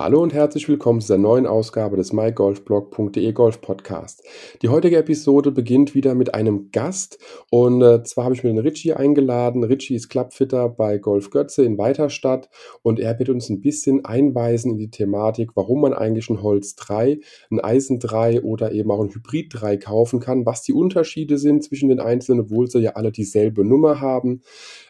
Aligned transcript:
Hallo 0.00 0.22
und 0.22 0.32
herzlich 0.32 0.66
willkommen 0.66 1.02
zu 1.02 1.08
der 1.08 1.18
neuen 1.18 1.46
Ausgabe 1.46 1.98
des 1.98 2.14
mygolfblog.de 2.14 3.32
Golf 3.32 3.60
Podcast. 3.60 4.26
Die 4.62 4.70
heutige 4.70 4.96
Episode 4.96 5.50
beginnt 5.50 5.94
wieder 5.94 6.14
mit 6.14 6.32
einem 6.32 6.70
Gast 6.72 7.18
und 7.50 7.82
äh, 7.82 8.02
zwar 8.04 8.24
habe 8.24 8.34
ich 8.34 8.42
mir 8.42 8.48
den 8.48 8.60
Richie 8.60 8.94
eingeladen. 8.94 9.62
Richie 9.62 9.96
ist 9.96 10.08
Clubfitter 10.08 10.70
bei 10.70 10.96
Golf 10.96 11.28
Götze 11.28 11.66
in 11.66 11.76
Weiterstadt 11.76 12.48
und 12.80 12.98
er 12.98 13.18
wird 13.18 13.28
uns 13.28 13.50
ein 13.50 13.60
bisschen 13.60 14.06
einweisen 14.06 14.70
in 14.70 14.78
die 14.78 14.90
Thematik, 14.90 15.50
warum 15.54 15.82
man 15.82 15.92
eigentlich 15.92 16.30
ein 16.30 16.40
Holz 16.40 16.76
3, 16.76 17.20
ein 17.50 17.60
Eisen 17.60 17.98
3 17.98 18.40
oder 18.40 18.72
eben 18.72 18.90
auch 18.90 19.02
ein 19.02 19.14
Hybrid 19.14 19.52
3 19.52 19.76
kaufen 19.76 20.18
kann, 20.18 20.46
was 20.46 20.62
die 20.62 20.72
Unterschiede 20.72 21.36
sind 21.36 21.62
zwischen 21.62 21.90
den 21.90 22.00
einzelnen, 22.00 22.46
obwohl 22.46 22.70
sie 22.70 22.78
ja 22.78 22.92
alle 22.92 23.12
dieselbe 23.12 23.66
Nummer 23.66 24.00
haben. 24.00 24.40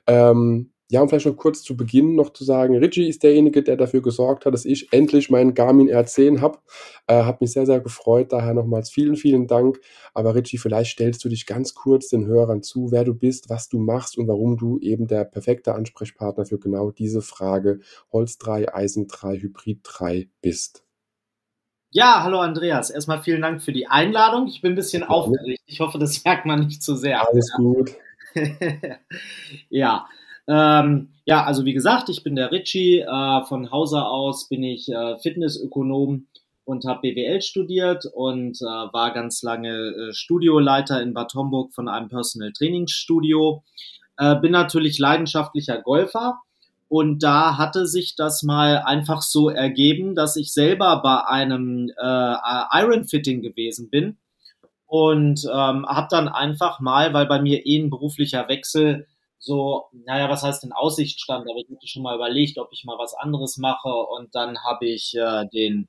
Ähm, 0.06 0.70
ja, 0.90 1.00
und 1.00 1.08
vielleicht 1.08 1.26
noch 1.26 1.36
kurz 1.36 1.62
zu 1.62 1.76
Beginn 1.76 2.16
noch 2.16 2.32
zu 2.32 2.42
sagen, 2.42 2.76
Richie 2.76 3.08
ist 3.08 3.22
derjenige, 3.22 3.62
der 3.62 3.76
dafür 3.76 4.02
gesorgt 4.02 4.44
hat, 4.44 4.52
dass 4.52 4.64
ich 4.64 4.92
endlich 4.92 5.30
meinen 5.30 5.54
Garmin 5.54 5.88
R10 5.88 6.40
habe. 6.40 6.58
Äh, 7.06 7.22
hat 7.22 7.40
mich 7.40 7.52
sehr, 7.52 7.64
sehr 7.64 7.78
gefreut. 7.78 8.32
Daher 8.32 8.54
nochmals 8.54 8.90
vielen, 8.90 9.14
vielen 9.14 9.46
Dank. 9.46 9.80
Aber 10.14 10.34
Richie, 10.34 10.58
vielleicht 10.58 10.90
stellst 10.90 11.24
du 11.24 11.28
dich 11.28 11.46
ganz 11.46 11.74
kurz 11.74 12.08
den 12.08 12.26
Hörern 12.26 12.64
zu, 12.64 12.90
wer 12.90 13.04
du 13.04 13.14
bist, 13.14 13.48
was 13.48 13.68
du 13.68 13.78
machst 13.78 14.18
und 14.18 14.26
warum 14.26 14.56
du 14.56 14.80
eben 14.80 15.06
der 15.06 15.24
perfekte 15.24 15.76
Ansprechpartner 15.76 16.44
für 16.44 16.58
genau 16.58 16.90
diese 16.90 17.22
Frage 17.22 17.78
Holz 18.12 18.38
3, 18.38 18.74
Eisen 18.74 19.06
3, 19.06 19.36
Hybrid 19.38 19.80
3 19.84 20.28
bist. 20.42 20.82
Ja, 21.92 22.24
hallo 22.24 22.40
Andreas. 22.40 22.90
Erstmal 22.90 23.22
vielen 23.22 23.42
Dank 23.42 23.62
für 23.62 23.72
die 23.72 23.86
Einladung. 23.86 24.48
Ich 24.48 24.60
bin 24.60 24.72
ein 24.72 24.76
bisschen 24.76 25.04
aufgeregt. 25.04 25.62
Ich 25.66 25.78
hoffe, 25.78 26.00
das 26.00 26.24
merkt 26.24 26.46
man 26.46 26.66
nicht 26.66 26.82
zu 26.82 26.96
sehr. 26.96 27.28
Alles 27.28 27.52
gut. 27.56 27.92
ja, 29.68 30.06
ähm, 30.50 31.10
ja, 31.26 31.44
also 31.44 31.64
wie 31.64 31.72
gesagt, 31.72 32.08
ich 32.08 32.24
bin 32.24 32.34
der 32.34 32.50
Richie. 32.50 33.00
Äh, 33.00 33.44
von 33.44 33.70
Hause 33.70 34.04
aus 34.04 34.48
bin 34.48 34.64
ich 34.64 34.88
äh, 34.88 35.16
Fitnessökonom 35.18 36.26
und 36.64 36.84
habe 36.84 37.02
BWL 37.02 37.40
studiert 37.40 38.04
und 38.12 38.60
äh, 38.60 38.64
war 38.64 39.12
ganz 39.14 39.42
lange 39.42 39.68
äh, 39.70 40.12
Studioleiter 40.12 41.00
in 41.02 41.14
Bad 41.14 41.34
Homburg 41.34 41.72
von 41.72 41.88
einem 41.88 42.08
Personal 42.08 42.50
Trainingsstudio. 42.52 43.62
Äh, 44.16 44.36
bin 44.40 44.50
natürlich 44.50 44.98
leidenschaftlicher 44.98 45.80
Golfer 45.80 46.40
und 46.88 47.22
da 47.22 47.56
hatte 47.56 47.86
sich 47.86 48.16
das 48.16 48.42
mal 48.42 48.78
einfach 48.78 49.22
so 49.22 49.50
ergeben, 49.50 50.16
dass 50.16 50.34
ich 50.34 50.52
selber 50.52 51.00
bei 51.00 51.24
einem 51.26 51.92
äh, 51.96 52.34
Iron 52.82 53.04
Fitting 53.04 53.40
gewesen 53.40 53.88
bin 53.88 54.16
und 54.86 55.44
ähm, 55.44 55.86
habe 55.86 56.08
dann 56.10 56.26
einfach 56.26 56.80
mal, 56.80 57.14
weil 57.14 57.26
bei 57.26 57.40
mir 57.40 57.64
eh 57.64 57.78
ein 57.78 57.90
beruflicher 57.90 58.48
Wechsel 58.48 59.06
so, 59.40 59.86
naja, 60.04 60.28
was 60.28 60.42
heißt 60.42 60.64
in 60.64 60.72
Aussicht 60.72 61.20
stand, 61.20 61.48
aber 61.50 61.58
ich 61.58 61.66
hatte 61.74 61.86
schon 61.88 62.02
mal 62.02 62.14
überlegt, 62.14 62.58
ob 62.58 62.68
ich 62.72 62.84
mal 62.84 62.98
was 62.98 63.14
anderes 63.14 63.56
mache 63.56 63.88
und 63.88 64.34
dann 64.34 64.58
habe 64.62 64.86
ich 64.86 65.14
äh, 65.16 65.46
den, 65.48 65.88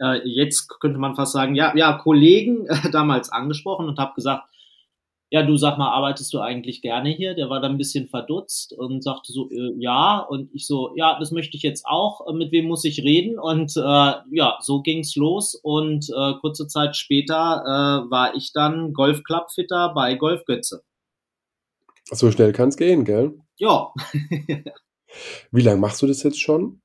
äh, 0.00 0.20
jetzt 0.28 0.68
könnte 0.80 0.98
man 0.98 1.16
fast 1.16 1.32
sagen, 1.32 1.56
ja, 1.56 1.76
ja, 1.76 1.94
Kollegen 1.94 2.66
äh, 2.68 2.90
damals 2.92 3.30
angesprochen 3.30 3.88
und 3.88 3.98
habe 3.98 4.14
gesagt, 4.14 4.44
ja, 5.32 5.42
du 5.42 5.56
sag 5.56 5.78
mal, 5.78 5.88
arbeitest 5.88 6.32
du 6.34 6.40
eigentlich 6.40 6.82
gerne 6.82 7.08
hier? 7.08 7.34
Der 7.34 7.48
war 7.48 7.60
dann 7.60 7.72
ein 7.72 7.78
bisschen 7.78 8.06
verdutzt 8.06 8.74
und 8.74 9.02
sagte 9.02 9.32
so, 9.32 9.50
äh, 9.50 9.72
ja. 9.78 10.18
Und 10.18 10.50
ich 10.52 10.66
so, 10.66 10.92
ja, 10.94 11.18
das 11.18 11.32
möchte 11.32 11.56
ich 11.56 11.62
jetzt 11.62 11.86
auch. 11.86 12.28
Äh, 12.28 12.34
mit 12.34 12.52
wem 12.52 12.66
muss 12.66 12.84
ich 12.84 13.02
reden? 13.02 13.38
Und 13.38 13.74
äh, 13.78 13.80
ja, 14.30 14.58
so 14.60 14.82
ging's 14.82 15.16
los. 15.16 15.54
Und 15.54 16.10
äh, 16.10 16.34
kurze 16.42 16.66
Zeit 16.68 16.96
später 16.96 17.62
äh, 17.64 18.10
war 18.10 18.34
ich 18.34 18.52
dann 18.52 18.92
Golfclubfitter 18.92 19.94
bei 19.94 20.16
Golfgötze. 20.16 20.82
So 22.12 22.30
schnell 22.30 22.52
kann 22.52 22.68
es 22.68 22.76
gehen, 22.76 23.04
gell? 23.04 23.38
Ja. 23.58 23.92
Wie 25.50 25.62
lange 25.62 25.80
machst 25.80 26.02
du 26.02 26.06
das 26.06 26.22
jetzt 26.22 26.40
schon? 26.40 26.80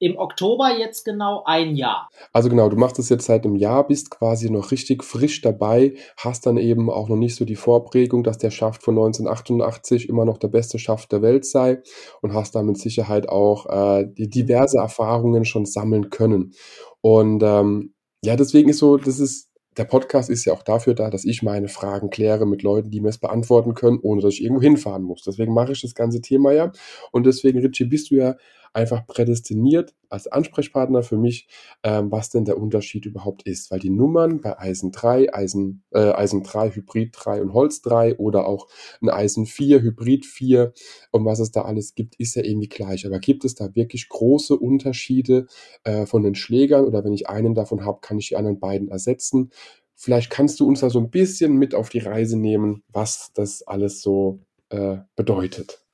Im 0.00 0.16
Oktober 0.16 0.78
jetzt 0.78 1.04
genau 1.04 1.42
ein 1.44 1.74
Jahr. 1.74 2.08
Also 2.32 2.48
genau, 2.48 2.68
du 2.68 2.76
machst 2.76 2.98
das 3.00 3.08
jetzt 3.08 3.24
seit 3.24 3.44
einem 3.44 3.56
Jahr, 3.56 3.84
bist 3.86 4.10
quasi 4.10 4.48
noch 4.48 4.70
richtig 4.70 5.02
frisch 5.02 5.40
dabei, 5.40 5.94
hast 6.16 6.46
dann 6.46 6.56
eben 6.56 6.88
auch 6.88 7.08
noch 7.08 7.16
nicht 7.16 7.34
so 7.34 7.44
die 7.44 7.56
Vorprägung, 7.56 8.22
dass 8.22 8.38
der 8.38 8.52
Schaft 8.52 8.84
von 8.84 8.94
1988 8.94 10.08
immer 10.08 10.24
noch 10.24 10.38
der 10.38 10.48
beste 10.48 10.78
Schaft 10.78 11.10
der 11.10 11.22
Welt 11.22 11.44
sei 11.44 11.82
und 12.22 12.32
hast 12.32 12.54
da 12.54 12.62
mit 12.62 12.78
Sicherheit 12.78 13.28
auch 13.28 13.66
äh, 13.66 14.06
die 14.06 14.28
diverse 14.28 14.78
Erfahrungen 14.78 15.44
schon 15.44 15.66
sammeln 15.66 16.10
können. 16.10 16.54
Und 17.00 17.42
ähm, 17.42 17.94
ja, 18.24 18.36
deswegen 18.36 18.68
ist 18.68 18.78
so, 18.78 18.98
das 18.98 19.18
ist 19.18 19.47
der 19.78 19.84
Podcast 19.84 20.28
ist 20.28 20.44
ja 20.44 20.52
auch 20.52 20.62
dafür 20.62 20.94
da, 20.94 21.08
dass 21.08 21.24
ich 21.24 21.42
meine 21.42 21.68
Fragen 21.68 22.10
kläre 22.10 22.46
mit 22.46 22.62
Leuten, 22.62 22.90
die 22.90 23.00
mir 23.00 23.08
es 23.08 23.18
beantworten 23.18 23.74
können, 23.74 24.00
ohne 24.02 24.20
dass 24.20 24.34
ich 24.34 24.42
irgendwo 24.42 24.62
hinfahren 24.62 25.04
muss. 25.04 25.22
Deswegen 25.22 25.54
mache 25.54 25.72
ich 25.72 25.82
das 25.82 25.94
ganze 25.94 26.20
Thema 26.20 26.52
ja. 26.52 26.72
Und 27.12 27.26
deswegen, 27.26 27.60
Richie, 27.60 27.84
bist 27.84 28.10
du 28.10 28.16
ja 28.16 28.36
einfach 28.72 29.06
prädestiniert 29.06 29.94
als 30.08 30.26
Ansprechpartner 30.26 31.02
für 31.02 31.18
mich, 31.18 31.48
ähm, 31.82 32.10
was 32.10 32.30
denn 32.30 32.44
der 32.44 32.58
Unterschied 32.58 33.06
überhaupt 33.06 33.42
ist. 33.42 33.70
Weil 33.70 33.78
die 33.78 33.90
Nummern 33.90 34.40
bei 34.40 34.58
Eisen 34.58 34.90
3, 34.92 35.34
Eisen, 35.34 35.84
äh, 35.90 36.12
Eisen 36.12 36.42
3, 36.42 36.70
Hybrid 36.70 37.10
3 37.12 37.42
und 37.42 37.52
Holz 37.52 37.82
3 37.82 38.16
oder 38.16 38.46
auch 38.46 38.68
ein 39.02 39.10
Eisen 39.10 39.46
4, 39.46 39.82
Hybrid 39.82 40.26
4 40.26 40.72
und 41.10 41.24
was 41.24 41.38
es 41.40 41.50
da 41.50 41.62
alles 41.62 41.94
gibt, 41.94 42.16
ist 42.16 42.34
ja 42.36 42.44
irgendwie 42.44 42.68
gleich. 42.68 43.06
Aber 43.06 43.18
gibt 43.18 43.44
es 43.44 43.54
da 43.54 43.74
wirklich 43.74 44.08
große 44.08 44.56
Unterschiede 44.56 45.46
äh, 45.84 46.06
von 46.06 46.22
den 46.22 46.34
Schlägern 46.34 46.84
oder 46.84 47.04
wenn 47.04 47.12
ich 47.12 47.28
einen 47.28 47.54
davon 47.54 47.84
habe, 47.84 48.00
kann 48.00 48.18
ich 48.18 48.28
die 48.28 48.36
anderen 48.36 48.60
beiden 48.60 48.88
ersetzen? 48.88 49.50
Vielleicht 49.94 50.30
kannst 50.30 50.60
du 50.60 50.66
uns 50.68 50.80
da 50.80 50.90
so 50.90 51.00
ein 51.00 51.10
bisschen 51.10 51.56
mit 51.56 51.74
auf 51.74 51.88
die 51.88 51.98
Reise 51.98 52.38
nehmen, 52.38 52.84
was 52.88 53.32
das 53.34 53.66
alles 53.66 54.00
so 54.00 54.40
äh, 54.70 54.98
bedeutet. 55.16 55.87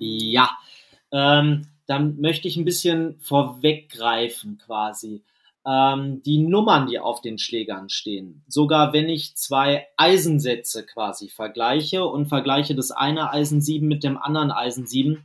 Ja, 0.00 0.50
ähm, 1.12 1.66
dann 1.86 2.20
möchte 2.20 2.48
ich 2.48 2.56
ein 2.56 2.64
bisschen 2.64 3.18
vorweggreifen 3.20 4.58
quasi. 4.58 5.22
Ähm, 5.66 6.22
die 6.22 6.38
Nummern, 6.38 6.86
die 6.86 6.98
auf 6.98 7.20
den 7.20 7.36
Schlägern 7.36 7.90
stehen. 7.90 8.42
Sogar 8.48 8.94
wenn 8.94 9.10
ich 9.10 9.36
zwei 9.36 9.86
Eisensätze 9.98 10.86
quasi 10.86 11.28
vergleiche 11.28 12.04
und 12.06 12.26
vergleiche 12.26 12.74
das 12.74 12.90
eine 12.90 13.30
Eisen 13.30 13.60
7 13.60 13.86
mit 13.86 14.02
dem 14.02 14.16
anderen 14.16 14.50
Eisen 14.50 14.86
7, 14.86 15.24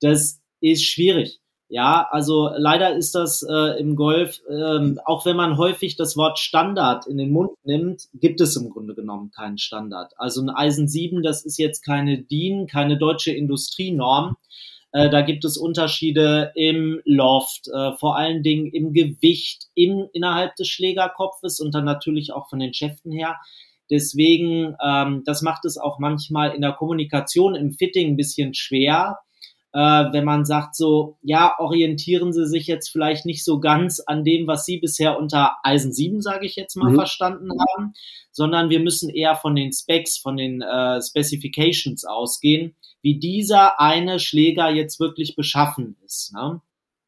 das 0.00 0.40
ist 0.60 0.84
schwierig. 0.84 1.40
Ja, 1.72 2.08
also 2.10 2.50
leider 2.56 2.96
ist 2.96 3.14
das 3.14 3.46
äh, 3.48 3.78
im 3.78 3.94
Golf, 3.94 4.40
ähm, 4.50 4.98
auch 5.04 5.24
wenn 5.24 5.36
man 5.36 5.56
häufig 5.56 5.94
das 5.94 6.16
Wort 6.16 6.40
Standard 6.40 7.06
in 7.06 7.16
den 7.16 7.30
Mund 7.30 7.52
nimmt, 7.62 8.08
gibt 8.12 8.40
es 8.40 8.56
im 8.56 8.70
Grunde 8.70 8.96
genommen 8.96 9.30
keinen 9.30 9.56
Standard. 9.56 10.12
Also 10.16 10.42
ein 10.42 10.50
Eisen 10.50 10.88
7, 10.88 11.22
das 11.22 11.44
ist 11.44 11.58
jetzt 11.58 11.82
keine 11.82 12.22
DIN, 12.22 12.66
keine 12.66 12.98
deutsche 12.98 13.30
Industrienorm. 13.30 14.36
Äh, 14.90 15.10
da 15.10 15.22
gibt 15.22 15.44
es 15.44 15.56
Unterschiede 15.56 16.50
im 16.56 17.00
Loft, 17.04 17.68
äh, 17.68 17.92
vor 17.92 18.16
allen 18.16 18.42
Dingen 18.42 18.66
im 18.72 18.92
Gewicht, 18.92 19.68
im, 19.76 20.08
innerhalb 20.12 20.56
des 20.56 20.66
Schlägerkopfes 20.66 21.60
und 21.60 21.72
dann 21.72 21.84
natürlich 21.84 22.32
auch 22.32 22.48
von 22.48 22.58
den 22.58 22.74
Schäften 22.74 23.12
her. 23.12 23.36
Deswegen, 23.88 24.74
ähm, 24.84 25.22
das 25.24 25.42
macht 25.42 25.64
es 25.64 25.78
auch 25.78 26.00
manchmal 26.00 26.52
in 26.52 26.62
der 26.62 26.72
Kommunikation 26.72 27.54
im 27.54 27.70
Fitting 27.70 28.08
ein 28.08 28.16
bisschen 28.16 28.54
schwer, 28.54 29.18
äh, 29.72 29.78
wenn 29.78 30.24
man 30.24 30.44
sagt 30.44 30.74
so, 30.74 31.18
ja, 31.22 31.54
orientieren 31.58 32.32
Sie 32.32 32.46
sich 32.46 32.66
jetzt 32.66 32.88
vielleicht 32.88 33.24
nicht 33.24 33.44
so 33.44 33.60
ganz 33.60 34.00
an 34.00 34.24
dem, 34.24 34.46
was 34.46 34.64
Sie 34.64 34.78
bisher 34.78 35.18
unter 35.18 35.56
Eisen 35.62 35.92
7, 35.92 36.20
sage 36.20 36.46
ich 36.46 36.56
jetzt 36.56 36.76
mal, 36.76 36.90
mhm. 36.90 36.96
verstanden 36.96 37.50
haben, 37.50 37.94
sondern 38.32 38.70
wir 38.70 38.80
müssen 38.80 39.10
eher 39.10 39.36
von 39.36 39.54
den 39.54 39.72
Specs, 39.72 40.18
von 40.18 40.36
den 40.36 40.62
äh, 40.62 41.00
Specifications 41.00 42.04
ausgehen, 42.04 42.74
wie 43.02 43.18
dieser 43.18 43.80
eine 43.80 44.18
Schläger 44.18 44.70
jetzt 44.70 45.00
wirklich 45.00 45.36
beschaffen 45.36 45.96
ist. 46.04 46.32
Ne? 46.34 46.60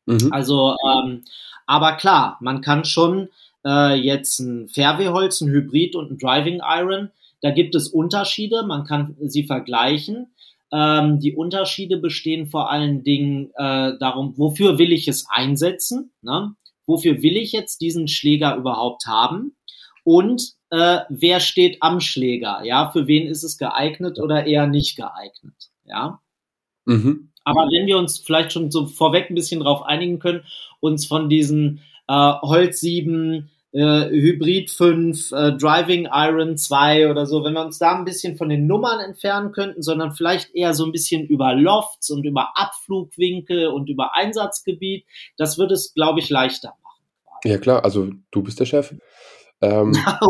Mhm. 0.07 0.33
Also, 0.33 0.77
ähm, 0.89 1.25
aber 1.67 1.93
klar, 1.97 2.39
man 2.41 2.61
kann 2.61 2.85
schon 2.85 3.29
äh, 3.65 3.95
jetzt 3.95 4.39
ein 4.41 4.69
Fairwayholz, 4.69 5.41
ein 5.41 5.51
Hybrid 5.51 5.97
und 5.97 6.13
ein 6.13 6.19
Driving 6.19 6.61
Iron, 6.65 7.11
da 7.43 7.51
gibt 7.51 7.75
es 7.75 7.89
Unterschiede, 7.89 8.63
man 8.63 8.85
kann 8.85 9.17
sie 9.21 9.43
vergleichen. 9.43 10.33
Ähm, 10.73 11.21
die 11.21 11.35
Unterschiede 11.35 11.99
bestehen 11.99 12.47
vor 12.47 12.71
allen 12.71 13.05
Dingen 13.05 13.51
äh, 13.57 13.99
darum, 13.99 14.37
wofür 14.39 14.79
will 14.79 14.93
ich 14.93 15.07
es 15.07 15.27
einsetzen? 15.29 16.13
Ne? 16.23 16.55
Wofür 16.87 17.23
will 17.23 17.37
ich 17.37 17.53
jetzt 17.53 17.81
diesen 17.81 18.09
Schläger 18.09 18.57
überhaupt 18.57 19.07
haben? 19.07 19.55
Und 20.05 20.55
äh, 20.71 21.01
wer 21.11 21.41
steht 21.41 21.77
am 21.81 22.01
Schläger? 22.01 22.63
Ja, 22.65 22.91
für 22.91 23.07
wen 23.07 23.27
ist 23.27 23.45
es 23.45 23.59
geeignet 23.59 24.19
oder 24.19 24.47
eher 24.47 24.67
nicht 24.67 24.97
geeignet? 24.97 25.71
Ja. 25.85 26.21
Mhm. 26.87 27.31
Aber 27.45 27.69
wenn 27.71 27.87
wir 27.87 27.99
uns 27.99 28.19
vielleicht 28.19 28.53
schon 28.53 28.71
so 28.71 28.87
vorweg 28.87 29.31
ein 29.31 29.35
bisschen 29.35 29.61
drauf 29.61 29.83
einigen 29.83 30.19
können, 30.19 30.45
uns 30.81 31.07
von 31.07 31.29
diesen 31.29 31.81
äh, 32.09 32.33
Holzsieben, 32.41 33.51
äh, 33.73 34.09
Hybrid 34.11 34.71
5, 34.71 35.33
äh, 35.33 35.53
Driving 35.53 36.09
Iron 36.13 36.57
2 36.57 37.11
oder 37.11 37.27
so, 37.27 37.43
wenn 37.43 37.55
wir 37.55 37.65
uns 37.65 37.79
da 37.79 37.97
ein 37.97 38.05
bisschen 38.05 38.37
von 38.37 38.49
den 38.49 38.67
Nummern 38.67 39.01
entfernen 39.01 39.53
könnten, 39.53 39.83
sondern 39.83 40.13
vielleicht 40.13 40.55
eher 40.55 40.75
so 40.75 40.85
ein 40.85 40.93
bisschen 40.93 41.27
über 41.27 41.55
Lofts 41.55 42.11
und 42.11 42.25
über 42.25 42.53
Abflugwinkel 42.55 43.69
und 43.69 43.89
über 43.89 44.15
Einsatzgebiet, 44.15 45.07
das 45.37 45.59
würde 45.59 45.75
es, 45.75 45.95
glaube 45.95 46.21
ich, 46.21 46.29
leichter 46.29 46.75
machen. 46.83 47.41
Ja 47.45 47.59
klar, 47.59 47.85
also 47.85 48.11
du 48.31 48.43
bist 48.43 48.61
der 48.61 48.67
Chef. 48.67 48.95
Ähm, 49.61 49.93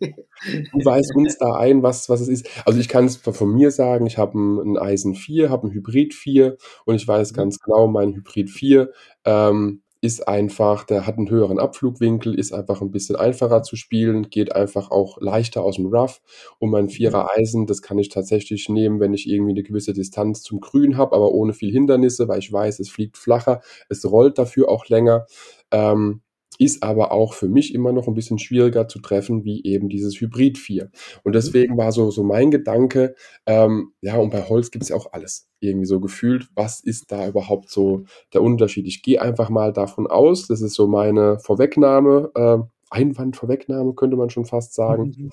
du 0.00 0.84
weißt 0.84 1.14
uns 1.14 1.38
da 1.38 1.54
ein, 1.54 1.82
was, 1.82 2.08
was 2.08 2.20
es 2.20 2.28
ist. 2.28 2.48
Also 2.66 2.78
ich 2.78 2.88
kann 2.88 3.06
es 3.06 3.16
von 3.16 3.52
mir 3.54 3.70
sagen, 3.70 4.06
ich 4.06 4.18
habe 4.18 4.38
ein, 4.38 4.76
Eisen 4.76 5.14
4, 5.14 5.50
habe 5.50 5.68
ein 5.68 5.72
Hybrid 5.72 6.14
4 6.14 6.56
und 6.84 6.94
ich 6.94 7.06
weiß 7.06 7.32
Mhm. 7.32 7.36
ganz 7.36 7.58
genau, 7.60 7.86
mein 7.86 8.14
Hybrid 8.14 8.50
4 8.50 8.90
ähm, 9.24 9.82
ist 10.06 10.28
einfach, 10.28 10.84
der 10.84 11.04
hat 11.04 11.18
einen 11.18 11.28
höheren 11.28 11.58
Abflugwinkel, 11.58 12.38
ist 12.38 12.52
einfach 12.52 12.80
ein 12.80 12.92
bisschen 12.92 13.16
einfacher 13.16 13.64
zu 13.64 13.74
spielen, 13.74 14.30
geht 14.30 14.54
einfach 14.54 14.92
auch 14.92 15.20
leichter 15.20 15.64
aus 15.64 15.76
dem 15.76 15.86
Rough. 15.86 16.20
Und 16.60 16.70
mein 16.70 16.88
Vierer 16.88 17.28
Eisen, 17.36 17.66
das 17.66 17.82
kann 17.82 17.98
ich 17.98 18.08
tatsächlich 18.08 18.68
nehmen, 18.68 19.00
wenn 19.00 19.14
ich 19.14 19.28
irgendwie 19.28 19.50
eine 19.50 19.64
gewisse 19.64 19.92
Distanz 19.92 20.42
zum 20.42 20.60
Grün 20.60 20.96
habe, 20.96 21.16
aber 21.16 21.32
ohne 21.32 21.54
viel 21.54 21.72
Hindernisse, 21.72 22.28
weil 22.28 22.38
ich 22.38 22.52
weiß, 22.52 22.78
es 22.78 22.88
fliegt 22.88 23.18
flacher, 23.18 23.62
es 23.88 24.08
rollt 24.08 24.38
dafür 24.38 24.68
auch 24.68 24.86
länger. 24.86 25.26
Ähm, 25.72 26.22
ist 26.58 26.82
aber 26.82 27.12
auch 27.12 27.34
für 27.34 27.48
mich 27.48 27.74
immer 27.74 27.92
noch 27.92 28.06
ein 28.08 28.14
bisschen 28.14 28.38
schwieriger 28.38 28.88
zu 28.88 28.98
treffen, 29.00 29.44
wie 29.44 29.64
eben 29.64 29.88
dieses 29.88 30.20
Hybrid 30.20 30.58
4. 30.58 30.90
Und 31.22 31.34
deswegen 31.34 31.76
war 31.76 31.92
so, 31.92 32.10
so 32.10 32.22
mein 32.22 32.50
Gedanke, 32.50 33.14
ähm, 33.46 33.92
ja, 34.00 34.16
und 34.16 34.30
bei 34.30 34.42
Holz 34.42 34.70
gibt 34.70 34.82
es 34.82 34.88
ja 34.88 34.96
auch 34.96 35.12
alles 35.12 35.48
irgendwie 35.60 35.86
so 35.86 36.00
gefühlt. 36.00 36.48
Was 36.54 36.80
ist 36.80 37.12
da 37.12 37.28
überhaupt 37.28 37.70
so 37.70 38.04
der 38.32 38.42
Unterschied? 38.42 38.86
Ich 38.86 39.02
gehe 39.02 39.20
einfach 39.20 39.50
mal 39.50 39.72
davon 39.72 40.06
aus, 40.06 40.46
das 40.46 40.62
ist 40.62 40.74
so 40.74 40.86
meine 40.86 41.38
Vorwegnahme, 41.40 42.30
äh, 42.34 42.58
Einwandvorwegnahme 42.88 43.94
könnte 43.94 44.16
man 44.16 44.30
schon 44.30 44.44
fast 44.44 44.74
sagen. 44.74 45.30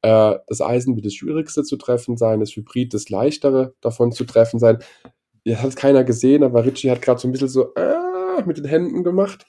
Äh, 0.00 0.36
das 0.46 0.60
Eisen 0.60 0.96
wird 0.96 1.06
das 1.06 1.14
Schwierigste 1.14 1.62
zu 1.62 1.76
treffen 1.76 2.16
sein, 2.16 2.40
das 2.40 2.56
Hybrid 2.56 2.94
das 2.94 3.10
Leichtere 3.10 3.74
davon 3.80 4.10
zu 4.10 4.24
treffen 4.24 4.58
sein. 4.58 4.78
Jetzt 5.44 5.60
hat 5.60 5.68
es 5.68 5.76
keiner 5.76 6.02
gesehen, 6.02 6.42
aber 6.42 6.64
Richie 6.64 6.90
hat 6.90 7.02
gerade 7.02 7.20
so 7.20 7.28
ein 7.28 7.32
bisschen 7.32 7.48
so 7.48 7.74
äh, 7.74 8.42
mit 8.46 8.56
den 8.56 8.64
Händen 8.64 9.04
gemacht 9.04 9.46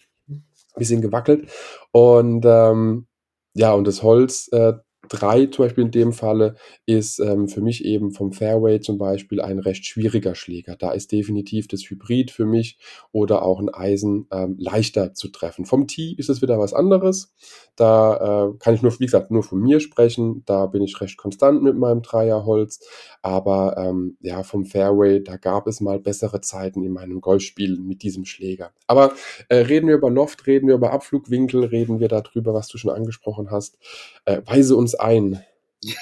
bisschen 0.75 1.01
gewackelt. 1.01 1.50
Und 1.92 2.45
ähm, 2.45 3.07
ja, 3.54 3.74
und 3.74 3.88
das 3.88 4.04
Holz 4.04 4.50
äh, 4.51 4.74
3 5.10 5.48
zum 5.48 5.66
Beispiel 5.66 5.86
in 5.86 5.92
dem 5.92 6.13
Falle 6.13 6.56
ist 6.86 7.19
ähm, 7.19 7.48
für 7.48 7.62
mich 7.62 7.86
eben 7.86 8.12
vom 8.12 8.31
Fairway 8.31 8.80
zum 8.80 8.98
Beispiel 8.98 9.42
ein 9.42 9.60
recht 9.60 9.86
schwieriger 9.86 10.36
Schläger. 10.36 10.75
Da 10.75 10.92
ist 10.92 11.12
definitiv 11.12 11.68
das 11.68 11.81
Hybrid 11.81 12.31
für 12.31 12.46
mich 12.46 12.78
oder 13.12 13.44
auch 13.44 13.60
ein 13.60 13.74
Eisen 13.74 14.28
ähm, 14.31 14.56
leichter 14.60 15.13
zu 15.13 15.30
treffen. 15.30 15.66
Vom 15.66 15.88
Tee 15.88 16.16
ist 16.18 16.30
es 16.30 16.42
wieder 16.42 16.60
was 16.60 16.74
anderes. 16.74 17.34
Da 17.75 18.48
äh, 18.48 18.57
kann 18.57 18.74
ich 18.74 18.81
nur, 18.81 18.98
wie 19.00 19.06
gesagt, 19.06 19.31
nur 19.31 19.44
von 19.44 19.60
mir 19.60 19.80
sprechen. 19.80 20.44
Da 20.46 20.66
bin 20.66 20.81
ich 20.81 21.00
recht 21.02 21.18
konstant 21.18 21.62
mit 21.62 21.75
meinem 21.75 22.01
Dreierholz. 22.01 22.80
Aber 23.22 23.75
ähm, 23.78 24.18
ja, 24.22 24.44
vom 24.44 24.66
Fairway, 24.66 25.24
da 25.24 25.38
gab 25.38 25.68
es 25.68 25.81
mal 25.81 26.00
bessere 26.00 26.42
Zeiten 26.42 26.84
in 26.84 26.94
meinem 26.94 27.22
Golfspiel 27.22 27.80
mit 27.80 28.04
diesem 28.04 28.25
Schläger. 28.25 28.72
Aber 28.88 29.13
äh, 29.50 29.58
reden 29.58 29.88
wir 29.88 29.96
über 29.96 30.10
Loft, 30.10 30.48
reden 30.48 30.68
wir 30.68 30.75
über 30.75 30.92
Abflugwinkel, 30.92 31.66
reden 31.66 32.00
wir 32.00 32.08
darüber, 32.08 32.54
was 32.54 32.68
du 32.68 32.78
schon 32.78 32.92
angesprochen 32.92 33.51
hast. 33.51 33.78
Äh, 34.25 34.42
weise 34.46 34.75
uns 34.75 34.95
ein. 35.00 35.44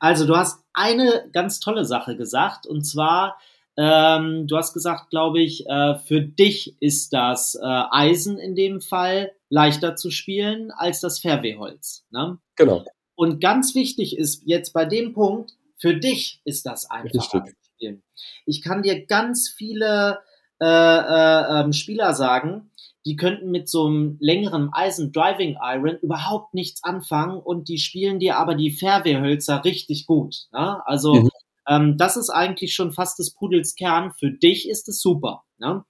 also 0.00 0.26
du 0.26 0.36
hast 0.36 0.62
eine 0.74 1.28
ganz 1.32 1.60
tolle 1.60 1.84
Sache 1.84 2.16
gesagt 2.16 2.66
und 2.66 2.84
zwar 2.84 3.38
ähm, 3.76 4.46
du 4.46 4.56
hast 4.56 4.74
gesagt, 4.74 5.08
glaube 5.10 5.40
ich, 5.40 5.66
äh, 5.66 5.94
für 5.96 6.20
dich 6.20 6.76
ist 6.80 7.12
das 7.12 7.54
äh, 7.54 7.64
Eisen 7.64 8.38
in 8.38 8.54
dem 8.54 8.80
Fall 8.80 9.32
leichter 9.48 9.96
zu 9.96 10.10
spielen 10.10 10.70
als 10.70 11.00
das 11.00 11.20
Fairwayholz. 11.20 12.04
Ne? 12.10 12.38
Genau. 12.56 12.84
Und 13.14 13.40
ganz 13.40 13.74
wichtig 13.74 14.18
ist 14.18 14.42
jetzt 14.44 14.72
bei 14.72 14.84
dem 14.84 15.14
Punkt, 15.14 15.54
für 15.78 15.94
dich 15.94 16.40
ist 16.44 16.66
das 16.66 16.90
einfacher 16.90 17.44
zu 17.44 17.54
spielen. 17.74 18.02
Ich 18.46 18.62
kann 18.62 18.82
dir 18.82 19.06
ganz 19.06 19.48
viele 19.48 20.20
äh, 20.60 20.66
äh, 20.66 21.60
ähm, 21.60 21.72
Spieler 21.72 22.14
sagen, 22.14 22.70
die 23.06 23.16
könnten 23.16 23.50
mit 23.50 23.68
so 23.68 23.86
einem 23.86 24.16
längeren 24.20 24.70
Eisen 24.72 25.12
Driving 25.12 25.56
Iron 25.62 25.96
überhaupt 26.02 26.54
nichts 26.54 26.84
anfangen 26.84 27.38
und 27.40 27.68
die 27.68 27.78
spielen 27.78 28.18
dir 28.20 28.36
aber 28.38 28.54
die 28.54 28.70
Fairway-Hölzer 28.70 29.64
richtig 29.64 30.06
gut. 30.06 30.36
Ne? 30.52 30.86
Also 30.86 31.24
Mhm. 31.24 31.30
ähm, 31.68 31.96
das 31.98 32.16
ist 32.16 32.30
eigentlich 32.30 32.74
schon 32.74 32.92
fast 32.92 33.18
des 33.18 33.32
Pudels 33.34 33.74
Kern. 33.76 34.12
Für 34.18 34.30
dich 34.30 34.68
ist 34.68 34.88
es 34.88 35.00
super. 35.00 35.44
Ne? 35.58 35.84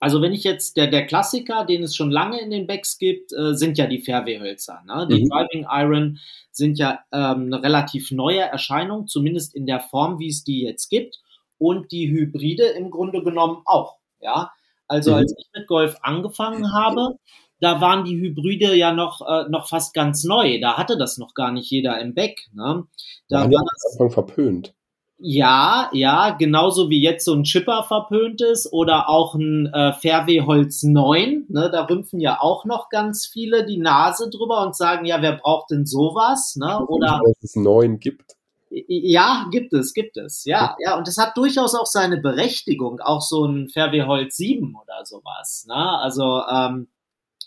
Also 0.00 0.22
wenn 0.22 0.32
ich 0.32 0.44
jetzt 0.44 0.76
der 0.76 0.86
der 0.88 1.06
Klassiker, 1.06 1.64
den 1.64 1.82
es 1.82 1.96
schon 1.96 2.10
lange 2.12 2.40
in 2.40 2.50
den 2.50 2.66
Backs 2.68 2.98
gibt, 2.98 3.32
äh, 3.32 3.54
sind 3.54 3.78
ja 3.78 3.86
die 3.86 4.00
Fairway-Hölzer. 4.00 4.82
Ne? 4.86 5.08
Die 5.10 5.24
Mhm. 5.24 5.28
Driving 5.28 5.66
Iron 5.70 6.18
sind 6.52 6.78
ja 6.78 7.00
ähm, 7.12 7.46
eine 7.52 7.62
relativ 7.62 8.10
neue 8.12 8.40
Erscheinung, 8.42 9.06
zumindest 9.08 9.54
in 9.54 9.66
der 9.66 9.80
Form, 9.80 10.18
wie 10.20 10.28
es 10.28 10.44
die 10.44 10.62
jetzt 10.62 10.88
gibt. 10.88 11.18
Und 11.58 11.90
die 11.90 12.08
Hybride 12.10 12.64
im 12.66 12.90
Grunde 12.90 13.22
genommen 13.24 13.62
auch. 13.64 13.96
Ja, 14.20 14.52
also 14.88 15.12
Mhm. 15.12 15.16
als 15.18 15.34
ich 15.38 15.46
mit 15.54 15.66
Golf 15.68 15.96
angefangen 16.02 16.72
habe, 16.72 17.16
da 17.60 17.80
waren 17.80 18.04
die 18.04 18.16
Hybride 18.18 18.74
ja 18.74 18.92
noch 18.92 19.20
äh, 19.26 19.48
noch 19.48 19.68
fast 19.68 19.94
ganz 19.94 20.24
neu. 20.24 20.60
Da 20.60 20.76
hatte 20.78 20.96
das 20.98 21.18
noch 21.18 21.34
gar 21.34 21.52
nicht 21.52 21.70
jeder 21.70 22.00
im 22.00 22.14
Back. 22.14 22.38
Ne? 22.54 22.84
Da 23.28 23.44
ja 23.44 23.50
war 23.50 23.60
am 23.60 23.66
Anfang 23.92 24.10
verpönt. 24.10 24.74
ja, 25.20 25.90
ja, 25.92 26.30
genauso 26.30 26.90
wie 26.90 27.02
jetzt 27.02 27.24
so 27.24 27.34
ein 27.34 27.42
Chipper 27.42 27.82
verpönt 27.82 28.40
ist 28.40 28.72
oder 28.72 29.08
auch 29.08 29.34
ein 29.34 29.66
äh, 29.66 29.92
Fairway 29.92 30.42
Holz 30.46 30.84
9, 30.84 31.46
ne, 31.48 31.70
da 31.72 31.84
rümpfen 31.86 32.20
ja 32.20 32.40
auch 32.40 32.64
noch 32.64 32.88
ganz 32.88 33.26
viele 33.26 33.66
die 33.66 33.78
Nase 33.78 34.30
drüber 34.30 34.64
und 34.64 34.76
sagen, 34.76 35.04
ja, 35.06 35.20
wer 35.20 35.32
braucht 35.36 35.72
denn 35.72 35.86
sowas, 35.86 36.54
ne? 36.56 36.86
Oder 36.86 37.20
Dass 37.24 37.42
es 37.42 37.56
neun 37.56 37.98
gibt. 37.98 38.37
Ja, 38.70 39.46
gibt 39.50 39.72
es, 39.72 39.94
gibt 39.94 40.16
es, 40.16 40.44
ja, 40.44 40.76
ja, 40.78 40.96
und 40.96 41.06
das 41.06 41.18
hat 41.18 41.36
durchaus 41.36 41.74
auch 41.74 41.86
seine 41.86 42.18
Berechtigung, 42.18 43.00
auch 43.00 43.22
so 43.22 43.44
ein 43.44 43.68
Fairway 43.68 44.02
Holz 44.02 44.36
7 44.36 44.74
oder 44.74 45.04
sowas, 45.04 45.66
ne? 45.68 45.98
Also 46.00 46.42
ähm, 46.50 46.88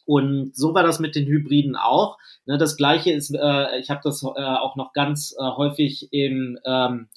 und 0.05 0.55
so 0.55 0.73
war 0.73 0.83
das 0.83 0.99
mit 0.99 1.15
den 1.15 1.27
Hybriden 1.27 1.75
auch. 1.75 2.17
Ne, 2.45 2.57
das 2.57 2.75
gleiche 2.75 3.11
ist, 3.11 3.33
äh, 3.33 3.79
ich 3.79 3.89
habe 3.89 4.01
das 4.03 4.23
äh, 4.23 4.27
auch 4.27 4.75
noch 4.75 4.93
ganz 4.93 5.35
äh, 5.37 5.43
häufig 5.43 6.09
im 6.11 6.57
ähm, 6.65 7.07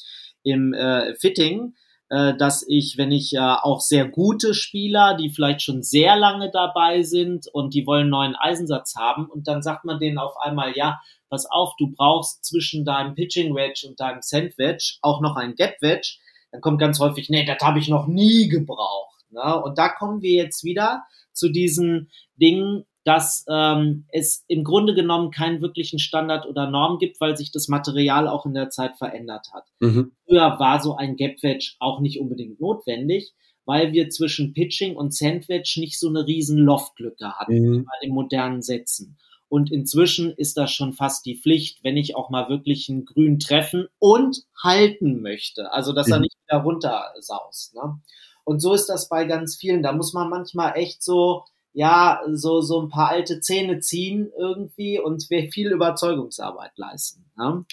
im 0.42 0.74
äh, 0.74 1.14
Fitting, 1.14 1.74
äh, 2.14 2.36
dass 2.36 2.64
ich, 2.68 2.96
wenn 2.96 3.10
ich 3.10 3.34
äh, 3.34 3.38
auch 3.40 3.80
sehr 3.80 4.06
gute 4.06 4.54
Spieler, 4.54 5.16
die 5.16 5.30
vielleicht 5.30 5.62
schon 5.62 5.82
sehr 5.82 6.14
lange 6.14 6.48
dabei 6.48 7.02
sind 7.02 7.48
und 7.48 7.74
die 7.74 7.88
wollen 7.88 8.08
neuen 8.08 8.36
Eisensatz 8.36 8.94
haben 8.94 9.26
und 9.26 9.48
dann 9.48 9.62
sagt 9.62 9.84
man 9.84 9.98
denen 9.98 10.18
auf 10.18 10.36
einmal, 10.40 10.76
ja, 10.76 11.00
pass 11.28 11.44
auf, 11.50 11.74
du 11.76 11.90
brauchst 11.90 12.44
zwischen 12.44 12.84
deinem 12.84 13.16
Pitching 13.16 13.56
Wedge 13.56 13.88
und 13.88 13.98
deinem 13.98 14.22
Sand 14.22 14.56
Wedge 14.58 14.94
auch 15.02 15.20
noch 15.20 15.34
ein 15.34 15.56
Gap 15.56 15.74
Wedge, 15.80 16.18
dann 16.52 16.60
kommt 16.60 16.78
ganz 16.78 17.00
häufig, 17.00 17.30
nee, 17.30 17.44
das 17.44 17.58
habe 17.60 17.80
ich 17.80 17.88
noch 17.88 18.06
nie 18.06 18.46
gebraucht. 18.46 19.24
Ne? 19.30 19.60
Und 19.64 19.76
da 19.76 19.88
kommen 19.88 20.22
wir 20.22 20.34
jetzt 20.34 20.62
wieder 20.62 21.02
zu 21.32 21.48
diesen 21.48 22.12
Dingen, 22.36 22.84
dass 23.04 23.44
ähm, 23.48 24.06
es 24.10 24.44
im 24.48 24.64
Grunde 24.64 24.94
genommen 24.94 25.30
keinen 25.30 25.60
wirklichen 25.60 25.98
Standard 25.98 26.46
oder 26.46 26.70
Norm 26.70 26.98
gibt, 26.98 27.20
weil 27.20 27.36
sich 27.36 27.52
das 27.52 27.68
Material 27.68 28.28
auch 28.28 28.46
in 28.46 28.54
der 28.54 28.70
Zeit 28.70 28.96
verändert 28.96 29.48
hat. 29.52 29.64
Mhm. 29.80 30.12
Früher 30.26 30.58
war 30.58 30.80
so 30.82 30.96
ein 30.96 31.16
Gap 31.16 31.42
Wedge 31.42 31.74
auch 31.80 32.00
nicht 32.00 32.18
unbedingt 32.20 32.60
notwendig, 32.60 33.32
weil 33.66 33.92
wir 33.92 34.08
zwischen 34.10 34.52
Pitching 34.54 34.96
und 34.96 35.14
Sandwedge 35.14 35.80
nicht 35.80 35.98
so 35.98 36.08
eine 36.08 36.26
riesen 36.26 36.58
Loftlücke 36.58 37.32
hatten 37.34 37.60
Mhm. 37.62 37.84
bei 37.84 38.06
den 38.06 38.14
modernen 38.14 38.62
Sätzen. 38.62 39.16
Und 39.48 39.70
inzwischen 39.70 40.32
ist 40.32 40.56
das 40.56 40.72
schon 40.72 40.94
fast 40.94 41.26
die 41.26 41.36
Pflicht, 41.36 41.84
wenn 41.84 41.96
ich 41.96 42.16
auch 42.16 42.28
mal 42.30 42.48
wirklich 42.48 42.88
einen 42.88 43.04
Grün 43.04 43.38
treffen 43.38 43.86
und 43.98 44.38
halten 44.62 45.20
möchte. 45.20 45.72
Also, 45.72 45.92
dass 45.92 46.08
er 46.10 46.16
Mhm. 46.16 46.22
nicht 46.22 46.36
wieder 46.48 46.62
runtersaust. 46.62 47.74
Ne? 47.74 48.00
Und 48.44 48.60
so 48.60 48.74
ist 48.74 48.86
das 48.86 49.08
bei 49.08 49.24
ganz 49.24 49.56
vielen. 49.56 49.82
Da 49.82 49.92
muss 49.92 50.12
man 50.12 50.28
manchmal 50.28 50.76
echt 50.76 51.02
so, 51.02 51.44
ja, 51.74 52.20
so, 52.32 52.60
so 52.60 52.80
ein 52.80 52.88
paar 52.88 53.10
alte 53.10 53.40
Zähne 53.40 53.80
ziehen 53.80 54.32
irgendwie 54.38 55.00
und 55.00 55.24
viel 55.24 55.72
Überzeugungsarbeit 55.72 56.70
leisten. 56.76 57.24
Ne? 57.36 57.64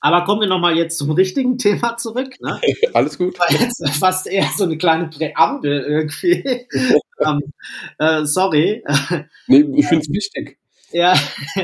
Aber 0.00 0.24
kommen 0.24 0.42
wir 0.42 0.48
nochmal 0.48 0.76
jetzt 0.76 0.98
zum 0.98 1.12
richtigen 1.12 1.56
Thema 1.58 1.96
zurück. 1.96 2.34
Ne? 2.40 2.60
Alles 2.94 3.16
gut. 3.16 3.38
war 3.38 3.50
jetzt 3.50 3.88
fast 3.98 4.26
eher 4.26 4.48
so 4.56 4.64
eine 4.64 4.76
kleine 4.76 5.08
Präambel 5.08 5.82
irgendwie. 5.82 6.66
ähm, 7.24 7.40
äh, 7.98 8.24
sorry. 8.24 8.82
Nee, 9.46 9.64
ich 9.76 9.86
finde 9.86 10.02
es 10.02 10.10
wichtig. 10.10 10.58
Ja, 10.92 11.14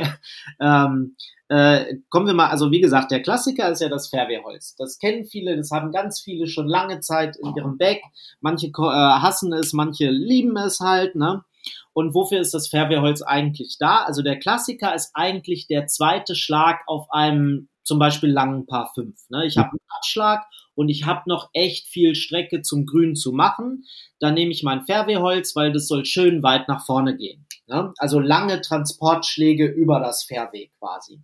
ähm, 0.61 1.17
äh, 1.49 1.97
kommen 2.09 2.27
wir 2.27 2.35
mal, 2.35 2.49
also 2.49 2.71
wie 2.71 2.81
gesagt, 2.81 3.11
der 3.11 3.21
Klassiker 3.21 3.71
ist 3.71 3.81
ja 3.81 3.89
das 3.89 4.09
Fairwehrholz. 4.09 4.75
Das 4.77 4.99
kennen 4.99 5.27
viele, 5.27 5.57
das 5.57 5.71
haben 5.71 5.93
ganz 5.93 6.21
viele 6.21 6.47
schon 6.47 6.67
lange 6.67 7.01
Zeit 7.01 7.37
in 7.37 7.55
ihrem 7.55 7.77
Bag. 7.77 8.01
Manche 8.41 8.69
äh, 8.69 8.73
hassen 8.73 9.53
es, 9.53 9.73
manche 9.73 10.09
lieben 10.09 10.57
es 10.57 10.81
halt, 10.81 11.15
ne? 11.15 11.45
Und 11.93 12.15
wofür 12.15 12.41
ist 12.41 12.55
das 12.55 12.69
Fairwehrholz 12.69 13.23
eigentlich 13.23 13.77
da? 13.79 14.03
Also 14.05 14.23
der 14.23 14.39
Klassiker 14.39 14.95
ist 14.95 15.11
eigentlich 15.15 15.67
der 15.67 15.87
zweite 15.87 16.35
Schlag 16.35 16.81
auf 16.87 17.11
einem 17.11 17.69
zum 17.85 17.99
Beispiel 17.99 18.31
langen 18.31 18.67
Paar 18.67 18.91
5. 18.95 19.15
Ne? 19.29 19.47
Ich 19.47 19.59
habe 19.59 19.71
einen 19.71 19.81
Abschlag 19.99 20.47
und 20.75 20.89
ich 20.89 21.05
habe 21.05 21.23
noch 21.27 21.51
echt 21.53 21.87
viel 21.87 22.15
Strecke 22.15 22.63
zum 22.63 22.87
Grün 22.87 23.15
zu 23.15 23.33
machen. 23.33 23.85
Dann 24.19 24.35
nehme 24.35 24.53
ich 24.53 24.63
mein 24.63 24.85
Fairwehrholz, 24.85 25.55
weil 25.55 25.73
das 25.73 25.87
soll 25.87 26.05
schön 26.05 26.43
weit 26.43 26.69
nach 26.69 26.85
vorne 26.87 27.17
gehen. 27.17 27.47
Ne? 27.67 27.93
Also 27.99 28.19
lange 28.19 28.61
Transportschläge 28.61 29.67
über 29.67 30.01
das 30.01 30.25
Fairway 30.25 30.71
quasi. 30.79 31.21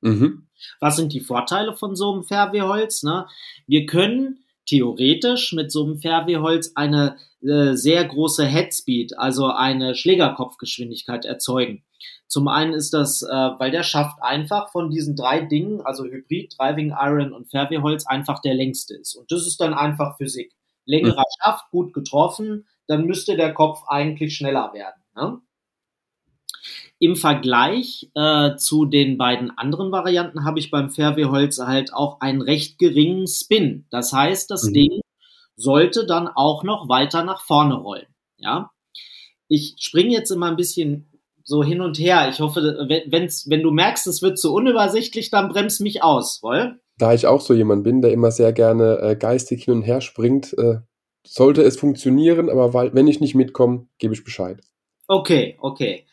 Mhm. 0.00 0.48
Was 0.80 0.96
sind 0.96 1.12
die 1.12 1.20
Vorteile 1.20 1.74
von 1.74 1.96
so 1.96 2.12
einem 2.12 2.24
Fairwayholz? 2.24 3.02
Ne? 3.02 3.26
Wir 3.66 3.86
können 3.86 4.44
theoretisch 4.66 5.52
mit 5.52 5.72
so 5.72 5.84
einem 5.84 5.98
Fairwayholz 5.98 6.72
eine 6.74 7.16
äh, 7.42 7.74
sehr 7.74 8.04
große 8.04 8.44
Headspeed, 8.44 9.18
also 9.18 9.46
eine 9.48 9.94
Schlägerkopfgeschwindigkeit 9.94 11.24
erzeugen. 11.24 11.84
Zum 12.26 12.48
einen 12.48 12.72
ist 12.72 12.94
das, 12.94 13.22
äh, 13.22 13.28
weil 13.28 13.70
der 13.70 13.82
Schaft 13.82 14.22
einfach 14.22 14.70
von 14.70 14.90
diesen 14.90 15.14
drei 15.14 15.40
Dingen, 15.40 15.80
also 15.82 16.04
Hybrid, 16.04 16.54
Driving 16.58 16.94
Iron 16.98 17.32
und 17.32 17.50
Fairwayholz, 17.50 18.06
einfach 18.06 18.40
der 18.40 18.54
längste 18.54 18.94
ist. 18.94 19.14
Und 19.14 19.30
das 19.30 19.46
ist 19.46 19.60
dann 19.60 19.74
einfach 19.74 20.16
Physik. 20.16 20.52
Längerer 20.86 21.20
mhm. 21.20 21.42
Schaft, 21.42 21.70
gut 21.70 21.92
getroffen, 21.92 22.66
dann 22.86 23.06
müsste 23.06 23.36
der 23.36 23.54
Kopf 23.54 23.82
eigentlich 23.88 24.36
schneller 24.36 24.72
werden. 24.74 25.02
Ne? 25.14 25.40
Im 26.98 27.16
Vergleich 27.16 28.10
äh, 28.14 28.56
zu 28.56 28.86
den 28.86 29.18
beiden 29.18 29.56
anderen 29.56 29.92
Varianten 29.92 30.44
habe 30.44 30.58
ich 30.58 30.70
beim 30.70 30.90
Fairwayholz 30.90 31.58
halt 31.58 31.92
auch 31.92 32.20
einen 32.20 32.40
recht 32.40 32.78
geringen 32.78 33.26
Spin. 33.26 33.86
Das 33.90 34.12
heißt, 34.12 34.50
das 34.50 34.64
mhm. 34.64 34.72
Ding 34.72 35.00
sollte 35.56 36.06
dann 36.06 36.28
auch 36.28 36.64
noch 36.64 36.88
weiter 36.88 37.24
nach 37.24 37.42
vorne 37.42 37.74
rollen. 37.74 38.06
Ja, 38.38 38.70
ich 39.48 39.76
springe 39.78 40.12
jetzt 40.12 40.30
immer 40.30 40.46
ein 40.46 40.56
bisschen 40.56 41.08
so 41.44 41.62
hin 41.62 41.80
und 41.80 41.98
her. 41.98 42.28
Ich 42.30 42.40
hoffe, 42.40 42.60
wenn's, 43.06 43.48
wenn 43.48 43.62
du 43.62 43.70
merkst, 43.70 44.06
es 44.06 44.22
wird 44.22 44.38
zu 44.38 44.52
unübersichtlich, 44.52 45.30
dann 45.30 45.50
bremst 45.50 45.80
mich 45.80 46.02
aus, 46.02 46.40
woll? 46.42 46.80
Da 46.98 47.12
ich 47.12 47.26
auch 47.26 47.40
so 47.40 47.54
jemand 47.54 47.84
bin, 47.84 48.00
der 48.00 48.12
immer 48.12 48.30
sehr 48.30 48.52
gerne 48.52 48.98
äh, 49.00 49.16
geistig 49.16 49.64
hin 49.64 49.74
und 49.74 49.82
her 49.82 50.00
springt, 50.00 50.56
äh, 50.58 50.78
sollte 51.26 51.62
es 51.62 51.78
funktionieren, 51.78 52.48
aber 52.50 52.74
weil, 52.74 52.94
wenn 52.94 53.08
ich 53.08 53.20
nicht 53.20 53.34
mitkomme, 53.34 53.86
gebe 53.98 54.14
ich 54.14 54.24
Bescheid. 54.24 54.60
Okay, 55.06 55.56
okay. 55.60 56.06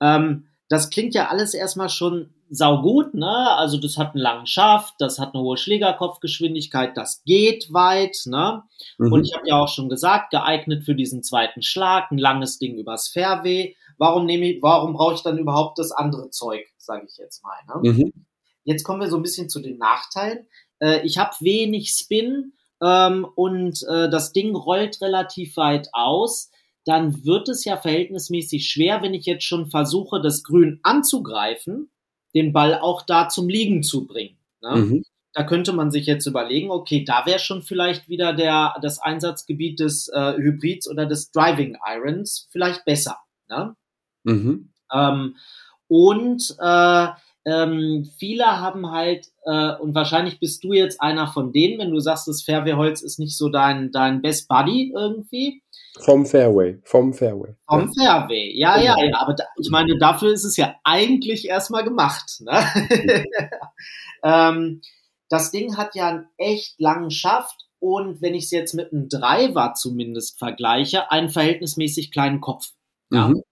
Ähm, 0.00 0.46
das 0.68 0.90
klingt 0.90 1.14
ja 1.14 1.28
alles 1.28 1.54
erstmal 1.54 1.88
schon 1.88 2.30
saugut, 2.48 3.14
ne? 3.14 3.50
Also 3.56 3.78
das 3.78 3.96
hat 3.96 4.14
einen 4.14 4.22
langen 4.22 4.46
Schaft, 4.46 4.94
das 4.98 5.18
hat 5.18 5.34
eine 5.34 5.42
hohe 5.42 5.56
Schlägerkopfgeschwindigkeit, 5.56 6.96
das 6.96 7.22
geht 7.24 7.72
weit, 7.72 8.16
ne? 8.26 8.62
Mhm. 8.98 9.12
Und 9.12 9.24
ich 9.24 9.34
habe 9.34 9.48
ja 9.48 9.60
auch 9.60 9.68
schon 9.68 9.88
gesagt, 9.88 10.30
geeignet 10.30 10.84
für 10.84 10.94
diesen 10.94 11.22
zweiten 11.22 11.62
Schlag, 11.62 12.10
ein 12.10 12.18
langes 12.18 12.58
Ding 12.58 12.76
übers 12.76 13.08
Fairway. 13.08 13.76
Warum 13.98 14.26
nehme 14.26 14.50
ich, 14.50 14.62
warum 14.62 14.94
brauche 14.94 15.14
ich 15.14 15.22
dann 15.22 15.38
überhaupt 15.38 15.78
das 15.78 15.92
andere 15.92 16.30
Zeug, 16.30 16.66
sage 16.78 17.06
ich 17.08 17.16
jetzt 17.16 17.42
mal. 17.42 17.82
Ne? 17.82 17.92
Mhm. 17.92 18.12
Jetzt 18.64 18.84
kommen 18.84 19.00
wir 19.00 19.08
so 19.08 19.16
ein 19.16 19.22
bisschen 19.22 19.48
zu 19.48 19.60
den 19.60 19.78
Nachteilen. 19.78 20.46
Äh, 20.80 21.06
ich 21.06 21.18
habe 21.18 21.34
wenig 21.40 21.90
Spin 21.90 22.52
ähm, 22.82 23.26
und 23.34 23.82
äh, 23.88 24.10
das 24.10 24.32
Ding 24.32 24.54
rollt 24.54 25.00
relativ 25.00 25.56
weit 25.56 25.88
aus 25.92 26.50
dann 26.86 27.24
wird 27.24 27.48
es 27.48 27.64
ja 27.64 27.76
verhältnismäßig 27.76 28.68
schwer, 28.68 29.02
wenn 29.02 29.12
ich 29.12 29.26
jetzt 29.26 29.44
schon 29.44 29.66
versuche, 29.66 30.20
das 30.20 30.44
Grün 30.44 30.78
anzugreifen, 30.84 31.90
den 32.32 32.52
Ball 32.52 32.78
auch 32.78 33.02
da 33.02 33.28
zum 33.28 33.48
Liegen 33.48 33.82
zu 33.82 34.06
bringen. 34.06 34.38
Ne? 34.62 34.76
Mhm. 34.76 35.04
Da 35.32 35.42
könnte 35.42 35.72
man 35.72 35.90
sich 35.90 36.06
jetzt 36.06 36.26
überlegen, 36.26 36.70
okay, 36.70 37.04
da 37.04 37.26
wäre 37.26 37.40
schon 37.40 37.62
vielleicht 37.62 38.08
wieder 38.08 38.32
der, 38.32 38.76
das 38.80 39.00
Einsatzgebiet 39.00 39.80
des 39.80 40.08
äh, 40.08 40.34
Hybrids 40.36 40.88
oder 40.88 41.06
des 41.06 41.32
Driving 41.32 41.76
Irons 41.84 42.48
vielleicht 42.52 42.84
besser. 42.84 43.18
Ne? 43.48 43.74
Mhm. 44.26 44.70
Ähm, 44.92 45.36
und 45.88 46.56
äh, 46.60 47.06
ähm, 47.46 48.10
viele 48.18 48.44
haben 48.44 48.90
halt, 48.90 49.28
äh, 49.44 49.76
und 49.76 49.94
wahrscheinlich 49.94 50.40
bist 50.40 50.64
du 50.64 50.72
jetzt 50.72 51.00
einer 51.00 51.28
von 51.28 51.52
denen, 51.52 51.78
wenn 51.78 51.92
du 51.92 52.00
sagst, 52.00 52.26
das 52.26 52.42
Fairway-Holz 52.42 53.02
ist 53.02 53.20
nicht 53.20 53.36
so 53.36 53.48
dein, 53.48 53.92
dein 53.92 54.20
Best 54.20 54.48
Buddy 54.48 54.92
irgendwie. 54.94 55.62
Vom 56.00 56.26
Fairway, 56.26 56.80
vom 56.82 57.14
Fairway. 57.14 57.54
Vom 57.68 57.92
Fairway, 57.94 58.52
ja, 58.58 58.80
ja, 58.80 58.96
ja. 58.98 59.16
Aber 59.18 59.34
da, 59.34 59.44
ich 59.60 59.70
meine, 59.70 59.96
dafür 59.96 60.32
ist 60.32 60.44
es 60.44 60.56
ja 60.56 60.74
eigentlich 60.82 61.48
erstmal 61.48 61.84
gemacht. 61.84 62.40
Ne? 62.40 62.64
ähm, 64.24 64.80
das 65.28 65.52
Ding 65.52 65.76
hat 65.76 65.94
ja 65.94 66.08
einen 66.08 66.26
echt 66.36 66.80
langen 66.80 67.12
Schaft 67.12 67.66
und 67.78 68.20
wenn 68.22 68.34
ich 68.34 68.44
es 68.44 68.50
jetzt 68.50 68.74
mit 68.74 68.92
einem 68.92 69.08
Driver 69.08 69.74
zumindest 69.74 70.38
vergleiche, 70.38 71.12
einen 71.12 71.28
verhältnismäßig 71.28 72.10
kleinen 72.10 72.40
Kopf. 72.40 72.72
Ja? 73.12 73.28
Mhm. 73.28 73.42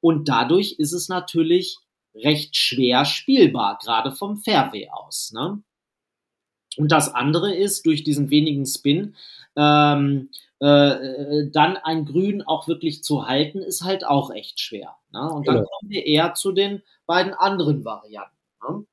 Und 0.00 0.28
dadurch 0.28 0.76
ist 0.78 0.92
es 0.92 1.08
natürlich 1.08 1.78
recht 2.14 2.56
schwer 2.56 3.04
spielbar, 3.04 3.78
gerade 3.82 4.12
vom 4.12 4.36
Fairway 4.38 4.88
aus. 4.90 5.32
Ne? 5.32 5.62
Und 6.76 6.92
das 6.92 7.12
andere 7.14 7.54
ist, 7.54 7.86
durch 7.86 8.04
diesen 8.04 8.30
wenigen 8.30 8.66
Spin, 8.66 9.16
ähm, 9.56 10.30
äh, 10.60 11.50
dann 11.50 11.76
ein 11.76 12.04
Grün 12.04 12.42
auch 12.42 12.68
wirklich 12.68 13.02
zu 13.02 13.26
halten, 13.26 13.58
ist 13.58 13.82
halt 13.82 14.06
auch 14.06 14.30
echt 14.30 14.60
schwer. 14.60 14.96
Ne? 15.10 15.30
Und 15.30 15.46
dann 15.46 15.56
genau. 15.56 15.68
kommen 15.68 15.90
wir 15.90 16.06
eher 16.06 16.34
zu 16.34 16.52
den 16.52 16.82
beiden 17.06 17.34
anderen 17.34 17.84
Varianten. 17.84 18.36
Ne? 18.62 18.84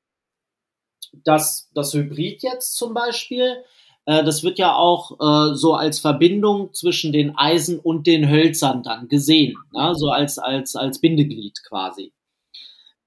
Das, 1.24 1.70
das 1.74 1.94
Hybrid 1.94 2.44
jetzt 2.44 2.76
zum 2.76 2.94
Beispiel, 2.94 3.64
das 4.06 4.44
wird 4.44 4.60
ja 4.60 4.76
auch 4.76 5.20
äh, 5.20 5.56
so 5.56 5.74
als 5.74 6.00
Verbindung 6.00 6.74
zwischen 6.74 7.12
den 7.12 7.36
Eisen 7.38 7.80
und 7.80 8.06
den 8.08 8.30
Hölzern 8.30 8.84
dann 8.84 9.08
gesehen, 9.08 9.56
ne? 9.74 9.94
so 9.96 10.10
als, 10.10 10.38
als, 10.38 10.76
als 10.76 11.00
Bindeglied 11.00 11.64
quasi. 11.68 12.14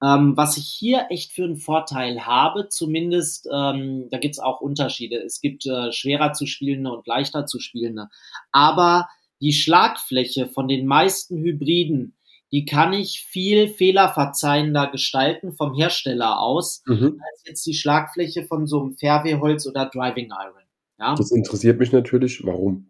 Ähm, 0.01 0.37
was 0.37 0.57
ich 0.57 0.67
hier 0.67 1.07
echt 1.09 1.33
für 1.33 1.43
einen 1.43 1.57
Vorteil 1.57 2.25
habe, 2.25 2.69
zumindest, 2.69 3.49
ähm, 3.51 4.07
da 4.11 4.17
gibt's 4.17 4.39
auch 4.39 4.61
Unterschiede. 4.61 5.17
Es 5.17 5.41
gibt 5.41 5.65
äh, 5.65 5.91
schwerer 5.91 6.31
zu 6.31 6.45
spielende 6.45 6.91
und 6.91 7.05
leichter 7.05 7.45
zu 7.45 7.59
spielende. 7.59 8.07
Aber 8.51 9.09
die 9.41 9.51
Schlagfläche 9.51 10.47
von 10.47 10.69
den 10.69 10.85
meisten 10.85 11.37
Hybriden, 11.37 12.15
die 12.51 12.65
kann 12.65 12.93
ich 12.93 13.25
viel 13.27 13.67
fehlerverzeihender 13.67 14.87
gestalten 14.87 15.53
vom 15.53 15.75
Hersteller 15.75 16.39
aus, 16.39 16.81
mhm. 16.85 17.21
als 17.29 17.43
jetzt 17.45 17.65
die 17.65 17.73
Schlagfläche 17.73 18.45
von 18.45 18.67
so 18.67 18.81
einem 18.81 18.97
Fairway-Holz 18.97 19.67
oder 19.67 19.85
Driving 19.85 20.31
Iron. 20.31 20.68
Ja? 20.99 21.15
Das 21.15 21.31
interessiert 21.31 21.79
mich 21.79 21.91
natürlich. 21.91 22.45
Warum? 22.45 22.89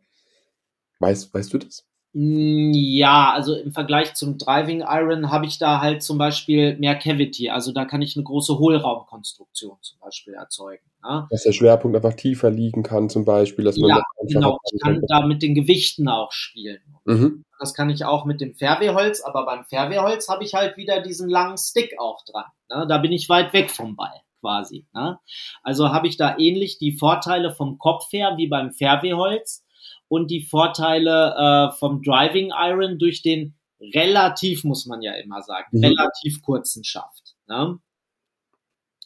Weißt, 1.00 1.34
weißt 1.34 1.54
du 1.54 1.60
das? 1.60 1.86
Hm, 2.14 2.72
ja, 2.74 3.32
also 3.34 3.56
im 3.56 3.72
Vergleich 3.72 4.16
zum 4.16 4.40
Driving 4.40 4.82
Iron 4.82 5.30
habe 5.30 5.46
ich 5.46 5.60
da 5.60 5.80
halt 5.80 6.02
zum 6.02 6.18
Beispiel 6.18 6.76
mehr 6.78 6.96
Cavity. 6.96 7.52
Also 7.52 7.72
da 7.72 7.86
kann 7.86 8.02
ich 8.02 8.16
eine 8.16 8.24
große 8.24 8.58
Hohlraumkonstruktion 8.58 9.78
zum 9.82 10.00
Beispiel 10.00 10.34
erzeugen. 10.34 10.84
Ne? 11.04 11.28
Dass 11.30 11.44
der 11.44 11.52
Schwerpunkt 11.52 11.96
einfach 11.96 12.16
tiefer 12.16 12.50
liegen 12.50 12.82
kann, 12.82 13.10
zum 13.10 13.26
Beispiel. 13.26 13.64
Dass 13.64 13.78
man 13.78 13.90
ja, 13.90 14.04
genau. 14.28 14.58
Ich 14.74 14.82
kann 14.82 15.02
da 15.08 15.26
mit 15.26 15.44
den 15.44 15.54
Gewichten 15.54 16.10
auch 16.10 16.32
spielen. 16.32 16.82
Mhm. 17.06 17.46
Das 17.60 17.76
kann 17.76 17.92
ich 17.92 18.06
auch 18.06 18.26
mit 18.26 18.42
dem 18.42 18.56
Fairwayholz, 18.56 19.22
aber 19.22 19.46
beim 19.46 19.66
Fairwayholz 19.66 20.30
habe 20.30 20.44
ich 20.44 20.56
halt 20.56 20.78
wieder 20.78 21.02
diesen 21.02 21.30
langen 21.30 21.58
Stick 21.58 21.94
auch 22.00 22.26
dran. 22.26 22.46
Ne? 22.70 22.88
Da 22.88 22.98
bin 22.98 23.12
ich 23.12 23.30
weit 23.30 23.54
weg 23.54 23.70
vom 23.70 23.96
Ball 23.96 24.22
quasi. 24.40 24.86
Ne? 24.94 25.20
Also 25.64 25.90
habe 25.90 26.08
ich 26.08 26.18
da 26.18 26.38
ähnlich 26.38 26.78
die 26.78 26.94
Vorteile 26.94 27.54
vom 27.54 27.78
Kopf 27.78 28.12
her 28.12 28.36
wie 28.38 28.48
beim 28.48 28.72
Fairwayholz 28.72 29.66
und 30.08 30.32
die 30.32 30.42
Vorteile 30.42 31.70
äh, 31.72 31.78
vom 31.78 32.02
Driving 32.02 32.52
Iron 32.56 33.00
durch 33.00 33.22
den 33.22 33.56
relativ, 33.80 34.64
muss 34.64 34.86
man 34.86 35.02
ja 35.02 35.14
immer 35.14 35.42
sagen, 35.42 35.78
mhm. 35.78 35.86
relativ 35.86 36.42
kurzen 36.42 36.84
Schaft. 36.84 37.36
Ne? 37.48 37.80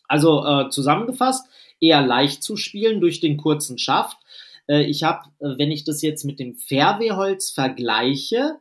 Also 0.08 0.46
äh, 0.46 0.70
zusammengefasst, 0.70 1.48
eher 1.80 2.02
leicht 2.02 2.44
zu 2.44 2.56
spielen 2.56 3.02
durch 3.02 3.20
den 3.20 3.38
kurzen 3.38 3.78
Schaft. 3.78 4.18
Äh, 4.68 4.84
ich 4.84 5.04
habe, 5.04 5.30
wenn 5.40 5.72
ich 5.72 5.84
das 5.84 6.02
jetzt 6.02 6.24
mit 6.24 6.40
dem 6.40 6.56
Fairwayholz 6.56 7.52
vergleiche, 7.52 8.58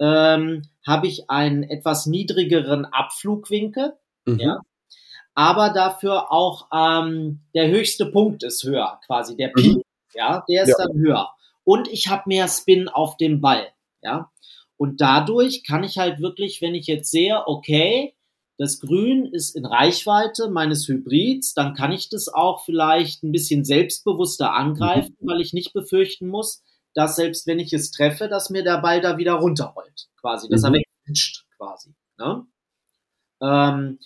ähm, 0.00 0.62
habe 0.86 1.06
ich 1.06 1.30
einen 1.30 1.62
etwas 1.62 2.06
niedrigeren 2.06 2.84
Abflugwinkel. 2.84 3.94
Mhm. 4.24 4.40
Ja? 4.40 4.60
Aber 5.34 5.70
dafür 5.70 6.32
auch 6.32 6.68
ähm, 6.72 7.40
der 7.54 7.68
höchste 7.68 8.06
Punkt 8.06 8.42
ist 8.42 8.64
höher, 8.64 9.00
quasi 9.06 9.36
der 9.36 9.48
Peak, 9.48 9.76
mhm. 9.76 9.82
ja, 10.14 10.44
der 10.48 10.62
ist 10.64 10.76
ja. 10.78 10.86
dann 10.86 10.96
höher 10.96 11.30
und 11.64 11.88
ich 11.88 12.08
habe 12.08 12.22
mehr 12.26 12.48
Spin 12.48 12.88
auf 12.88 13.16
dem 13.16 13.40
Ball, 13.40 13.68
ja. 14.02 14.30
Und 14.76 15.00
dadurch 15.00 15.62
kann 15.64 15.84
ich 15.84 15.98
halt 15.98 16.20
wirklich, 16.20 16.60
wenn 16.60 16.74
ich 16.74 16.88
jetzt 16.88 17.10
sehe, 17.10 17.46
okay, 17.46 18.14
das 18.58 18.80
Grün 18.80 19.26
ist 19.26 19.56
in 19.56 19.66
Reichweite 19.66 20.48
meines 20.50 20.86
Hybrids, 20.88 21.54
dann 21.54 21.74
kann 21.74 21.92
ich 21.92 22.08
das 22.08 22.28
auch 22.28 22.64
vielleicht 22.64 23.22
ein 23.22 23.32
bisschen 23.32 23.64
selbstbewusster 23.64 24.52
angreifen, 24.52 25.16
mhm. 25.20 25.28
weil 25.28 25.40
ich 25.40 25.52
nicht 25.52 25.72
befürchten 25.72 26.28
muss, 26.28 26.62
dass 26.94 27.16
selbst 27.16 27.46
wenn 27.46 27.58
ich 27.58 27.72
es 27.72 27.90
treffe, 27.90 28.28
dass 28.28 28.50
mir 28.50 28.62
der 28.62 28.78
Ball 28.78 29.00
da 29.00 29.18
wieder 29.18 29.34
runterrollt, 29.34 30.08
quasi, 30.20 30.48
dass 30.48 30.62
mhm. 30.62 30.74
er 30.74 30.82
wegrutscht, 31.06 31.44
quasi. 31.56 31.94
Ne? 32.18 32.46
Ähm, 33.40 33.98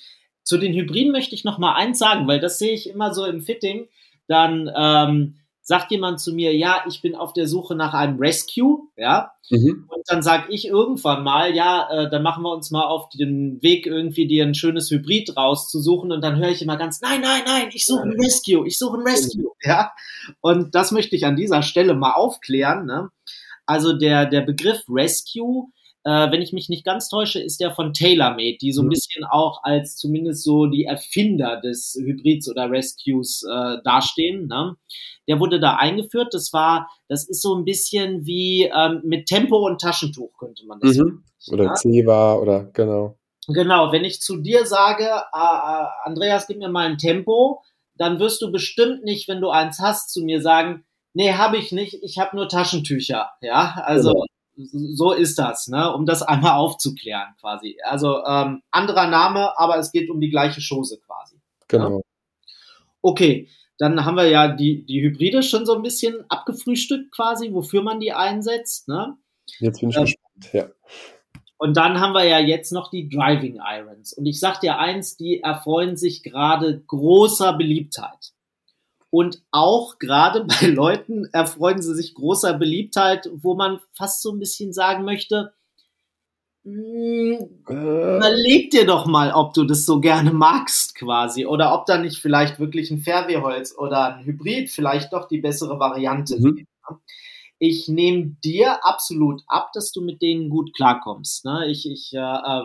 zu 0.48 0.56
den 0.56 0.72
Hybriden 0.72 1.12
möchte 1.12 1.34
ich 1.34 1.44
noch 1.44 1.58
mal 1.58 1.74
eins 1.74 1.98
sagen, 1.98 2.26
weil 2.26 2.40
das 2.40 2.58
sehe 2.58 2.72
ich 2.72 2.88
immer 2.88 3.12
so 3.12 3.26
im 3.26 3.42
Fitting. 3.42 3.86
Dann 4.28 4.70
ähm, 4.74 5.34
sagt 5.60 5.90
jemand 5.90 6.20
zu 6.20 6.32
mir, 6.32 6.56
ja, 6.56 6.84
ich 6.88 7.02
bin 7.02 7.14
auf 7.14 7.34
der 7.34 7.46
Suche 7.46 7.74
nach 7.74 7.92
einem 7.92 8.18
Rescue, 8.18 8.88
ja, 8.96 9.32
mhm. 9.50 9.86
und 9.90 10.02
dann 10.06 10.22
sage 10.22 10.46
ich 10.48 10.66
irgendwann 10.66 11.22
mal, 11.22 11.54
ja, 11.54 11.86
äh, 11.90 12.10
dann 12.10 12.22
machen 12.22 12.44
wir 12.44 12.50
uns 12.50 12.70
mal 12.70 12.86
auf 12.86 13.10
den 13.10 13.62
Weg 13.62 13.86
irgendwie 13.86 14.26
dir 14.26 14.46
ein 14.46 14.54
schönes 14.54 14.90
Hybrid 14.90 15.36
rauszusuchen 15.36 16.12
und 16.12 16.22
dann 16.22 16.38
höre 16.38 16.48
ich 16.48 16.62
immer 16.62 16.78
ganz, 16.78 17.02
nein, 17.02 17.20
nein, 17.20 17.42
nein, 17.44 17.68
ich 17.74 17.84
suche 17.84 18.04
ein 18.04 18.16
Rescue, 18.18 18.66
ich 18.66 18.78
suche 18.78 18.96
ein 18.96 19.06
Rescue, 19.06 19.52
ja, 19.62 19.92
und 20.40 20.74
das 20.74 20.92
möchte 20.92 21.14
ich 21.14 21.26
an 21.26 21.36
dieser 21.36 21.60
Stelle 21.60 21.92
mal 21.92 22.12
aufklären, 22.12 22.86
ne? 22.86 23.10
Also 23.66 23.92
der, 23.92 24.24
der 24.24 24.40
Begriff 24.40 24.82
Rescue 24.88 25.66
äh, 26.08 26.32
wenn 26.32 26.40
ich 26.40 26.54
mich 26.54 26.70
nicht 26.70 26.86
ganz 26.86 27.10
täusche, 27.10 27.38
ist 27.38 27.60
der 27.60 27.70
von 27.70 27.92
TaylorMade, 27.92 28.56
die 28.62 28.72
so 28.72 28.80
ein 28.80 28.86
mhm. 28.86 28.90
bisschen 28.90 29.24
auch 29.24 29.62
als 29.62 29.96
zumindest 29.96 30.42
so 30.42 30.64
die 30.64 30.84
Erfinder 30.84 31.60
des 31.60 31.98
Hybrids 32.00 32.50
oder 32.50 32.70
Rescues 32.70 33.42
äh, 33.42 33.76
dastehen. 33.84 34.46
Ne? 34.46 34.74
Der 35.28 35.38
wurde 35.38 35.60
da 35.60 35.74
eingeführt. 35.74 36.32
Das 36.32 36.54
war, 36.54 36.88
das 37.08 37.28
ist 37.28 37.42
so 37.42 37.54
ein 37.54 37.66
bisschen 37.66 38.24
wie 38.24 38.70
ähm, 38.74 39.02
mit 39.04 39.26
Tempo 39.26 39.66
und 39.66 39.82
Taschentuch 39.82 40.30
könnte 40.38 40.64
man 40.66 40.80
das. 40.80 40.96
Mhm. 40.96 41.24
Oder 41.52 41.64
ja? 41.64 41.74
Ceva 41.74 42.36
oder 42.36 42.70
genau. 42.72 43.18
Genau, 43.46 43.92
wenn 43.92 44.04
ich 44.04 44.22
zu 44.22 44.38
dir 44.38 44.64
sage, 44.64 45.04
äh, 45.04 45.84
Andreas, 46.04 46.46
gib 46.46 46.56
mir 46.56 46.70
mal 46.70 46.86
ein 46.86 46.96
Tempo, 46.96 47.62
dann 47.96 48.18
wirst 48.18 48.40
du 48.40 48.50
bestimmt 48.50 49.04
nicht, 49.04 49.28
wenn 49.28 49.42
du 49.42 49.50
eins 49.50 49.78
hast, 49.78 50.10
zu 50.10 50.22
mir 50.22 50.40
sagen, 50.40 50.86
nee, 51.12 51.34
habe 51.34 51.58
ich 51.58 51.70
nicht, 51.70 52.02
ich 52.02 52.18
habe 52.18 52.34
nur 52.34 52.48
Taschentücher. 52.48 53.28
Ja, 53.42 53.82
also 53.84 54.12
genau. 54.12 54.24
So 54.58 55.12
ist 55.12 55.38
das, 55.38 55.68
ne? 55.68 55.92
um 55.94 56.04
das 56.04 56.22
einmal 56.22 56.58
aufzuklären 56.58 57.34
quasi. 57.40 57.78
Also 57.84 58.24
ähm, 58.24 58.62
anderer 58.70 59.06
Name, 59.06 59.58
aber 59.58 59.78
es 59.78 59.92
geht 59.92 60.10
um 60.10 60.20
die 60.20 60.30
gleiche 60.30 60.60
Chose 60.60 60.98
quasi. 60.98 61.40
Genau. 61.68 61.98
Ja? 61.98 62.00
Okay, 63.00 63.48
dann 63.78 64.04
haben 64.04 64.16
wir 64.16 64.28
ja 64.28 64.48
die, 64.48 64.84
die 64.84 65.00
Hybride 65.00 65.42
schon 65.42 65.64
so 65.64 65.76
ein 65.76 65.82
bisschen 65.82 66.24
abgefrühstückt 66.28 67.12
quasi, 67.14 67.52
wofür 67.52 67.82
man 67.82 68.00
die 68.00 68.12
einsetzt. 68.12 68.88
Ne? 68.88 69.16
Jetzt 69.60 69.80
bin 69.80 69.90
ich 69.90 69.96
ähm, 69.96 70.04
gespannt, 70.04 70.52
ja. 70.52 70.68
Und 71.60 71.76
dann 71.76 72.00
haben 72.00 72.12
wir 72.12 72.24
ja 72.24 72.38
jetzt 72.38 72.72
noch 72.72 72.90
die 72.90 73.08
Driving 73.08 73.60
Irons. 73.64 74.12
Und 74.12 74.26
ich 74.26 74.38
sag 74.38 74.60
dir 74.60 74.78
eins, 74.78 75.16
die 75.16 75.40
erfreuen 75.40 75.96
sich 75.96 76.22
gerade 76.22 76.80
großer 76.86 77.52
Beliebtheit. 77.52 78.32
Und 79.10 79.42
auch 79.50 79.98
gerade 79.98 80.44
bei 80.60 80.66
Leuten 80.66 81.26
erfreuen 81.32 81.82
sie 81.82 81.94
sich 81.94 82.14
großer 82.14 82.54
Beliebtheit, 82.54 83.30
wo 83.34 83.54
man 83.54 83.80
fast 83.92 84.22
so 84.22 84.32
ein 84.32 84.38
bisschen 84.38 84.72
sagen 84.72 85.04
möchte, 85.04 85.52
äh. 86.64 87.38
überleg 87.66 88.70
dir 88.70 88.84
doch 88.84 89.06
mal, 89.06 89.32
ob 89.32 89.54
du 89.54 89.64
das 89.64 89.86
so 89.86 90.00
gerne 90.00 90.32
magst 90.32 90.94
quasi 90.96 91.46
oder 91.46 91.72
ob 91.72 91.86
da 91.86 91.96
nicht 91.96 92.18
vielleicht 92.18 92.58
wirklich 92.58 92.90
ein 92.90 93.00
Fairwehholz 93.00 93.74
oder 93.78 94.16
ein 94.16 94.24
Hybrid 94.26 94.68
vielleicht 94.68 95.14
doch 95.14 95.28
die 95.28 95.38
bessere 95.38 95.78
Variante 95.78 96.36
mhm. 96.38 96.56
wäre 96.56 96.66
ich 97.58 97.88
nehme 97.88 98.36
dir 98.44 98.84
absolut 98.86 99.42
ab, 99.48 99.72
dass 99.72 99.90
du 99.90 100.00
mit 100.00 100.22
denen 100.22 100.48
gut 100.48 100.74
klarkommst. 100.74 101.44
Ne? 101.44 101.66
Ich, 101.68 101.90
ich 101.90 102.12
äh, 102.14 102.18
äh, 102.18 102.62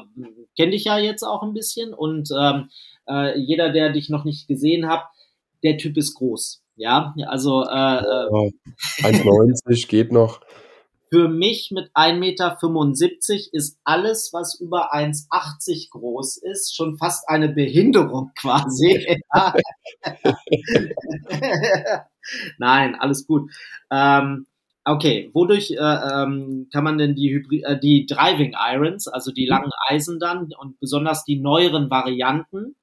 kenne 0.56 0.72
dich 0.72 0.86
ja 0.86 0.98
jetzt 0.98 1.24
auch 1.24 1.42
ein 1.42 1.54
bisschen 1.54 1.94
und 1.94 2.30
ähm, 2.38 2.70
äh, 3.08 3.38
jeder, 3.40 3.72
der 3.72 3.92
dich 3.92 4.10
noch 4.10 4.24
nicht 4.24 4.48
gesehen 4.48 4.88
hat, 4.88 5.06
der 5.64 5.78
Typ 5.78 5.98
ist 5.98 6.16
groß. 6.16 6.64
Ja, 6.76 7.14
also 7.28 7.64
äh, 7.64 7.98
äh, 8.00 8.52
1,90 9.02 9.88
geht 9.88 10.12
noch. 10.12 10.42
Für 11.12 11.28
mich 11.28 11.70
mit 11.72 11.92
1,75 11.94 12.18
Meter 12.18 12.58
ist 13.52 13.78
alles, 13.84 14.32
was 14.34 14.60
über 14.60 14.96
1,80 14.96 15.92
groß 15.92 16.38
ist, 16.38 16.76
schon 16.76 16.98
fast 16.98 17.30
eine 17.30 17.50
Behinderung 17.50 18.32
quasi. 18.40 19.06
Nein, 22.58 22.96
alles 22.96 23.28
gut. 23.28 23.52
Ähm, 23.92 24.48
Okay, 24.86 25.32
wodurch 25.34 25.72
äh, 25.72 25.76
ähm, 25.78 26.68
kann 26.70 26.84
man 26.84 26.98
denn 26.98 27.16
die, 27.16 27.34
Hybrid 27.34 27.64
äh, 27.64 27.80
die 27.80 28.06
Driving 28.06 28.54
Irons, 28.54 29.08
also 29.08 29.32
die 29.32 29.46
langen 29.46 29.72
Eisen 29.88 30.20
dann 30.20 30.50
und 30.60 30.78
besonders 30.82 31.24
die 31.24 31.40
neueren 31.40 31.90
Varianten? 31.90 32.76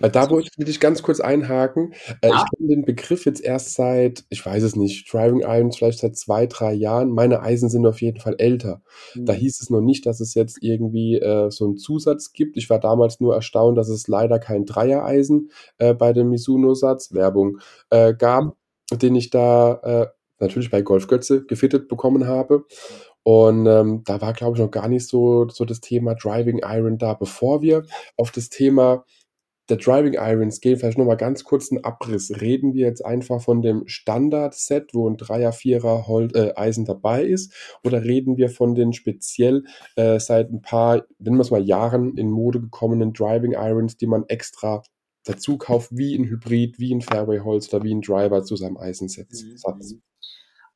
Weil 0.00 0.10
da 0.10 0.30
wollte 0.30 0.48
ich 0.56 0.64
dich 0.64 0.80
ganz 0.80 1.02
kurz 1.02 1.20
einhaken. 1.20 1.92
Äh, 2.20 2.28
ja. 2.28 2.36
Ich 2.36 2.58
kenne 2.58 2.68
den 2.74 2.84
Begriff 2.84 3.24
jetzt 3.24 3.42
erst 3.42 3.74
seit, 3.74 4.24
ich 4.30 4.44
weiß 4.44 4.62
es 4.62 4.76
nicht, 4.76 5.12
Driving 5.12 5.40
Irons 5.40 5.76
vielleicht 5.76 5.98
seit 5.98 6.16
zwei, 6.16 6.46
drei 6.46 6.72
Jahren. 6.72 7.10
Meine 7.10 7.42
Eisen 7.42 7.68
sind 7.68 7.86
auf 7.86 8.00
jeden 8.00 8.20
Fall 8.20 8.36
älter. 8.38 8.82
Mhm. 9.14 9.26
Da 9.26 9.32
hieß 9.32 9.60
es 9.60 9.70
noch 9.70 9.80
nicht, 9.80 10.06
dass 10.06 10.20
es 10.20 10.34
jetzt 10.34 10.62
irgendwie 10.62 11.16
äh, 11.16 11.50
so 11.50 11.66
einen 11.66 11.76
Zusatz 11.76 12.32
gibt. 12.32 12.56
Ich 12.56 12.70
war 12.70 12.80
damals 12.80 13.20
nur 13.20 13.34
erstaunt, 13.34 13.76
dass 13.76 13.88
es 13.88 14.08
leider 14.08 14.38
kein 14.38 14.64
Dreiereisen 14.64 15.50
äh, 15.78 15.94
bei 15.94 16.12
dem 16.12 16.30
Mizuno-Satz, 16.30 17.12
Werbung, 17.12 17.58
äh, 17.90 18.14
gab, 18.14 18.56
den 18.92 19.14
ich 19.14 19.30
da 19.30 19.74
äh, 19.82 20.06
natürlich 20.38 20.70
bei 20.70 20.82
Golf 20.82 21.06
Götze 21.06 21.44
gefittet 21.44 21.88
bekommen 21.88 22.26
habe. 22.26 22.64
Und 23.22 23.66
ähm, 23.66 24.02
da 24.04 24.20
war, 24.20 24.32
glaube 24.32 24.56
ich, 24.56 24.62
noch 24.62 24.70
gar 24.70 24.88
nicht 24.88 25.08
so, 25.08 25.48
so 25.48 25.64
das 25.64 25.80
Thema 25.80 26.14
Driving 26.14 26.60
Iron 26.62 26.96
da. 26.96 27.14
Bevor 27.14 27.60
wir 27.60 27.84
auf 28.16 28.30
das 28.30 28.50
Thema 28.50 29.04
der 29.68 29.78
Driving 29.78 30.14
Irons 30.14 30.60
gehen, 30.60 30.78
vielleicht 30.78 30.98
nochmal 30.98 31.16
ganz 31.16 31.44
kurz 31.44 31.72
einen 31.72 31.84
Abriss. 31.84 32.40
Reden 32.40 32.74
wir 32.74 32.86
jetzt 32.86 33.04
einfach 33.04 33.40
von 33.40 33.62
dem 33.62 33.86
Standard-Set, 33.86 34.94
wo 34.94 35.08
ein 35.08 35.16
Dreier, 35.16 35.52
Vierer 35.52 36.06
Hold, 36.06 36.36
äh, 36.36 36.52
Eisen 36.56 36.84
dabei 36.84 37.24
ist, 37.24 37.52
oder 37.82 38.04
reden 38.04 38.36
wir 38.36 38.48
von 38.48 38.74
den 38.74 38.92
speziell 38.92 39.64
äh, 39.96 40.20
seit 40.20 40.50
ein 40.50 40.62
paar, 40.62 41.04
nennen 41.18 41.36
wir 41.36 41.42
es 41.42 41.50
mal 41.50 41.62
Jahren 41.62 42.16
in 42.16 42.30
Mode 42.30 42.60
gekommenen 42.60 43.12
Driving 43.12 43.52
Irons, 43.52 43.96
die 43.96 44.06
man 44.06 44.24
extra 44.28 44.82
dazu 45.24 45.58
kauft, 45.58 45.90
wie 45.92 46.14
ein 46.16 46.24
Hybrid, 46.24 46.78
wie 46.78 46.94
ein 46.94 47.02
Fairway 47.02 47.40
Holz 47.40 47.72
oder 47.72 47.82
wie 47.82 47.94
ein 47.94 48.00
Driver 48.00 48.44
zu 48.44 48.56
seinem 48.56 48.76
Eisensatz? 48.76 49.42
Mhm. 49.42 50.02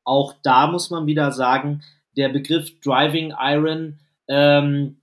Auch 0.03 0.33
da 0.43 0.67
muss 0.67 0.89
man 0.89 1.05
wieder 1.05 1.31
sagen, 1.31 1.83
der 2.17 2.29
Begriff 2.29 2.79
Driving 2.81 3.33
Iron, 3.39 3.99
ähm, 4.27 5.00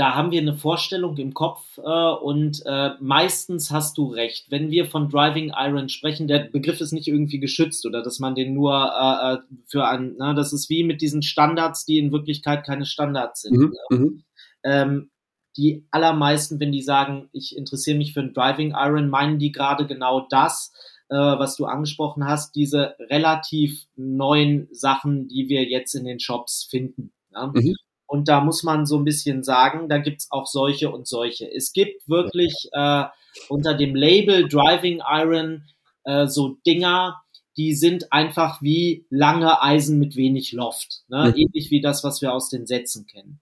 da 0.00 0.14
haben 0.14 0.30
wir 0.30 0.40
eine 0.40 0.54
Vorstellung 0.54 1.18
im 1.18 1.34
Kopf 1.34 1.76
äh, 1.76 1.82
und 1.82 2.62
äh, 2.64 2.92
meistens 3.00 3.70
hast 3.70 3.98
du 3.98 4.06
recht. 4.06 4.50
Wenn 4.50 4.70
wir 4.70 4.86
von 4.86 5.10
Driving 5.10 5.52
Iron 5.54 5.90
sprechen, 5.90 6.26
der 6.26 6.38
Begriff 6.38 6.80
ist 6.80 6.92
nicht 6.92 7.06
irgendwie 7.06 7.38
geschützt 7.38 7.84
oder 7.84 8.02
dass 8.02 8.18
man 8.18 8.34
den 8.34 8.54
nur 8.54 8.72
äh, 8.74 9.34
äh 9.34 9.38
für 9.66 9.86
ein, 9.86 10.14
na, 10.16 10.32
das 10.32 10.54
ist 10.54 10.70
wie 10.70 10.84
mit 10.84 11.02
diesen 11.02 11.20
Standards, 11.20 11.84
die 11.84 11.98
in 11.98 12.12
Wirklichkeit 12.12 12.64
keine 12.64 12.86
Standards 12.86 13.42
sind. 13.42 13.58
Mhm, 13.58 13.74
mhm. 13.90 14.22
ähm, 14.64 15.10
die 15.58 15.84
allermeisten, 15.90 16.60
wenn 16.60 16.72
die 16.72 16.80
sagen, 16.80 17.28
ich 17.32 17.54
interessiere 17.54 17.98
mich 17.98 18.14
für 18.14 18.20
ein 18.20 18.32
Driving 18.32 18.72
Iron, 18.74 19.10
meinen 19.10 19.38
die 19.38 19.52
gerade 19.52 19.86
genau 19.86 20.26
das 20.30 20.72
äh, 21.10 21.14
was 21.14 21.56
du 21.56 21.66
angesprochen 21.66 22.24
hast, 22.24 22.54
diese 22.54 22.94
relativ 23.00 23.84
neuen 23.96 24.68
Sachen, 24.72 25.28
die 25.28 25.50
wir 25.50 25.64
jetzt 25.64 25.94
in 25.94 26.06
den 26.06 26.20
Shops 26.20 26.66
finden. 26.70 27.12
Ja? 27.34 27.48
Mhm. 27.48 27.74
Und 28.10 28.26
da 28.26 28.40
muss 28.40 28.64
man 28.64 28.86
so 28.86 28.98
ein 28.98 29.04
bisschen 29.04 29.44
sagen, 29.44 29.88
da 29.88 29.98
gibt's 29.98 30.32
auch 30.32 30.44
solche 30.44 30.90
und 30.90 31.06
solche. 31.06 31.48
Es 31.48 31.72
gibt 31.72 32.08
wirklich 32.08 32.52
äh, 32.72 33.04
unter 33.48 33.74
dem 33.74 33.94
Label 33.94 34.48
Driving 34.48 35.00
Iron 35.08 35.68
äh, 36.02 36.26
so 36.26 36.56
Dinger, 36.66 37.22
die 37.56 37.72
sind 37.72 38.12
einfach 38.12 38.60
wie 38.62 39.06
lange 39.10 39.62
Eisen 39.62 40.00
mit 40.00 40.16
wenig 40.16 40.50
Loft. 40.50 41.04
Ne? 41.06 41.28
Mhm. 41.28 41.34
Ähnlich 41.36 41.70
wie 41.70 41.80
das, 41.80 42.02
was 42.02 42.20
wir 42.20 42.34
aus 42.34 42.50
den 42.50 42.66
Sätzen 42.66 43.06
kennen. 43.06 43.40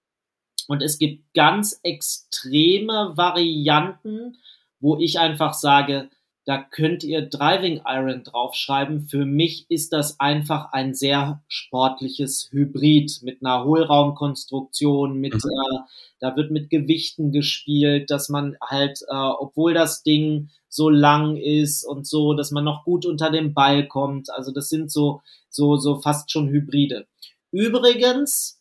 Und 0.66 0.82
es 0.82 0.98
gibt 0.98 1.32
ganz 1.32 1.80
extreme 1.82 3.14
Varianten, 3.16 4.36
wo 4.80 4.98
ich 4.98 5.18
einfach 5.18 5.54
sage, 5.54 6.10
da 6.48 6.56
könnt 6.62 7.04
ihr 7.04 7.28
Driving 7.28 7.82
Iron 7.84 8.24
draufschreiben. 8.24 9.02
Für 9.02 9.26
mich 9.26 9.66
ist 9.68 9.92
das 9.92 10.18
einfach 10.18 10.72
ein 10.72 10.94
sehr 10.94 11.42
sportliches 11.46 12.48
Hybrid 12.50 13.18
mit 13.20 13.44
einer 13.44 13.64
Hohlraumkonstruktion, 13.64 15.18
mit, 15.20 15.34
mhm. 15.34 15.40
äh, 15.40 15.78
da 16.20 16.36
wird 16.36 16.50
mit 16.50 16.70
Gewichten 16.70 17.32
gespielt, 17.32 18.10
dass 18.10 18.30
man 18.30 18.56
halt, 18.62 19.02
äh, 19.10 19.14
obwohl 19.14 19.74
das 19.74 20.02
Ding 20.02 20.48
so 20.70 20.88
lang 20.88 21.36
ist 21.36 21.84
und 21.84 22.06
so, 22.06 22.32
dass 22.32 22.50
man 22.50 22.64
noch 22.64 22.82
gut 22.82 23.04
unter 23.04 23.30
den 23.30 23.52
Ball 23.52 23.86
kommt. 23.86 24.30
Also 24.30 24.50
das 24.50 24.70
sind 24.70 24.90
so, 24.90 25.20
so, 25.50 25.76
so 25.76 26.00
fast 26.00 26.32
schon 26.32 26.48
Hybride. 26.48 27.06
Übrigens, 27.52 28.58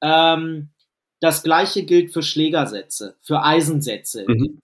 ähm, 0.00 0.70
das 1.20 1.42
gleiche 1.42 1.84
gilt 1.84 2.10
für 2.10 2.22
Schlägersätze, 2.22 3.16
für 3.20 3.42
Eisensätze. 3.42 4.24
Mhm 4.26 4.60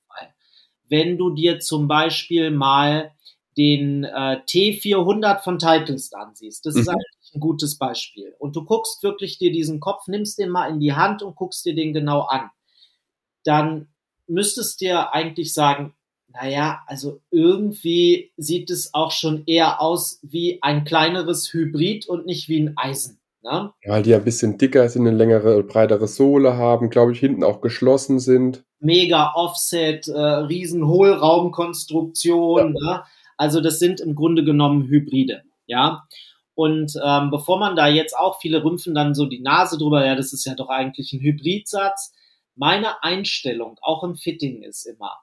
wenn 0.89 1.19
du 1.19 1.31
dir 1.31 1.61
zum 1.61 1.89
Beispiel 1.89 2.51
mal 2.51 3.13
den 3.57 4.05
äh, 4.05 4.41
T400 4.49 5.43
von 5.43 5.59
Titles 5.59 6.13
ansiehst. 6.13 6.67
Das 6.67 6.75
mhm. 6.75 6.81
ist 6.81 6.89
eigentlich 6.89 7.35
ein 7.35 7.41
gutes 7.41 7.79
Beispiel. 7.79 8.35
Und 8.39 8.57
du 8.57 8.65
guckst 8.65 9.03
wirklich 9.03 9.39
dir 9.39 9.53
diesen 9.53 9.81
Kopf, 9.81 10.09
nimmst 10.09 10.39
den 10.39 10.51
mal 10.51 10.69
in 10.69 10.81
die 10.81 10.95
Hand 10.95 11.23
und 11.23 11.37
guckst 11.37 11.65
dir 11.65 11.75
den 11.75 11.93
genau 11.93 12.23
an. 12.23 12.51
Dann 13.45 13.89
müsstest 14.27 14.81
dir 14.81 15.13
eigentlich 15.13 15.55
sagen, 15.55 15.95
naja, 16.29 16.83
also 16.87 17.21
irgendwie 17.31 18.33
sieht 18.37 18.71
es 18.71 18.93
auch 18.93 19.13
schon 19.13 19.45
eher 19.47 19.81
aus 19.81 20.19
wie 20.23 20.61
ein 20.63 20.85
kleineres 20.85 21.53
Hybrid 21.53 22.07
und 22.09 22.27
nicht 22.27 22.49
wie 22.49 22.61
ein 22.61 22.77
Eisen. 22.77 23.21
Ne? 23.45 23.73
Weil 23.87 24.03
die 24.03 24.15
ein 24.15 24.25
bisschen 24.25 24.59
dicker 24.59 24.89
sind, 24.89 25.07
eine 25.07 25.17
längere, 25.17 25.63
breitere 25.63 26.09
Sohle 26.09 26.57
haben, 26.57 26.91
glaube 26.91 27.13
ich, 27.13 27.21
hinten 27.21 27.45
auch 27.45 27.61
geschlossen 27.61 28.19
sind 28.19 28.65
mega 28.85 29.33
Offset, 29.35 30.07
äh, 30.09 30.21
riesen 30.21 30.87
Hohlraumkonstruktion. 30.87 32.77
Ja. 32.81 32.93
Ne? 32.93 33.05
Also 33.37 33.61
das 33.61 33.79
sind 33.79 34.01
im 34.01 34.15
Grunde 34.15 34.45
genommen 34.45 34.87
Hybride, 34.87 35.43
ja. 35.67 36.05
Und 36.55 36.93
ähm, 37.05 37.31
bevor 37.31 37.59
man 37.59 37.75
da 37.75 37.89
jetzt 37.89 38.17
auch 38.17 38.39
viele 38.41 38.63
rümpfen 38.63 38.95
dann 38.95 39.15
so 39.15 39.27
die 39.27 39.41
Nase 39.41 39.77
drüber, 39.77 40.07
ja, 40.07 40.15
das 40.15 40.33
ist 40.33 40.45
ja 40.45 40.55
doch 40.55 40.69
eigentlich 40.69 41.13
ein 41.13 41.21
Hybridsatz. 41.21 42.13
Meine 42.55 43.03
Einstellung 43.03 43.77
auch 43.83 44.05
im 44.05 44.15
Fitting 44.15 44.63
ist 44.63 44.85
immer, 44.85 45.19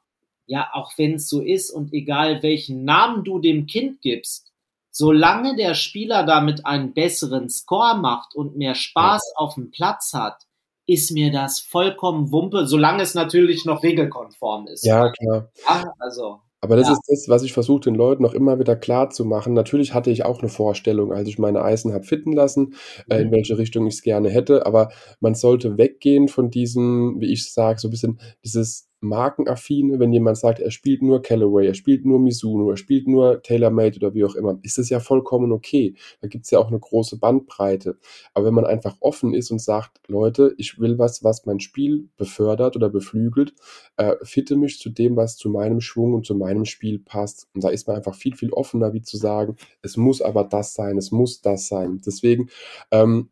ja, 0.45 0.69
auch 0.73 0.91
wenn 0.97 1.13
es 1.13 1.29
so 1.29 1.39
ist 1.39 1.69
und 1.71 1.93
egal 1.93 2.43
welchen 2.43 2.83
Namen 2.83 3.23
du 3.23 3.39
dem 3.39 3.65
Kind 3.65 4.01
gibst, 4.01 4.50
solange 4.91 5.55
der 5.55 5.73
Spieler 5.73 6.25
damit 6.25 6.65
einen 6.65 6.93
besseren 6.93 7.49
Score 7.49 7.97
macht 7.97 8.35
und 8.35 8.55
mehr 8.57 8.75
Spaß 8.75 9.21
ja. 9.33 9.39
auf 9.39 9.55
dem 9.55 9.71
Platz 9.71 10.13
hat, 10.13 10.43
ist 10.87 11.11
mir 11.11 11.31
das 11.31 11.59
vollkommen 11.59 12.31
Wumpe, 12.31 12.67
solange 12.67 13.03
es 13.03 13.13
natürlich 13.15 13.65
noch 13.65 13.83
regelkonform 13.83 14.67
ist. 14.67 14.85
Ja, 14.85 15.09
klar. 15.11 15.49
Ja, 15.67 15.83
also. 15.99 16.39
Aber 16.63 16.75
das 16.75 16.87
Ja. 16.87 16.93
ist 16.93 17.01
das, 17.07 17.25
was 17.29 17.41
ich 17.43 17.53
versuche, 17.53 17.79
den 17.81 17.95
Leuten 17.95 18.23
auch 18.25 18.33
immer 18.33 18.59
wieder 18.59 18.75
klar 18.75 19.09
zu 19.09 19.25
machen. 19.25 19.53
Natürlich 19.53 19.95
hatte 19.95 20.11
ich 20.11 20.25
auch 20.25 20.41
eine 20.41 20.49
Vorstellung, 20.49 21.11
als 21.11 21.27
ich 21.27 21.39
meine 21.39 21.63
Eisen 21.63 21.91
habe 21.93 22.03
fitten 22.03 22.33
lassen, 22.33 22.75
äh, 23.09 23.21
in 23.21 23.29
Mhm. 23.29 23.31
welche 23.31 23.57
Richtung 23.57 23.87
ich 23.87 23.95
es 23.95 24.01
gerne 24.03 24.29
hätte, 24.29 24.65
aber 24.67 24.91
man 25.21 25.33
sollte 25.33 25.77
weggehen 25.79 26.27
von 26.27 26.51
diesem, 26.51 27.19
wie 27.19 27.31
ich 27.33 27.51
sage, 27.51 27.79
so 27.79 27.87
ein 27.87 27.91
bisschen 27.91 28.19
dieses 28.43 28.90
Markenaffine, 29.01 29.99
wenn 29.99 30.13
jemand 30.13 30.37
sagt, 30.37 30.59
er 30.59 30.71
spielt 30.71 31.01
nur 31.01 31.21
Callaway, 31.21 31.67
er 31.67 31.73
spielt 31.73 32.05
nur 32.05 32.19
Mizuno, 32.19 32.69
er 32.69 32.77
spielt 32.77 33.07
nur 33.07 33.41
TaylorMade 33.41 33.97
oder 33.97 34.13
wie 34.13 34.23
auch 34.23 34.35
immer, 34.35 34.59
ist 34.61 34.77
es 34.77 34.89
ja 34.89 34.99
vollkommen 34.99 35.51
okay. 35.51 35.95
Da 36.21 36.27
gibt 36.27 36.45
es 36.45 36.51
ja 36.51 36.59
auch 36.59 36.67
eine 36.67 36.79
große 36.79 37.17
Bandbreite. 37.17 37.97
Aber 38.33 38.45
wenn 38.45 38.53
man 38.53 38.65
einfach 38.65 38.95
offen 38.99 39.33
ist 39.33 39.51
und 39.51 39.59
sagt, 39.59 39.99
Leute, 40.07 40.53
ich 40.57 40.79
will 40.79 40.99
was, 40.99 41.23
was 41.23 41.45
mein 41.45 41.59
Spiel 41.59 42.09
befördert 42.17 42.75
oder 42.75 42.89
beflügelt, 42.89 43.53
äh, 43.97 44.15
fitte 44.23 44.55
mich 44.55 44.79
zu 44.79 44.89
dem, 44.89 45.15
was 45.15 45.35
zu 45.35 45.49
meinem 45.49 45.81
Schwung 45.81 46.13
und 46.13 46.25
zu 46.25 46.35
meinem 46.35 46.65
Spiel 46.65 46.99
passt. 46.99 47.47
Und 47.53 47.63
da 47.63 47.69
ist 47.69 47.87
man 47.87 47.97
einfach 47.97 48.15
viel, 48.15 48.35
viel 48.35 48.53
offener, 48.53 48.93
wie 48.93 49.01
zu 49.01 49.17
sagen, 49.17 49.55
es 49.81 49.97
muss 49.97 50.21
aber 50.21 50.43
das 50.43 50.73
sein, 50.73 50.97
es 50.97 51.11
muss 51.11 51.41
das 51.41 51.67
sein. 51.67 52.01
Deswegen, 52.05 52.49
ähm, 52.91 53.29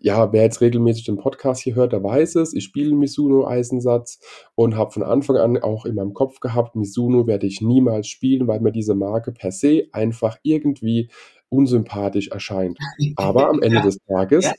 ja, 0.00 0.32
wer 0.32 0.42
jetzt 0.42 0.60
regelmäßig 0.60 1.04
den 1.04 1.16
Podcast 1.16 1.62
hier 1.62 1.74
hört, 1.74 1.92
der 1.92 2.02
weiß 2.02 2.36
es. 2.36 2.52
Ich 2.54 2.64
spiele 2.64 2.94
Mizuno-Eisensatz 2.94 4.20
und 4.54 4.76
habe 4.76 4.90
von 4.92 5.02
Anfang 5.02 5.36
an 5.36 5.58
auch 5.58 5.84
in 5.86 5.94
meinem 5.94 6.14
Kopf 6.14 6.40
gehabt, 6.40 6.76
Mizuno 6.76 7.26
werde 7.26 7.46
ich 7.46 7.60
niemals 7.60 8.08
spielen, 8.08 8.46
weil 8.46 8.60
mir 8.60 8.72
diese 8.72 8.94
Marke 8.94 9.32
per 9.32 9.52
se 9.52 9.84
einfach 9.92 10.38
irgendwie 10.42 11.10
unsympathisch 11.48 12.28
erscheint. 12.28 12.78
Aber 13.16 13.48
am 13.48 13.60
Ende 13.60 13.76
Ja. 13.78 13.82
des 13.82 13.98
Tages 14.06 14.44
Ja. 14.44 14.52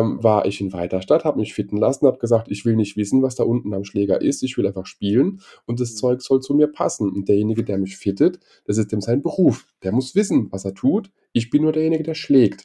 ähm, 0.00 0.22
war 0.22 0.46
ich 0.46 0.60
in 0.62 0.72
Weiterstadt, 0.72 1.24
habe 1.24 1.38
mich 1.40 1.52
fitten 1.52 1.76
lassen, 1.76 2.06
habe 2.06 2.18
gesagt, 2.18 2.50
ich 2.50 2.64
will 2.64 2.74
nicht 2.74 2.96
wissen, 2.96 3.22
was 3.22 3.34
da 3.34 3.44
unten 3.44 3.74
am 3.74 3.84
Schläger 3.84 4.20
ist, 4.22 4.42
ich 4.42 4.56
will 4.56 4.66
einfach 4.66 4.86
spielen 4.86 5.40
und 5.66 5.78
das 5.80 5.92
Mhm. 5.92 5.96
Zeug 5.96 6.22
soll 6.22 6.40
zu 6.40 6.54
mir 6.54 6.68
passen. 6.68 7.10
Und 7.10 7.28
derjenige, 7.28 7.64
der 7.64 7.76
mich 7.78 7.96
fittet, 7.98 8.40
das 8.64 8.78
ist 8.78 8.92
dem 8.92 9.02
sein 9.02 9.22
Beruf. 9.22 9.66
Der 9.82 9.92
muss 9.92 10.14
wissen, 10.14 10.48
was 10.50 10.64
er 10.64 10.74
tut. 10.74 11.10
Ich 11.34 11.50
bin 11.50 11.62
nur 11.62 11.72
derjenige, 11.72 12.02
der 12.02 12.14
schlägt. 12.14 12.64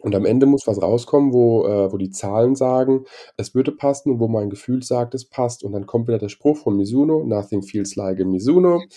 Und 0.00 0.14
am 0.14 0.24
Ende 0.24 0.46
muss 0.46 0.66
was 0.66 0.80
rauskommen, 0.80 1.32
wo, 1.32 1.66
äh, 1.66 1.92
wo 1.92 1.96
die 1.96 2.10
Zahlen 2.10 2.54
sagen, 2.54 3.04
es 3.36 3.54
würde 3.54 3.72
passen 3.72 4.10
und 4.10 4.20
wo 4.20 4.28
mein 4.28 4.50
Gefühl 4.50 4.82
sagt, 4.82 5.14
es 5.14 5.24
passt. 5.24 5.64
Und 5.64 5.72
dann 5.72 5.86
kommt 5.86 6.08
wieder 6.08 6.18
der 6.18 6.28
Spruch 6.28 6.56
von 6.56 6.76
Mizuno, 6.76 7.24
nothing 7.24 7.62
feels 7.62 7.96
like 7.96 8.20
a 8.20 8.24
Mizuno. 8.24 8.82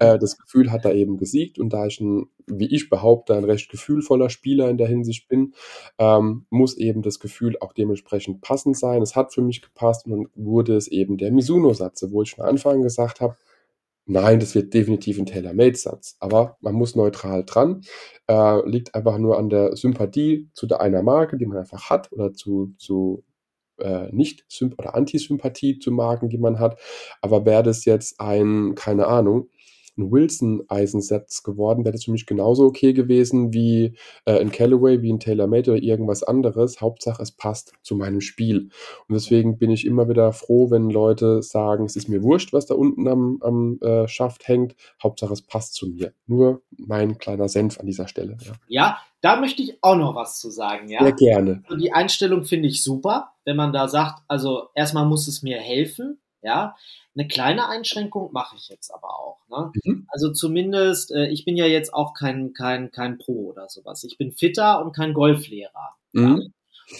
Äh, 0.00 0.18
das 0.18 0.36
Gefühl 0.38 0.70
hat 0.70 0.84
da 0.84 0.92
eben 0.92 1.16
gesiegt. 1.16 1.58
Und 1.58 1.72
da 1.72 1.86
ich 1.86 2.00
ein, 2.00 2.26
wie 2.46 2.72
ich 2.74 2.90
behaupte, 2.90 3.34
ein 3.34 3.44
recht 3.44 3.70
gefühlvoller 3.70 4.28
Spieler 4.28 4.68
in 4.68 4.76
der 4.76 4.86
Hinsicht 4.86 5.28
bin, 5.28 5.54
ähm, 5.98 6.44
muss 6.50 6.76
eben 6.76 7.02
das 7.02 7.18
Gefühl 7.18 7.56
auch 7.60 7.72
dementsprechend 7.72 8.40
passend 8.40 8.76
sein. 8.76 9.02
Es 9.02 9.16
hat 9.16 9.32
für 9.32 9.42
mich 9.42 9.62
gepasst 9.62 10.06
und 10.06 10.12
dann 10.12 10.28
wurde 10.34 10.76
es 10.76 10.88
eben 10.88 11.16
der 11.16 11.32
Mizuno-Satz, 11.32 12.04
wo 12.10 12.22
ich 12.22 12.34
von 12.34 12.44
Anfang 12.44 12.68
an 12.76 12.82
gesagt 12.82 13.20
habe, 13.20 13.36
Nein, 14.10 14.40
das 14.40 14.54
wird 14.54 14.72
definitiv 14.72 15.18
ein 15.18 15.26
Tailor-Made-Satz. 15.26 16.16
Aber 16.18 16.56
man 16.60 16.74
muss 16.74 16.96
neutral 16.96 17.44
dran. 17.44 17.82
Äh, 18.26 18.66
liegt 18.66 18.94
einfach 18.94 19.18
nur 19.18 19.38
an 19.38 19.50
der 19.50 19.76
Sympathie 19.76 20.48
zu 20.54 20.66
der 20.66 20.80
einer 20.80 21.02
Marke, 21.02 21.36
die 21.36 21.44
man 21.44 21.58
einfach 21.58 21.90
hat, 21.90 22.10
oder 22.12 22.32
zu, 22.32 22.74
zu 22.78 23.22
äh, 23.78 24.08
nicht 24.10 24.46
oder 24.78 24.94
Antisympathie 24.94 25.78
zu 25.78 25.92
Marken, 25.92 26.30
die 26.30 26.38
man 26.38 26.58
hat. 26.58 26.80
Aber 27.20 27.44
wäre 27.44 27.62
das 27.62 27.84
jetzt 27.84 28.18
ein, 28.18 28.74
keine 28.74 29.06
Ahnung, 29.08 29.50
ein 29.98 30.10
Wilson-Eisensatz 30.10 31.42
geworden, 31.42 31.84
wäre 31.84 31.92
das 31.92 32.04
für 32.04 32.12
mich 32.12 32.26
genauso 32.26 32.64
okay 32.64 32.92
gewesen 32.92 33.52
wie 33.52 33.94
äh, 34.24 34.38
ein 34.40 34.50
Callaway, 34.50 35.02
wie 35.02 35.12
ein 35.12 35.20
TaylorMade 35.20 35.72
oder 35.72 35.82
irgendwas 35.82 36.22
anderes. 36.22 36.80
Hauptsache, 36.80 37.22
es 37.22 37.32
passt 37.32 37.74
zu 37.82 37.96
meinem 37.96 38.20
Spiel. 38.20 38.70
Und 39.08 39.14
deswegen 39.14 39.58
bin 39.58 39.70
ich 39.70 39.84
immer 39.86 40.08
wieder 40.08 40.32
froh, 40.32 40.70
wenn 40.70 40.90
Leute 40.90 41.42
sagen, 41.42 41.84
es 41.84 41.96
ist 41.96 42.08
mir 42.08 42.22
wurscht, 42.22 42.52
was 42.52 42.66
da 42.66 42.74
unten 42.74 43.08
am, 43.08 43.38
am 43.42 43.78
äh, 43.80 44.08
Schaft 44.08 44.48
hängt. 44.48 44.74
Hauptsache, 45.02 45.32
es 45.32 45.42
passt 45.42 45.74
zu 45.74 45.88
mir. 45.88 46.12
Nur 46.26 46.62
mein 46.76 47.18
kleiner 47.18 47.48
Senf 47.48 47.78
an 47.80 47.86
dieser 47.86 48.08
Stelle. 48.08 48.36
Ja, 48.68 48.78
Ja, 48.78 48.98
da 49.20 49.40
möchte 49.40 49.62
ich 49.62 49.82
auch 49.82 49.96
noch 49.96 50.14
was 50.14 50.38
zu 50.38 50.50
sagen, 50.50 50.88
ja. 50.88 51.02
Sehr 51.02 51.12
gerne. 51.12 51.62
Also 51.64 51.76
die 51.76 51.92
Einstellung 51.92 52.44
finde 52.44 52.68
ich 52.68 52.82
super, 52.82 53.32
wenn 53.44 53.56
man 53.56 53.72
da 53.72 53.88
sagt, 53.88 54.22
also 54.28 54.68
erstmal 54.74 55.06
muss 55.06 55.26
es 55.26 55.42
mir 55.42 55.58
helfen, 55.58 56.20
ja. 56.48 56.76
Eine 57.14 57.28
kleine 57.28 57.68
Einschränkung 57.68 58.32
mache 58.32 58.56
ich 58.56 58.68
jetzt 58.68 58.92
aber 58.92 59.18
auch. 59.18 59.38
Ne? 59.48 59.72
Mhm. 59.84 60.06
Also 60.08 60.32
zumindest, 60.32 61.12
äh, 61.12 61.28
ich 61.28 61.44
bin 61.44 61.56
ja 61.56 61.66
jetzt 61.66 61.92
auch 61.92 62.14
kein, 62.14 62.52
kein, 62.54 62.90
kein 62.90 63.18
Pro 63.18 63.50
oder 63.50 63.68
sowas. 63.68 64.04
Ich 64.04 64.18
bin 64.18 64.32
Fitter 64.32 64.82
und 64.84 64.94
kein 64.94 65.14
Golflehrer. 65.14 65.96
Ja? 66.12 66.20
Mhm. 66.20 66.52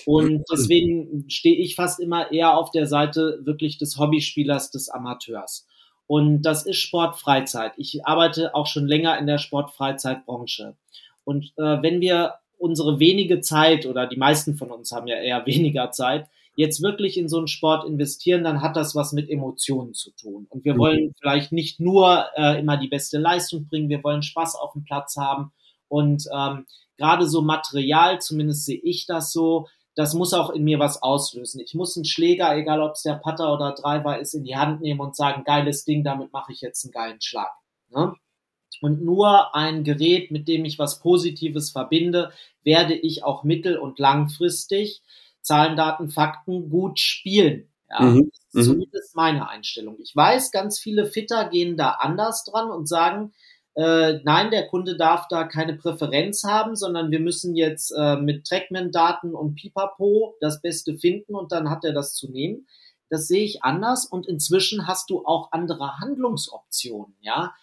Und 0.05 0.45
deswegen 0.53 1.25
stehe 1.29 1.57
ich 1.57 1.75
fast 1.75 1.99
immer 1.99 2.31
eher 2.31 2.59
auf 2.59 2.71
der 2.71 2.87
Seite 2.87 3.41
wirklich 3.43 3.79
des 3.79 3.97
Hobbyspielers, 3.99 4.71
des 4.71 4.91
Amateurs. 4.91 5.67
Und 6.07 6.43
das 6.43 6.67
ist 6.67 6.77
Sportfreizeit. 6.77 7.73
Ich 7.77 8.05
arbeite 8.07 8.55
auch 8.55 8.67
schon 8.67 8.87
länger 8.87 9.19
in 9.19 9.27
der 9.27 9.39
Sportfreizeitbranche. 9.39 10.77
Und 11.25 11.53
äh, 11.57 11.83
wenn 11.83 12.01
wir 12.01 12.35
unsere 12.59 12.99
wenige 12.99 13.41
Zeit 13.41 13.87
oder 13.87 14.07
die 14.07 14.17
meisten 14.17 14.57
von 14.57 14.71
uns 14.71 14.93
haben 14.93 15.07
ja 15.07 15.17
eher 15.17 15.47
weniger 15.47 15.91
Zeit, 15.91 16.29
jetzt 16.59 16.83
wirklich 16.83 17.17
in 17.17 17.29
so 17.29 17.39
einen 17.39 17.47
Sport 17.47 17.87
investieren, 17.87 18.43
dann 18.43 18.63
hat 18.63 18.77
das 18.77 18.95
was 18.97 19.13
mit 19.13 19.31
Emotionen 19.31 19.95
zu 19.95 20.11
tun. 20.11 20.47
Und 20.51 20.65
wir 20.65 20.75
Mhm. 20.75 20.79
wollen 20.79 21.15
vielleicht 21.21 21.53
nicht 21.53 21.79
nur 21.81 22.27
äh, 22.37 22.59
immer 22.59 22.77
die 22.77 22.89
beste 22.89 23.19
Leistung 23.19 23.67
bringen, 23.69 23.89
wir 23.89 24.03
wollen 24.03 24.23
Spaß 24.23 24.57
auf 24.57 24.73
dem 24.73 24.83
Platz 24.85 25.17
haben. 25.17 25.53
Und 25.89 26.25
ähm, 26.35 26.67
gerade 26.97 27.29
so 27.29 27.43
Material, 27.43 28.21
zumindest 28.21 28.65
sehe 28.67 28.81
ich 28.83 29.07
das 29.07 29.33
so, 29.33 29.69
das 29.95 30.15
muss 30.15 30.35
auch 30.35 30.51
in 30.51 30.65
mir 30.65 30.79
was 30.81 31.01
auslösen. 31.01 31.61
Ich 31.65 31.75
muss 31.75 31.97
einen 31.97 32.05
Schläger, 32.05 32.57
egal 32.57 32.83
ob 32.83 32.93
es 32.93 33.03
der 33.03 33.15
Putter 33.15 33.53
oder 33.55 33.73
Driver 33.75 34.19
ist, 34.19 34.35
in 34.35 34.45
die 34.45 34.57
Hand 34.57 34.81
nehmen 34.81 35.01
und 35.01 35.15
sagen, 35.17 35.45
geiles 35.45 35.85
Ding, 35.85 36.03
damit 36.05 36.33
mache 36.33 36.53
ich 36.53 36.61
jetzt 36.61 36.85
einen 36.85 36.93
geilen 36.93 37.21
Schlag. 37.21 37.51
Ne? 37.91 38.15
Und 38.81 39.03
nur 39.03 39.55
ein 39.57 39.85
Gerät, 39.85 40.31
mit 40.31 40.47
dem 40.49 40.65
ich 40.65 40.79
was 40.79 41.01
Positives 41.01 41.71
verbinde, 41.71 42.31
werde 42.63 42.95
ich 42.95 43.25
auch 43.25 43.43
mittel- 43.45 43.79
und 43.79 43.99
langfristig 43.99 45.03
Zahlen, 45.49 45.77
Daten, 45.77 46.11
Fakten 46.11 46.71
gut 46.71 47.01
spielen. 47.01 47.69
Ja, 47.91 48.03
Mhm, 48.03 48.31
das 48.31 48.39
ist 48.63 48.69
mhm. 48.69 48.73
zumindest 48.73 49.17
meine 49.17 49.49
Einstellung. 49.49 49.97
Ich 49.99 50.15
weiß, 50.15 50.51
ganz 50.53 50.79
viele 50.79 51.07
Fitter 51.07 51.49
gehen 51.49 51.77
da 51.77 51.91
anders 51.93 52.45
dran 52.45 52.71
und 52.71 52.87
sagen, 52.87 53.33
äh, 53.75 54.21
nein, 54.25 54.51
der 54.51 54.67
Kunde 54.67 54.97
darf 54.97 55.27
da 55.29 55.45
keine 55.45 55.75
Präferenz 55.75 56.45
haben, 56.45 56.77
sondern 56.77 57.11
wir 57.11 57.21
müssen 57.21 57.55
jetzt 57.55 57.91
äh, 57.97 58.17
mit 58.17 58.47
Trackman-Daten 58.47 59.35
und 59.35 59.55
Pipapo 59.55 60.35
das 60.41 60.61
Beste 60.61 60.99
finden 60.99 61.35
und 61.35 61.51
dann 61.53 61.71
hat 61.71 61.85
er 61.85 61.93
das 61.93 62.15
zu 62.15 62.31
nehmen. 62.31 62.67
Das 63.09 63.27
sehe 63.27 63.45
ich 63.45 63.63
anders 63.65 64.05
und 64.05 64.27
inzwischen 64.27 64.87
hast 64.87 65.09
du 65.11 65.25
auch 65.25 65.53
andere 65.53 65.99
Handlungsoptionen, 65.99 67.17
ja. 67.21 67.55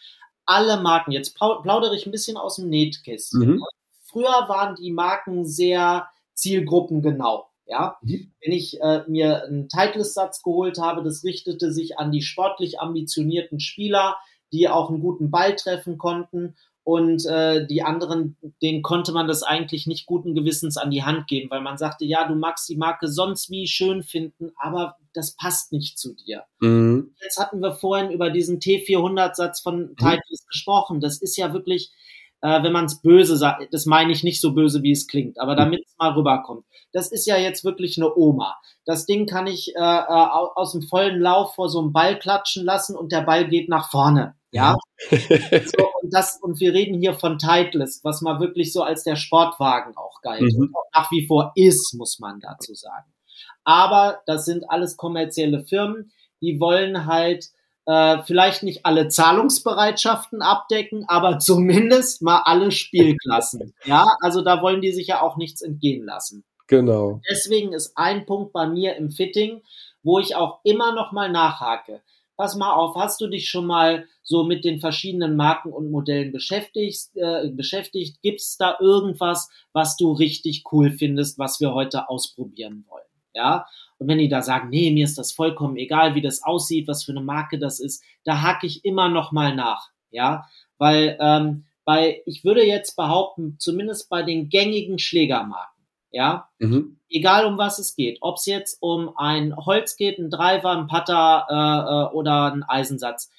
Alle 0.48 0.80
Marken, 0.82 1.12
jetzt 1.12 1.36
plau- 1.38 1.62
plaudere 1.62 1.95
ich 1.95 2.06
ein 2.06 2.12
bisschen 2.12 2.38
aus 2.38 2.56
dem 2.58 2.69
Nähkästchen. 2.69 3.41
Mhm. 3.56 3.63
Früher 4.04 4.48
waren 4.48 4.76
die 4.76 4.91
Marken 4.91 5.45
sehr 5.45 6.08
zielgruppengenau, 6.34 7.45
ja. 7.65 7.97
Mhm. 8.01 8.32
Wenn 8.41 8.54
ich 8.54 8.80
äh, 8.82 9.04
mir 9.08 9.43
einen 9.43 9.69
Titleist-Satz 9.69 10.43
geholt 10.43 10.78
habe, 10.80 11.04
das 11.04 11.23
richtete 11.23 11.71
sich 11.71 11.97
an 11.97 12.12
die 12.12 12.21
sportlich 12.21 12.80
ambitionierten 12.80 13.60
Spieler, 13.60 14.17
die 14.51 14.69
auch 14.69 14.89
einen 14.89 15.01
guten 15.01 15.32
Ball 15.32 15.56
treffen 15.56 15.97
konnten. 15.97 16.56
Und 16.84 17.25
äh, 17.25 17.65
die 17.65 17.82
anderen, 17.82 18.38
denen 18.62 18.84
konnte 18.84 19.12
man 19.12 19.28
das 19.28 19.41
eigentlich 19.41 19.88
nicht 19.88 20.06
guten 20.06 20.36
Gewissens 20.36 20.78
an 20.78 20.91
die 20.91 21.01
Hand 21.01 21.25
geben, 21.25 21.49
weil 21.49 21.62
man 21.62 21.80
sagte, 21.80 22.06
ja, 22.06 22.28
du 22.28 22.36
magst 22.36 22.69
die 22.69 22.78
Marke 22.78 23.08
sonst 23.08 23.49
wie 23.49 23.65
schön 23.65 24.04
finden, 24.04 24.51
aber 24.56 24.95
das 25.12 25.36
passt 25.36 25.71
nicht 25.71 25.97
zu 25.97 26.13
dir. 26.13 26.43
Mhm. 26.60 27.15
Jetzt 27.19 27.39
hatten 27.39 27.60
wir 27.62 27.73
vorhin 27.73 28.12
über 28.12 28.30
diesen 28.30 28.60
T400-Satz 28.60 29.62
von 29.62 29.95
Titleist 29.95 30.47
gesprochen. 30.47 30.99
Das 30.99 31.19
ist 31.19 31.38
ja 31.38 31.54
wirklich, 31.54 31.91
äh, 32.41 32.63
wenn 32.63 32.71
man 32.74 32.86
es 32.86 33.02
böse 33.02 33.38
sagt, 33.38 33.74
das 33.74 33.86
meine 33.86 34.12
ich 34.12 34.24
nicht 34.24 34.41
so 34.41 34.54
böse, 34.54 34.84
wie 34.84 34.91
es 34.91 35.08
klingt, 35.08 35.39
aber 35.39 35.56
damit 35.56 35.84
es 35.86 35.95
mal 35.98 36.12
rüberkommt. 36.13 36.65
Das 36.91 37.12
ist 37.12 37.26
ja 37.26 37.38
jetzt 37.38 37.63
wirklich 37.65 37.98
eine 37.98 38.15
Oma. 38.15 38.56
Das 38.86 39.06
Ding 39.06 39.26
kann 39.26 39.48
ich 39.48 39.76
äh, 39.76 39.80
äh, 39.80 39.82
au- 39.82 40.52
aus 40.56 40.71
dem 40.74 40.82
vollen 40.84 41.19
Lauf 41.19 41.56
vor 41.56 41.69
so 41.69 41.80
einem 41.82 41.91
Ball 41.91 42.17
klatschen 42.19 42.63
lassen 42.65 42.95
und 42.95 43.12
der 43.12 43.21
Ball 43.21 43.48
geht 43.48 43.67
nach 43.69 43.89
vorne. 43.89 44.36
Ja, 44.52 44.78
so, 45.12 45.86
und 46.02 46.13
das, 46.13 46.39
und 46.41 46.60
wir 46.62 46.74
reden 46.74 46.98
hier 47.00 47.13
von 47.13 47.38
Titleist, 47.38 48.06
was 48.06 48.21
mal 48.21 48.39
wirklich 48.39 48.71
so 48.71 48.84
als 48.84 49.04
der 49.04 49.17
Sportwagen 49.17 49.98
auch 49.98 50.21
galt 50.21 50.41
Mhm. 50.41 50.60
und 50.62 50.76
auch 50.76 50.86
nach 50.93 51.12
wie 51.12 51.28
vor 51.28 51.52
ist, 51.56 51.93
muss 51.95 52.19
man 52.19 52.39
dazu 52.39 52.74
sagen. 52.74 53.12
Aber 53.65 54.21
das 54.26 54.45
sind 54.45 54.69
alles 54.69 54.95
kommerzielle 54.98 55.65
Firmen, 55.65 56.12
die 56.41 56.60
wollen 56.60 57.06
halt 57.06 57.48
äh, 57.86 58.24
vielleicht 58.24 58.63
nicht 58.63 58.86
alle 58.86 59.08
Zahlungsbereitschaften 59.08 60.41
abdecken, 60.41 61.06
aber 61.08 61.39
zumindest 61.39 62.21
mal 62.21 62.41
alle 62.45 62.71
Spielklassen. 62.71 63.74
ja, 63.86 64.06
also 64.21 64.41
da 64.41 64.62
wollen 64.62 64.82
die 64.82 64.91
sich 64.91 65.08
ja 65.08 65.21
auch 65.21 65.38
nichts 65.38 65.62
entgehen 65.62 66.06
lassen. 66.06 66.43
Genau. 66.67 67.21
Deswegen 67.30 67.74
ist 67.74 67.95
ein 67.95 68.26
Punkt 68.26 68.52
bei 68.52 68.67
mir 68.67 68.95
im 68.95 69.12
Fitting, 69.12 69.62
wo 70.02 70.19
ich 70.19 70.36
auch 70.36 70.60
immer 70.63 70.93
noch 70.93 71.12
mal 71.12 71.32
nachhake. 71.32 72.02
Pass 72.38 72.56
mal 72.56 72.74
auf, 72.74 72.95
hast 72.95 73.21
du 73.21 73.28
dich 73.28 73.50
schon 73.50 73.65
mal 73.65 74.08
so 74.21 74.43
mit 74.43 74.65
den 74.65 74.80
verschiedenen 74.80 75.36
Marken 75.38 75.71
und 75.71 75.89
Modellen 75.89 76.34
beschäftigt? 76.34 77.15
Äh, 77.15 77.50
beschäftigt? 77.50 78.21
Gibt 78.21 78.41
es 78.41 78.58
da 78.58 78.78
irgendwas, 78.82 79.50
was 79.71 79.95
du 79.95 80.12
richtig 80.12 80.63
cool 80.71 80.91
findest, 80.91 81.39
was 81.39 81.62
wir 81.62 81.74
heute 81.74 82.10
ausprobieren 82.10 82.84
wollen? 82.89 83.05
Ja. 83.36 83.67
Und 84.00 84.08
wenn 84.08 84.17
die 84.17 84.30
da 84.30 84.41
sagen, 84.41 84.69
nee, 84.69 84.91
mir 84.91 85.06
ist 85.06 85.17
das 85.17 85.32
vollkommen 85.32 85.78
egal, 85.78 86.15
wie 86.15 86.21
das 86.21 86.41
aussieht, 86.43 86.88
was 86.88 87.04
für 87.04 87.12
eine 87.12 87.21
Marke 87.21 87.60
das 87.60 87.80
ist, 87.80 88.04
da 88.24 88.41
hake 88.41 88.65
ich 88.65 88.84
immer 88.84 89.10
noch 89.10 89.32
mal 89.32 89.54
nach. 89.56 89.89
ja, 90.10 90.45
weil 90.78 91.17
ähm, 91.19 91.65
bei, 91.86 92.24
ich 92.26 92.43
würde 92.43 92.65
jetzt 92.65 92.95
behaupten, 92.95 93.58
zumindest 93.60 94.10
bei 94.10 94.24
den 94.24 94.50
gängigen 94.50 94.98
Schlägermarken, 94.98 95.86
ja, 96.12 96.50
mhm. 96.60 97.00
egal 97.10 97.45
um 97.45 97.58
was 97.58 97.78
es 97.78 97.95
geht, 97.95 98.17
ob 98.21 98.38
es 98.38 98.45
jetzt 98.45 98.82
um 98.82 99.15
ein 99.17 99.56
Holz 99.56 99.95
geht, 99.95 100.17
ein 100.17 100.30
Driver, 100.30 100.71
ein 100.71 100.88
Putter 100.88 101.45
äh, 101.50 102.13
äh, 102.13 102.15
oder 102.15 102.52
ein 102.52 102.63
Eisensatz, 102.63 103.30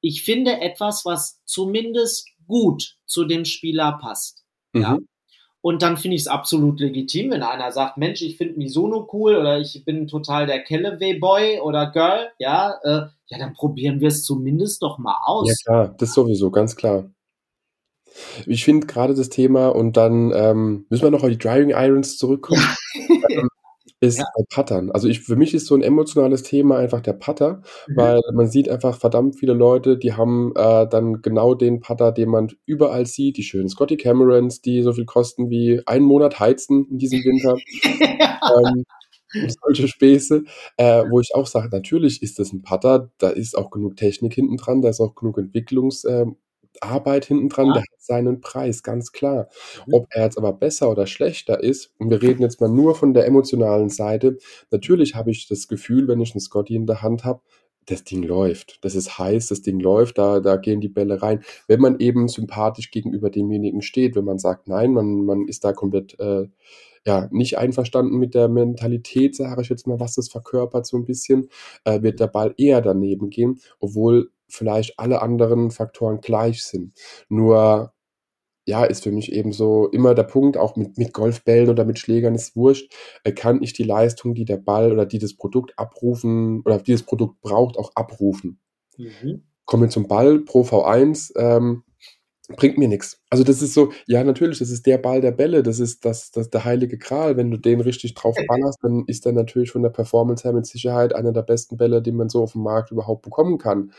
ich 0.00 0.24
finde 0.24 0.60
etwas, 0.60 1.04
was 1.04 1.40
zumindest 1.44 2.28
gut 2.46 2.96
zu 3.06 3.24
dem 3.24 3.44
Spieler 3.44 3.98
passt. 4.00 4.44
Mhm. 4.72 4.82
Ja. 4.82 4.98
Und 5.62 5.82
dann 5.82 5.96
finde 5.96 6.16
ich 6.16 6.22
es 6.22 6.26
absolut 6.26 6.80
legitim, 6.80 7.30
wenn 7.30 7.44
einer 7.44 7.70
sagt, 7.70 7.96
Mensch, 7.96 8.20
ich 8.20 8.36
finde 8.36 8.58
Misono 8.58 9.08
cool 9.12 9.36
oder 9.36 9.60
ich 9.60 9.84
bin 9.84 10.08
total 10.08 10.46
der 10.46 10.64
Callaway 10.64 11.18
Boy 11.18 11.60
oder 11.60 11.92
Girl, 11.92 12.30
ja, 12.38 12.74
äh, 12.82 13.06
ja, 13.28 13.38
dann 13.38 13.52
probieren 13.54 14.00
wir 14.00 14.08
es 14.08 14.24
zumindest 14.24 14.82
doch 14.82 14.98
mal 14.98 15.16
aus. 15.24 15.48
Ja 15.48 15.54
klar, 15.64 15.94
das 15.96 16.12
sowieso, 16.14 16.50
ganz 16.50 16.74
klar. 16.74 17.08
Ich 18.46 18.64
finde 18.64 18.88
gerade 18.88 19.14
das 19.14 19.28
Thema 19.28 19.68
und 19.68 19.96
dann 19.96 20.32
ähm, 20.34 20.84
müssen 20.90 21.04
wir 21.04 21.10
noch 21.12 21.22
auf 21.22 21.30
die 21.30 21.38
Driving 21.38 21.70
Irons 21.70 22.18
zurückkommen. 22.18 22.62
ähm, 23.30 23.48
ist 24.02 24.18
ja. 24.18 24.24
bei 24.36 24.42
Puttern. 24.52 24.90
Also 24.90 25.06
ich, 25.06 25.20
für 25.20 25.36
mich 25.36 25.54
ist 25.54 25.66
so 25.66 25.76
ein 25.76 25.82
emotionales 25.82 26.42
Thema 26.42 26.76
einfach 26.76 27.00
der 27.00 27.12
Putter, 27.12 27.62
mhm. 27.86 27.96
weil 27.96 28.20
man 28.34 28.48
sieht 28.48 28.68
einfach 28.68 28.98
verdammt 28.98 29.38
viele 29.38 29.52
Leute, 29.52 29.96
die 29.96 30.14
haben 30.14 30.52
äh, 30.56 30.88
dann 30.88 31.22
genau 31.22 31.54
den 31.54 31.80
Putter, 31.80 32.10
den 32.10 32.28
man 32.28 32.48
überall 32.66 33.06
sieht, 33.06 33.36
die 33.36 33.44
schönen 33.44 33.68
Scotty 33.68 33.96
Camerons, 33.96 34.60
die 34.60 34.82
so 34.82 34.92
viel 34.92 35.04
kosten 35.04 35.50
wie 35.50 35.80
einen 35.86 36.04
Monat 36.04 36.40
heizen 36.40 36.84
in 36.90 36.98
diesem 36.98 37.20
Winter. 37.20 37.56
ähm, 38.66 38.84
solche 39.62 39.86
Späße, 39.86 40.42
äh, 40.78 41.04
wo 41.08 41.20
ich 41.20 41.34
auch 41.34 41.46
sage, 41.46 41.68
natürlich 41.70 42.22
ist 42.22 42.40
das 42.40 42.52
ein 42.52 42.62
Putter, 42.62 43.12
da 43.18 43.30
ist 43.30 43.56
auch 43.56 43.70
genug 43.70 43.96
Technik 43.96 44.34
hinten 44.34 44.56
dran, 44.56 44.82
da 44.82 44.88
ist 44.88 45.00
auch 45.00 45.14
genug 45.14 45.38
Entwicklungs, 45.38 46.02
äh, 46.04 46.26
Arbeit 46.80 47.26
hinten 47.26 47.48
dran, 47.48 47.68
ja. 47.68 47.72
der 47.74 47.82
hat 47.82 48.00
seinen 48.00 48.40
Preis, 48.40 48.82
ganz 48.82 49.12
klar. 49.12 49.48
Mhm. 49.86 49.94
Ob 49.94 50.06
er 50.10 50.24
jetzt 50.24 50.38
aber 50.38 50.52
besser 50.52 50.90
oder 50.90 51.06
schlechter 51.06 51.62
ist, 51.62 51.92
und 51.98 52.10
wir 52.10 52.22
reden 52.22 52.42
jetzt 52.42 52.60
mal 52.60 52.68
nur 52.68 52.94
von 52.94 53.14
der 53.14 53.26
emotionalen 53.26 53.88
Seite, 53.88 54.38
natürlich 54.70 55.14
habe 55.14 55.30
ich 55.30 55.48
das 55.48 55.68
Gefühl, 55.68 56.08
wenn 56.08 56.20
ich 56.20 56.34
einen 56.34 56.40
Scotty 56.40 56.74
in 56.74 56.86
der 56.86 57.02
Hand 57.02 57.24
habe, 57.24 57.40
das 57.86 58.04
Ding 58.04 58.22
läuft. 58.22 58.78
Das 58.82 58.94
ist 58.94 59.18
heiß, 59.18 59.48
das 59.48 59.62
Ding 59.62 59.80
läuft, 59.80 60.18
da, 60.18 60.40
da 60.40 60.56
gehen 60.56 60.80
die 60.80 60.88
Bälle 60.88 61.20
rein. 61.20 61.42
Wenn 61.66 61.80
man 61.80 61.98
eben 61.98 62.28
sympathisch 62.28 62.90
gegenüber 62.90 63.28
demjenigen 63.28 63.82
steht, 63.82 64.14
wenn 64.14 64.24
man 64.24 64.38
sagt, 64.38 64.68
nein, 64.68 64.92
man, 64.92 65.24
man 65.24 65.48
ist 65.48 65.64
da 65.64 65.72
komplett 65.72 66.18
äh, 66.20 66.46
ja, 67.04 67.28
nicht 67.32 67.58
einverstanden 67.58 68.18
mit 68.18 68.34
der 68.34 68.48
Mentalität, 68.48 69.34
sage 69.34 69.62
ich 69.62 69.68
jetzt 69.68 69.86
mal, 69.86 69.98
was 69.98 70.14
das 70.14 70.28
verkörpert 70.28 70.86
so 70.86 70.96
ein 70.96 71.04
bisschen, 71.04 71.48
äh, 71.84 72.02
wird 72.02 72.20
der 72.20 72.28
Ball 72.28 72.54
eher 72.56 72.80
daneben 72.80 73.30
gehen, 73.30 73.60
obwohl 73.80 74.30
vielleicht 74.52 74.98
alle 74.98 75.22
anderen 75.22 75.70
Faktoren 75.70 76.20
gleich 76.20 76.64
sind. 76.64 76.94
Nur 77.28 77.92
ja, 78.64 78.84
ist 78.84 79.02
für 79.02 79.10
mich 79.10 79.32
eben 79.32 79.52
so 79.52 79.88
immer 79.88 80.14
der 80.14 80.22
Punkt, 80.22 80.56
auch 80.56 80.76
mit, 80.76 80.96
mit 80.96 81.12
Golfbällen 81.12 81.68
oder 81.68 81.84
mit 81.84 81.98
Schlägern 81.98 82.34
ist 82.34 82.54
wurscht, 82.54 82.92
äh, 83.24 83.32
kann 83.32 83.60
ich 83.62 83.72
die 83.72 83.82
Leistung, 83.82 84.34
die 84.34 84.44
der 84.44 84.58
Ball 84.58 84.92
oder 84.92 85.04
die 85.04 85.18
das 85.18 85.34
Produkt 85.34 85.76
abrufen 85.76 86.60
oder 86.60 86.78
die 86.78 86.92
das 86.92 87.02
Produkt 87.02 87.40
braucht, 87.40 87.76
auch 87.76 87.90
abrufen. 87.96 88.60
Mhm. 88.96 89.42
Kommen 89.64 89.84
wir 89.84 89.90
zum 89.90 90.06
Ball 90.06 90.38
Pro 90.40 90.62
V1. 90.62 91.32
Ähm, 91.36 91.82
bringt 92.56 92.78
mir 92.78 92.88
nichts. 92.88 93.20
Also 93.30 93.44
das 93.44 93.62
ist 93.62 93.74
so, 93.74 93.92
ja 94.06 94.22
natürlich, 94.24 94.58
das 94.58 94.70
ist 94.70 94.86
der 94.86 94.98
Ball 94.98 95.20
der 95.20 95.32
Bälle, 95.32 95.62
das 95.62 95.80
ist 95.80 96.04
das, 96.04 96.30
das 96.30 96.50
der 96.50 96.64
heilige 96.64 96.98
Gral. 96.98 97.36
Wenn 97.36 97.50
du 97.50 97.56
den 97.56 97.80
richtig 97.80 98.14
drauf 98.14 98.36
ballerst, 98.48 98.78
dann 98.82 99.04
ist 99.06 99.24
der 99.24 99.32
natürlich 99.32 99.70
von 99.70 99.82
der 99.82 99.90
Performance 99.90 100.44
her 100.44 100.52
mit 100.52 100.66
Sicherheit 100.66 101.14
einer 101.14 101.32
der 101.32 101.42
besten 101.42 101.76
Bälle, 101.76 102.02
die 102.02 102.12
man 102.12 102.28
so 102.28 102.42
auf 102.42 102.52
dem 102.52 102.62
Markt 102.62 102.90
überhaupt 102.90 103.22
bekommen 103.22 103.58
kann. 103.58 103.92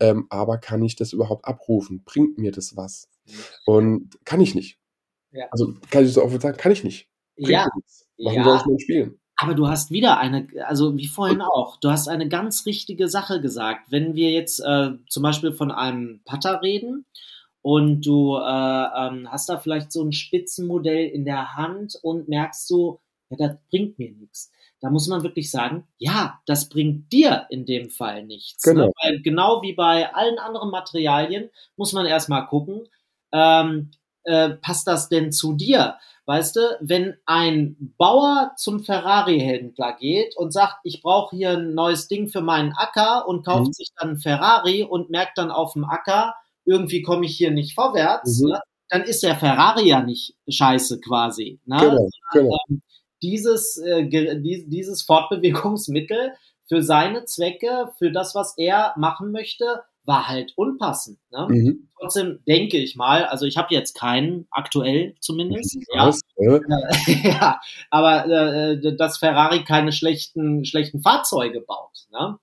Ähm, 0.00 0.26
aber 0.30 0.58
kann 0.58 0.82
ich 0.82 0.96
das 0.96 1.12
überhaupt 1.12 1.44
abrufen? 1.44 2.02
Bringt 2.04 2.38
mir 2.38 2.52
das 2.52 2.76
was? 2.76 3.08
Und 3.66 4.18
kann 4.24 4.40
ich 4.40 4.54
nicht. 4.54 4.78
Ja. 5.32 5.46
Also 5.50 5.74
kann 5.90 6.04
ich 6.04 6.12
so 6.12 6.22
offen 6.22 6.40
sagen, 6.40 6.56
kann 6.56 6.72
ich 6.72 6.84
nicht. 6.84 7.08
Bringt 7.36 7.50
ja. 7.50 7.68
Warum 8.18 8.38
ja. 8.38 8.44
soll 8.44 8.56
ich 8.56 8.62
denn 8.62 8.78
spielen? 8.80 9.20
Aber 9.40 9.54
du 9.54 9.68
hast 9.68 9.92
wieder 9.92 10.18
eine, 10.18 10.48
also 10.66 10.96
wie 10.96 11.06
vorhin 11.06 11.42
auch, 11.42 11.76
du 11.78 11.90
hast 11.90 12.08
eine 12.08 12.28
ganz 12.28 12.66
richtige 12.66 13.08
Sache 13.08 13.40
gesagt. 13.40 13.86
Wenn 13.88 14.16
wir 14.16 14.30
jetzt 14.32 14.58
äh, 14.58 14.90
zum 15.08 15.22
Beispiel 15.22 15.52
von 15.52 15.70
einem 15.70 16.20
Putter 16.24 16.60
reden 16.60 17.06
und 17.62 18.06
du 18.06 18.36
äh, 18.36 18.40
ähm, 18.40 19.28
hast 19.30 19.48
da 19.48 19.58
vielleicht 19.58 19.92
so 19.92 20.02
ein 20.02 20.12
Spitzenmodell 20.12 21.06
in 21.08 21.24
der 21.24 21.56
Hand 21.56 21.98
und 22.02 22.28
merkst 22.28 22.66
so, 22.68 23.00
ja, 23.30 23.36
das 23.36 23.56
bringt 23.70 23.98
mir 23.98 24.10
nichts. 24.12 24.50
Da 24.80 24.90
muss 24.90 25.08
man 25.08 25.24
wirklich 25.24 25.50
sagen, 25.50 25.86
ja, 25.98 26.40
das 26.46 26.68
bringt 26.68 27.12
dir 27.12 27.46
in 27.50 27.66
dem 27.66 27.90
Fall 27.90 28.24
nichts. 28.24 28.64
Ne? 28.64 28.74
Genau, 28.74 28.86
ne? 28.86 28.92
Weil 29.02 29.22
genau 29.22 29.62
wie 29.62 29.72
bei 29.72 30.14
allen 30.14 30.38
anderen 30.38 30.70
Materialien 30.70 31.50
muss 31.76 31.92
man 31.92 32.06
erstmal 32.06 32.46
gucken, 32.46 32.86
ähm, 33.32 33.90
äh, 34.22 34.50
passt 34.50 34.86
das 34.86 35.08
denn 35.08 35.32
zu 35.32 35.54
dir? 35.54 35.96
Weißt 36.26 36.56
du, 36.56 36.60
wenn 36.80 37.16
ein 37.24 37.94
Bauer 37.96 38.52
zum 38.56 38.84
Ferrari-Händler 38.84 39.94
geht 39.94 40.36
und 40.36 40.52
sagt, 40.52 40.76
ich 40.84 41.00
brauche 41.02 41.34
hier 41.34 41.52
ein 41.52 41.74
neues 41.74 42.06
Ding 42.06 42.28
für 42.28 42.42
meinen 42.42 42.72
Acker 42.72 43.26
und 43.26 43.46
kauft 43.46 43.68
mhm. 43.68 43.72
sich 43.72 43.88
dann 43.96 44.10
ein 44.10 44.18
Ferrari 44.18 44.82
und 44.82 45.08
merkt 45.08 45.38
dann 45.38 45.50
auf 45.50 45.72
dem 45.72 45.84
Acker, 45.84 46.34
irgendwie 46.68 47.02
komme 47.02 47.26
ich 47.26 47.36
hier 47.36 47.50
nicht 47.50 47.74
vorwärts, 47.74 48.40
mhm. 48.40 48.50
ne? 48.50 48.60
dann 48.88 49.02
ist 49.02 49.22
der 49.22 49.36
Ferrari 49.36 49.88
ja 49.88 50.02
nicht 50.02 50.34
scheiße 50.48 51.00
quasi. 51.00 51.60
Ne? 51.64 51.78
Genau, 51.78 52.08
genau. 52.32 52.58
Ähm, 52.68 52.82
dieses, 53.22 53.76
äh, 53.78 54.06
dieses 54.08 55.02
Fortbewegungsmittel 55.02 56.32
für 56.68 56.82
seine 56.82 57.24
Zwecke, 57.24 57.90
für 57.98 58.12
das, 58.12 58.34
was 58.34 58.56
er 58.56 58.94
machen 58.96 59.32
möchte, 59.32 59.82
war 60.04 60.28
halt 60.28 60.52
unpassend. 60.56 61.18
Ne? 61.30 61.46
Mhm. 61.50 61.88
Trotzdem 61.98 62.40
denke 62.46 62.78
ich 62.78 62.96
mal, 62.96 63.24
also 63.24 63.44
ich 63.44 63.56
habe 63.56 63.74
jetzt 63.74 63.94
keinen, 63.94 64.46
aktuell 64.50 65.14
zumindest. 65.20 65.76
Ja, 65.92 66.10
ja. 66.38 66.60
ja 67.24 67.60
aber 67.90 68.26
äh, 68.26 68.96
dass 68.96 69.18
Ferrari 69.18 69.64
keine 69.64 69.92
schlechten, 69.92 70.64
schlechten 70.64 71.02
Fahrzeuge 71.02 71.60
baut. 71.60 72.06
Ne? 72.10 72.38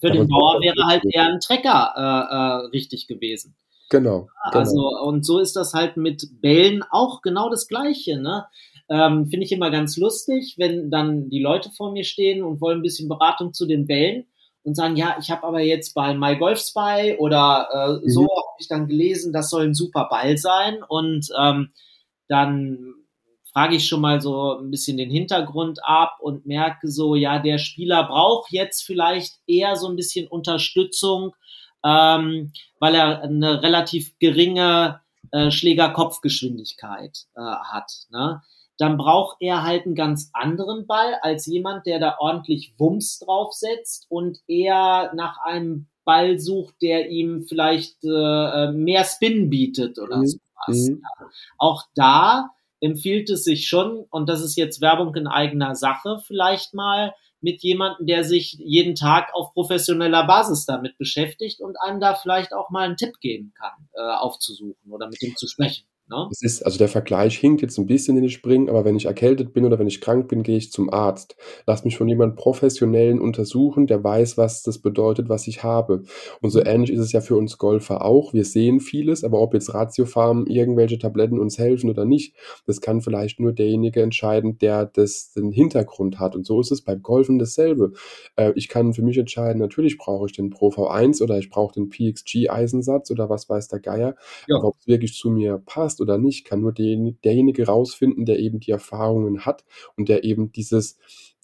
Für 0.00 0.10
den 0.10 0.28
Bauer 0.28 0.60
wäre 0.60 0.86
halt 0.86 1.04
eher 1.04 1.26
ein 1.26 1.40
Trecker 1.40 1.92
äh, 1.96 2.34
äh, 2.34 2.66
richtig 2.70 3.06
gewesen. 3.06 3.54
Genau, 3.90 4.28
genau. 4.52 4.58
Also, 4.58 4.88
und 5.02 5.26
so 5.26 5.40
ist 5.40 5.56
das 5.56 5.74
halt 5.74 5.96
mit 5.96 6.40
Bällen 6.40 6.84
auch 6.90 7.22
genau 7.22 7.50
das 7.50 7.66
Gleiche, 7.66 8.20
ne? 8.20 8.46
Ähm, 8.88 9.26
Finde 9.28 9.44
ich 9.44 9.52
immer 9.52 9.70
ganz 9.70 9.96
lustig, 9.96 10.54
wenn 10.58 10.90
dann 10.90 11.28
die 11.28 11.40
Leute 11.40 11.70
vor 11.70 11.92
mir 11.92 12.04
stehen 12.04 12.42
und 12.42 12.60
wollen 12.60 12.78
ein 12.78 12.82
bisschen 12.82 13.08
Beratung 13.08 13.52
zu 13.52 13.66
den 13.66 13.86
Bällen 13.86 14.26
und 14.62 14.74
sagen, 14.74 14.96
ja, 14.96 15.16
ich 15.20 15.30
habe 15.30 15.44
aber 15.44 15.60
jetzt 15.60 15.94
bei 15.94 16.14
MyGolfSpy 16.14 17.16
oder 17.18 17.68
äh, 17.72 18.04
mhm. 18.04 18.10
so 18.10 18.22
habe 18.22 18.56
ich 18.58 18.68
dann 18.68 18.88
gelesen, 18.88 19.32
das 19.32 19.50
soll 19.50 19.64
ein 19.64 19.74
super 19.74 20.08
Ball 20.10 20.36
sein 20.36 20.82
und 20.86 21.28
ähm, 21.38 21.70
dann 22.28 22.94
frage 23.52 23.76
ich 23.76 23.86
schon 23.88 24.00
mal 24.00 24.20
so 24.20 24.58
ein 24.58 24.70
bisschen 24.70 24.96
den 24.96 25.10
Hintergrund 25.10 25.80
ab 25.84 26.18
und 26.20 26.46
merke 26.46 26.88
so, 26.88 27.14
ja, 27.14 27.38
der 27.38 27.58
Spieler 27.58 28.04
braucht 28.04 28.52
jetzt 28.52 28.82
vielleicht 28.82 29.34
eher 29.46 29.76
so 29.76 29.88
ein 29.88 29.96
bisschen 29.96 30.28
Unterstützung, 30.28 31.34
ähm, 31.84 32.52
weil 32.78 32.94
er 32.94 33.22
eine 33.22 33.62
relativ 33.62 34.18
geringe 34.18 35.00
äh, 35.32 35.50
Schlägerkopfgeschwindigkeit 35.50 37.26
äh, 37.36 37.40
hat. 37.40 37.90
Ne? 38.10 38.42
Dann 38.78 38.96
braucht 38.96 39.36
er 39.40 39.62
halt 39.62 39.84
einen 39.84 39.94
ganz 39.94 40.30
anderen 40.32 40.86
Ball 40.86 41.14
als 41.22 41.46
jemand, 41.46 41.86
der 41.86 41.98
da 41.98 42.16
ordentlich 42.18 42.74
Wumms 42.78 43.18
draufsetzt 43.18 44.06
und 44.08 44.38
eher 44.46 45.12
nach 45.14 45.38
einem 45.44 45.86
Ball 46.04 46.38
sucht, 46.38 46.76
der 46.80 47.10
ihm 47.10 47.44
vielleicht 47.46 48.02
äh, 48.04 48.72
mehr 48.72 49.04
Spin 49.04 49.50
bietet 49.50 49.98
oder 49.98 50.18
mhm. 50.18 50.26
sowas. 50.26 50.88
Mhm. 50.88 51.02
Ja. 51.02 51.26
Auch 51.58 51.84
da 51.94 52.50
empfiehlt 52.80 53.30
es 53.30 53.44
sich 53.44 53.68
schon, 53.68 54.06
und 54.10 54.28
das 54.28 54.42
ist 54.42 54.56
jetzt 54.56 54.80
Werbung 54.80 55.14
in 55.14 55.26
eigener 55.26 55.74
Sache, 55.74 56.20
vielleicht 56.26 56.74
mal 56.74 57.14
mit 57.40 57.62
jemandem, 57.62 58.06
der 58.06 58.24
sich 58.24 58.52
jeden 58.58 58.94
Tag 58.94 59.32
auf 59.34 59.52
professioneller 59.54 60.26
Basis 60.26 60.66
damit 60.66 60.98
beschäftigt 60.98 61.60
und 61.60 61.80
einem 61.80 62.00
da 62.00 62.14
vielleicht 62.14 62.52
auch 62.52 62.70
mal 62.70 62.84
einen 62.84 62.96
Tipp 62.96 63.18
geben 63.20 63.52
kann, 63.58 63.88
äh, 63.94 64.00
aufzusuchen 64.00 64.90
oder 64.90 65.08
mit 65.08 65.22
ihm 65.22 65.36
zu 65.36 65.46
sprechen. 65.46 65.84
Ne? 66.10 66.28
Es 66.30 66.42
ist, 66.42 66.62
also 66.62 66.76
der 66.78 66.88
Vergleich 66.88 67.38
hinkt 67.38 67.62
jetzt 67.62 67.78
ein 67.78 67.86
bisschen 67.86 68.16
in 68.16 68.24
den 68.24 68.30
Springen, 68.30 68.68
aber 68.68 68.84
wenn 68.84 68.96
ich 68.96 69.06
erkältet 69.06 69.52
bin 69.52 69.64
oder 69.64 69.78
wenn 69.78 69.86
ich 69.86 70.00
krank 70.00 70.28
bin, 70.28 70.42
gehe 70.42 70.56
ich 70.56 70.72
zum 70.72 70.92
Arzt. 70.92 71.36
Lass 71.66 71.84
mich 71.84 71.96
von 71.96 72.08
jemandem 72.08 72.36
Professionellen 72.36 73.20
untersuchen, 73.20 73.86
der 73.86 74.02
weiß, 74.02 74.36
was 74.36 74.62
das 74.62 74.78
bedeutet, 74.78 75.28
was 75.28 75.46
ich 75.46 75.62
habe. 75.62 76.02
Und 76.40 76.50
so 76.50 76.58
mhm. 76.60 76.66
ähnlich 76.66 76.90
ist 76.90 77.00
es 77.00 77.12
ja 77.12 77.20
für 77.20 77.36
uns 77.36 77.58
Golfer 77.58 78.04
auch. 78.04 78.34
Wir 78.34 78.44
sehen 78.44 78.80
vieles, 78.80 79.22
aber 79.22 79.40
ob 79.40 79.54
jetzt 79.54 79.72
Ratiofarm 79.72 80.46
irgendwelche 80.46 80.98
Tabletten 80.98 81.38
uns 81.38 81.58
helfen 81.58 81.88
oder 81.88 82.04
nicht, 82.04 82.34
das 82.66 82.80
kann 82.80 83.00
vielleicht 83.00 83.38
nur 83.38 83.52
derjenige 83.52 84.02
entscheiden, 84.02 84.58
der 84.58 84.86
das, 84.86 85.32
den 85.32 85.52
Hintergrund 85.52 86.18
hat. 86.18 86.34
Und 86.34 86.44
so 86.44 86.60
ist 86.60 86.72
es 86.72 86.82
beim 86.82 87.02
Golfen 87.02 87.38
dasselbe. 87.38 87.92
Äh, 88.36 88.52
ich 88.56 88.68
kann 88.68 88.94
für 88.94 89.02
mich 89.02 89.16
entscheiden, 89.16 89.60
natürlich 89.60 89.96
brauche 89.96 90.26
ich 90.26 90.32
den 90.32 90.50
Pro 90.50 90.70
V1 90.70 91.22
oder 91.22 91.38
ich 91.38 91.50
brauche 91.50 91.74
den 91.74 91.88
PXG 91.88 92.50
Eisensatz 92.50 93.10
oder 93.10 93.30
was 93.30 93.48
weiß 93.48 93.68
der 93.68 93.80
Geier. 93.80 94.16
Ja. 94.48 94.56
Ob 94.62 94.76
es 94.80 94.86
wirklich 94.88 95.14
zu 95.14 95.30
mir 95.30 95.62
passt, 95.64 95.99
oder 96.00 96.18
nicht, 96.18 96.44
kann 96.44 96.60
nur 96.60 96.72
derjenige 96.72 97.66
rausfinden, 97.66 98.24
der 98.26 98.38
eben 98.38 98.60
die 98.60 98.70
Erfahrungen 98.70 99.44
hat 99.44 99.64
und 99.96 100.08
der 100.08 100.24
eben 100.24 100.52
dieses 100.52 100.98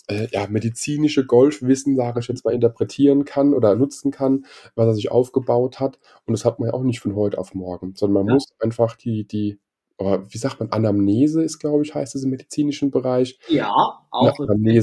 äh, 0.08 0.28
ja, 0.30 0.46
medizinische 0.48 1.26
Golfwissen, 1.26 1.96
sage 1.96 2.20
ich 2.20 2.28
jetzt 2.28 2.44
mal, 2.44 2.54
interpretieren 2.54 3.24
kann 3.24 3.52
oder 3.54 3.74
nutzen 3.74 4.10
kann, 4.12 4.46
was 4.74 4.86
er 4.86 4.94
sich 4.94 5.10
aufgebaut 5.10 5.80
hat. 5.80 5.98
Und 6.26 6.32
das 6.32 6.44
hat 6.44 6.58
man 6.60 6.68
ja 6.68 6.74
auch 6.74 6.82
nicht 6.82 7.00
von 7.00 7.16
heute 7.16 7.38
auf 7.38 7.54
morgen, 7.54 7.94
sondern 7.96 8.24
man 8.24 8.26
Ja. 8.28 8.34
muss 8.34 8.46
einfach 8.60 8.94
die, 8.96 9.26
die, 9.26 9.58
oh, 9.98 10.18
wie 10.28 10.38
sagt 10.38 10.60
man, 10.60 10.70
Anamnese 10.70 11.42
ist, 11.42 11.58
glaube 11.58 11.82
ich, 11.84 11.94
heißt 11.94 12.14
es 12.14 12.22
im 12.22 12.30
medizinischen 12.30 12.90
Bereich. 12.92 13.38
Ja, 13.48 13.72
auch 14.10 14.38
im 14.38 14.64
im 14.64 14.82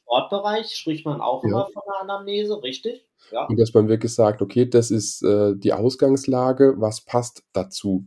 Sportbereich 0.00 0.74
spricht 0.74 1.04
man 1.04 1.20
auch 1.20 1.44
Ja. 1.44 1.50
immer 1.50 1.66
von 1.66 1.82
einer 1.86 2.00
Anamnese, 2.14 2.62
richtig? 2.62 3.06
Ja. 3.32 3.46
Und 3.46 3.58
dass 3.60 3.74
man 3.74 3.88
wirklich 3.88 4.14
sagt, 4.14 4.42
okay, 4.42 4.68
das 4.68 4.90
ist 4.90 5.22
äh, 5.22 5.54
die 5.56 5.72
Ausgangslage, 5.72 6.74
was 6.78 7.02
passt 7.04 7.44
dazu? 7.52 8.06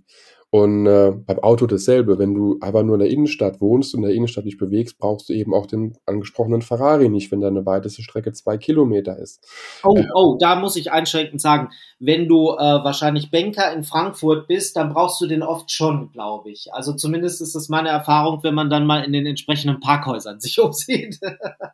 Und 0.53 0.85
äh, 0.85 1.11
beim 1.25 1.39
Auto 1.39 1.65
dasselbe. 1.65 2.19
Wenn 2.19 2.35
du 2.35 2.59
aber 2.61 2.83
nur 2.83 2.93
in 2.93 2.99
der 2.99 3.09
Innenstadt 3.09 3.59
wohnst 3.59 3.95
und 3.95 4.03
in 4.03 4.09
der 4.09 4.15
Innenstadt 4.15 4.45
dich 4.45 4.59
bewegst, 4.59 4.99
brauchst 4.99 5.27
du 5.29 5.33
eben 5.33 5.51
auch 5.51 5.65
den 5.65 5.97
angesprochenen 6.05 6.61
Ferrari 6.61 7.09
nicht, 7.09 7.31
wenn 7.31 7.41
deine 7.41 7.65
weiteste 7.65 8.03
Strecke 8.03 8.33
zwei 8.33 8.59
Kilometer 8.59 9.17
ist. 9.17 9.43
Oh, 9.83 9.97
Äh, 9.97 10.05
oh, 10.13 10.37
da 10.39 10.55
muss 10.55 10.75
ich 10.75 10.91
einschränkend 10.91 11.41
sagen, 11.41 11.69
wenn 11.97 12.27
du 12.27 12.51
äh, 12.51 12.59
wahrscheinlich 12.83 13.31
Banker 13.31 13.73
in 13.73 13.83
Frankfurt 13.83 14.47
bist, 14.47 14.75
dann 14.75 14.93
brauchst 14.93 15.19
du 15.21 15.25
den 15.25 15.41
oft 15.41 15.71
schon, 15.71 16.11
glaube 16.11 16.51
ich. 16.51 16.71
Also 16.71 16.93
zumindest 16.93 17.41
ist 17.41 17.55
das 17.55 17.67
meine 17.69 17.89
Erfahrung, 17.89 18.43
wenn 18.43 18.53
man 18.53 18.69
dann 18.69 18.85
mal 18.85 19.03
in 19.03 19.11
den 19.11 19.25
entsprechenden 19.25 19.79
Parkhäusern 19.79 20.39
sich 20.39 20.59
umsieht. 20.59 21.19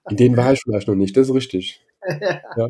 in 0.10 0.16
denen 0.16 0.38
war 0.38 0.54
ich 0.54 0.62
vielleicht 0.64 0.88
noch 0.88 0.96
nicht, 0.96 1.18
das 1.18 1.28
ist 1.28 1.36
richtig. 1.36 1.82
Ja. 2.58 2.70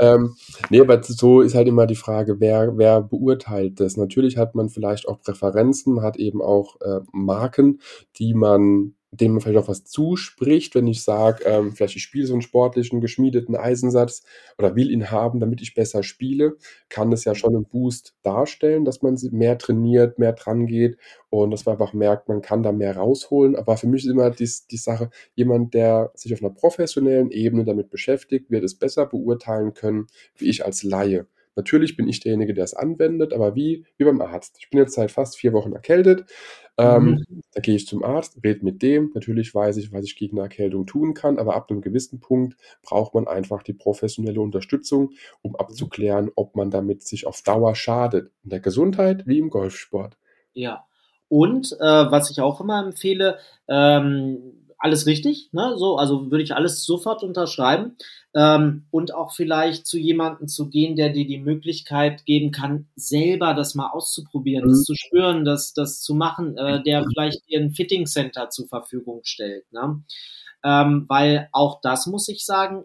Ähm, 0.00 0.34
nee, 0.70 0.80
aber 0.80 1.02
so 1.02 1.40
ist 1.40 1.54
halt 1.54 1.68
immer 1.68 1.86
die 1.86 1.96
Frage, 1.96 2.40
wer, 2.40 2.76
wer 2.78 3.02
beurteilt 3.02 3.80
das? 3.80 3.96
Natürlich 3.96 4.36
hat 4.36 4.54
man 4.54 4.68
vielleicht 4.68 5.08
auch 5.08 5.20
Präferenzen, 5.20 6.02
hat 6.02 6.16
eben 6.16 6.42
auch 6.42 6.80
äh, 6.80 7.00
Marken, 7.12 7.80
die 8.16 8.34
man, 8.34 8.94
denen 9.12 9.34
man 9.34 9.40
vielleicht 9.40 9.58
auch 9.58 9.68
was 9.68 9.84
zuspricht, 9.84 10.74
wenn 10.74 10.86
ich 10.86 11.02
sage, 11.02 11.44
ähm, 11.44 11.72
vielleicht 11.72 11.96
ich 11.96 12.02
spiele 12.02 12.26
so 12.26 12.32
einen 12.34 12.42
sportlichen, 12.42 13.00
geschmiedeten 13.00 13.56
Eisensatz 13.56 14.22
oder 14.56 14.76
will 14.76 14.90
ihn 14.90 15.10
haben, 15.10 15.40
damit 15.40 15.60
ich 15.62 15.74
besser 15.74 16.02
spiele, 16.02 16.56
kann 16.88 17.10
das 17.10 17.24
ja 17.24 17.34
schon 17.34 17.54
einen 17.56 17.64
Boost 17.64 18.14
darstellen, 18.22 18.84
dass 18.84 19.02
man 19.02 19.18
mehr 19.32 19.58
trainiert, 19.58 20.18
mehr 20.18 20.32
dran 20.32 20.66
geht 20.66 20.96
und 21.28 21.50
dass 21.50 21.66
man 21.66 21.74
einfach 21.74 21.92
merkt, 21.92 22.28
man 22.28 22.40
kann 22.42 22.62
da 22.62 22.72
mehr 22.72 22.96
rausholen. 22.96 23.56
Aber 23.56 23.76
für 23.76 23.88
mich 23.88 24.04
ist 24.04 24.10
immer 24.10 24.30
die, 24.30 24.48
die 24.70 24.76
Sache, 24.76 25.10
jemand, 25.34 25.74
der 25.74 26.12
sich 26.14 26.32
auf 26.32 26.40
einer 26.42 26.54
professionellen 26.54 27.30
Ebene 27.30 27.64
damit 27.64 27.90
beschäftigt, 27.90 28.50
wird 28.50 28.64
es 28.64 28.76
besser 28.76 29.06
beurteilen 29.06 29.74
können, 29.74 30.06
wie 30.36 30.48
ich 30.48 30.64
als 30.64 30.82
Laie. 30.84 31.26
Natürlich 31.60 31.94
bin 31.94 32.08
ich 32.08 32.20
derjenige, 32.20 32.54
der 32.54 32.64
es 32.64 32.72
anwendet, 32.72 33.34
aber 33.34 33.54
wie, 33.54 33.84
wie 33.98 34.04
beim 34.04 34.22
Arzt. 34.22 34.56
Ich 34.58 34.70
bin 34.70 34.80
jetzt 34.80 34.94
seit 34.94 35.10
fast 35.10 35.36
vier 35.36 35.52
Wochen 35.52 35.72
erkältet. 35.72 36.24
Ähm, 36.78 37.26
Mhm. 37.28 37.42
Da 37.52 37.60
gehe 37.60 37.74
ich 37.76 37.86
zum 37.86 38.02
Arzt, 38.02 38.38
rede 38.42 38.64
mit 38.64 38.80
dem. 38.80 39.10
Natürlich 39.14 39.54
weiß 39.54 39.76
ich, 39.76 39.92
was 39.92 40.04
ich 40.04 40.16
gegen 40.16 40.38
eine 40.38 40.44
Erkältung 40.44 40.86
tun 40.86 41.12
kann, 41.12 41.38
aber 41.38 41.54
ab 41.54 41.70
einem 41.70 41.82
gewissen 41.82 42.20
Punkt 42.20 42.56
braucht 42.82 43.12
man 43.14 43.28
einfach 43.28 43.62
die 43.62 43.74
professionelle 43.74 44.40
Unterstützung, 44.40 45.10
um 45.42 45.54
abzuklären, 45.54 46.30
ob 46.34 46.56
man 46.56 46.70
damit 46.70 47.02
sich 47.02 47.26
auf 47.26 47.42
Dauer 47.42 47.74
schadet. 47.74 48.30
In 48.42 48.50
der 48.50 48.60
Gesundheit 48.60 49.26
wie 49.26 49.38
im 49.38 49.50
Golfsport. 49.50 50.16
Ja. 50.54 50.86
Und 51.28 51.72
äh, 51.78 51.84
was 51.84 52.30
ich 52.30 52.40
auch 52.40 52.60
immer 52.60 52.82
empfehle, 52.82 53.38
ähm, 53.68 54.59
alles 54.80 55.06
richtig, 55.06 55.50
ne? 55.52 55.74
So, 55.76 55.96
also 55.96 56.30
würde 56.30 56.42
ich 56.42 56.54
alles 56.54 56.84
sofort 56.84 57.22
unterschreiben. 57.22 57.96
Ähm, 58.34 58.86
und 58.90 59.12
auch 59.14 59.32
vielleicht 59.32 59.86
zu 59.86 59.98
jemandem 59.98 60.46
zu 60.48 60.68
gehen, 60.70 60.96
der 60.96 61.10
dir 61.10 61.26
die 61.26 61.38
Möglichkeit 61.38 62.24
geben 62.26 62.52
kann, 62.52 62.88
selber 62.96 63.54
das 63.54 63.74
mal 63.74 63.90
auszuprobieren, 63.90 64.68
das 64.68 64.78
Mhm. 64.80 64.84
zu 64.84 64.94
spüren, 64.94 65.44
das, 65.44 65.74
das 65.74 66.00
zu 66.00 66.14
machen, 66.14 66.56
äh, 66.56 66.82
der 66.82 67.04
vielleicht 67.12 67.48
dir 67.48 67.60
ein 67.60 67.72
Fitting 67.72 68.06
Center 68.06 68.48
zur 68.50 68.68
Verfügung 68.68 69.20
stellt. 69.24 69.70
Ne? 69.72 70.02
Ähm, 70.64 71.06
weil 71.08 71.48
auch 71.52 71.80
das 71.82 72.06
muss 72.06 72.28
ich 72.28 72.44
sagen, 72.44 72.84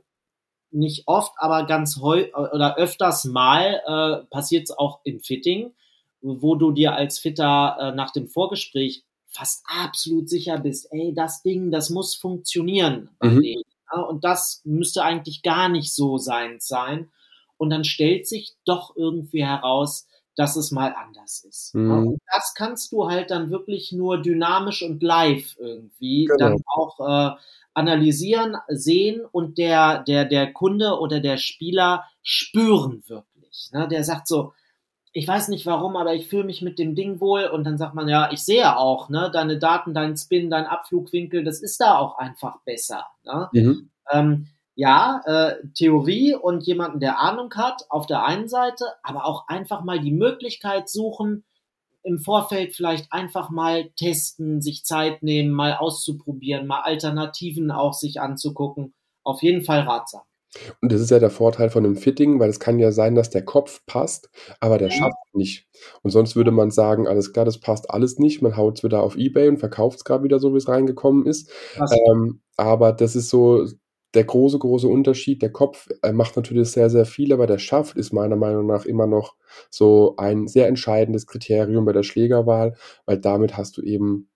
nicht 0.71 1.03
oft, 1.07 1.33
aber 1.37 1.65
ganz 1.65 1.99
heu 2.01 2.25
oder 2.33 2.77
öfters 2.77 3.25
mal 3.25 3.81
äh, 3.87 4.25
passiert 4.29 4.65
es 4.65 4.77
auch 4.77 4.99
im 5.03 5.21
Fitting, 5.21 5.73
wo 6.21 6.55
du 6.55 6.71
dir 6.71 6.95
als 6.95 7.19
Fitter 7.19 7.77
äh, 7.79 7.95
nach 7.95 8.11
dem 8.11 8.27
Vorgespräch 8.27 9.03
fast 9.35 9.63
absolut 9.67 10.29
sicher 10.29 10.57
bist, 10.59 10.87
ey, 10.91 11.13
das 11.15 11.41
Ding, 11.43 11.71
das 11.71 11.89
muss 11.89 12.15
funktionieren 12.15 13.09
Mhm. 13.21 13.41
denen. 13.41 13.63
Ja, 13.93 14.01
und 14.01 14.23
das 14.23 14.61
müsste 14.63 15.03
eigentlich 15.03 15.41
gar 15.43 15.69
nicht 15.69 15.93
so 15.93 16.17
sein 16.17 16.57
sein. 16.59 17.11
Und 17.57 17.69
dann 17.69 17.83
stellt 17.83 18.27
sich 18.27 18.53
doch 18.65 18.95
irgendwie 18.95 19.45
heraus, 19.45 20.07
dass 20.35 20.55
es 20.57 20.71
mal 20.71 20.93
anders 20.93 21.43
ist. 21.45 21.73
Mhm. 21.75 21.91
und 22.07 22.19
das 22.33 22.53
kannst 22.55 22.91
du 22.91 23.07
halt 23.09 23.31
dann 23.31 23.51
wirklich 23.51 23.91
nur 23.93 24.21
dynamisch 24.21 24.81
und 24.83 25.01
live 25.01 25.55
irgendwie 25.59 26.25
Genau. 26.25 26.37
dann 26.37 26.61
auch 26.75 26.99
äh, 26.99 27.35
analysieren, 27.73 28.55
sehen 28.69 29.23
und 29.31 29.57
der, 29.57 30.03
der, 30.03 30.25
der 30.25 30.51
Kunde 30.53 30.99
oder 30.99 31.19
der 31.19 31.37
Spieler 31.37 32.03
spüren 32.23 33.03
wirklich. 33.07 33.69
Ne? 33.71 33.87
Der 33.87 34.03
sagt 34.03 34.27
so, 34.27 34.53
ich 35.17 35.25
weiß 35.25 35.47
nicht 35.47 35.65
warum, 35.65 35.95
aber 35.95 36.13
ich 36.13 36.27
fühle 36.27 36.43
mich 36.43 36.61
mit 36.61 36.77
dem 36.77 36.93
Ding 36.93 37.21
wohl 37.21 37.45
und 37.45 37.63
dann 37.63 37.77
sagt 37.77 37.95
man, 37.95 38.09
ja, 38.09 38.29
ich 38.33 38.43
sehe 38.43 38.75
auch, 38.75 39.07
ne, 39.07 39.31
deine 39.31 39.57
Daten, 39.57 39.93
dein 39.93 40.17
Spin, 40.17 40.49
dein 40.49 40.65
Abflugwinkel, 40.65 41.45
das 41.45 41.61
ist 41.61 41.79
da 41.79 41.97
auch 41.97 42.17
einfach 42.17 42.59
besser. 42.65 43.05
Ne? 43.23 43.49
Mhm. 43.53 43.89
Ähm, 44.11 44.47
ja, 44.75 45.21
äh, 45.25 45.55
Theorie 45.73 46.35
und 46.35 46.67
jemanden, 46.67 46.99
der 46.99 47.21
Ahnung 47.21 47.53
hat, 47.55 47.85
auf 47.87 48.07
der 48.07 48.25
einen 48.25 48.49
Seite, 48.49 48.83
aber 49.03 49.23
auch 49.23 49.47
einfach 49.47 49.85
mal 49.85 50.01
die 50.01 50.11
Möglichkeit 50.11 50.89
suchen, 50.89 51.45
im 52.03 52.19
Vorfeld 52.19 52.75
vielleicht 52.75 53.13
einfach 53.13 53.49
mal 53.49 53.89
testen, 53.91 54.61
sich 54.61 54.83
Zeit 54.83 55.23
nehmen, 55.23 55.51
mal 55.51 55.77
auszuprobieren, 55.77 56.67
mal 56.67 56.81
Alternativen 56.81 57.71
auch 57.71 57.93
sich 57.93 58.19
anzugucken. 58.19 58.93
Auf 59.23 59.41
jeden 59.43 59.63
Fall 59.63 59.79
ratsam. 59.79 60.23
Und 60.81 60.91
das 60.91 61.01
ist 61.01 61.11
ja 61.11 61.19
der 61.19 61.29
Vorteil 61.29 61.69
von 61.69 61.85
einem 61.85 61.95
Fitting, 61.95 62.39
weil 62.39 62.49
es 62.49 62.59
kann 62.59 62.79
ja 62.79 62.91
sein, 62.91 63.15
dass 63.15 63.29
der 63.29 63.43
Kopf 63.45 63.81
passt, 63.85 64.29
aber 64.59 64.77
der 64.77 64.87
Mhm. 64.87 64.91
Schaft 64.91 65.17
nicht. 65.33 65.67
Und 66.01 66.11
sonst 66.11 66.35
würde 66.35 66.51
man 66.51 66.71
sagen, 66.71 67.07
alles 67.07 67.33
klar, 67.33 67.45
das 67.45 67.59
passt 67.59 67.89
alles 67.89 68.19
nicht. 68.19 68.41
Man 68.41 68.57
haut 68.57 68.77
es 68.79 68.83
wieder 68.83 69.01
auf 69.03 69.15
Ebay 69.17 69.47
und 69.49 69.57
verkauft 69.57 69.97
es 69.97 70.03
gerade 70.05 70.23
wieder 70.23 70.39
so, 70.39 70.53
wie 70.53 70.57
es 70.57 70.67
reingekommen 70.67 71.25
ist. 71.25 71.51
Ähm, 71.91 72.41
aber 72.57 72.93
das 72.93 73.15
ist 73.15 73.29
so 73.29 73.65
der 74.13 74.23
große, 74.23 74.59
große 74.59 74.87
Unterschied. 74.87 75.41
Der 75.41 75.51
Kopf 75.51 75.89
äh, 76.01 76.13
macht 76.13 76.35
natürlich 76.37 76.71
sehr, 76.71 76.89
sehr 76.89 77.05
viel, 77.05 77.33
aber 77.33 77.47
der 77.47 77.57
Schaft 77.59 77.97
ist 77.97 78.13
meiner 78.13 78.37
Meinung 78.37 78.65
nach 78.65 78.85
immer 78.85 79.07
noch 79.07 79.35
so 79.69 80.15
ein 80.17 80.47
sehr 80.47 80.67
entscheidendes 80.67 81.27
Kriterium 81.27 81.85
bei 81.85 81.91
der 81.93 82.03
Schlägerwahl, 82.03 82.75
weil 83.05 83.17
damit 83.19 83.57
hast 83.57 83.77
du 83.77 83.81
eben 83.81 84.29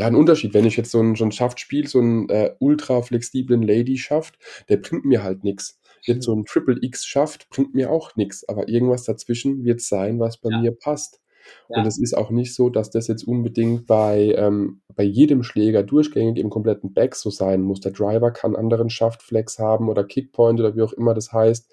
ja, 0.00 0.06
einen 0.06 0.16
Unterschied. 0.16 0.54
Wenn 0.54 0.64
ich 0.64 0.78
jetzt 0.78 0.90
so 0.92 0.98
einen, 0.98 1.14
so 1.14 1.24
einen 1.24 1.32
Schaft 1.32 1.60
spiele, 1.60 1.86
so 1.86 1.98
einen 1.98 2.26
äh, 2.30 2.54
ultra 2.58 3.02
flexiblen 3.02 3.60
Lady-Schaft, 3.60 4.38
der 4.70 4.78
bringt 4.78 5.04
mir 5.04 5.22
halt 5.22 5.44
nichts. 5.44 5.78
Jetzt 6.06 6.24
so 6.24 6.34
ein 6.34 6.46
Triple 6.46 6.78
X-Schaft 6.80 7.50
bringt 7.50 7.74
mir 7.74 7.90
auch 7.90 8.16
nichts, 8.16 8.48
aber 8.48 8.70
irgendwas 8.70 9.04
dazwischen 9.04 9.62
wird 9.62 9.82
sein, 9.82 10.18
was 10.18 10.38
bei 10.38 10.48
Ja. 10.50 10.58
mir 10.62 10.72
passt. 10.72 11.20
Ja. 11.68 11.78
Und 11.78 11.86
es 11.86 11.98
ist 11.98 12.16
auch 12.16 12.30
nicht 12.30 12.54
so, 12.54 12.70
dass 12.70 12.88
das 12.88 13.08
jetzt 13.08 13.24
unbedingt 13.24 13.86
bei, 13.86 14.34
ähm, 14.38 14.80
bei 14.96 15.02
jedem 15.02 15.42
Schläger 15.42 15.82
durchgängig 15.82 16.38
im 16.38 16.48
kompletten 16.48 16.94
Back 16.94 17.14
so 17.14 17.28
sein 17.28 17.60
muss. 17.60 17.80
Der 17.80 17.92
Driver 17.92 18.30
kann 18.30 18.56
anderen 18.56 18.88
Shaftflex 18.88 19.58
haben 19.58 19.90
oder 19.90 20.04
Kickpoint 20.04 20.60
oder 20.60 20.74
wie 20.76 20.82
auch 20.82 20.94
immer 20.94 21.12
das 21.12 21.30
heißt, 21.30 21.70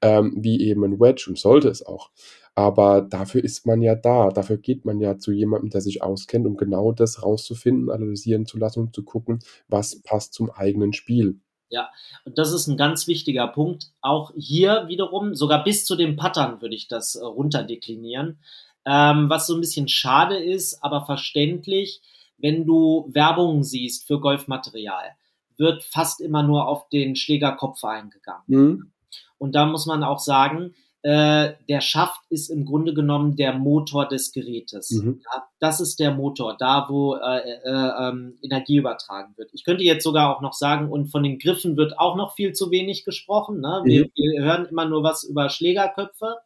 ähm, 0.00 0.34
wie 0.36 0.60
eben 0.60 0.84
ein 0.84 1.00
Wedge 1.00 1.26
und 1.28 1.38
sollte 1.38 1.68
es 1.68 1.84
auch. 1.84 2.10
Aber 2.54 3.02
dafür 3.02 3.42
ist 3.42 3.66
man 3.66 3.82
ja 3.82 3.94
da. 3.94 4.30
Dafür 4.30 4.58
geht 4.58 4.84
man 4.84 5.00
ja 5.00 5.18
zu 5.18 5.32
jemandem, 5.32 5.70
der 5.70 5.80
sich 5.80 6.02
auskennt, 6.02 6.46
um 6.46 6.56
genau 6.56 6.92
das 6.92 7.22
rauszufinden, 7.22 7.90
analysieren 7.90 8.46
zu 8.46 8.58
lassen 8.58 8.80
und 8.80 8.94
zu 8.94 9.02
gucken, 9.02 9.40
was 9.68 10.02
passt 10.02 10.34
zum 10.34 10.50
eigenen 10.50 10.92
Spiel. 10.92 11.40
Und 12.24 12.38
das 12.38 12.52
ist 12.52 12.68
ein 12.68 12.76
ganz 12.76 13.06
wichtiger 13.06 13.48
Punkt. 13.48 13.90
Auch 14.00 14.32
hier 14.36 14.84
wiederum, 14.86 15.34
sogar 15.34 15.64
bis 15.64 15.84
zu 15.84 15.96
den 15.96 16.16
Pattern 16.16 16.62
würde 16.62 16.74
ich 16.74 16.88
das 16.88 17.16
äh, 17.16 17.24
runterdeklinieren. 17.24 18.38
Ähm, 18.86 19.30
was 19.30 19.46
so 19.46 19.54
ein 19.54 19.60
bisschen 19.60 19.88
schade 19.88 20.36
ist, 20.36 20.82
aber 20.84 21.04
verständlich, 21.06 22.02
wenn 22.38 22.66
du 22.66 23.08
Werbung 23.12 23.62
siehst 23.62 24.06
für 24.06 24.20
Golfmaterial, 24.20 25.16
wird 25.56 25.82
fast 25.82 26.20
immer 26.20 26.42
nur 26.42 26.68
auf 26.68 26.88
den 26.90 27.16
Schlägerkopf 27.16 27.82
eingegangen. 27.84 28.42
Mhm. 28.46 28.90
Und 29.38 29.54
da 29.54 29.66
muss 29.66 29.86
man 29.86 30.04
auch 30.04 30.18
sagen, 30.18 30.74
äh, 31.04 31.52
der 31.68 31.82
Schaft 31.82 32.22
ist 32.30 32.48
im 32.48 32.64
Grunde 32.64 32.94
genommen 32.94 33.36
der 33.36 33.52
Motor 33.52 34.08
des 34.08 34.32
Gerätes. 34.32 34.90
Mhm. 34.90 35.20
Ja, 35.22 35.44
das 35.60 35.78
ist 35.78 36.00
der 36.00 36.12
Motor, 36.12 36.56
da 36.58 36.86
wo 36.88 37.14
äh, 37.16 37.40
äh, 37.40 38.08
ähm, 38.08 38.38
Energie 38.42 38.76
übertragen 38.78 39.34
wird. 39.36 39.50
Ich 39.52 39.64
könnte 39.64 39.84
jetzt 39.84 40.02
sogar 40.02 40.34
auch 40.34 40.40
noch 40.40 40.54
sagen, 40.54 40.90
und 40.90 41.08
von 41.08 41.22
den 41.22 41.38
Griffen 41.38 41.76
wird 41.76 41.98
auch 41.98 42.16
noch 42.16 42.34
viel 42.34 42.54
zu 42.54 42.70
wenig 42.70 43.04
gesprochen. 43.04 43.60
Ne? 43.60 43.82
Wir, 43.84 44.04
Mhm. 44.04 44.10
wir 44.14 44.42
hören 44.44 44.64
immer 44.64 44.86
nur 44.86 45.02
was 45.02 45.24
über 45.24 45.50
Schlägerköpfe. 45.50 46.36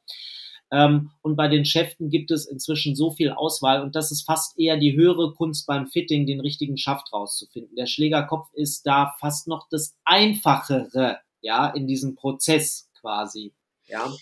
Ähm, 0.72 1.12
und 1.22 1.36
bei 1.36 1.46
den 1.46 1.64
Schäften 1.64 2.10
gibt 2.10 2.32
es 2.32 2.44
inzwischen 2.44 2.96
so 2.96 3.12
viel 3.12 3.30
Auswahl 3.30 3.80
und 3.80 3.94
das 3.94 4.10
ist 4.10 4.26
fast 4.26 4.58
eher 4.58 4.76
die 4.76 4.94
höhere 4.96 5.32
Kunst 5.34 5.66
beim 5.68 5.86
Fitting, 5.86 6.26
den 6.26 6.40
richtigen 6.40 6.76
Schaft 6.76 7.12
rauszufinden. 7.12 7.76
Der 7.76 7.86
Schlägerkopf 7.86 8.48
ist 8.54 8.86
da 8.86 9.14
fast 9.20 9.46
noch 9.46 9.68
das 9.70 9.96
Einfachere, 10.04 11.18
ja, 11.42 11.68
in 11.68 11.86
diesem 11.86 12.16
Prozess 12.16 12.90
quasi, 13.00 13.54
ja. 13.88 14.12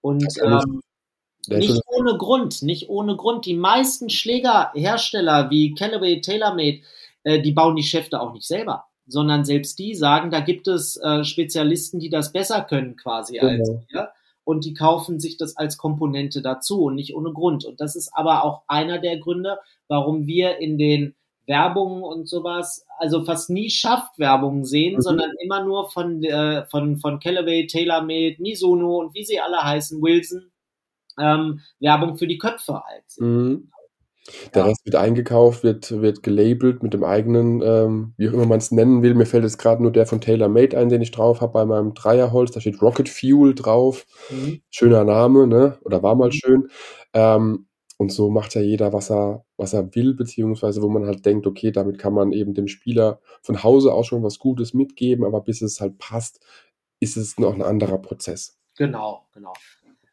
Und 0.00 0.26
ähm, 0.42 0.82
nicht 1.48 1.82
ohne 1.86 2.16
Grund, 2.16 2.62
nicht 2.62 2.88
ohne 2.88 3.16
Grund. 3.16 3.46
Die 3.46 3.54
meisten 3.54 4.10
Schlägerhersteller 4.10 5.50
wie 5.50 5.74
Callaway, 5.74 6.20
TaylorMade, 6.20 6.80
äh, 7.24 7.40
die 7.40 7.52
bauen 7.52 7.76
die 7.76 7.82
Schäfte 7.82 8.20
auch 8.20 8.32
nicht 8.32 8.46
selber. 8.46 8.86
sondern 9.06 9.44
selbst 9.44 9.78
die 9.78 9.94
sagen, 9.94 10.30
da 10.30 10.40
gibt 10.40 10.68
es 10.68 10.96
äh, 10.96 11.24
Spezialisten, 11.24 11.98
die 11.98 12.08
das 12.08 12.32
besser 12.32 12.62
können 12.62 12.96
quasi 12.96 13.34
genau. 13.34 13.48
als 13.48 13.70
wir. 13.88 14.08
Und 14.44 14.64
die 14.64 14.74
kaufen 14.74 15.20
sich 15.20 15.36
das 15.36 15.56
als 15.56 15.76
Komponente 15.76 16.42
dazu 16.42 16.84
und 16.84 16.96
nicht 16.96 17.14
ohne 17.14 17.32
Grund. 17.32 17.64
Und 17.64 17.80
das 17.80 17.94
ist 17.94 18.10
aber 18.12 18.44
auch 18.44 18.62
einer 18.66 18.98
der 18.98 19.18
Gründe, 19.18 19.58
warum 19.88 20.26
wir 20.26 20.58
in 20.58 20.78
den 20.78 21.14
Werbungen 21.52 22.02
und 22.02 22.28
sowas, 22.28 22.86
also 22.98 23.24
fast 23.24 23.50
nie 23.50 23.68
Schafft-Werbungen 23.68 24.64
sehen, 24.64 24.96
mhm. 24.96 25.02
sondern 25.02 25.30
immer 25.44 25.62
nur 25.62 25.90
von, 25.90 26.24
äh, 26.24 26.64
von, 26.70 26.98
von 26.98 27.20
Callaway, 27.20 27.66
TaylorMade, 27.66 28.36
Mizuno 28.38 29.00
und 29.00 29.14
wie 29.14 29.24
sie 29.24 29.38
alle 29.38 29.62
heißen, 29.62 30.00
Wilson, 30.00 30.50
ähm, 31.20 31.60
Werbung 31.78 32.16
für 32.16 32.26
die 32.26 32.38
Köpfe 32.38 32.82
halt. 32.82 33.04
Mhm. 33.18 33.70
Der 34.54 34.62
ja. 34.62 34.68
Rest 34.68 34.84
wird 34.84 34.94
eingekauft, 34.94 35.64
wird, 35.64 35.90
wird 36.00 36.22
gelabelt 36.22 36.82
mit 36.82 36.94
dem 36.94 37.02
eigenen, 37.04 37.60
ähm, 37.60 38.14
wie 38.16 38.28
auch 38.28 38.32
immer 38.32 38.46
man 38.46 38.58
es 38.58 38.70
nennen 38.70 39.02
will. 39.02 39.14
Mir 39.14 39.26
fällt 39.26 39.42
jetzt 39.42 39.58
gerade 39.58 39.82
nur 39.82 39.90
der 39.90 40.06
von 40.06 40.20
TaylorMade 40.20 40.78
ein, 40.78 40.88
den 40.88 41.02
ich 41.02 41.10
drauf 41.10 41.40
habe 41.40 41.52
bei 41.52 41.64
meinem 41.64 41.92
Dreierholz. 41.92 42.52
Da 42.52 42.60
steht 42.60 42.80
Rocket 42.80 43.08
Fuel 43.08 43.54
drauf. 43.54 44.06
Mhm. 44.30 44.62
Schöner 44.70 45.04
Name, 45.04 45.48
ne? 45.48 45.76
Oder 45.82 46.02
war 46.04 46.14
mal 46.14 46.28
mhm. 46.28 46.32
schön. 46.32 46.68
Ähm, 47.12 47.66
und 47.98 48.10
so 48.10 48.30
macht 48.30 48.54
ja 48.54 48.60
jeder, 48.60 48.92
was 48.92 49.10
er, 49.10 49.44
was 49.56 49.72
er 49.72 49.94
will, 49.94 50.14
beziehungsweise 50.14 50.82
wo 50.82 50.88
man 50.88 51.06
halt 51.06 51.24
denkt, 51.24 51.46
okay, 51.46 51.70
damit 51.70 51.98
kann 51.98 52.14
man 52.14 52.32
eben 52.32 52.54
dem 52.54 52.68
Spieler 52.68 53.20
von 53.42 53.62
Hause 53.62 53.92
aus 53.92 54.06
schon 54.06 54.22
was 54.22 54.38
Gutes 54.38 54.74
mitgeben, 54.74 55.24
aber 55.24 55.40
bis 55.40 55.62
es 55.62 55.80
halt 55.80 55.98
passt, 55.98 56.40
ist 57.00 57.16
es 57.16 57.38
noch 57.38 57.54
ein 57.54 57.62
anderer 57.62 57.98
Prozess. 57.98 58.58
Genau, 58.76 59.26
genau. 59.32 59.52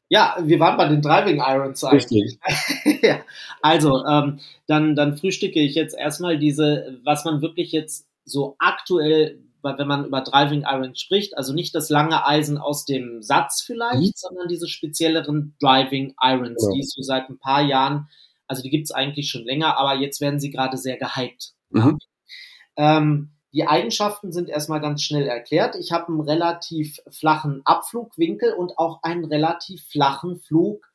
Ja, 0.09 0.37
wir 0.41 0.59
waren 0.59 0.75
bei 0.75 0.87
den 0.87 1.01
Driving 1.03 1.37
Irons 1.37 1.83
eigentlich. 1.83 2.39
ja. 3.03 3.19
Also, 3.61 4.03
ähm, 4.05 4.39
dann, 4.65 4.95
dann 4.95 5.15
frühstücke 5.15 5.59
ich 5.59 5.75
jetzt 5.75 5.95
erstmal 5.95 6.39
diese, 6.39 6.99
was 7.03 7.25
man 7.25 7.41
wirklich 7.41 7.71
jetzt 7.71 8.07
so 8.25 8.55
aktuell 8.57 9.39
wenn 9.61 9.87
man 9.87 10.05
über 10.05 10.21
Driving 10.21 10.63
Irons 10.63 10.99
spricht, 10.99 11.37
also 11.37 11.53
nicht 11.53 11.75
das 11.75 11.89
lange 11.89 12.25
Eisen 12.25 12.57
aus 12.57 12.85
dem 12.85 13.21
Satz 13.21 13.61
vielleicht, 13.65 13.99
mhm. 13.99 14.11
sondern 14.15 14.47
diese 14.47 14.67
spezielleren 14.67 15.55
Driving 15.59 16.15
Irons, 16.21 16.63
ja. 16.63 16.73
die 16.73 16.79
es 16.81 16.93
so 16.95 17.01
seit 17.01 17.29
ein 17.29 17.37
paar 17.39 17.61
Jahren, 17.61 18.07
also 18.47 18.63
die 18.63 18.69
gibt 18.69 18.85
es 18.85 18.91
eigentlich 18.91 19.29
schon 19.29 19.43
länger, 19.43 19.77
aber 19.77 19.95
jetzt 19.95 20.21
werden 20.21 20.39
sie 20.39 20.49
gerade 20.49 20.77
sehr 20.77 20.97
gehypt. 20.97 21.53
Mhm. 21.69 21.99
Ähm, 22.77 23.31
die 23.51 23.67
Eigenschaften 23.67 24.31
sind 24.31 24.49
erstmal 24.49 24.79
ganz 24.79 25.01
schnell 25.01 25.27
erklärt. 25.27 25.75
Ich 25.75 25.91
habe 25.91 26.07
einen 26.07 26.21
relativ 26.21 26.99
flachen 27.09 27.61
Abflugwinkel 27.65 28.53
und 28.53 28.77
auch 28.77 29.01
einen 29.01 29.25
relativ 29.25 29.83
flachen 29.87 30.39
Flug 30.39 30.85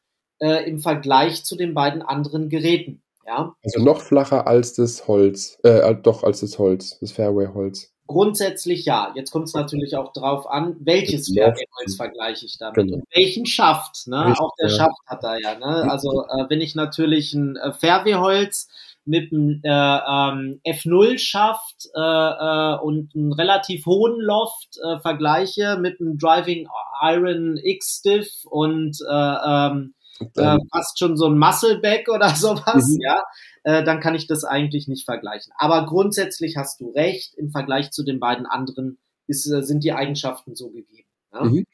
äh, 0.41 0.69
im 0.69 0.79
Vergleich 0.79 1.45
zu 1.45 1.57
den 1.57 1.75
beiden 1.75 2.03
anderen 2.03 2.49
Geräten. 2.49 3.03
Ja? 3.27 3.55
Also 3.63 3.83
noch 3.83 4.01
flacher 4.01 4.47
als 4.47 4.75
das 4.75 5.09
Holz, 5.09 5.59
äh, 5.63 5.95
doch 5.97 6.23
als 6.23 6.41
das 6.41 6.59
Holz, 6.59 6.99
das 7.01 7.13
Fairway-Holz. 7.13 7.94
Grundsätzlich 8.07 8.85
ja. 8.85 9.13
Jetzt 9.15 9.31
kommt 9.31 9.49
es 9.49 9.55
natürlich 9.55 9.97
auch 9.97 10.13
drauf 10.13 10.49
an, 10.51 10.77
welches 10.81 11.33
Fairway-Holz 11.35 11.97
vergleiche 11.97 12.45
ich 12.45 12.59
damit 12.59 12.75
genau. 12.75 12.97
und 12.97 13.05
welchen 13.15 13.47
Schaft. 13.47 14.07
Ne? 14.07 14.27
Richtig, 14.27 14.41
auch 14.41 14.53
der 14.61 14.69
ja. 14.69 14.77
Schaft 14.77 14.99
hat 15.07 15.25
da 15.25 15.37
ja. 15.39 15.59
Ne? 15.59 15.91
Also 15.91 16.25
äh, 16.25 16.45
wenn 16.49 16.61
ich 16.61 16.75
natürlich 16.75 17.33
ein 17.33 17.57
äh, 17.57 17.73
Fairway-Holz 17.73 18.69
mit 19.07 19.33
einem 19.33 19.61
äh, 19.63 19.69
ähm, 19.69 20.61
F0-Schaft 20.67 21.89
äh, 21.95 21.99
äh, 21.99 22.79
und 22.79 23.15
einem 23.15 23.33
relativ 23.33 23.87
hohen 23.87 24.21
Loft 24.21 24.79
äh, 24.83 24.99
vergleiche 25.01 25.79
mit 25.79 26.01
einem 26.01 26.19
Driving 26.19 26.69
Iron 27.03 27.59
X-Stiff 27.63 28.45
und 28.45 28.99
äh, 29.09 29.37
ähm, 29.47 29.95
äh, 30.21 30.59
fast 30.73 30.99
schon 30.99 31.17
so 31.17 31.27
ein 31.27 31.39
Muscleback 31.39 32.09
oder 32.09 32.29
sowas, 32.35 32.89
mhm. 32.89 33.01
ja, 33.01 33.23
äh, 33.65 33.85
dann 33.85 34.01
kann 34.01 34.15
ich 34.15 34.27
das 34.27 34.45
eigentlich 34.45 34.89
nicht 34.89 35.05
vergleichen. 35.05 35.53
Aber 35.57 35.87
grundsätzlich 35.87 36.57
hast 36.57 36.81
du 36.81 36.91
recht, 36.91 37.35
im 37.35 37.51
Vergleich 37.51 37.91
zu 37.91 38.05
den 38.05 38.21
beiden 38.21 38.47
anderen 38.47 38.99
ist, 39.27 39.47
äh, 39.51 39.63
sind 39.63 39.85
die 39.85 39.93
Eigenschaften 39.93 40.55
so 40.55 40.71
gegeben. 40.71 41.09
Ja? 41.33 41.45
Mhm. 41.45 41.67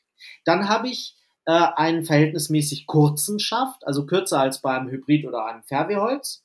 Dann 0.44 0.68
habe 0.68 0.88
ich 0.88 1.16
äh, 1.46 1.52
einen 1.52 2.04
verhältnismäßig 2.04 2.86
kurzen 2.86 3.38
Schaft, 3.40 3.86
also 3.86 4.06
kürzer 4.06 4.40
als 4.40 4.60
bei 4.60 4.76
einem 4.76 4.90
Hybrid 4.90 5.26
oder 5.26 5.46
einem 5.46 5.62
Fairwayholz 5.62 6.42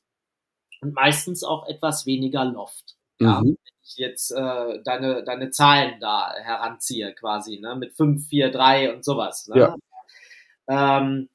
und 0.81 0.93
meistens 0.93 1.43
auch 1.43 1.67
etwas 1.67 2.05
weniger 2.05 2.45
Loft. 2.45 2.95
Ja? 3.19 3.41
Mhm. 3.41 3.57
Wenn 3.63 3.73
ich 3.83 3.97
jetzt 3.97 4.31
äh, 4.31 4.81
deine, 4.83 5.23
deine 5.23 5.51
Zahlen 5.51 5.99
da 5.99 6.33
heranziehe 6.33 7.13
quasi, 7.13 7.59
ne? 7.59 7.75
mit 7.75 7.93
5, 7.93 8.27
4, 8.27 8.51
3 8.51 8.93
und 8.93 9.05
sowas. 9.05 9.47
Ne? 9.47 9.59
Ja. 9.59 9.75
Ähm, 10.67 11.29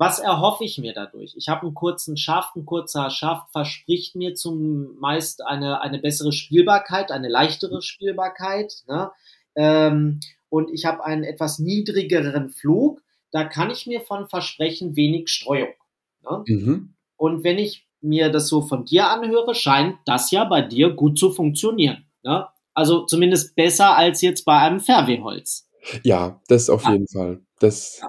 was 0.00 0.18
erhoffe 0.18 0.64
ich 0.64 0.78
mir 0.78 0.94
dadurch? 0.94 1.34
Ich 1.36 1.50
habe 1.50 1.66
einen 1.66 1.74
kurzen 1.74 2.16
Schaft, 2.16 2.56
ein 2.56 2.64
kurzer 2.64 3.10
Schaft 3.10 3.52
verspricht 3.52 4.16
mir 4.16 4.34
zumeist 4.34 5.44
eine, 5.44 5.82
eine 5.82 5.98
bessere 5.98 6.32
Spielbarkeit, 6.32 7.12
eine 7.12 7.28
leichtere 7.28 7.82
Spielbarkeit. 7.82 8.76
Ne? 8.88 9.10
Ähm, 9.56 10.20
und 10.48 10.70
ich 10.70 10.86
habe 10.86 11.04
einen 11.04 11.22
etwas 11.22 11.58
niedrigeren 11.58 12.48
Flug. 12.48 13.02
Da 13.30 13.44
kann 13.44 13.68
ich 13.68 13.86
mir 13.86 14.00
von 14.00 14.26
versprechen 14.26 14.96
wenig 14.96 15.28
Streuung. 15.28 15.74
Ne? 16.22 16.44
Mhm. 16.46 16.94
Und 17.18 17.44
wenn 17.44 17.58
ich 17.58 17.86
mir 18.00 18.30
das 18.30 18.48
so 18.48 18.62
von 18.62 18.86
dir 18.86 19.08
anhöre, 19.08 19.54
scheint 19.54 19.98
das 20.06 20.30
ja 20.30 20.44
bei 20.44 20.62
dir 20.62 20.94
gut 20.94 21.18
zu 21.18 21.30
funktionieren. 21.30 22.06
Ne? 22.22 22.46
Also 22.72 23.04
zumindest 23.04 23.54
besser 23.54 23.98
als 23.98 24.22
jetzt 24.22 24.46
bei 24.46 24.56
einem 24.60 24.80
Fairwayholz. 24.80 25.68
Ja, 26.04 26.40
das 26.48 26.70
auf 26.70 26.84
ja. 26.84 26.92
jeden 26.92 27.06
Fall. 27.06 27.42
Das 27.58 27.98
ja. 28.00 28.08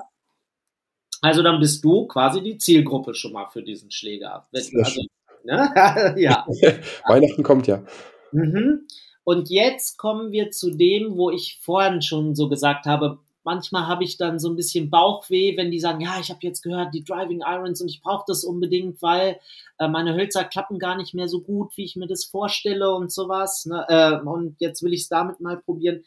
Also 1.21 1.43
dann 1.43 1.59
bist 1.59 1.83
du 1.83 2.07
quasi 2.07 2.41
die 2.41 2.57
Zielgruppe 2.57 3.13
schon 3.13 3.33
mal 3.33 3.45
für 3.45 3.61
diesen 3.61 3.91
Schläger. 3.91 4.47
Also, 4.53 5.01
ne? 5.43 6.15
ja. 6.17 6.45
Weihnachten 7.07 7.43
kommt 7.43 7.67
ja. 7.67 7.83
Mhm. 8.31 8.87
Und 9.23 9.49
jetzt 9.49 9.97
kommen 9.97 10.31
wir 10.31 10.49
zu 10.49 10.71
dem, 10.71 11.15
wo 11.15 11.29
ich 11.29 11.59
vorhin 11.61 12.01
schon 12.01 12.35
so 12.35 12.49
gesagt 12.49 12.85
habe, 12.85 13.19
manchmal 13.43 13.87
habe 13.87 14.03
ich 14.03 14.17
dann 14.17 14.39
so 14.39 14.49
ein 14.49 14.55
bisschen 14.55 14.89
Bauchweh, 14.89 15.57
wenn 15.57 15.71
die 15.71 15.79
sagen, 15.79 16.01
ja, 16.01 16.17
ich 16.19 16.29
habe 16.29 16.39
jetzt 16.41 16.61
gehört, 16.61 16.93
die 16.93 17.03
Driving 17.03 17.41
Irons 17.41 17.81
und 17.81 17.87
ich 17.87 18.01
brauche 18.01 18.25
das 18.27 18.43
unbedingt, 18.43 19.01
weil 19.01 19.39
äh, 19.79 19.87
meine 19.87 20.15
Hölzer 20.15 20.43
klappen 20.43 20.79
gar 20.79 20.95
nicht 20.95 21.13
mehr 21.13 21.27
so 21.27 21.41
gut, 21.41 21.75
wie 21.77 21.83
ich 21.83 21.95
mir 21.95 22.07
das 22.07 22.25
vorstelle 22.25 22.93
und 22.93 23.11
sowas. 23.11 23.65
Ne? 23.65 23.85
Äh, 23.87 24.27
und 24.27 24.59
jetzt 24.59 24.83
will 24.83 24.93
ich 24.93 25.01
es 25.01 25.09
damit 25.09 25.39
mal 25.39 25.57
probieren. 25.57 26.03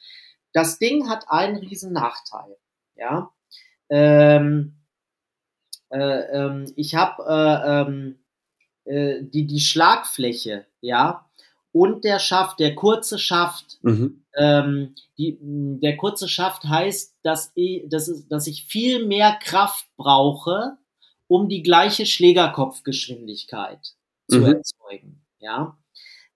Das 0.52 0.78
Ding 0.78 1.08
hat 1.08 1.26
einen 1.28 1.56
riesen 1.56 1.92
Nachteil. 1.92 2.56
Ja. 2.96 3.30
Ähm, 3.88 4.74
äh, 4.76 4.83
ähm, 5.98 6.72
ich 6.76 6.94
habe 6.94 7.22
äh, 7.26 7.80
ähm, 7.80 8.18
äh, 8.84 9.22
die, 9.22 9.46
die 9.46 9.60
Schlagfläche, 9.60 10.66
ja, 10.80 11.26
und 11.72 12.04
der 12.04 12.20
Schaft, 12.20 12.60
der 12.60 12.74
kurze 12.74 13.18
Schaft, 13.18 13.78
mhm. 13.82 14.24
ähm, 14.36 14.94
die, 15.18 15.38
der 15.40 15.96
kurze 15.96 16.28
Schaft 16.28 16.64
heißt, 16.64 17.16
dass 17.22 17.50
ich, 17.54 17.88
dass, 17.88 18.28
dass 18.28 18.46
ich 18.46 18.64
viel 18.66 19.06
mehr 19.06 19.36
Kraft 19.42 19.86
brauche, 19.96 20.76
um 21.26 21.48
die 21.48 21.62
gleiche 21.62 22.06
Schlägerkopfgeschwindigkeit 22.06 23.94
zu 24.28 24.38
mhm. 24.38 24.46
erzeugen. 24.46 25.22
Ja. 25.40 25.76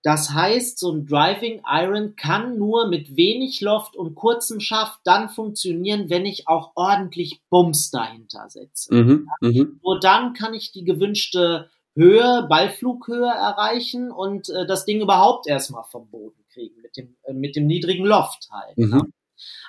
Das 0.02 0.32
heißt, 0.32 0.78
so 0.78 0.92
ein 0.92 1.06
Driving 1.06 1.62
Iron 1.66 2.14
kann 2.14 2.56
nur 2.56 2.88
mit 2.88 3.16
wenig 3.16 3.60
Loft 3.60 3.96
und 3.96 4.14
kurzem 4.14 4.60
Schaft 4.60 5.00
dann 5.04 5.28
funktionieren, 5.28 6.08
wenn 6.08 6.24
ich 6.24 6.46
auch 6.46 6.72
ordentlich 6.76 7.40
Bums 7.50 7.90
dahinter 7.90 8.48
setze. 8.48 8.94
Mhm, 8.94 9.28
mhm. 9.40 9.80
Nur 9.82 9.98
dann 9.98 10.34
kann 10.34 10.54
ich 10.54 10.70
die 10.70 10.84
gewünschte 10.84 11.68
Höhe, 11.94 12.46
Ballflughöhe 12.48 13.26
erreichen 13.26 14.12
und 14.12 14.48
äh, 14.50 14.66
das 14.66 14.84
Ding 14.84 15.00
überhaupt 15.00 15.48
erstmal 15.48 15.82
vom 15.82 16.08
Boden 16.08 16.44
kriegen 16.52 16.80
mit 16.80 16.96
dem, 16.96 17.16
äh, 17.24 17.32
mit 17.32 17.56
dem 17.56 17.66
niedrigen 17.66 18.04
Loft 18.04 18.48
halt. 18.52 18.78
Mhm. 18.78 19.12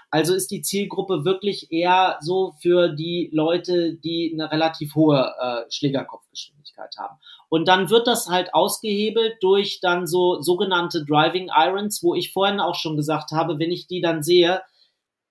Also 0.09 0.33
ist 0.33 0.51
die 0.51 0.61
Zielgruppe 0.61 1.25
wirklich 1.25 1.71
eher 1.71 2.17
so 2.21 2.55
für 2.61 2.89
die 2.89 3.29
Leute, 3.31 3.95
die 3.95 4.31
eine 4.33 4.51
relativ 4.51 4.95
hohe 4.95 5.33
äh, 5.39 5.71
Schlägerkopfgeschwindigkeit 5.71 6.95
haben. 6.97 7.17
Und 7.49 7.67
dann 7.67 7.89
wird 7.89 8.07
das 8.07 8.27
halt 8.27 8.53
ausgehebelt 8.53 9.37
durch 9.41 9.79
dann 9.81 10.07
so 10.07 10.41
sogenannte 10.41 11.05
Driving 11.05 11.49
Irons, 11.53 12.01
wo 12.03 12.15
ich 12.15 12.31
vorhin 12.31 12.59
auch 12.59 12.75
schon 12.75 12.95
gesagt 12.95 13.31
habe, 13.31 13.59
wenn 13.59 13.71
ich 13.71 13.87
die 13.87 14.01
dann 14.01 14.23
sehe, 14.23 14.61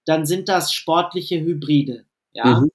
dann 0.04 0.26
sind 0.26 0.48
das 0.48 0.72
sportliche 0.72 1.40
Hybride. 1.40 2.04
Ja. 2.32 2.60
Mhm. 2.60 2.70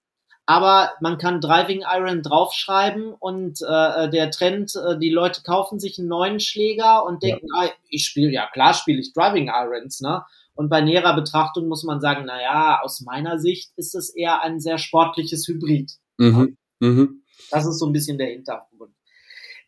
Aber 0.45 0.91
man 0.99 1.17
kann 1.17 1.39
Driving 1.39 1.83
Iron 1.89 2.21
draufschreiben 2.21 3.13
und 3.13 3.61
äh, 3.61 4.09
der 4.09 4.29
Trend, 4.29 4.73
äh, 4.75 4.97
die 4.99 5.09
Leute 5.09 5.41
kaufen 5.41 5.79
sich 5.79 5.97
einen 5.99 6.09
neuen 6.09 6.39
Schläger 6.41 7.05
und 7.05 7.23
denken, 7.23 7.47
ja. 7.55 7.61
ah, 7.61 7.69
ich 7.87 8.05
spiele, 8.05 8.29
ja 8.31 8.47
klar 8.51 8.73
spiele 8.73 8.99
ich 8.99 9.13
Driving 9.13 9.47
Irons, 9.47 10.01
ne? 10.01 10.23
Und 10.55 10.69
bei 10.69 10.81
näherer 10.81 11.15
Betrachtung 11.15 11.67
muss 11.67 11.83
man 11.83 11.99
sagen, 11.99 12.25
na 12.25 12.41
ja, 12.41 12.81
aus 12.81 13.01
meiner 13.01 13.39
Sicht 13.39 13.71
ist 13.75 13.95
es 13.95 14.09
eher 14.09 14.41
ein 14.41 14.59
sehr 14.59 14.77
sportliches 14.77 15.47
Hybrid. 15.47 15.91
Mhm. 16.17 16.57
Mhm. 16.79 17.23
Das 17.49 17.65
ist 17.65 17.79
so 17.79 17.87
ein 17.87 17.93
bisschen 17.93 18.17
der 18.17 18.27
Hintergrund. 18.27 18.93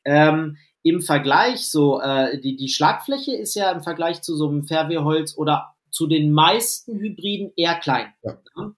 Ähm, 0.04 0.58
Im 0.84 1.02
Vergleich, 1.02 1.68
so, 1.68 2.00
äh, 2.00 2.40
die, 2.40 2.56
die 2.56 2.70
Schlagfläche 2.70 3.36
ist 3.36 3.56
ja 3.56 3.72
im 3.72 3.82
Vergleich 3.82 4.22
zu 4.22 4.36
so 4.36 4.48
einem 4.48 4.64
Fairwayholz 4.64 5.36
oder 5.38 5.74
zu 5.90 6.08
den 6.08 6.32
meisten 6.32 7.00
Hybriden 7.00 7.52
eher 7.56 7.76
klein. 7.76 8.14
Ja. 8.22 8.38
Ne? 8.56 8.76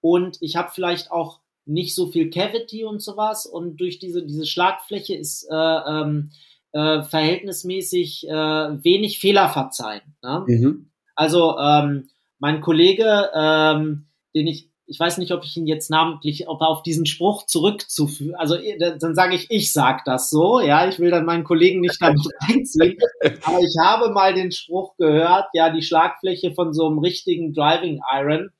Und 0.00 0.38
ich 0.40 0.56
habe 0.56 0.70
vielleicht 0.72 1.10
auch 1.12 1.40
nicht 1.66 1.94
so 1.94 2.06
viel 2.06 2.30
Cavity 2.30 2.84
und 2.84 3.02
sowas. 3.02 3.46
Und 3.46 3.78
durch 3.78 3.98
diese, 3.98 4.24
diese 4.24 4.46
Schlagfläche 4.46 5.16
ist 5.16 5.46
äh, 5.50 5.54
ähm, 5.54 6.30
äh, 6.72 7.02
verhältnismäßig 7.02 8.26
äh, 8.28 8.32
wenig 8.32 9.18
Fehler 9.18 9.48
verzeihen. 9.48 10.16
Ne? 10.22 10.44
Mhm. 10.46 10.90
Also 11.16 11.58
ähm, 11.58 12.08
mein 12.38 12.60
Kollege, 12.60 13.30
ähm, 13.34 14.06
den 14.34 14.46
ich 14.46 14.68
ich 14.86 15.00
weiß 15.00 15.18
nicht, 15.18 15.32
ob 15.32 15.44
ich 15.44 15.56
ihn 15.56 15.66
jetzt 15.66 15.90
namentlich, 15.90 16.48
ob 16.48 16.60
er 16.60 16.68
auf 16.68 16.82
diesen 16.82 17.06
Spruch 17.06 17.46
zurückzuführen, 17.46 18.36
also 18.36 18.54
äh, 18.54 18.96
dann 18.98 19.14
sage 19.14 19.34
ich, 19.34 19.50
ich 19.50 19.72
sag 19.72 20.04
das 20.04 20.30
so, 20.30 20.60
ja, 20.60 20.88
ich 20.88 20.98
will 20.98 21.10
dann 21.10 21.24
meinen 21.24 21.44
Kollegen 21.44 21.80
nicht 21.80 22.00
damit 22.00 22.20
reinziehen, 22.48 22.96
aber 23.42 23.58
ich 23.58 23.74
habe 23.82 24.10
mal 24.10 24.32
den 24.32 24.52
Spruch 24.52 24.96
gehört, 24.96 25.46
ja, 25.54 25.70
die 25.70 25.82
Schlagfläche 25.82 26.54
von 26.54 26.72
so 26.72 26.86
einem 26.86 26.98
richtigen 26.98 27.52
Driving 27.52 28.00
Iron, 28.14 28.50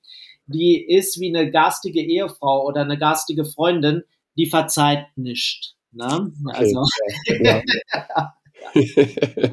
die 0.46 0.84
ist 0.84 1.20
wie 1.20 1.34
eine 1.34 1.50
garstige 1.50 2.00
Ehefrau 2.00 2.66
oder 2.66 2.82
eine 2.82 2.98
garstige 2.98 3.44
Freundin, 3.44 4.02
die 4.36 4.46
verzeiht 4.46 5.06
nicht. 5.16 5.74
Ne? 5.92 6.32
Also, 6.46 6.82
okay, 7.28 7.62
ja. 8.04 8.34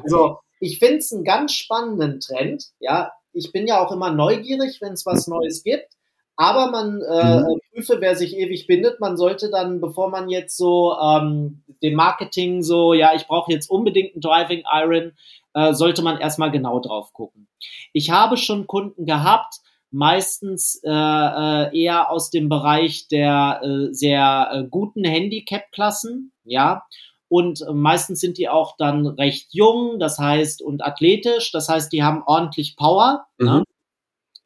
also 0.02 0.38
ich 0.64 0.78
finde 0.78 0.96
es 0.96 1.12
einen 1.12 1.24
ganz 1.24 1.52
spannenden 1.52 2.20
Trend, 2.20 2.70
ja. 2.80 3.12
Ich 3.36 3.50
bin 3.50 3.66
ja 3.66 3.84
auch 3.84 3.90
immer 3.90 4.12
neugierig, 4.12 4.80
wenn 4.80 4.92
es 4.92 5.04
was 5.04 5.26
Neues 5.26 5.64
gibt. 5.64 5.88
Aber 6.36 6.70
man 6.70 7.00
äh, 7.00 7.40
mhm. 7.40 7.60
prüfe, 7.72 7.96
wer 8.00 8.16
sich 8.16 8.36
ewig 8.36 8.66
bindet. 8.66 9.00
Man 9.00 9.16
sollte 9.16 9.50
dann, 9.50 9.80
bevor 9.80 10.08
man 10.08 10.28
jetzt 10.28 10.56
so 10.56 10.96
ähm, 11.00 11.62
dem 11.82 11.94
Marketing 11.94 12.62
so, 12.62 12.92
ja, 12.92 13.14
ich 13.14 13.26
brauche 13.26 13.52
jetzt 13.52 13.70
unbedingt 13.70 14.14
einen 14.14 14.20
Driving 14.20 14.64
Iron, 14.72 15.12
äh, 15.54 15.74
sollte 15.74 16.02
man 16.02 16.18
erstmal 16.18 16.50
genau 16.50 16.80
drauf 16.80 17.12
gucken. 17.12 17.48
Ich 17.92 18.10
habe 18.10 18.36
schon 18.36 18.66
Kunden 18.66 19.06
gehabt, 19.06 19.56
meistens 19.90 20.80
äh, 20.84 20.90
äh, 20.90 21.78
eher 21.78 22.10
aus 22.10 22.30
dem 22.30 22.48
Bereich 22.48 23.06
der 23.08 23.60
äh, 23.62 23.92
sehr 23.92 24.50
äh, 24.52 24.64
guten 24.68 25.04
Handicap-Klassen, 25.04 26.32
ja. 26.44 26.84
Und 27.28 27.62
äh, 27.62 27.72
meistens 27.72 28.20
sind 28.20 28.38
die 28.38 28.48
auch 28.48 28.76
dann 28.76 29.06
recht 29.06 29.48
jung, 29.52 29.98
das 29.98 30.18
heißt, 30.18 30.62
und 30.62 30.84
athletisch, 30.84 31.52
das 31.52 31.68
heißt, 31.68 31.92
die 31.92 32.02
haben 32.02 32.22
ordentlich 32.26 32.76
Power. 32.76 33.26
Ne? 33.38 33.46
Mhm. 33.46 33.56
Ne? 33.58 33.64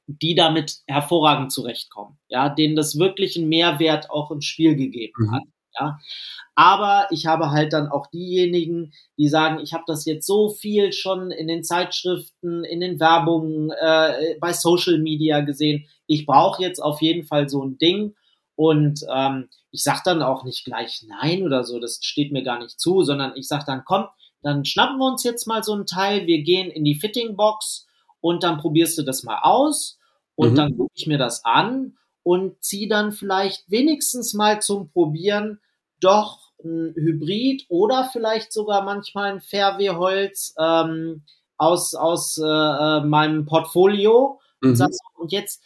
die 0.09 0.35
damit 0.35 0.79
hervorragend 0.87 1.53
zurechtkommen, 1.53 2.18
ja, 2.29 2.49
denen 2.49 2.76
das 2.76 2.99
wirklich 2.99 3.37
einen 3.37 3.51
Mehrwert 3.51 4.11
auch 4.11 4.31
im 4.31 4.41
Spiel 4.41 4.74
gegeben 4.74 5.12
mhm. 5.18 5.33
hat, 5.33 5.43
ja. 5.79 5.99
Aber 6.55 7.07
ich 7.12 7.26
habe 7.26 7.51
halt 7.51 7.72
dann 7.72 7.87
auch 7.87 8.09
diejenigen, 8.09 8.93
die 9.16 9.29
sagen, 9.29 9.61
ich 9.61 9.74
habe 9.74 9.85
das 9.87 10.07
jetzt 10.07 10.26
so 10.26 10.49
viel 10.49 10.93
schon 10.93 11.31
in 11.31 11.47
den 11.47 11.62
Zeitschriften, 11.62 12.64
in 12.64 12.81
den 12.81 12.99
Werbungen, 12.99 13.70
äh, 13.70 14.37
bei 14.41 14.53
Social 14.53 14.99
Media 14.99 15.41
gesehen. 15.41 15.87
Ich 16.09 16.26
brauche 16.26 16.61
jetzt 16.61 16.81
auf 16.81 17.01
jeden 17.01 17.24
Fall 17.24 17.49
so 17.49 17.62
ein 17.62 17.79
Ding. 17.79 18.16
Und 18.59 19.07
ähm, 19.09 19.49
ich 19.71 19.85
sag 19.85 20.03
dann 20.03 20.21
auch 20.21 20.43
nicht 20.43 20.65
gleich 20.65 21.05
nein 21.07 21.45
oder 21.45 21.63
so, 21.63 21.79
das 21.79 22.01
steht 22.03 22.33
mir 22.33 22.43
gar 22.43 22.59
nicht 22.59 22.81
zu, 22.81 23.05
sondern 23.05 23.37
ich 23.37 23.47
sag 23.47 23.65
dann, 23.67 23.85
komm, 23.85 24.07
dann 24.43 24.65
schnappen 24.65 24.99
wir 24.99 25.07
uns 25.07 25.23
jetzt 25.23 25.47
mal 25.47 25.63
so 25.63 25.75
ein 25.75 25.87
Teil, 25.87 26.27
wir 26.27 26.43
gehen 26.43 26.69
in 26.69 26.83
die 26.83 26.97
Fitting 26.97 27.37
Box 27.37 27.87
und 28.21 28.43
dann 28.43 28.59
probierst 28.59 28.99
du 28.99 29.05
das 29.05 29.23
mal 29.23 29.39
aus 29.43 30.01
und 30.35 30.51
mhm. 30.51 30.57
dann 30.57 30.77
gucke 30.77 30.93
ich 30.97 31.07
mir 31.07 31.19
das 31.19 31.45
an 31.45 31.99
und 32.25 32.61
ziehe 32.61 32.89
dann 32.89 33.13
vielleicht 33.13 33.71
wenigstens 33.71 34.35
mal 34.35 34.61
zum 34.61 34.91
Probieren 34.91 35.61
doch 36.01 36.51
ein 36.65 36.95
Hybrid 36.97 37.65
oder 37.69 38.11
vielleicht 38.13 38.53
sogar 38.53 38.83
manchmal 38.83 39.35
ein 39.35 39.41
Fairway-Holz 39.41 40.57
ähm, 40.59 41.23
aus, 41.59 41.95
aus 41.95 42.37
äh, 42.39 42.43
äh 42.45 43.05
meinem 43.05 43.47
Portfolio 43.47 44.41
mhm. 44.61 44.71
und 44.71 44.77
sag 44.77 44.93
so, 44.93 44.99
und 45.15 45.31
jetzt 45.31 45.63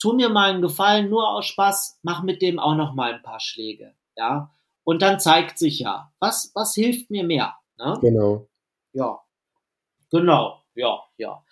tu 0.00 0.14
mir 0.14 0.28
mal 0.28 0.50
einen 0.50 0.62
Gefallen, 0.62 1.08
nur 1.08 1.28
aus 1.28 1.46
Spaß, 1.46 2.00
mach 2.02 2.22
mit 2.22 2.42
dem 2.42 2.58
auch 2.58 2.74
noch 2.74 2.94
mal 2.94 3.14
ein 3.14 3.22
paar 3.22 3.40
Schläge, 3.40 3.94
ja. 4.16 4.50
Und 4.82 5.02
dann 5.02 5.20
zeigt 5.20 5.58
sich 5.58 5.78
ja, 5.78 6.12
was, 6.18 6.50
was 6.54 6.74
hilft 6.74 7.10
mir 7.10 7.22
mehr. 7.22 7.54
Ne? 7.78 7.96
Genau. 8.00 8.48
Ja. 8.92 9.20
Genau, 10.10 10.62
ja, 10.74 11.00
ja. 11.16 11.44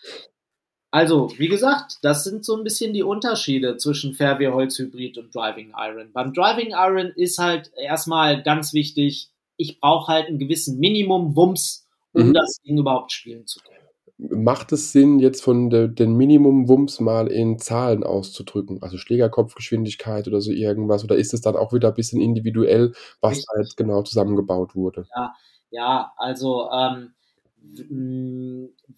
Also, 0.90 1.30
wie 1.38 1.48
gesagt, 1.48 1.98
das 2.02 2.24
sind 2.24 2.44
so 2.44 2.56
ein 2.56 2.64
bisschen 2.64 2.94
die 2.94 3.02
Unterschiede 3.02 3.76
zwischen 3.76 4.14
Fairway 4.14 4.46
Holzhybrid 4.46 5.18
und 5.18 5.34
Driving 5.34 5.74
Iron. 5.76 6.12
Beim 6.12 6.32
Driving 6.32 6.70
Iron 6.70 7.12
ist 7.14 7.38
halt 7.38 7.70
erstmal 7.76 8.42
ganz 8.42 8.72
wichtig, 8.72 9.30
ich 9.58 9.80
brauche 9.80 10.10
halt 10.10 10.28
einen 10.28 10.38
gewissen 10.38 10.78
Minimum 10.78 11.36
Wumms, 11.36 11.86
um 12.12 12.28
mhm. 12.28 12.34
das 12.34 12.58
Ding 12.64 12.78
überhaupt 12.78 13.12
spielen 13.12 13.46
zu 13.46 13.60
können. 13.60 13.87
Macht 14.18 14.72
es 14.72 14.90
Sinn, 14.90 15.20
jetzt 15.20 15.44
von 15.44 15.70
de, 15.70 15.88
den 15.88 16.16
Minimum-Wumms 16.16 16.98
mal 16.98 17.28
in 17.28 17.58
Zahlen 17.58 18.02
auszudrücken? 18.02 18.82
Also 18.82 18.98
Schlägerkopfgeschwindigkeit 18.98 20.26
oder 20.26 20.40
so 20.40 20.50
irgendwas? 20.50 21.04
Oder 21.04 21.16
ist 21.16 21.32
es 21.34 21.40
dann 21.40 21.54
auch 21.54 21.72
wieder 21.72 21.88
ein 21.88 21.94
bisschen 21.94 22.20
individuell, 22.20 22.92
was 23.20 23.38
Richtig. 23.38 23.48
halt 23.54 23.76
genau 23.76 24.02
zusammengebaut 24.02 24.74
wurde? 24.74 25.06
Ja, 25.14 25.34
ja 25.70 26.12
also 26.16 26.68
ähm, 26.72 27.12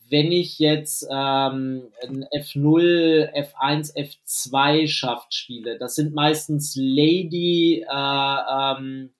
wenn 0.09 0.33
ich 0.33 0.59
jetzt 0.59 1.07
ähm, 1.11 1.83
ein 2.03 2.25
F0, 2.35 3.31
F1, 3.35 3.95
F2 3.97 4.87
Schaft 4.89 5.35
spiele, 5.35 5.79
das 5.79 5.97
sind 5.97 6.15
meistens 6.15 6.77
Lady 6.77 7.85
äh, 7.89 8.37
ähm, 8.79 9.11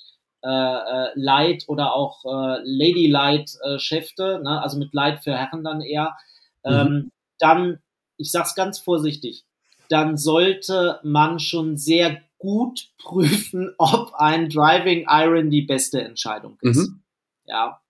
äh, 0.43 0.49
äh, 0.49 1.11
Light 1.15 1.65
oder 1.69 1.95
auch 1.95 2.25
äh, 2.25 2.61
Lady 2.65 3.07
Light 3.07 3.51
äh, 3.63 3.79
Schäfte, 3.79 4.41
ne? 4.43 4.63
also 4.63 4.79
mit 4.79 4.95
Light 4.95 5.23
für 5.23 5.37
Herren 5.37 5.65
dann 5.65 5.81
eher, 5.81 6.17
mhm. 6.65 6.73
ähm, 6.73 7.13
dann, 7.39 7.79
ich 8.17 8.31
sag's 8.31 8.55
ganz 8.55 8.79
vorsichtig, 8.79 9.45
dann 9.89 10.17
sollte 10.17 11.01
man 11.03 11.39
schon 11.41 11.77
sehr 11.77 12.23
gut 12.39 12.89
prüfen, 12.99 13.75
ob 13.79 14.15
ein 14.15 14.49
Driving 14.49 15.07
Iron 15.09 15.51
die 15.51 15.63
beste 15.63 16.03
Entscheidung 16.03 16.59
ist. 16.63 16.89
Mhm. 16.89 17.03
Ja, 17.47 17.81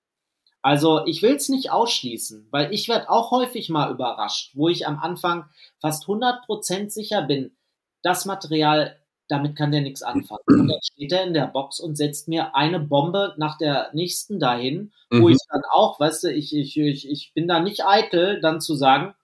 also 0.62 1.06
ich 1.06 1.22
will 1.22 1.36
es 1.36 1.48
nicht 1.48 1.70
ausschließen, 1.70 2.48
weil 2.50 2.72
ich 2.72 2.88
werde 2.88 3.08
auch 3.08 3.30
häufig 3.30 3.70
mal 3.70 3.90
überrascht, 3.90 4.50
wo 4.54 4.68
ich 4.68 4.86
am 4.86 4.98
Anfang 4.98 5.46
fast 5.78 6.04
100% 6.04 6.90
sicher 6.90 7.22
bin, 7.22 7.56
das 8.02 8.26
Material, 8.26 8.99
damit 9.30 9.56
kann 9.56 9.72
der 9.72 9.80
nichts 9.80 10.02
anfangen. 10.02 10.42
Und 10.46 10.68
dann 10.68 10.80
steht 10.82 11.12
er 11.12 11.24
in 11.24 11.34
der 11.34 11.46
Box 11.46 11.80
und 11.80 11.96
setzt 11.96 12.28
mir 12.28 12.54
eine 12.54 12.80
Bombe 12.80 13.34
nach 13.36 13.58
der 13.58 13.90
nächsten 13.92 14.40
dahin, 14.40 14.92
wo 15.10 15.28
mhm. 15.28 15.30
ich 15.30 15.38
dann 15.50 15.62
auch, 15.72 16.00
weißt 16.00 16.24
du, 16.24 16.32
ich, 16.32 16.54
ich, 16.54 16.76
ich, 16.76 17.08
ich 17.08 17.32
bin 17.34 17.46
da 17.46 17.60
nicht 17.60 17.84
eitel, 17.86 18.40
dann 18.40 18.60
zu 18.60 18.74
sagen, 18.74 19.14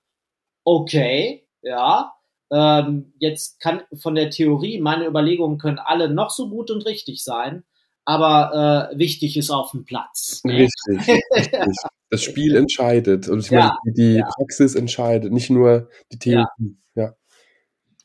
okay, 0.64 1.46
ja, 1.62 2.12
ähm, 2.50 3.12
jetzt 3.18 3.60
kann 3.60 3.82
von 3.94 4.14
der 4.14 4.30
Theorie, 4.30 4.80
meine 4.80 5.06
Überlegungen 5.06 5.58
können 5.58 5.78
alle 5.78 6.08
noch 6.08 6.30
so 6.30 6.48
gut 6.48 6.70
und 6.70 6.86
richtig 6.86 7.24
sein, 7.24 7.64
aber 8.04 8.92
äh, 8.92 8.98
wichtig 8.98 9.36
ist 9.36 9.50
auf 9.50 9.72
dem 9.72 9.84
Platz. 9.84 10.42
Richtig, 10.44 10.70
richtig. 11.34 11.60
Das 12.08 12.22
Spiel 12.22 12.54
entscheidet. 12.54 13.28
Und 13.28 13.40
ich 13.40 13.50
ja, 13.50 13.76
meine, 13.84 13.94
die, 13.94 14.14
ja. 14.18 14.28
Praxis 14.36 14.76
entscheidet, 14.76 15.32
nicht 15.32 15.50
nur 15.50 15.88
die 16.12 16.18
Theorie. 16.18 16.46
Ja, 16.58 16.66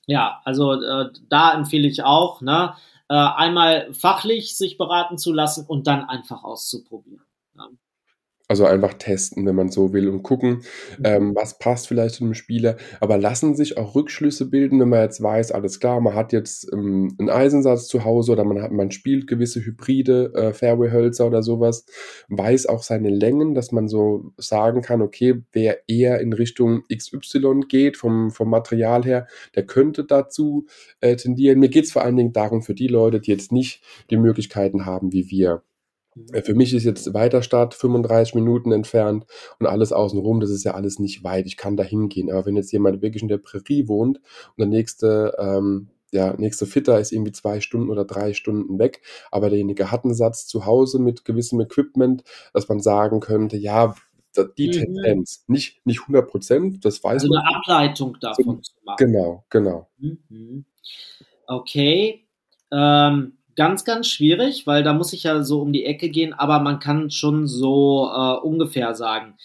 ja. 0.08 0.42
also 0.46 0.74
äh, 0.74 1.10
da 1.30 1.54
empfehle 1.54 1.88
ich 1.88 2.04
auch, 2.04 2.42
ne, 2.42 2.76
äh, 3.10 3.14
einmal 3.14 3.94
fachlich 3.94 4.56
sich 4.58 4.78
beraten 4.78 5.18
zu 5.18 5.34
lassen 5.34 5.66
und 5.66 5.88
dann 5.88 6.06
einfach 6.06 6.44
auszuprobieren. 6.44 7.26
Ja. 7.58 7.68
Also 8.52 8.66
einfach 8.66 8.96
testen, 8.96 9.46
wenn 9.46 9.56
man 9.56 9.70
so 9.70 9.94
will 9.94 10.10
und 10.10 10.24
gucken, 10.24 10.64
mhm. 11.00 11.06
ähm, 11.06 11.36
was 11.36 11.58
passt 11.58 11.88
vielleicht 11.88 12.16
zu 12.16 12.26
einem 12.26 12.34
Spieler. 12.34 12.76
Aber 13.00 13.18
lassen 13.18 13.56
sich 13.56 13.78
auch 13.78 13.96
Rückschlüsse 13.96 14.50
bilden, 14.50 14.82
wenn 14.82 14.90
man 14.90 15.04
jetzt 15.04 15.24
weiß, 15.24 15.54
alles 15.54 15.80
klar, 15.80 16.02
man 16.02 16.16
hat 16.16 16.34
jetzt 16.34 16.70
ähm, 16.74 17.16
einen 17.18 17.30
Eisensatz 17.30 17.88
zu 17.88 18.04
Hause 18.04 18.34
oder 18.34 18.44
man 18.44 18.62
hat, 18.62 18.74
man 18.74 18.92
spielt 18.92 19.26
gewisse 19.26 19.64
Hybride, 19.64 20.34
äh, 20.36 20.52
Fairway-Hölzer 20.52 21.28
oder 21.28 21.44
sowas, 21.44 21.86
weiß 22.28 22.66
auch 22.66 22.84
seine 22.84 23.10
Längen, 23.10 23.56
dass 23.56 23.72
man 23.72 23.88
so 23.88 24.34
sagen 24.36 24.82
kann, 24.82 25.02
okay, 25.02 25.42
wer 25.54 25.88
eher 25.88 26.20
in 26.20 26.34
Richtung 26.34 26.84
XY 26.94 27.62
geht, 27.70 27.96
vom, 27.96 28.32
vom 28.32 28.50
Material 28.50 29.06
her, 29.06 29.28
der 29.56 29.66
könnte 29.66 30.04
dazu 30.04 30.66
äh, 31.00 31.16
tendieren. 31.16 31.58
Mir 31.62 31.70
geht 31.70 31.86
es 31.86 31.94
vor 31.94 32.02
allen 32.02 32.18
Dingen 32.18 32.34
darum, 32.34 32.64
für 32.64 32.76
die 32.76 32.90
Leute, 32.90 33.22
die 33.22 33.32
jetzt 33.32 33.54
nicht 33.54 33.82
die 34.10 34.18
Möglichkeiten 34.18 34.86
haben 34.86 35.14
wie 35.14 35.30
wir, 35.30 35.64
für 36.44 36.54
mich 36.54 36.74
ist 36.74 36.84
jetzt 36.84 37.14
Weiterstadt 37.14 37.74
35 37.74 38.36
Minuten 38.36 38.72
entfernt 38.72 39.26
und 39.60 39.68
alles 39.68 39.94
außenrum, 39.94 40.40
das 40.40 40.50
ist 40.50 40.64
ja 40.64 40.74
alles 40.74 41.00
nicht 41.00 41.24
weit. 41.24 41.46
Ich 41.46 41.58
kann 41.58 41.78
da 41.78 41.84
hingehen. 41.84 42.30
Aber 42.30 42.46
wenn 42.46 42.58
jetzt 42.58 42.72
jemand 42.72 43.02
wirklich 43.02 43.24
in 43.24 43.30
der 43.30 43.38
Prärie 43.38 43.88
wohnt 43.88 44.18
und 44.18 44.58
der 44.58 44.68
nächste, 44.68 45.36
ähm, 45.40 45.90
ja, 46.12 46.34
nächste 46.38 46.66
Fitter 46.66 47.00
ist 47.00 47.14
irgendwie 47.14 47.32
zwei 47.32 47.62
Stunden 47.62 47.90
oder 47.90 48.04
drei 48.04 48.34
Stunden 48.34 48.78
weg, 48.78 49.02
aber 49.32 49.50
derjenige 49.50 49.92
hat 49.92 50.04
einen 50.04 50.14
Satz 50.14 50.46
zu 50.46 50.66
Hause 50.66 51.00
mit 51.00 51.24
gewissem 51.24 51.62
Equipment, 51.62 52.24
dass 52.54 52.68
man 52.68 52.82
sagen 52.82 53.22
könnte, 53.22 53.56
ja, 53.56 53.96
die 54.58 54.68
mhm. 54.68 54.72
Tendenz, 54.72 55.46
nicht, 55.48 55.86
nicht 55.86 56.02
100 56.02 56.30
Prozent, 56.30 56.86
das 56.86 57.04
weiß 57.04 57.24
also 57.24 57.30
man. 57.30 57.44
eine 57.46 57.56
Ableitung 57.56 58.18
davon 58.20 58.62
zu 58.62 58.74
machen. 58.84 58.98
Genau, 58.98 59.46
genau. 59.50 59.90
Mhm. 59.98 60.66
Okay. 61.48 62.28
Ähm, 62.72 63.38
ganz, 63.56 63.84
ganz 63.86 64.08
schwierig, 64.08 64.68
weil 64.68 64.84
da 64.84 64.94
muss 64.94 65.14
ich 65.14 65.24
ja 65.24 65.44
so 65.44 65.62
um 65.62 65.74
die 65.74 65.86
Ecke 65.86 66.10
gehen, 66.10 66.34
aber 66.34 66.60
man 66.60 66.80
kann 66.80 67.12
schon 67.12 67.48
so 67.48 68.10
äh, 68.14 68.38
ungefähr 68.40 68.96
sagen. 68.96 69.38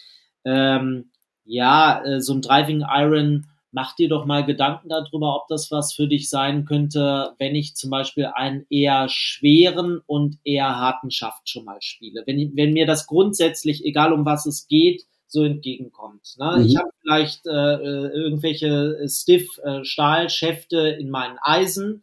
Ähm, 0.45 1.11
ja, 1.45 2.05
äh, 2.05 2.21
so 2.21 2.35
ein 2.35 2.43
Driving 2.43 2.85
Iron 2.89 3.47
mach 3.77 3.95
dir 3.95 4.09
doch 4.09 4.25
mal 4.25 4.43
Gedanken 4.45 4.89
darüber, 4.89 5.37
ob 5.37 5.49
das 5.49 5.71
was 5.71 5.93
für 5.93 6.09
dich 6.09 6.31
sein 6.31 6.65
könnte, 6.65 7.35
wenn 7.39 7.55
ich 7.55 7.77
zum 7.77 7.91
Beispiel 7.91 8.25
einen 8.25 8.65
eher 8.71 9.07
schweren 9.11 10.01
und 10.07 10.39
eher 10.45 10.77
harten 10.77 11.11
Schaft 11.11 11.51
schon 11.51 11.67
mal 11.67 11.83
spiele. 11.83 12.23
Wenn, 12.25 12.57
wenn 12.57 12.73
mir 12.73 12.87
das 12.87 13.07
grundsätzlich, 13.07 13.85
egal 13.85 14.15
um 14.15 14.25
was 14.25 14.47
es 14.47 14.67
geht, 14.67 15.05
so 15.27 15.45
entgegenkommt. 15.45 16.37
Ne? 16.39 16.57
Mhm. 16.57 16.65
Ich 16.65 16.77
habe 16.77 16.89
vielleicht 17.03 17.47
äh, 17.47 17.51
äh 17.51 18.09
irgendwelche 18.15 19.07
Stiff-Stahlschäfte 19.07 20.97
äh, 20.97 21.01
in 21.01 21.11
meinen 21.11 21.37
Eisen 21.43 22.03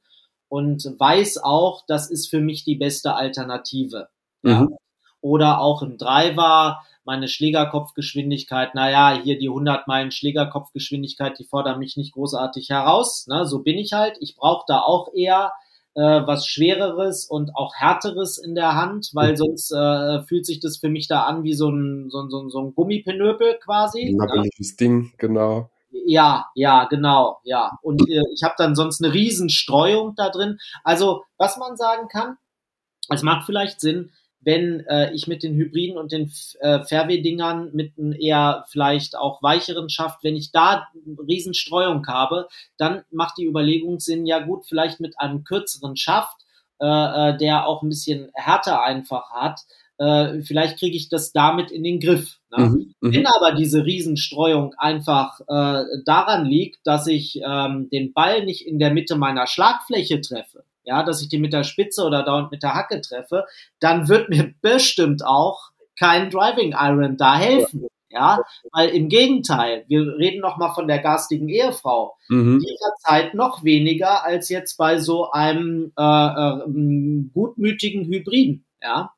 und 0.53 0.85
weiß 0.85 1.39
auch, 1.39 1.83
das 1.87 2.11
ist 2.11 2.29
für 2.29 2.39
mich 2.39 2.63
die 2.63 2.75
beste 2.75 3.15
Alternative. 3.15 4.09
Mhm. 4.43 4.51
Ja? 4.51 4.67
Oder 5.19 5.61
auch 5.61 5.81
im 5.81 5.97
Driver 5.97 6.83
meine 7.05 7.27
Schlägerkopfgeschwindigkeit, 7.27 8.75
naja, 8.75 9.19
hier 9.19 9.39
die 9.39 9.47
100 9.47 9.87
Meilen 9.87 10.11
Schlägerkopfgeschwindigkeit, 10.11 11.39
die 11.39 11.43
fordern 11.43 11.79
mich 11.79 11.97
nicht 11.97 12.13
großartig 12.13 12.69
heraus. 12.69 13.25
Ne? 13.25 13.47
So 13.47 13.63
bin 13.63 13.79
ich 13.79 13.93
halt. 13.93 14.17
Ich 14.19 14.35
brauche 14.35 14.65
da 14.67 14.81
auch 14.81 15.11
eher 15.15 15.53
äh, 15.95 16.01
was 16.01 16.45
Schwereres 16.45 17.25
und 17.25 17.55
auch 17.55 17.73
Härteres 17.73 18.37
in 18.37 18.53
der 18.53 18.75
Hand, 18.75 19.09
weil 19.13 19.31
mhm. 19.31 19.37
sonst 19.37 19.71
äh, 19.71 20.21
fühlt 20.21 20.45
sich 20.45 20.59
das 20.59 20.77
für 20.77 20.89
mich 20.89 21.07
da 21.07 21.23
an 21.23 21.41
wie 21.41 21.55
so 21.55 21.71
ein, 21.71 22.11
so 22.11 22.21
ein, 22.21 22.29
so 22.29 22.43
ein, 22.43 22.49
so 22.51 22.59
ein 22.59 22.75
Gummipenöpel 22.75 23.57
quasi. 23.59 24.09
Ein 24.09 24.17
nabbeliges 24.17 24.73
ne? 24.73 24.77
Ding, 24.79 25.13
genau. 25.17 25.71
Ja, 26.05 26.47
ja, 26.55 26.85
genau, 26.85 27.39
ja. 27.43 27.77
Und 27.81 28.09
äh, 28.09 28.23
ich 28.33 28.43
habe 28.43 28.55
dann 28.57 28.75
sonst 28.75 29.03
eine 29.03 29.13
Riesenstreuung 29.13 30.15
da 30.15 30.29
drin. 30.29 30.57
Also, 30.83 31.23
was 31.37 31.57
man 31.57 31.77
sagen 31.77 32.07
kann, 32.07 32.37
es 33.09 33.21
macht 33.21 33.45
vielleicht 33.45 33.79
Sinn, 33.81 34.11
wenn 34.41 34.81
äh, 34.87 35.13
ich 35.13 35.27
mit 35.27 35.43
den 35.43 35.55
Hybriden 35.55 35.97
und 35.97 36.11
den 36.11 36.31
äh, 36.59 36.83
Fairway-Dingern 36.83 37.71
mit 37.73 37.97
einem 37.97 38.13
eher 38.13 38.65
vielleicht 38.69 39.15
auch 39.15 39.41
weicheren 39.41 39.89
Schaft, 39.89 40.23
wenn 40.23 40.35
ich 40.35 40.51
da 40.51 40.87
Riesenstreuung 41.27 42.05
habe, 42.07 42.47
dann 42.77 43.03
macht 43.11 43.37
die 43.37 43.45
Überlegung 43.45 43.99
Sinn, 43.99 44.25
ja 44.25 44.39
gut, 44.39 44.65
vielleicht 44.67 44.99
mit 44.99 45.19
einem 45.19 45.43
kürzeren 45.43 45.95
Schaft, 45.95 46.35
äh, 46.81 46.85
äh, 46.85 47.37
der 47.37 47.67
auch 47.67 47.83
ein 47.83 47.89
bisschen 47.89 48.31
härter 48.33 48.83
einfach 48.83 49.31
hat, 49.31 49.61
äh, 50.03 50.41
vielleicht 50.41 50.79
kriege 50.79 50.97
ich 50.97 51.09
das 51.09 51.31
damit 51.31 51.71
in 51.71 51.83
den 51.83 51.99
Griff. 51.99 52.39
Ne? 52.55 52.65
Mhm, 52.65 52.93
mhm. 52.99 53.13
Wenn 53.13 53.27
aber 53.27 53.53
diese 53.53 53.85
Riesenstreuung 53.85 54.73
einfach 54.77 55.39
äh, 55.41 55.83
daran 56.05 56.45
liegt, 56.45 56.85
dass 56.85 57.07
ich 57.07 57.39
ähm, 57.45 57.89
den 57.89 58.13
Ball 58.13 58.45
nicht 58.45 58.67
in 58.67 58.79
der 58.79 58.91
Mitte 58.91 59.15
meiner 59.15 59.47
Schlagfläche 59.47 60.19
treffe, 60.21 60.65
ja, 60.83 61.03
dass 61.03 61.21
ich 61.21 61.29
die 61.29 61.39
mit 61.39 61.53
der 61.53 61.63
Spitze 61.63 62.03
oder 62.03 62.23
dauernd 62.23 62.51
mit 62.51 62.63
der 62.63 62.73
Hacke 62.73 62.99
treffe, 63.01 63.45
dann 63.79 64.09
wird 64.09 64.29
mir 64.29 64.53
bestimmt 64.61 65.25
auch 65.25 65.71
kein 65.97 66.29
Driving 66.29 66.75
Iron 66.77 67.17
da 67.17 67.37
helfen. 67.37 67.87
Ja, 68.09 68.43
weil 68.71 68.89
im 68.89 69.09
Gegenteil, 69.09 69.85
wir 69.87 70.01
reden 70.19 70.39
noch 70.39 70.57
mal 70.57 70.71
von 70.75 70.87
der 70.87 70.99
garstigen 70.99 71.49
Ehefrau. 71.49 72.15
Mhm. 72.29 72.59
Die 72.59 72.77
verzeiht 72.77 73.33
noch 73.33 73.63
weniger 73.63 74.23
als 74.23 74.49
jetzt 74.49 74.77
bei 74.77 74.99
so 74.99 75.31
einem 75.31 75.91
äh, 75.97 76.03
äh, 76.03 76.59
gutmütigen 77.33 78.05
Hybriden. 78.05 78.65
Ja. 78.83 79.13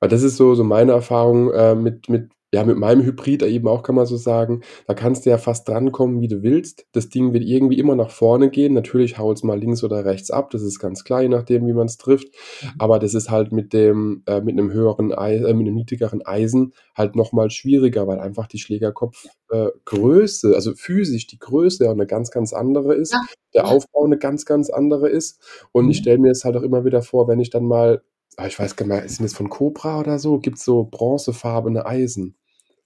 Weil 0.00 0.08
das 0.08 0.22
ist 0.22 0.36
so, 0.36 0.54
so 0.54 0.64
meine 0.64 0.92
Erfahrung 0.92 1.52
äh, 1.52 1.74
mit, 1.74 2.08
mit 2.08 2.30
ja, 2.52 2.64
mit 2.64 2.78
meinem 2.78 3.04
Hybrid 3.04 3.42
eben 3.42 3.68
auch 3.68 3.82
kann 3.82 3.94
man 3.94 4.06
so 4.06 4.16
sagen, 4.16 4.62
da 4.86 4.94
kannst 4.94 5.26
du 5.26 5.30
ja 5.30 5.36
fast 5.36 5.68
drankommen, 5.68 6.22
wie 6.22 6.28
du 6.28 6.42
willst. 6.42 6.86
Das 6.92 7.10
Ding 7.10 7.34
wird 7.34 7.44
irgendwie 7.44 7.78
immer 7.78 7.94
nach 7.94 8.10
vorne 8.10 8.48
gehen. 8.48 8.72
Natürlich 8.72 9.18
haut 9.18 9.36
es 9.36 9.42
mal 9.42 9.58
links 9.58 9.84
oder 9.84 10.06
rechts 10.06 10.30
ab, 10.30 10.50
das 10.50 10.62
ist 10.62 10.78
ganz 10.78 11.04
klar, 11.04 11.20
je 11.20 11.28
nachdem, 11.28 11.66
wie 11.66 11.74
man 11.74 11.86
es 11.86 11.98
trifft. 11.98 12.28
Mhm. 12.62 12.68
Aber 12.78 12.98
das 12.98 13.12
ist 13.12 13.30
halt 13.30 13.52
mit 13.52 13.74
dem, 13.74 14.22
äh, 14.26 14.40
mit 14.40 14.58
einem 14.58 14.72
höheren, 14.72 15.12
Eisen, 15.12 15.44
äh, 15.44 15.52
mit 15.52 15.66
einem 15.66 15.74
niedrigeren 15.74 16.24
Eisen 16.24 16.72
halt 16.94 17.16
nochmal 17.16 17.50
schwieriger, 17.50 18.06
weil 18.06 18.18
einfach 18.18 18.46
die 18.46 18.58
Schlägerkopfgröße, 18.58 20.52
äh, 20.52 20.54
also 20.54 20.72
physisch 20.74 21.26
die 21.26 21.38
Größe 21.38 21.84
ja 21.84 21.90
eine 21.90 22.06
ganz, 22.06 22.30
ganz 22.30 22.54
andere 22.54 22.94
ist. 22.94 23.12
Ja. 23.12 23.20
Der 23.52 23.66
Aufbau 23.66 24.04
eine 24.04 24.18
ganz, 24.18 24.46
ganz 24.46 24.70
andere 24.70 25.10
ist. 25.10 25.38
Und 25.72 25.84
mhm. 25.84 25.90
ich 25.90 25.98
stelle 25.98 26.18
mir 26.18 26.30
es 26.30 26.44
halt 26.44 26.56
auch 26.56 26.62
immer 26.62 26.86
wieder 26.86 27.02
vor, 27.02 27.28
wenn 27.28 27.40
ich 27.40 27.50
dann 27.50 27.64
mal 27.64 28.02
ich 28.46 28.58
weiß 28.58 28.76
gar 28.76 28.86
nicht 28.86 28.94
mehr, 28.94 29.04
ist 29.04 29.20
das 29.20 29.34
von 29.34 29.48
Cobra 29.48 29.98
oder 30.00 30.18
so? 30.18 30.38
Gibt 30.38 30.58
es 30.58 30.64
so 30.64 30.84
bronzefarbene 30.84 31.84
Eisen? 31.86 32.36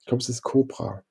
Ich 0.01 0.07
glaube, 0.07 0.23
es 0.23 0.29
ist 0.29 0.43
Cobra. 0.43 1.05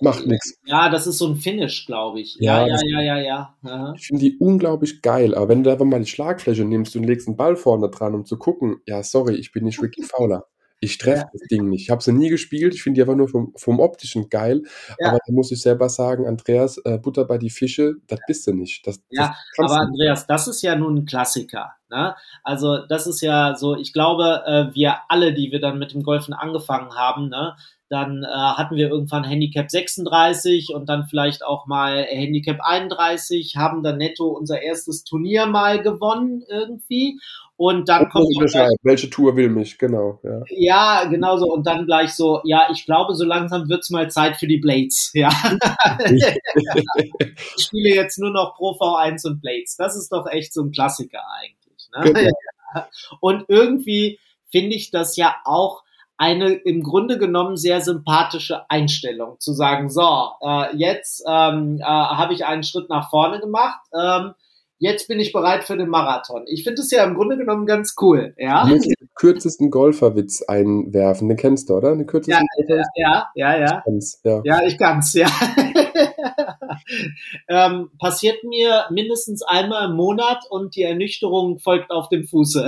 Macht 0.00 0.26
nichts. 0.26 0.58
Ja, 0.66 0.88
das 0.88 1.06
ist 1.06 1.18
so 1.18 1.28
ein 1.28 1.36
Finish, 1.36 1.86
glaube 1.86 2.20
ich. 2.20 2.36
Ja, 2.40 2.66
ja, 2.66 2.76
ja, 2.84 3.00
ja, 3.00 3.18
ja. 3.18 3.56
ja. 3.62 3.94
Ich 3.96 4.06
finde 4.06 4.22
die 4.22 4.36
unglaublich 4.38 5.02
geil, 5.02 5.34
aber 5.34 5.48
wenn 5.48 5.62
du 5.62 5.70
einfach 5.70 5.84
mal 5.84 6.00
die 6.00 6.10
Schlagfläche 6.10 6.64
nimmst 6.64 6.94
und 6.96 7.04
legst 7.04 7.26
einen 7.26 7.36
Ball 7.36 7.56
vorne 7.56 7.88
dran, 7.90 8.14
um 8.14 8.24
zu 8.24 8.38
gucken, 8.38 8.80
ja, 8.86 9.02
sorry, 9.02 9.34
ich 9.34 9.52
bin 9.52 9.64
nicht 9.64 9.82
Ricky 9.82 10.02
Fowler. 10.02 10.46
Ich 10.82 10.96
treffe 10.96 11.24
ja. 11.24 11.30
das 11.32 11.42
Ding 11.50 11.68
nicht. 11.68 11.82
Ich 11.82 11.90
habe 11.90 12.02
sie 12.02 12.12
nie 12.12 12.30
gespielt. 12.30 12.74
Ich 12.74 12.82
finde 12.82 12.96
die 12.96 13.02
einfach 13.02 13.16
nur 13.16 13.28
vom, 13.28 13.52
vom 13.56 13.80
Optischen 13.80 14.30
geil. 14.30 14.62
Ja. 14.98 15.08
Aber 15.08 15.18
da 15.26 15.32
muss 15.32 15.52
ich 15.52 15.60
selber 15.60 15.90
sagen, 15.90 16.26
Andreas, 16.26 16.78
äh, 16.78 16.98
Butter 16.98 17.26
bei 17.26 17.36
die 17.36 17.50
Fische, 17.50 17.96
das 18.06 18.20
bist 18.26 18.46
du 18.46 18.54
nicht. 18.54 18.86
Das, 18.86 18.98
ja, 19.10 19.34
das 19.56 19.70
aber 19.70 19.82
Andreas, 19.82 20.26
das 20.26 20.48
ist 20.48 20.62
ja 20.62 20.74
nun 20.76 20.96
ein 20.96 21.04
Klassiker. 21.04 21.72
Ne? 21.90 22.14
Also 22.44 22.86
das 22.86 23.06
ist 23.06 23.20
ja 23.20 23.56
so, 23.56 23.76
ich 23.76 23.92
glaube, 23.92 24.42
äh, 24.46 24.74
wir 24.74 24.96
alle, 25.08 25.34
die 25.34 25.52
wir 25.52 25.60
dann 25.60 25.78
mit 25.78 25.92
dem 25.92 26.02
Golfen 26.02 26.32
angefangen 26.32 26.94
haben, 26.94 27.28
ne, 27.28 27.56
dann 27.90 28.22
äh, 28.22 28.28
hatten 28.28 28.76
wir 28.76 28.88
irgendwann 28.88 29.24
Handicap 29.24 29.68
36 29.68 30.72
und 30.72 30.88
dann 30.88 31.06
vielleicht 31.08 31.44
auch 31.44 31.66
mal 31.66 32.04
Handicap 32.04 32.60
31, 32.60 33.56
haben 33.56 33.82
dann 33.82 33.98
netto 33.98 34.28
unser 34.28 34.62
erstes 34.62 35.02
Turnier 35.02 35.46
mal 35.46 35.82
gewonnen 35.82 36.44
irgendwie. 36.48 37.18
Und 37.60 37.90
dann 37.90 38.08
kommt 38.08 38.26
gleich, 38.38 38.70
welche 38.80 39.10
Tour 39.10 39.36
will 39.36 39.50
mich, 39.50 39.76
genau. 39.76 40.18
Ja, 40.22 40.40
ja 40.48 41.04
genau 41.04 41.36
so. 41.36 41.44
Und 41.52 41.66
dann 41.66 41.84
gleich 41.84 42.14
so, 42.14 42.40
ja, 42.44 42.68
ich 42.72 42.86
glaube, 42.86 43.14
so 43.14 43.26
langsam 43.26 43.68
wird's 43.68 43.90
mal 43.90 44.10
Zeit 44.10 44.38
für 44.38 44.46
die 44.46 44.56
Blades. 44.56 45.10
Ja. 45.12 45.28
ich 46.08 47.64
spiele 47.64 47.94
jetzt 47.94 48.18
nur 48.18 48.30
noch 48.30 48.54
Pro 48.54 48.70
V1 48.70 49.26
und 49.26 49.42
Blades. 49.42 49.76
Das 49.76 49.94
ist 49.94 50.10
doch 50.10 50.26
echt 50.26 50.54
so 50.54 50.62
ein 50.62 50.70
Klassiker 50.70 51.20
eigentlich. 51.38 51.90
Ne? 51.94 52.30
Genau. 52.72 52.86
Und 53.20 53.44
irgendwie 53.48 54.18
finde 54.50 54.74
ich 54.74 54.90
das 54.90 55.18
ja 55.18 55.36
auch 55.44 55.82
eine 56.16 56.54
im 56.54 56.82
Grunde 56.82 57.18
genommen 57.18 57.58
sehr 57.58 57.82
sympathische 57.82 58.70
Einstellung, 58.70 59.38
zu 59.38 59.52
sagen, 59.52 59.90
so, 59.90 60.30
äh, 60.40 60.74
jetzt 60.76 61.24
ähm, 61.28 61.78
äh, 61.78 61.84
habe 61.84 62.32
ich 62.32 62.46
einen 62.46 62.62
Schritt 62.62 62.88
nach 62.88 63.10
vorne 63.10 63.38
gemacht, 63.38 63.80
ähm, 63.92 64.32
jetzt 64.80 65.08
bin 65.08 65.20
ich 65.20 65.32
bereit 65.32 65.64
für 65.64 65.76
den 65.76 65.88
Marathon. 65.88 66.44
Ich 66.46 66.64
finde 66.64 66.80
es 66.80 66.90
ja 66.90 67.04
im 67.04 67.14
Grunde 67.14 67.36
genommen 67.36 67.66
ganz 67.66 67.94
cool. 68.00 68.34
Ja? 68.38 68.64
Du 68.64 68.74
musst 68.74 68.86
den 68.86 69.08
kürzesten 69.14 69.70
Golferwitz 69.70 70.42
einwerfen, 70.42 71.28
den 71.28 71.36
kennst 71.36 71.68
du, 71.68 71.74
oder? 71.74 71.94
Den 71.94 72.06
kürzesten 72.06 72.46
ja, 72.66 72.66
ja, 72.66 73.26
ja, 73.34 73.34
ja, 73.34 73.60
ja. 73.60 73.84
Ich 73.86 74.16
ja. 74.24 74.40
ja, 74.44 74.66
ich 74.66 74.78
kann's, 74.78 75.12
ja. 75.12 75.28
ähm, 77.48 77.90
passiert 77.98 78.42
mir 78.42 78.86
mindestens 78.90 79.42
einmal 79.42 79.90
im 79.90 79.96
Monat 79.96 80.44
und 80.48 80.74
die 80.74 80.82
Ernüchterung 80.82 81.58
folgt 81.58 81.90
auf 81.90 82.08
dem 82.08 82.24
Fuße. 82.24 82.66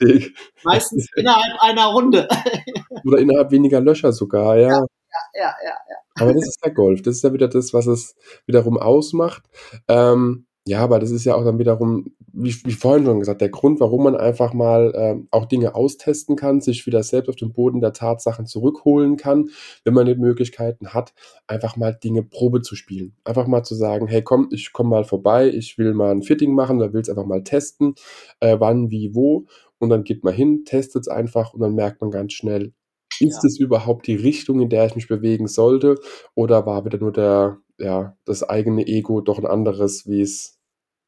Richtig. 0.00 0.34
Meistens 0.64 1.08
innerhalb 1.16 1.60
einer 1.60 1.86
Runde. 1.86 2.28
Oder 3.04 3.18
innerhalb 3.18 3.50
weniger 3.50 3.80
Löcher 3.80 4.12
sogar, 4.12 4.56
ja. 4.56 4.68
Ja, 4.68 4.86
ja, 5.34 5.54
ja, 5.64 5.76
ja. 5.90 5.96
Aber 6.20 6.32
das 6.32 6.46
ist 6.46 6.64
der 6.64 6.72
Golf. 6.72 7.02
Das 7.02 7.16
ist 7.16 7.24
ja 7.24 7.32
wieder 7.32 7.48
das, 7.48 7.74
was 7.74 7.86
es 7.86 8.14
wiederum 8.46 8.78
ausmacht. 8.78 9.42
Ähm, 9.88 10.46
ja, 10.64 10.78
aber 10.78 11.00
das 11.00 11.10
ist 11.10 11.24
ja 11.24 11.34
auch 11.34 11.44
dann 11.44 11.58
wiederum, 11.58 12.12
wie, 12.32 12.54
wie 12.64 12.72
vorhin 12.72 13.04
schon 13.04 13.18
gesagt, 13.18 13.40
der 13.40 13.48
Grund, 13.48 13.80
warum 13.80 14.04
man 14.04 14.14
einfach 14.14 14.52
mal 14.52 14.92
ähm, 14.94 15.26
auch 15.32 15.46
Dinge 15.46 15.74
austesten 15.74 16.36
kann, 16.36 16.60
sich 16.60 16.86
wieder 16.86 17.02
selbst 17.02 17.28
auf 17.28 17.36
den 17.36 17.52
Boden 17.52 17.80
der 17.80 17.92
Tatsachen 17.92 18.46
zurückholen 18.46 19.16
kann, 19.16 19.50
wenn 19.84 19.94
man 19.94 20.06
die 20.06 20.14
Möglichkeiten 20.14 20.94
hat, 20.94 21.14
einfach 21.48 21.76
mal 21.76 21.92
Dinge 21.92 22.22
Probe 22.22 22.62
zu 22.62 22.76
spielen. 22.76 23.16
Einfach 23.24 23.48
mal 23.48 23.64
zu 23.64 23.74
sagen, 23.74 24.06
hey 24.06 24.22
komm, 24.22 24.48
ich 24.52 24.72
komme 24.72 24.90
mal 24.90 25.04
vorbei, 25.04 25.48
ich 25.48 25.78
will 25.78 25.94
mal 25.94 26.12
ein 26.12 26.22
Fitting 26.22 26.54
machen, 26.54 26.78
da 26.78 26.92
will 26.92 27.00
es 27.00 27.08
einfach 27.10 27.26
mal 27.26 27.42
testen, 27.42 27.96
äh, 28.38 28.56
wann, 28.60 28.90
wie, 28.90 29.16
wo. 29.16 29.46
Und 29.78 29.90
dann 29.90 30.04
geht 30.04 30.22
man 30.22 30.32
hin, 30.32 30.64
testet 30.64 31.02
es 31.02 31.08
einfach 31.08 31.54
und 31.54 31.60
dann 31.60 31.74
merkt 31.74 32.00
man 32.00 32.12
ganz 32.12 32.34
schnell, 32.34 32.72
ist 33.20 33.44
es 33.44 33.58
überhaupt 33.58 34.06
die 34.06 34.14
Richtung, 34.14 34.60
in 34.60 34.68
der 34.68 34.86
ich 34.86 34.94
mich 34.94 35.08
bewegen 35.08 35.46
sollte? 35.46 35.96
Oder 36.34 36.66
war 36.66 36.84
wieder 36.84 36.98
nur 36.98 37.12
der, 37.12 37.58
ja, 37.82 38.16
das 38.24 38.42
eigene 38.42 38.86
Ego 38.86 39.20
doch 39.20 39.38
ein 39.38 39.46
anderes, 39.46 40.08
wie 40.08 40.20
es 40.20 40.58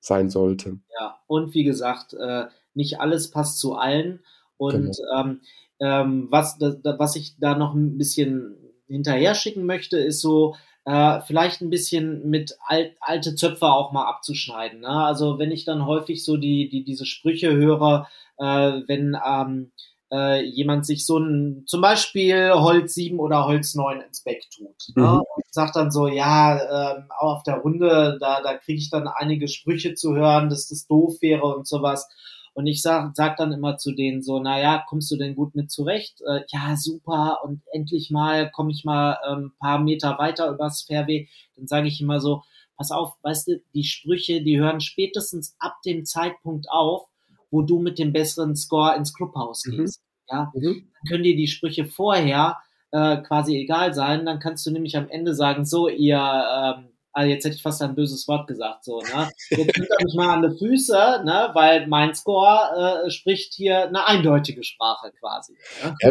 sein 0.01 0.29
sollte? 0.29 0.81
Ja, 0.99 1.19
und 1.27 1.55
wie 1.55 1.65
gesagt, 1.65 2.15
äh, 2.15 2.47
nicht 2.75 3.01
alles 3.01 3.31
passt 3.31 3.59
zu 3.59 3.75
allen. 3.75 4.21
Und 4.57 4.97
genau. 4.97 5.21
ähm, 5.21 5.41
ähm, 5.81 6.27
was, 6.31 6.59
da, 6.59 6.75
was 6.99 7.17
ich 7.17 7.37
da 7.39 7.57
noch 7.57 7.75
ein 7.75 7.97
bisschen 7.97 8.57
hinterher 8.87 9.35
schicken 9.35 9.67
möchte, 9.67 9.99
ist 9.99 10.21
so, 10.21 10.55
äh, 10.85 11.21
vielleicht 11.23 11.63
ein 11.63 11.71
bisschen 11.71 12.29
mit 12.29 12.57
alt, 12.67 12.97
alte 13.01 13.35
Zöpfe 13.35 13.67
auch 13.67 13.93
mal 13.93 14.07
abzuschneiden. 14.07 14.81
Ne? 14.81 14.89
Also 14.89 15.39
wenn 15.39 15.51
ich 15.51 15.65
dann 15.65 15.87
häufig 15.87 16.25
so 16.25 16.37
die, 16.37 16.69
die 16.69 16.85
diese 16.85 17.07
Sprüche 17.07 17.55
höre, 17.55 18.09
äh, 18.39 18.45
wenn 18.87 19.17
ähm, 19.27 19.73
äh, 20.13 20.43
jemand 20.45 20.87
sich 20.87 21.07
so 21.07 21.19
ein, 21.19 21.65
zum 21.67 21.81
Beispiel 21.81 22.53
Holz 22.53 22.95
7 22.95 23.19
oder 23.19 23.47
Holz 23.47 23.75
9 23.75 24.01
ins 24.01 24.23
Back 24.23 24.43
tut. 24.55 24.97
Ne? 24.97 25.03
Mhm. 25.03 25.19
Und 25.19 25.45
sagt 25.51 25.77
dann 25.77 25.91
so, 25.91 26.07
ja, 26.09 26.57
äh, 26.57 27.03
auf 27.19 27.43
der 27.43 27.59
Runde, 27.59 28.19
da, 28.21 28.41
da 28.43 28.55
kriege 28.57 28.79
ich 28.79 28.91
dann 28.91 29.09
einige 29.09 29.49
Sprüche 29.49 29.95
zu 29.95 30.15
hören, 30.15 30.49
dass 30.49 30.69
das 30.69 30.87
doof 30.87 31.17
wäre 31.21 31.45
und 31.45 31.67
sowas. 31.67 32.09
Und 32.55 32.69
ich 32.69 32.83
sag, 32.83 33.17
sag 33.17 33.37
dann 33.37 33.53
immer 33.53 33.79
zu 33.79 33.93
denen 33.93 34.23
so, 34.23 34.39
na 34.39 34.61
ja, 34.61 34.85
kommst 34.89 35.11
du 35.11 35.17
denn 35.17 35.35
gut 35.35 35.57
mit 35.57 35.73
zurecht? 35.73 36.21
Äh, 36.23 36.43
ja, 36.49 36.77
super. 36.77 37.41
Und 37.43 37.63
endlich 37.73 38.11
mal 38.11 38.51
komme 38.51 38.71
ich 38.71 38.85
mal 38.85 39.19
ähm, 39.29 39.53
paar 39.59 39.81
Meter 39.81 40.19
weiter 40.19 40.49
übers 40.51 40.83
Fairway. 40.83 41.29
Dann 41.57 41.67
sage 41.67 41.89
ich 41.89 42.01
immer 42.01 42.21
so, 42.21 42.43
pass 42.77 42.93
auf, 42.93 43.15
weißt 43.23 43.49
du, 43.49 43.63
die 43.75 43.85
Sprüche, 43.85 44.43
die 44.43 44.59
hören 44.59 44.81
spätestens 44.81 45.57
ab 45.59 45.75
dem 45.85 46.05
Zeitpunkt 46.05 46.67
auf, 46.71 47.09
wo 47.55 47.63
du 47.63 47.79
mit 47.79 47.99
dem 48.01 48.13
besseren 48.13 48.57
Score 48.57 48.97
ins 48.97 49.15
Clubhaus 49.15 49.65
Mhm. 49.65 49.77
gehst. 49.77 50.01
Ja, 50.29 50.51
Mhm. 50.55 50.91
dann 50.93 51.09
können 51.09 51.23
dir 51.25 51.37
die 51.37 51.47
Sprüche 51.47 51.85
vorher 51.87 52.57
äh, 52.91 53.17
quasi 53.23 53.57
egal 53.57 53.93
sein. 53.95 54.25
Dann 54.27 54.39
kannst 54.39 54.65
du 54.67 54.71
nämlich 54.71 54.97
am 54.97 55.09
Ende 55.09 55.35
sagen, 55.35 55.65
so 55.65 55.89
ihr, 55.89 56.17
ähm, 56.17 56.91
also 57.13 57.29
jetzt 57.29 57.45
hätte 57.45 57.57
ich 57.57 57.63
fast 57.63 57.83
ein 57.83 57.95
böses 57.97 58.27
Wort 58.29 58.47
gesagt, 58.49 58.85
so, 58.85 58.99
ne? 59.01 59.31
Jetzt 59.51 59.77
nimmt 59.79 59.91
er 59.91 60.05
mich 60.05 60.15
mal 60.15 60.35
an 60.35 60.43
die 60.43 60.57
Füße, 60.59 61.23
ne? 61.25 61.51
Weil 61.55 61.87
mein 61.89 62.15
Score 62.15 63.05
äh, 63.07 63.11
spricht 63.11 63.53
hier 63.55 63.87
eine 63.89 64.07
eindeutige 64.07 64.63
Sprache 64.65 65.13
quasi. 65.21 65.55
Ne? 65.83 65.95
Ja, 66.03 66.11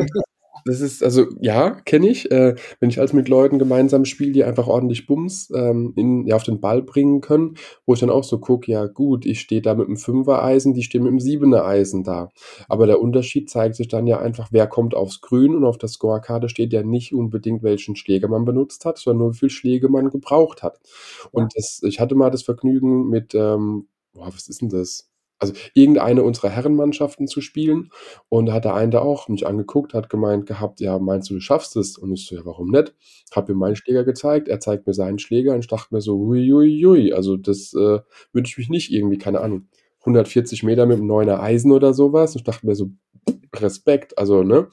das 0.65 0.81
ist, 0.81 1.03
also 1.03 1.25
ja, 1.41 1.71
kenne 1.71 2.07
ich. 2.07 2.31
Äh, 2.31 2.55
wenn 2.79 2.89
ich 2.89 2.99
also 2.99 3.15
mit 3.15 3.27
Leuten 3.29 3.59
gemeinsam 3.59 4.05
spiele, 4.05 4.31
die 4.31 4.43
einfach 4.43 4.67
ordentlich 4.67 5.05
Bums 5.07 5.51
ähm, 5.55 5.93
in, 5.95 6.25
ja, 6.25 6.35
auf 6.35 6.43
den 6.43 6.59
Ball 6.61 6.81
bringen 6.81 7.21
können, 7.21 7.55
wo 7.85 7.93
ich 7.93 7.99
dann 7.99 8.09
auch 8.09 8.23
so 8.23 8.39
gucke, 8.39 8.71
ja 8.71 8.85
gut, 8.85 9.25
ich 9.25 9.39
stehe 9.41 9.61
da 9.61 9.75
mit 9.75 9.87
dem 9.87 9.97
Fünfer-Eisen, 9.97 10.73
die 10.73 10.83
stehen 10.83 11.03
mit 11.03 11.11
dem 11.11 11.19
Siebener-Eisen 11.19 12.03
da. 12.03 12.29
Aber 12.69 12.87
der 12.87 13.01
Unterschied 13.01 13.49
zeigt 13.49 13.75
sich 13.75 13.87
dann 13.87 14.07
ja 14.07 14.19
einfach, 14.19 14.49
wer 14.51 14.67
kommt 14.67 14.95
aufs 14.95 15.21
Grün 15.21 15.55
und 15.55 15.65
auf 15.65 15.77
der 15.77 15.89
Scorekarte 15.89 16.49
steht 16.49 16.73
ja 16.73 16.83
nicht 16.83 17.13
unbedingt, 17.13 17.63
welchen 17.63 17.95
Schläger 17.95 18.27
man 18.27 18.45
benutzt 18.45 18.85
hat, 18.85 18.97
sondern 18.97 19.19
nur 19.27 19.33
wie 19.33 19.37
viele 19.39 19.49
Schläge 19.49 19.89
man 19.89 20.09
gebraucht 20.09 20.63
hat. 20.63 20.79
Und 21.31 21.53
das, 21.55 21.81
ich 21.83 21.99
hatte 21.99 22.15
mal 22.15 22.29
das 22.31 22.43
Vergnügen 22.43 23.09
mit, 23.09 23.35
ähm, 23.35 23.87
boah, 24.13 24.27
was 24.27 24.47
ist 24.47 24.61
denn 24.61 24.69
das? 24.69 25.12
Also 25.39 25.53
irgendeine 25.73 26.23
unserer 26.23 26.49
Herrenmannschaften 26.49 27.27
zu 27.27 27.41
spielen. 27.41 27.89
Und 28.29 28.47
da 28.47 28.53
hat 28.53 28.65
der 28.65 28.75
eine 28.75 28.91
da 28.91 28.99
auch 28.99 29.27
mich 29.27 29.45
angeguckt, 29.45 29.93
hat 29.93 30.09
gemeint 30.09 30.45
gehabt, 30.45 30.79
ja, 30.79 30.99
meinst 30.99 31.29
du, 31.29 31.35
du 31.35 31.39
schaffst 31.39 31.75
es? 31.75 31.97
Und 31.97 32.13
ich 32.13 32.25
so, 32.25 32.35
ja, 32.35 32.45
warum 32.45 32.69
nicht? 32.69 32.93
Hab 33.31 33.49
ihm 33.49 33.57
meinen 33.57 33.75
Schläger 33.75 34.03
gezeigt, 34.03 34.47
er 34.47 34.59
zeigt 34.59 34.87
mir 34.87 34.93
seinen 34.93 35.19
Schläger 35.19 35.53
und 35.53 35.59
ich 35.59 35.67
dachte 35.67 35.93
mir 35.93 36.01
so, 36.01 36.17
hui, 36.17 36.47
hui, 36.49 36.81
hui. 36.85 37.13
Also 37.13 37.37
das 37.37 37.73
äh, 37.73 37.99
würde 38.31 38.47
ich 38.47 38.57
mich 38.57 38.69
nicht 38.69 38.91
irgendwie, 38.91 39.17
keine 39.17 39.41
Ahnung, 39.41 39.67
140 39.99 40.63
Meter 40.63 40.85
mit 40.85 40.97
einem 40.97 41.07
neuner 41.07 41.41
Eisen 41.41 41.71
oder 41.71 41.93
sowas. 41.93 42.33
Und 42.33 42.39
ich 42.39 42.43
dachte 42.43 42.65
mir 42.65 42.75
so, 42.75 42.91
Respekt, 43.55 44.17
also, 44.17 44.43
ne? 44.43 44.67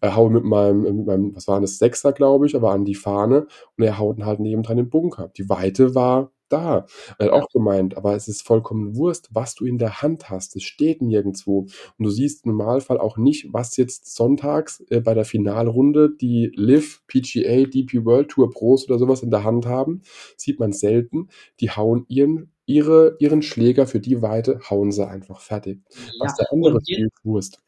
Er 0.00 0.16
hau 0.16 0.28
mit 0.28 0.44
meinem, 0.44 0.82
mit 0.82 1.06
meinem, 1.06 1.36
was 1.36 1.46
war 1.48 1.60
das, 1.60 1.78
Sechser, 1.78 2.12
glaube 2.12 2.46
ich, 2.46 2.56
aber 2.56 2.72
an 2.72 2.84
die 2.84 2.94
Fahne 2.94 3.46
und 3.76 3.84
er 3.84 3.98
haut 3.98 4.22
halt 4.24 4.40
nebendran 4.40 4.76
den 4.76 4.90
Bunker. 4.90 5.30
Die 5.36 5.48
Weite 5.48 5.94
war 5.94 6.32
da. 6.48 6.86
Er 7.18 7.26
hat 7.26 7.32
auch 7.32 7.48
gemeint, 7.48 7.96
aber 7.96 8.14
es 8.14 8.28
ist 8.28 8.42
vollkommen 8.46 8.96
Wurst, 8.96 9.28
was 9.32 9.54
du 9.54 9.64
in 9.64 9.78
der 9.78 10.02
Hand 10.02 10.30
hast. 10.30 10.56
Es 10.56 10.62
steht 10.62 11.02
nirgendwo. 11.02 11.60
Und 11.98 12.04
du 12.04 12.10
siehst 12.10 12.44
im 12.44 12.52
Normalfall 12.56 12.98
auch 12.98 13.16
nicht, 13.16 13.52
was 13.52 13.76
jetzt 13.76 14.14
sonntags 14.14 14.80
äh, 14.90 15.00
bei 15.00 15.14
der 15.14 15.24
Finalrunde 15.24 16.10
die 16.10 16.52
Liv, 16.54 17.02
PGA, 17.06 17.64
DP 17.66 18.04
World 18.04 18.28
Tour 18.30 18.50
Pros 18.50 18.84
oder 18.88 18.98
sowas 18.98 19.22
in 19.22 19.30
der 19.30 19.44
Hand 19.44 19.66
haben. 19.66 20.02
Sieht 20.36 20.58
man 20.60 20.72
selten. 20.72 21.28
Die 21.60 21.70
hauen 21.70 22.04
ihren, 22.08 22.50
ihre, 22.66 23.16
ihren 23.18 23.42
Schläger 23.42 23.86
für 23.86 24.00
die 24.00 24.22
Weite, 24.22 24.60
hauen 24.70 24.92
sie 24.92 25.06
einfach 25.06 25.40
fertig. 25.40 25.80
Was 26.20 26.34
der 26.36 26.46
andere 26.52 26.74
und 26.74 26.88
je- 26.88 26.94
spielt, 26.96 27.12
Wurst. 27.22 27.60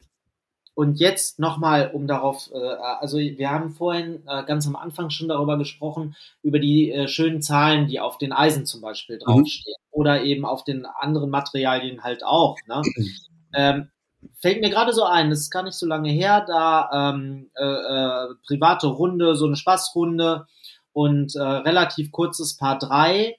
Und 0.77 0.99
jetzt 0.99 1.39
nochmal, 1.39 1.89
um 1.91 2.05
darauf, 2.05 2.51
äh, 2.53 2.57
also 2.57 3.17
wir 3.17 3.49
haben 3.49 3.71
vorhin 3.71 4.21
äh, 4.27 4.43
ganz 4.43 4.67
am 4.67 4.75
Anfang 4.75 5.09
schon 5.09 5.27
darüber 5.27 5.57
gesprochen, 5.57 6.15
über 6.43 6.59
die 6.59 6.91
äh, 6.91 7.07
schönen 7.07 7.41
Zahlen, 7.41 7.87
die 7.87 7.99
auf 7.99 8.19
den 8.19 8.31
Eisen 8.31 8.67
zum 8.67 8.81
Beispiel 8.81 9.17
draufstehen. 9.17 9.75
Oder 9.89 10.21
eben 10.21 10.45
auf 10.45 10.63
den 10.63 10.85
anderen 10.85 11.31
Materialien 11.31 12.03
halt 12.03 12.23
auch. 12.23 12.57
Ne? 12.67 12.83
ähm, 13.55 13.89
fällt 14.39 14.61
mir 14.61 14.69
gerade 14.69 14.93
so 14.93 15.03
ein, 15.03 15.31
das 15.31 15.39
ist 15.39 15.49
gar 15.49 15.63
nicht 15.63 15.79
so 15.79 15.87
lange 15.87 16.11
her, 16.11 16.45
da 16.47 17.11
ähm, 17.11 17.49
äh, 17.55 17.63
äh, 17.65 18.35
private 18.45 18.85
Runde, 18.85 19.35
so 19.35 19.47
eine 19.47 19.55
Spaßrunde 19.55 20.45
und 20.93 21.35
äh, 21.35 21.41
relativ 21.41 22.11
kurzes 22.11 22.55
Paar 22.55 22.77
3. 22.77 23.35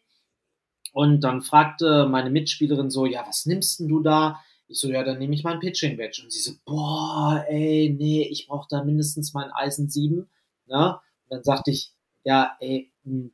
Und 0.92 1.20
dann 1.20 1.42
fragte 1.42 2.08
meine 2.08 2.30
Mitspielerin 2.30 2.90
so, 2.90 3.06
ja, 3.06 3.22
was 3.28 3.46
nimmst 3.46 3.78
denn 3.78 3.86
du 3.86 4.00
da? 4.00 4.40
Ich 4.68 4.78
so, 4.80 4.88
ja, 4.88 5.02
dann 5.02 5.18
nehme 5.18 5.34
ich 5.34 5.44
mein 5.44 5.60
Pitching 5.60 5.96
Badge. 5.96 6.22
Und 6.24 6.32
sie 6.32 6.40
so, 6.40 6.52
boah, 6.64 7.44
ey, 7.48 7.94
nee, 7.98 8.28
ich 8.30 8.46
brauche 8.46 8.66
da 8.70 8.84
mindestens 8.84 9.32
mein 9.34 9.50
Eisen 9.52 9.88
7. 9.88 10.28
Ne? 10.66 10.90
Und 10.94 11.00
dann 11.30 11.42
sagte 11.44 11.70
ich, 11.70 11.92
ja, 12.24 12.56
ey, 12.60 12.92
hm, 13.04 13.32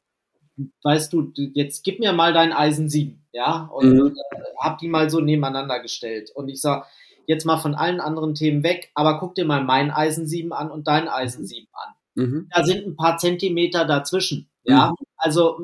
weißt 0.82 1.12
du, 1.12 1.32
jetzt 1.54 1.82
gib 1.84 1.98
mir 2.00 2.12
mal 2.12 2.32
dein 2.32 2.52
Eisen 2.52 2.88
7, 2.88 3.26
ja? 3.32 3.66
Und 3.72 3.86
Mhm. 3.92 4.16
äh, 4.16 4.40
hab 4.60 4.78
die 4.78 4.88
mal 4.88 5.10
so 5.10 5.20
nebeneinander 5.20 5.80
gestellt. 5.80 6.30
Und 6.34 6.48
ich 6.48 6.60
sag, 6.60 6.86
jetzt 7.26 7.44
mal 7.46 7.58
von 7.58 7.74
allen 7.74 8.00
anderen 8.00 8.34
Themen 8.34 8.62
weg, 8.62 8.90
aber 8.94 9.18
guck 9.18 9.34
dir 9.34 9.44
mal 9.46 9.64
mein 9.64 9.90
Eisen 9.90 10.26
7 10.28 10.52
an 10.52 10.70
und 10.70 10.86
dein 10.86 11.08
Eisen 11.08 11.46
7 11.46 11.66
an 11.72 11.94
Mhm. 12.16 12.48
da 12.54 12.62
sind 12.64 12.86
ein 12.86 12.96
paar 12.96 13.18
Zentimeter 13.18 13.84
dazwischen. 13.86 14.48
Ja, 14.62 14.90
Mhm. 14.90 14.94
also 15.16 15.58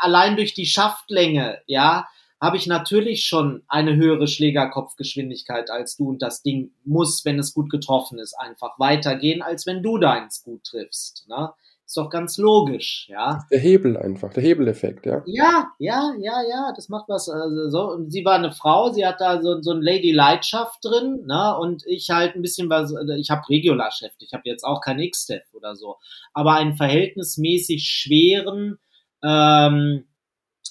allein 0.00 0.36
durch 0.36 0.52
die 0.54 0.66
Schaftlänge, 0.66 1.60
ja, 1.66 2.06
habe 2.44 2.56
ich 2.56 2.66
natürlich 2.66 3.24
schon 3.24 3.62
eine 3.68 3.96
höhere 3.96 4.28
Schlägerkopfgeschwindigkeit 4.28 5.70
als 5.70 5.96
du 5.96 6.10
und 6.10 6.22
das 6.22 6.42
Ding 6.42 6.72
muss, 6.84 7.24
wenn 7.24 7.38
es 7.38 7.54
gut 7.54 7.70
getroffen 7.70 8.18
ist, 8.18 8.34
einfach 8.38 8.78
weitergehen, 8.78 9.42
als 9.42 9.66
wenn 9.66 9.82
du 9.82 9.98
deins 9.98 10.42
gut 10.42 10.62
triffst. 10.64 11.26
Ne? 11.28 11.52
Ist 11.86 11.98
doch 11.98 12.08
ganz 12.08 12.38
logisch, 12.38 13.06
ja. 13.10 13.44
Der 13.50 13.60
Hebel 13.60 13.96
einfach, 13.96 14.32
der 14.32 14.42
Hebeleffekt, 14.42 15.04
ja. 15.04 15.22
Ja, 15.26 15.70
ja, 15.78 16.12
ja, 16.18 16.42
ja, 16.48 16.72
das 16.74 16.88
macht 16.88 17.08
was. 17.08 17.28
Also 17.28 17.68
so. 17.68 17.90
Und 17.92 18.10
sie 18.10 18.24
war 18.24 18.34
eine 18.34 18.52
Frau, 18.52 18.90
sie 18.90 19.06
hat 19.06 19.20
da 19.20 19.42
so, 19.42 19.60
so 19.60 19.72
ein 19.72 19.82
Lady 19.82 20.10
Leidenschaft 20.10 20.82
drin, 20.82 21.24
ne? 21.26 21.56
Und 21.58 21.84
ich 21.86 22.08
halt 22.08 22.36
ein 22.36 22.42
bisschen 22.42 22.70
was, 22.70 22.94
ich 23.18 23.30
habe 23.30 23.48
Regular-Chef, 23.50 24.12
ich 24.18 24.32
habe 24.32 24.44
jetzt 24.46 24.64
auch 24.64 24.80
kein 24.80 24.98
X-Step 24.98 25.44
oder 25.52 25.76
so, 25.76 25.96
aber 26.32 26.54
einen 26.54 26.76
verhältnismäßig 26.76 27.84
schweren 27.86 28.78
ähm, 29.22 30.04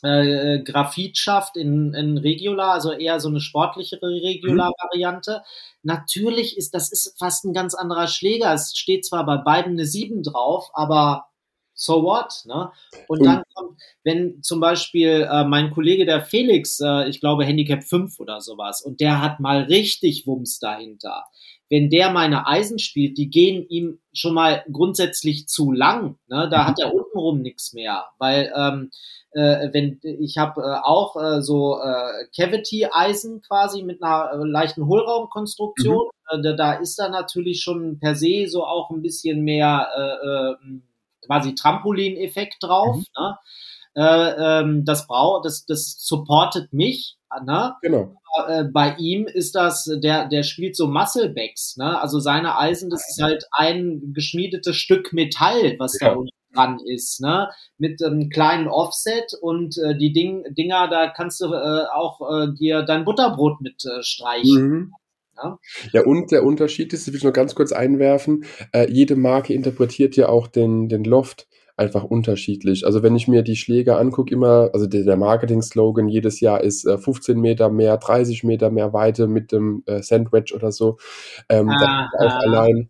äh, 0.03 0.61
Graphitschaft 0.63 1.57
in, 1.57 1.93
in 1.93 2.17
Regular, 2.17 2.73
also 2.73 2.91
eher 2.91 3.19
so 3.19 3.29
eine 3.29 3.39
sportlichere 3.39 4.05
Regular-Variante. 4.21 5.41
Natürlich 5.81 6.57
ist 6.57 6.73
das 6.73 6.91
ist 6.91 7.15
fast 7.17 7.45
ein 7.45 7.53
ganz 7.53 7.73
anderer 7.73 8.07
Schläger. 8.07 8.53
Es 8.53 8.77
steht 8.77 9.05
zwar 9.05 9.25
bei 9.25 9.37
beiden 9.37 9.73
eine 9.73 9.85
7 9.85 10.23
drauf, 10.23 10.69
aber 10.73 11.25
so 11.75 12.03
what, 12.03 12.43
ne? 12.45 12.71
Und 13.07 13.19
Und- 13.21 13.25
dann 13.25 13.43
kommt, 13.55 13.79
wenn 14.03 14.43
zum 14.43 14.59
Beispiel 14.59 15.27
äh, 15.29 15.43
mein 15.43 15.71
Kollege 15.71 16.05
der 16.05 16.21
Felix, 16.23 16.79
äh, 16.79 17.09
ich 17.09 17.19
glaube 17.19 17.45
Handicap 17.45 17.83
5 17.83 18.19
oder 18.19 18.41
sowas, 18.41 18.81
und 18.83 18.99
der 18.99 19.21
hat 19.21 19.39
mal 19.39 19.63
richtig 19.63 20.27
Wumms 20.27 20.59
dahinter. 20.59 21.23
Wenn 21.69 21.89
der 21.89 22.11
meine 22.11 22.45
Eisen 22.45 22.77
spielt, 22.77 23.17
die 23.17 23.31
gehen 23.31 23.65
ihm 23.67 23.99
schon 24.13 24.35
mal 24.35 24.63
grundsätzlich 24.71 25.47
zu 25.47 25.71
lang. 25.71 26.17
Ne? 26.27 26.47
Da 26.51 26.65
hat 26.67 26.79
er 26.79 26.93
untenrum 26.93 27.41
nichts 27.41 27.73
mehr, 27.73 28.05
weil 28.19 28.53
ähm, 28.55 28.91
äh, 29.33 29.69
wenn 29.73 29.99
ich 30.03 30.37
habe 30.37 30.61
äh, 30.61 30.79
auch 30.83 31.15
äh, 31.15 31.41
so 31.41 31.79
äh, 31.79 32.25
Cavity-Eisen 32.35 33.41
quasi 33.41 33.83
mit 33.83 34.01
einer 34.03 34.31
äh, 34.33 34.47
leichten 34.47 34.85
Hohlraumkonstruktion. 34.85 36.09
Äh, 36.29 36.41
da, 36.41 36.53
da 36.53 36.73
ist 36.73 36.97
da 36.99 37.09
natürlich 37.09 37.61
schon 37.61 37.99
per 37.99 38.15
se 38.15 38.47
so 38.47 38.65
auch 38.65 38.89
ein 38.91 39.01
bisschen 39.01 39.41
mehr 39.43 39.87
äh, 39.95 40.27
äh, 40.75 40.79
quasi 41.25 41.55
Trampolin-Effekt 41.55 42.57
drauf. 42.61 42.97
Mhm. 42.97 43.05
Ne? 43.17 43.37
Äh, 43.95 44.61
ähm, 44.61 44.85
das 44.85 45.07
braucht, 45.07 45.45
das, 45.45 45.65
das 45.65 45.95
supportet 45.99 46.73
mich. 46.73 47.17
Ne? 47.45 47.75
Genau. 47.81 48.15
äh, 48.47 48.63
bei 48.63 48.95
ihm 48.97 49.25
ist 49.25 49.55
das, 49.55 49.89
der, 50.03 50.27
der 50.27 50.43
spielt 50.43 50.75
so 50.75 50.87
Musclebacks, 50.87 51.77
ne? 51.77 51.99
Also 51.99 52.19
seine 52.19 52.59
Eisen, 52.59 52.91
das 52.91 53.09
ist 53.09 53.21
halt 53.23 53.45
ein 53.51 54.13
geschmiedetes 54.13 54.75
Stück 54.75 55.13
Metall, 55.13 55.75
was 55.79 55.99
Ja. 55.99 56.09
da 56.09 56.15
unten 56.15 56.29
dran 56.53 56.79
ist, 56.85 57.21
ne? 57.21 57.49
Mit 57.77 58.03
einem 58.03 58.29
kleinen 58.29 58.67
Offset 58.67 59.33
und 59.41 59.77
äh, 59.77 59.97
die 59.97 60.13
Ding, 60.13 60.43
Dinger, 60.53 60.87
da 60.87 61.09
kannst 61.09 61.41
du 61.41 61.53
äh, 61.53 61.85
auch 61.93 62.21
äh, 62.21 62.53
dir 62.53 62.83
dein 62.83 63.05
Butterbrot 63.05 63.61
mit 63.61 63.83
äh, 63.85 64.03
streichen. 64.03 64.69
Mhm. 64.69 64.93
Ja. 65.35 65.59
Ja, 65.93 66.05
und 66.05 66.31
der 66.31 66.45
Unterschied 66.45 66.93
ist, 66.93 67.07
das 67.07 67.13
will 67.13 67.17
ich 67.17 67.23
noch 67.23 67.33
ganz 67.33 67.55
kurz 67.55 67.71
einwerfen, 67.71 68.45
äh, 68.71 68.89
jede 68.91 69.15
Marke 69.15 69.53
interpretiert 69.53 70.15
ja 70.15 70.29
auch 70.29 70.47
den, 70.47 70.89
den 70.89 71.03
Loft 71.03 71.47
einfach 71.75 72.03
unterschiedlich. 72.03 72.85
Also 72.85 73.01
wenn 73.01 73.15
ich 73.15 73.27
mir 73.27 73.41
die 73.41 73.55
Schläger 73.55 73.97
angucke, 73.97 74.33
immer, 74.33 74.69
also 74.73 74.85
der, 74.85 75.03
der 75.03 75.17
Marketing-Slogan 75.17 76.07
jedes 76.07 76.39
Jahr 76.39 76.61
ist 76.61 76.85
äh, 76.85 76.97
15 76.97 77.39
Meter 77.39 77.69
mehr, 77.69 77.97
30 77.97 78.43
Meter 78.43 78.69
mehr 78.69 78.93
Weite 78.93 79.27
mit 79.27 79.51
dem 79.51 79.83
äh, 79.87 80.03
Sandwich 80.03 80.53
oder 80.53 80.71
so. 80.71 80.97
Ähm, 81.49 81.69
ist 81.69 81.83
auch 82.19 82.35
allein 82.35 82.89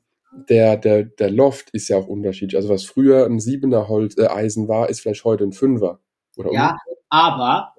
der, 0.49 0.77
der, 0.77 1.03
der 1.03 1.31
Loft 1.31 1.69
ist 1.71 1.87
ja 1.89 1.97
auch 1.97 2.07
unterschiedlich. 2.07 2.55
Also 2.55 2.69
was 2.69 2.83
früher 2.83 3.25
ein 3.25 3.39
Siebener 3.39 3.87
Holz, 3.87 4.17
äh, 4.17 4.27
Eisen 4.27 4.67
war, 4.67 4.89
ist 4.89 5.01
vielleicht 5.01 5.23
heute 5.25 5.43
ein 5.43 5.53
Fünfer. 5.53 5.99
Oder 6.35 6.51
Ja, 6.51 6.77
aber 7.09 7.75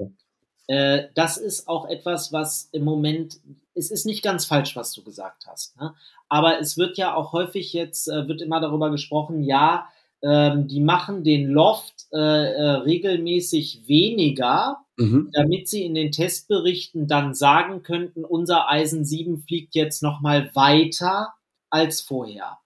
äh, 0.66 1.05
das 1.14 1.36
ist 1.36 1.68
auch 1.68 1.88
etwas, 1.88 2.32
was 2.32 2.68
im 2.72 2.84
Moment, 2.84 3.38
es 3.74 3.90
ist 3.90 4.07
nicht 4.07 4.22
ganz 4.22 4.44
falsch, 4.44 4.76
was 4.76 4.92
du 4.92 5.02
gesagt 5.02 5.46
hast. 5.46 5.78
Ne? 5.80 5.94
Aber 6.28 6.59
es 6.61 6.78
wird 6.78 6.96
ja 6.96 7.14
auch 7.14 7.32
häufig 7.32 7.72
jetzt, 7.72 8.09
äh, 8.09 8.28
wird 8.28 8.40
immer 8.40 8.61
darüber 8.61 8.90
gesprochen, 8.90 9.42
ja, 9.42 9.88
ähm, 10.22 10.68
die 10.68 10.80
machen 10.80 11.22
den 11.22 11.48
Loft 11.48 12.07
äh, 12.12 12.16
äh, 12.18 12.70
regelmäßig 12.76 13.82
weniger, 13.86 14.78
Mhm. 14.96 15.30
damit 15.32 15.68
sie 15.68 15.84
in 15.84 15.94
den 15.94 16.12
Testberichten 16.12 17.09
dann 17.09 17.34
sagen 17.34 17.82
könnten, 17.82 18.24
unser 18.24 18.70
Eisen 18.70 19.05
7 19.05 19.38
fliegt 19.38 19.74
jetzt 19.74 20.05
noch 20.05 20.20
mal 20.20 20.50
weiter 20.55 21.34
als 21.75 22.01
vorher. 22.01 22.59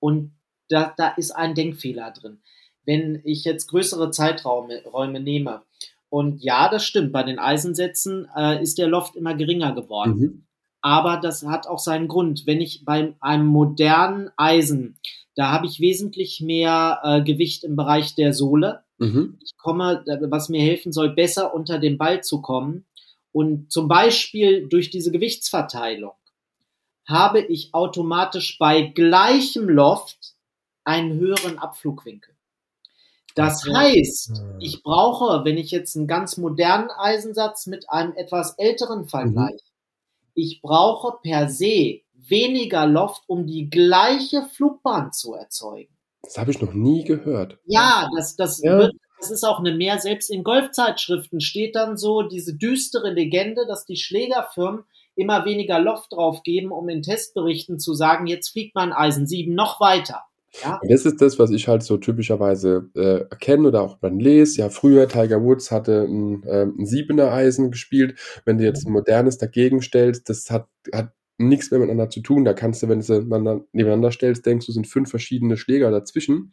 Und 0.00 0.32
da, 0.68 0.92
da 0.96 1.10
ist 1.10 1.30
ein 1.30 1.54
Denkfehler 1.54 2.10
drin. 2.10 2.40
Wenn 2.84 3.22
ich 3.24 3.44
jetzt 3.44 3.68
größere 3.68 4.10
Zeiträume 4.10 4.82
Räume 4.84 5.20
nehme, 5.20 5.62
und 6.08 6.42
ja, 6.42 6.68
das 6.68 6.84
stimmt, 6.84 7.12
bei 7.12 7.22
den 7.22 7.38
Eisensätzen 7.38 8.28
äh, 8.36 8.62
ist 8.62 8.78
der 8.78 8.88
Loft 8.88 9.16
immer 9.16 9.34
geringer 9.34 9.74
geworden. 9.74 10.18
Mhm. 10.18 10.46
Aber 10.80 11.18
das 11.18 11.44
hat 11.44 11.66
auch 11.66 11.78
seinen 11.78 12.08
Grund. 12.08 12.46
Wenn 12.46 12.60
ich 12.60 12.84
bei 12.84 13.14
einem 13.20 13.46
modernen 13.46 14.30
Eisen, 14.36 14.98
da 15.34 15.50
habe 15.52 15.66
ich 15.66 15.80
wesentlich 15.80 16.40
mehr 16.40 17.00
äh, 17.02 17.22
Gewicht 17.22 17.64
im 17.64 17.76
Bereich 17.76 18.14
der 18.14 18.32
Sohle. 18.32 18.84
Mhm. 18.98 19.38
Ich 19.42 19.56
komme, 19.56 20.04
was 20.30 20.48
mir 20.48 20.62
helfen 20.62 20.92
soll, 20.92 21.10
besser 21.10 21.54
unter 21.54 21.78
den 21.78 21.98
Ball 21.98 22.22
zu 22.22 22.40
kommen. 22.40 22.86
Und 23.32 23.70
zum 23.70 23.88
Beispiel 23.88 24.68
durch 24.68 24.90
diese 24.90 25.12
Gewichtsverteilung 25.12 26.14
habe 27.06 27.40
ich 27.40 27.72
automatisch 27.74 28.58
bei 28.58 28.82
gleichem 28.82 29.68
Loft 29.68 30.34
einen 30.84 31.18
höheren 31.18 31.58
Abflugwinkel. 31.58 32.34
Das 33.34 33.64
heißt, 33.66 34.38
Hm. 34.38 34.56
ich 34.60 34.82
brauche, 34.82 35.44
wenn 35.44 35.58
ich 35.58 35.70
jetzt 35.70 35.96
einen 35.96 36.06
ganz 36.06 36.36
modernen 36.38 36.90
Eisensatz 36.90 37.66
mit 37.66 37.90
einem 37.90 38.14
etwas 38.14 38.54
älteren 38.58 39.08
vergleiche, 39.08 39.62
ich 40.34 40.60
brauche 40.62 41.18
per 41.22 41.48
se 41.48 42.00
weniger 42.14 42.86
Loft, 42.86 43.22
um 43.26 43.46
die 43.46 43.68
gleiche 43.70 44.42
Flugbahn 44.42 45.12
zu 45.12 45.34
erzeugen. 45.34 45.94
Das 46.22 46.38
habe 46.38 46.50
ich 46.50 46.60
noch 46.60 46.72
nie 46.72 47.04
gehört. 47.04 47.58
Ja, 47.66 48.08
das, 48.16 48.36
das, 48.36 48.60
Ja. 48.62 48.78
Wird, 48.78 48.94
das 49.20 49.30
ist 49.30 49.44
auch 49.44 49.60
eine 49.60 49.74
mehr. 49.74 49.98
Selbst 49.98 50.30
in 50.30 50.42
Golfzeitschriften 50.42 51.40
steht 51.40 51.76
dann 51.76 51.96
so 51.96 52.22
diese 52.22 52.54
düstere 52.54 53.10
Legende, 53.10 53.66
dass 53.66 53.84
die 53.86 53.96
Schlägerfirmen 53.96 54.84
immer 55.16 55.44
weniger 55.44 55.80
Loft 55.80 56.12
drauf 56.12 56.42
geben, 56.42 56.70
um 56.72 56.88
in 56.88 57.02
Testberichten 57.02 57.78
zu 57.78 57.94
sagen, 57.94 58.26
jetzt 58.26 58.50
fliegt 58.50 58.74
mein 58.74 58.92
Eisen 58.92 59.26
7 59.26 59.54
noch 59.54 59.80
weiter. 59.80 60.22
Ja, 60.62 60.80
das 60.88 61.04
ist 61.04 61.20
das, 61.20 61.38
was 61.38 61.50
ich 61.50 61.68
halt 61.68 61.82
so 61.82 61.96
typischerweise 61.98 62.88
äh, 62.94 63.20
erkenne 63.28 63.68
oder 63.68 63.82
auch 63.82 63.98
dann 63.98 64.18
lese. 64.18 64.60
Ja, 64.60 64.68
früher 64.70 65.08
Tiger 65.08 65.42
Woods 65.42 65.70
hatte 65.70 66.04
ein, 66.08 66.44
ähm, 66.48 66.76
ein 66.78 66.86
siebener 66.86 67.30
Eisen 67.32 67.70
gespielt. 67.70 68.18
Wenn 68.44 68.58
du 68.58 68.64
jetzt 68.64 68.86
ein 68.86 68.92
modernes 68.92 69.38
dagegen 69.38 69.82
stellst, 69.82 70.28
das 70.30 70.50
hat, 70.50 70.66
hat 70.94 71.12
nichts 71.38 71.70
mehr 71.70 71.80
miteinander 71.80 72.08
zu 72.08 72.20
tun. 72.20 72.44
Da 72.44 72.54
kannst 72.54 72.82
du, 72.82 72.88
wenn 72.88 73.00
du 73.00 73.04
sie 73.04 73.18
nebeneinander- 73.18 73.64
nebeneinander 73.72 74.10
stellst, 74.10 74.46
denkst 74.46 74.66
du, 74.66 74.72
sind 74.72 74.86
fünf 74.86 75.10
verschiedene 75.10 75.58
Schläger 75.58 75.90
dazwischen. 75.90 76.52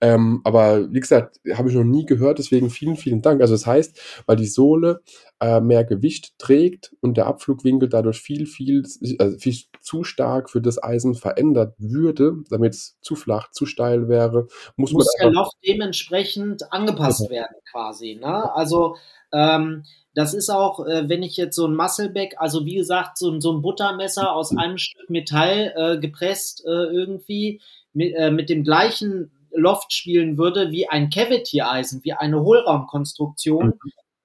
Ähm, 0.00 0.40
aber 0.44 0.92
wie 0.92 1.00
gesagt, 1.00 1.40
habe 1.52 1.68
ich 1.68 1.74
noch 1.74 1.84
nie 1.84 2.06
gehört, 2.06 2.38
deswegen 2.38 2.70
vielen, 2.70 2.96
vielen 2.96 3.22
Dank. 3.22 3.40
Also 3.40 3.54
das 3.54 3.66
heißt, 3.66 4.22
weil 4.26 4.36
die 4.36 4.46
Sohle 4.46 5.02
äh, 5.40 5.60
mehr 5.60 5.84
Gewicht 5.84 6.38
trägt 6.38 6.94
und 7.00 7.16
der 7.16 7.26
Abflugwinkel 7.26 7.88
dadurch 7.88 8.20
viel, 8.20 8.46
viel, 8.46 8.82
also 9.18 9.38
viel 9.38 9.56
zu 9.80 10.04
stark 10.04 10.50
für 10.50 10.60
das 10.60 10.82
Eisen 10.82 11.14
verändert 11.14 11.74
würde, 11.78 12.36
damit 12.50 12.74
es 12.74 12.98
zu 13.00 13.16
flach, 13.16 13.50
zu 13.50 13.64
steil 13.66 14.08
wäre, 14.08 14.48
muss, 14.76 14.92
muss 14.92 15.06
der 15.18 15.26
man 15.26 15.36
einfach, 15.38 15.44
Loft 15.46 15.56
dementsprechend 15.66 16.72
angepasst 16.72 17.30
werden 17.30 17.56
quasi. 17.70 18.16
Ne? 18.20 18.54
Also 18.54 18.96
ähm, 19.32 19.84
das 20.14 20.34
ist 20.34 20.50
auch, 20.50 20.84
äh, 20.86 21.08
wenn 21.08 21.22
ich 21.22 21.36
jetzt 21.36 21.56
so 21.56 21.66
ein 21.66 21.74
Muscleback, 21.74 22.34
also 22.38 22.66
wie 22.66 22.74
gesagt, 22.74 23.16
so, 23.16 23.30
ein- 23.30 23.40
so 23.40 23.52
ein 23.52 23.62
Buttermesser 23.62 24.32
aus 24.34 24.54
einem 24.56 24.76
Stück 24.76 25.08
Metall 25.08 25.72
äh, 25.76 25.98
gepresst 25.98 26.64
äh, 26.66 26.68
irgendwie 26.68 27.60
mit, 27.92 28.14
äh, 28.14 28.30
mit 28.30 28.50
dem 28.50 28.64
gleichen 28.64 29.30
Loft 29.52 29.92
spielen 29.92 30.36
würde 30.36 30.70
wie 30.70 30.88
ein 30.88 31.10
Cavity-Eisen, 31.10 32.04
wie 32.04 32.12
eine 32.12 32.40
Hohlraumkonstruktion, 32.42 33.74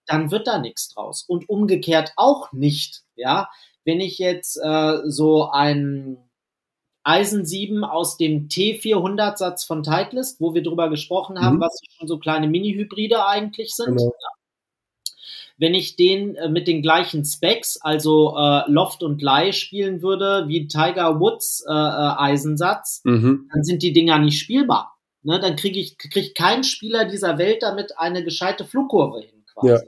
dann 0.07 0.31
wird 0.31 0.47
da 0.47 0.59
nichts 0.59 0.89
draus. 0.93 1.23
Und 1.27 1.49
umgekehrt 1.49 2.13
auch 2.15 2.51
nicht. 2.51 3.03
Ja, 3.15 3.49
wenn 3.83 3.99
ich 3.99 4.17
jetzt 4.17 4.57
äh, 4.57 4.99
so 5.05 5.49
ein 5.49 6.17
Eisen 7.03 7.45
7 7.45 7.83
aus 7.83 8.17
dem 8.17 8.47
T400-Satz 8.47 9.63
von 9.63 9.83
Titleist, 9.83 10.41
wo 10.41 10.55
wir 10.55 10.63
drüber 10.63 10.89
gesprochen 10.89 11.39
haben, 11.39 11.57
Mhm. 11.57 11.61
was 11.61 11.79
schon 11.97 12.07
so 12.07 12.17
kleine 12.17 12.47
Mini-Hybride 12.47 13.25
eigentlich 13.27 13.75
sind. 13.75 13.97
Genau. 13.97 14.13
Wenn 15.57 15.73
ich 15.73 15.95
den 15.95 16.35
äh, 16.35 16.49
mit 16.49 16.67
den 16.67 16.81
gleichen 16.81 17.23
Specs, 17.23 17.79
also 17.79 18.35
äh, 18.37 18.69
Loft 18.69 19.03
und 19.03 19.21
Lie 19.21 19.53
spielen 19.53 20.01
würde, 20.01 20.45
wie 20.47 20.67
Tiger 20.67 21.19
Woods 21.19 21.63
äh, 21.65 21.71
äh, 21.71 21.75
Eisensatz, 22.17 23.01
mhm. 23.05 23.49
dann 23.53 23.63
sind 23.63 23.81
die 23.83 23.93
Dinger 23.93 24.17
nicht 24.19 24.39
spielbar. 24.39 24.97
Ne, 25.21 25.39
dann 25.39 25.55
kriege 25.55 25.79
ich 25.79 25.97
kriegt 25.97 26.37
kein 26.37 26.63
Spieler 26.63 27.05
dieser 27.05 27.37
Welt 27.37 27.63
damit 27.63 27.97
eine 27.97 28.23
gescheite 28.23 28.65
Flugkurve 28.65 29.21
hin 29.21 29.45
quasi. 29.53 29.69
Ja. 29.69 29.79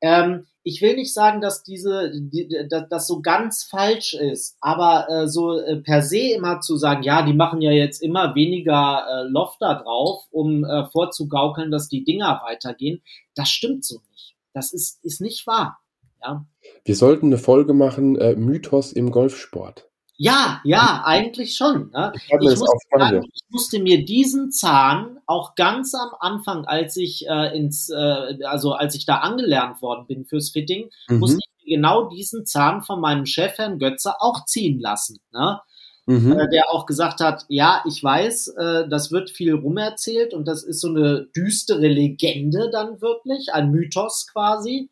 Ähm, 0.00 0.46
ich 0.64 0.80
will 0.80 0.94
nicht 0.94 1.12
sagen, 1.12 1.40
dass 1.40 1.62
diese, 1.62 2.12
die, 2.14 2.48
dass 2.68 2.88
das 2.88 3.06
so 3.06 3.20
ganz 3.20 3.64
falsch 3.64 4.14
ist, 4.14 4.56
aber 4.60 5.08
äh, 5.08 5.28
so 5.28 5.58
äh, 5.58 5.76
per 5.76 6.02
se 6.02 6.34
immer 6.34 6.60
zu 6.60 6.76
sagen, 6.76 7.02
ja, 7.02 7.24
die 7.24 7.34
machen 7.34 7.60
ja 7.60 7.72
jetzt 7.72 8.00
immer 8.00 8.34
weniger 8.34 9.04
äh, 9.08 9.28
Loft 9.28 9.60
da 9.60 9.74
drauf, 9.74 10.24
um 10.30 10.64
äh, 10.64 10.84
vorzugaukeln, 10.90 11.70
dass 11.70 11.88
die 11.88 12.04
Dinger 12.04 12.42
weitergehen, 12.44 13.02
das 13.34 13.48
stimmt 13.48 13.84
so 13.84 14.00
nicht. 14.10 14.36
Das 14.54 14.72
ist 14.72 15.02
ist 15.04 15.20
nicht 15.20 15.46
wahr. 15.46 15.78
Ja. 16.22 16.46
Wir 16.84 16.94
sollten 16.94 17.26
eine 17.26 17.38
Folge 17.38 17.72
machen, 17.72 18.16
äh, 18.16 18.36
Mythos 18.36 18.92
im 18.92 19.10
Golfsport. 19.10 19.88
Ja, 20.22 20.60
ja, 20.64 21.02
eigentlich 21.04 21.56
schon. 21.56 21.90
Ne? 21.90 22.12
Ich 22.14 22.22
Ich 22.22 22.30
das 22.48 22.60
muss 22.60 22.68
auf, 22.70 22.80
machen 22.92 23.00
sagen, 23.14 23.28
ich 23.32 23.40
musste 23.50 23.78
mir 23.80 24.04
diesen 24.04 24.52
Zahn 24.52 25.18
auch 25.26 25.56
ganz 25.56 25.94
am 25.94 26.10
Anfang, 26.20 26.64
als 26.64 26.96
ich 26.96 27.26
äh, 27.28 27.56
ins, 27.58 27.88
äh, 27.88 28.38
also 28.44 28.72
als 28.72 28.94
ich 28.94 29.04
da 29.04 29.16
angelernt 29.16 29.82
worden 29.82 30.06
bin 30.06 30.24
fürs 30.24 30.50
Fitting, 30.50 30.90
musste 31.08 31.38
Mhm. 31.38 31.40
ich 31.58 31.66
mir 31.66 31.76
genau 31.76 32.08
diesen 32.08 32.46
Zahn 32.46 32.82
von 32.82 33.00
meinem 33.00 33.26
Chef 33.26 33.58
Herrn 33.58 33.80
Götze 33.80 34.12
auch 34.20 34.44
ziehen 34.44 34.78
lassen. 34.78 35.18
Ne? 35.32 35.60
Mhm. 36.06 36.32
Äh, 36.38 36.48
der 36.50 36.70
auch 36.70 36.86
gesagt 36.86 37.18
hat, 37.20 37.44
ja, 37.48 37.82
ich 37.84 38.02
weiß, 38.02 38.48
äh, 38.58 38.88
das 38.88 39.10
wird 39.10 39.28
viel 39.30 39.54
rumerzählt 39.54 40.34
und 40.34 40.46
das 40.46 40.62
ist 40.62 40.80
so 40.80 40.88
eine 40.88 41.26
düstere 41.34 41.88
Legende 41.88 42.70
dann 42.70 43.00
wirklich, 43.00 43.52
ein 43.52 43.72
Mythos 43.72 44.28
quasi. 44.32 44.88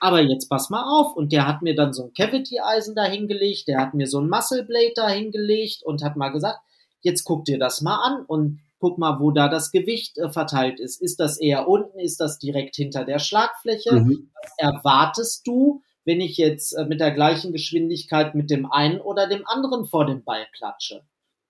Aber 0.00 0.20
jetzt 0.20 0.48
pass 0.48 0.70
mal 0.70 0.82
auf. 0.82 1.14
Und 1.14 1.32
der 1.32 1.46
hat 1.46 1.62
mir 1.62 1.74
dann 1.74 1.92
so 1.92 2.04
ein 2.04 2.14
Cavity-Eisen 2.14 2.94
dahingelegt, 2.94 3.68
der 3.68 3.78
hat 3.78 3.94
mir 3.94 4.06
so 4.06 4.18
ein 4.18 4.28
Muscle 4.28 4.64
Blade 4.64 4.92
dahingelegt 4.94 5.82
und 5.84 6.02
hat 6.02 6.16
mal 6.16 6.30
gesagt, 6.30 6.58
jetzt 7.02 7.24
guck 7.24 7.44
dir 7.44 7.58
das 7.58 7.82
mal 7.82 8.02
an 8.02 8.24
und 8.26 8.60
guck 8.78 8.98
mal, 8.98 9.20
wo 9.20 9.30
da 9.30 9.48
das 9.48 9.70
Gewicht 9.70 10.18
äh, 10.18 10.30
verteilt 10.30 10.80
ist. 10.80 11.00
Ist 11.00 11.20
das 11.20 11.38
eher 11.38 11.68
unten? 11.68 11.98
Ist 11.98 12.18
das 12.18 12.38
direkt 12.38 12.76
hinter 12.76 13.04
der 13.04 13.18
Schlagfläche? 13.18 13.92
Mhm. 13.92 14.30
Was 14.42 14.52
erwartest 14.56 15.46
du, 15.46 15.82
wenn 16.04 16.20
ich 16.20 16.38
jetzt 16.38 16.72
äh, 16.72 16.86
mit 16.86 16.98
der 16.98 17.12
gleichen 17.12 17.52
Geschwindigkeit 17.52 18.34
mit 18.34 18.50
dem 18.50 18.70
einen 18.70 19.00
oder 19.00 19.28
dem 19.28 19.46
anderen 19.46 19.84
vor 19.84 20.06
den 20.06 20.24
Ball 20.24 20.46
klatsche? 20.56 21.02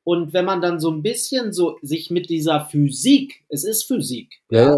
Und 0.03 0.33
wenn 0.33 0.45
man 0.45 0.61
dann 0.61 0.81
so 0.81 0.91
ein 0.91 1.03
bisschen 1.03 1.53
so 1.53 1.79
sich 1.83 2.11
mit 2.11 2.31
dieser 2.31 2.65
Physik, 2.67 3.45
es 3.49 3.65
ist 3.65 3.85
Physik, 3.85 4.41
Ja, 4.51 4.77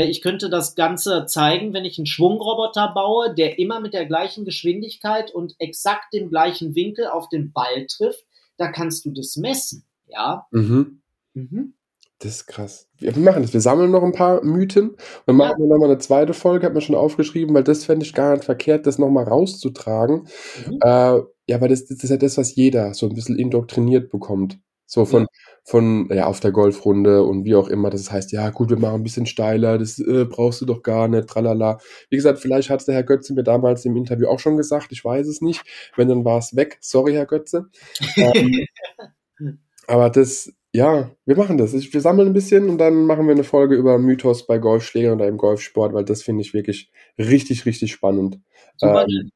ich 0.00 0.22
könnte 0.22 0.48
das 0.48 0.74
Ganze 0.74 1.26
zeigen, 1.26 1.74
wenn 1.74 1.84
ich 1.84 1.98
einen 1.98 2.06
Schwungroboter 2.06 2.92
baue, 2.94 3.34
der 3.34 3.58
immer 3.58 3.80
mit 3.80 3.92
der 3.92 4.06
gleichen 4.06 4.44
Geschwindigkeit 4.44 5.30
und 5.32 5.54
exakt 5.58 6.14
dem 6.14 6.30
gleichen 6.30 6.74
Winkel 6.74 7.06
auf 7.08 7.28
den 7.28 7.52
Ball 7.52 7.86
trifft, 7.86 8.24
da 8.56 8.68
kannst 8.70 9.04
du 9.04 9.10
das 9.10 9.36
messen. 9.36 9.84
Ja. 10.06 10.46
Mhm. 10.50 11.02
Mhm. 11.34 11.74
Das 12.18 12.36
ist 12.36 12.46
krass. 12.46 12.88
Wir 12.98 13.16
machen 13.18 13.42
das. 13.42 13.52
Wir 13.52 13.60
sammeln 13.60 13.90
noch 13.90 14.04
ein 14.04 14.12
paar 14.12 14.44
Mythen 14.44 14.96
und 15.26 15.36
machen 15.36 15.58
wir 15.58 15.66
nochmal 15.66 15.90
eine 15.90 15.98
zweite 15.98 16.34
Folge, 16.34 16.66
hat 16.66 16.72
man 16.72 16.80
schon 16.80 16.94
aufgeschrieben, 16.94 17.52
weil 17.54 17.64
das 17.64 17.84
fände 17.84 18.06
ich 18.06 18.14
gar 18.14 18.34
nicht 18.34 18.44
verkehrt, 18.44 18.86
das 18.86 18.98
nochmal 18.98 19.24
rauszutragen. 19.24 20.28
Mhm. 20.66 20.78
Äh, 20.80 21.20
ja, 21.48 21.60
weil 21.60 21.68
das, 21.68 21.86
das 21.86 22.04
ist 22.04 22.10
ja 22.10 22.16
das, 22.16 22.38
was 22.38 22.54
jeder 22.54 22.94
so 22.94 23.08
ein 23.08 23.14
bisschen 23.14 23.36
indoktriniert 23.36 24.10
bekommt. 24.10 24.58
So 24.86 25.04
von, 25.04 25.22
Ja. 25.22 25.26
Von, 25.64 26.08
ja, 26.12 26.26
auf 26.26 26.40
der 26.40 26.50
Golfrunde 26.50 27.22
und 27.22 27.44
wie 27.44 27.54
auch 27.54 27.68
immer. 27.68 27.90
Das 27.90 28.10
heißt, 28.10 28.32
ja, 28.32 28.50
gut, 28.50 28.70
wir 28.70 28.78
machen 28.78 28.96
ein 28.96 29.02
bisschen 29.02 29.26
steiler, 29.26 29.78
das 29.78 29.98
äh, 29.98 30.24
brauchst 30.24 30.60
du 30.60 30.66
doch 30.66 30.82
gar 30.82 31.08
nicht, 31.08 31.28
tralala. 31.28 31.78
Wie 32.10 32.16
gesagt, 32.16 32.40
vielleicht 32.40 32.70
hat 32.70 32.80
es 32.80 32.86
der 32.86 32.94
Herr 32.96 33.04
Götze 33.04 33.32
mir 33.34 33.44
damals 33.44 33.84
im 33.84 33.96
Interview 33.96 34.26
auch 34.28 34.40
schon 34.40 34.56
gesagt, 34.56 34.88
ich 34.90 35.04
weiß 35.04 35.26
es 35.26 35.40
nicht. 35.40 35.62
Wenn, 35.96 36.08
dann 36.08 36.24
war 36.24 36.38
es 36.38 36.56
weg. 36.56 36.78
Sorry, 36.80 37.12
Herr 37.12 37.26
Götze. 37.26 37.66
Ähm, 38.16 38.66
aber 39.86 40.10
das, 40.10 40.52
ja, 40.72 41.10
wir 41.26 41.36
machen 41.36 41.58
das. 41.58 41.74
Ich, 41.74 41.92
wir 41.92 42.00
sammeln 42.00 42.28
ein 42.28 42.34
bisschen 42.34 42.68
und 42.68 42.78
dann 42.78 43.04
machen 43.06 43.26
wir 43.26 43.34
eine 43.34 43.44
Folge 43.44 43.76
über 43.76 43.98
Mythos 43.98 44.46
bei 44.46 44.58
Golfschlägern 44.58 45.14
oder 45.14 45.28
im 45.28 45.36
Golfsport, 45.36 45.92
weil 45.92 46.04
das 46.04 46.22
finde 46.22 46.42
ich 46.42 46.54
wirklich 46.54 46.90
richtig, 47.18 47.66
richtig 47.66 47.92
spannend. 47.92 48.40
Super. 48.78 49.06
Ähm, 49.08 49.30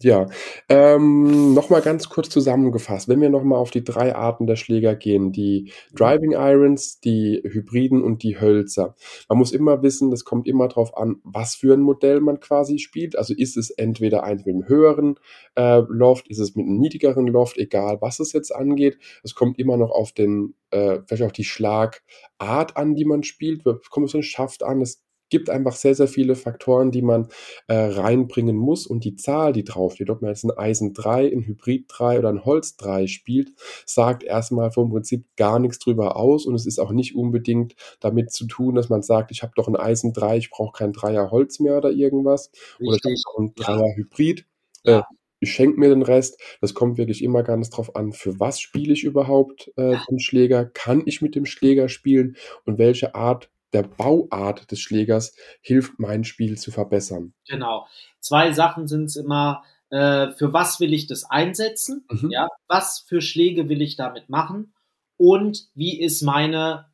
Ja, 0.00 0.26
ähm, 0.68 1.54
noch 1.54 1.70
mal 1.70 1.80
ganz 1.80 2.08
kurz 2.08 2.28
zusammengefasst, 2.28 3.08
wenn 3.08 3.20
wir 3.20 3.30
noch 3.30 3.44
mal 3.44 3.56
auf 3.56 3.70
die 3.70 3.84
drei 3.84 4.14
Arten 4.14 4.48
der 4.48 4.56
Schläger 4.56 4.96
gehen, 4.96 5.30
die 5.30 5.70
Driving 5.94 6.32
Irons, 6.32 6.98
die 6.98 7.40
Hybriden 7.44 8.02
und 8.02 8.24
die 8.24 8.40
Hölzer. 8.40 8.96
Man 9.28 9.38
muss 9.38 9.52
immer 9.52 9.82
wissen, 9.82 10.10
das 10.10 10.24
kommt 10.24 10.48
immer 10.48 10.66
drauf 10.66 10.96
an, 10.96 11.20
was 11.22 11.54
für 11.54 11.74
ein 11.74 11.80
Modell 11.80 12.20
man 12.20 12.40
quasi 12.40 12.80
spielt. 12.80 13.16
Also 13.16 13.34
ist 13.34 13.56
es 13.56 13.70
entweder 13.70 14.24
eins 14.24 14.44
mit 14.44 14.56
einem 14.56 14.66
höheren 14.66 15.14
äh, 15.54 15.82
Loft, 15.88 16.26
ist 16.28 16.40
es 16.40 16.56
mit 16.56 16.66
einem 16.66 16.78
niedrigeren 16.78 17.28
Loft, 17.28 17.56
egal 17.56 17.98
was 18.00 18.18
es 18.18 18.32
jetzt 18.32 18.52
angeht. 18.52 18.98
Es 19.22 19.36
kommt 19.36 19.60
immer 19.60 19.76
noch 19.76 19.92
auf 19.92 20.10
den, 20.10 20.54
äh, 20.72 20.98
vielleicht 21.06 21.22
auch 21.22 21.32
die 21.32 21.44
Schlagart 21.44 22.76
an, 22.76 22.96
die 22.96 23.04
man 23.04 23.22
spielt. 23.22 23.64
Es 23.64 23.90
kommt 23.90 24.06
auf 24.06 24.12
den 24.12 24.24
Schaft 24.24 24.64
an. 24.64 24.80
Es 24.80 25.03
gibt 25.30 25.50
einfach 25.50 25.74
sehr, 25.74 25.94
sehr 25.94 26.08
viele 26.08 26.34
Faktoren, 26.34 26.90
die 26.90 27.02
man 27.02 27.28
äh, 27.66 27.74
reinbringen 27.74 28.56
muss 28.56 28.86
und 28.86 29.04
die 29.04 29.16
Zahl, 29.16 29.52
die 29.52 29.64
draufsteht, 29.64 30.10
ob 30.10 30.22
man 30.22 30.30
jetzt 30.30 30.44
ein 30.44 30.50
Eisen 30.50 30.92
3, 30.92 31.32
ein 31.32 31.46
Hybrid 31.46 31.86
3 31.88 32.18
oder 32.18 32.28
ein 32.28 32.44
Holz 32.44 32.76
3 32.76 33.06
spielt, 33.06 33.50
sagt 33.86 34.22
erstmal 34.22 34.70
vom 34.70 34.90
Prinzip 34.90 35.26
gar 35.36 35.58
nichts 35.58 35.78
drüber 35.78 36.16
aus 36.16 36.46
und 36.46 36.54
es 36.54 36.66
ist 36.66 36.78
auch 36.78 36.92
nicht 36.92 37.14
unbedingt 37.14 37.74
damit 38.00 38.32
zu 38.32 38.46
tun, 38.46 38.74
dass 38.74 38.88
man 38.88 39.02
sagt, 39.02 39.30
ich 39.30 39.42
habe 39.42 39.52
doch 39.56 39.68
ein 39.68 39.76
Eisen 39.76 40.12
3, 40.12 40.36
ich 40.36 40.50
brauche 40.50 40.76
kein 40.76 40.92
Dreier 40.92 41.30
Holz 41.30 41.60
mehr 41.60 41.76
oder 41.78 41.90
irgendwas 41.90 42.50
Richtig. 42.80 42.86
oder 42.86 43.12
ich 43.12 43.22
habe 43.26 43.44
ein 43.44 43.54
Dreier 43.54 43.88
ja. 43.88 43.96
Hybrid. 43.96 44.46
Ja. 44.84 44.98
Äh, 45.00 45.02
ich 45.40 45.52
schenke 45.52 45.78
mir 45.78 45.90
den 45.90 46.02
Rest. 46.02 46.40
Das 46.60 46.74
kommt 46.74 46.96
wirklich 46.96 47.22
immer 47.22 47.42
ganz 47.42 47.68
drauf 47.68 47.96
an, 47.96 48.12
für 48.12 48.40
was 48.40 48.60
spiele 48.60 48.94
ich 48.94 49.04
überhaupt 49.04 49.70
äh, 49.76 49.96
den 50.08 50.18
Schläger, 50.18 50.64
kann 50.64 51.02
ich 51.04 51.20
mit 51.20 51.34
dem 51.34 51.44
Schläger 51.44 51.88
spielen 51.88 52.36
und 52.64 52.78
welche 52.78 53.14
Art 53.14 53.50
der 53.74 53.82
Bauart 53.82 54.70
des 54.70 54.80
Schlägers 54.80 55.34
hilft, 55.60 55.98
mein 55.98 56.24
Spiel 56.24 56.56
zu 56.56 56.70
verbessern. 56.70 57.34
Genau. 57.48 57.86
Zwei 58.20 58.52
Sachen 58.52 58.88
sind 58.88 59.06
es 59.06 59.16
immer, 59.16 59.64
äh, 59.90 60.28
für 60.32 60.52
was 60.52 60.80
will 60.80 60.94
ich 60.94 61.06
das 61.06 61.24
einsetzen? 61.24 62.06
Mhm. 62.10 62.30
Ja, 62.30 62.48
was 62.68 63.04
für 63.06 63.20
Schläge 63.20 63.68
will 63.68 63.82
ich 63.82 63.96
damit 63.96 64.30
machen? 64.30 64.72
Und 65.16 65.68
wie 65.74 66.00
ist 66.00 66.22
meine 66.22 66.86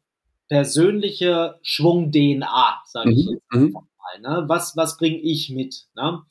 persönliche 0.49 1.59
Schwung-DNA, 1.63 2.83
sage 2.85 3.13
ich 3.13 3.27
mhm. 3.27 3.33
jetzt 3.33 3.53
mhm. 3.53 3.67
einfach 3.67 3.83
mal. 3.83 4.21
Ne? 4.21 4.49
Was, 4.49 4.77
was 4.77 4.97
bringe 4.97 5.19
ich 5.19 5.51
mit? 5.51 5.87
Ne? 5.95 6.23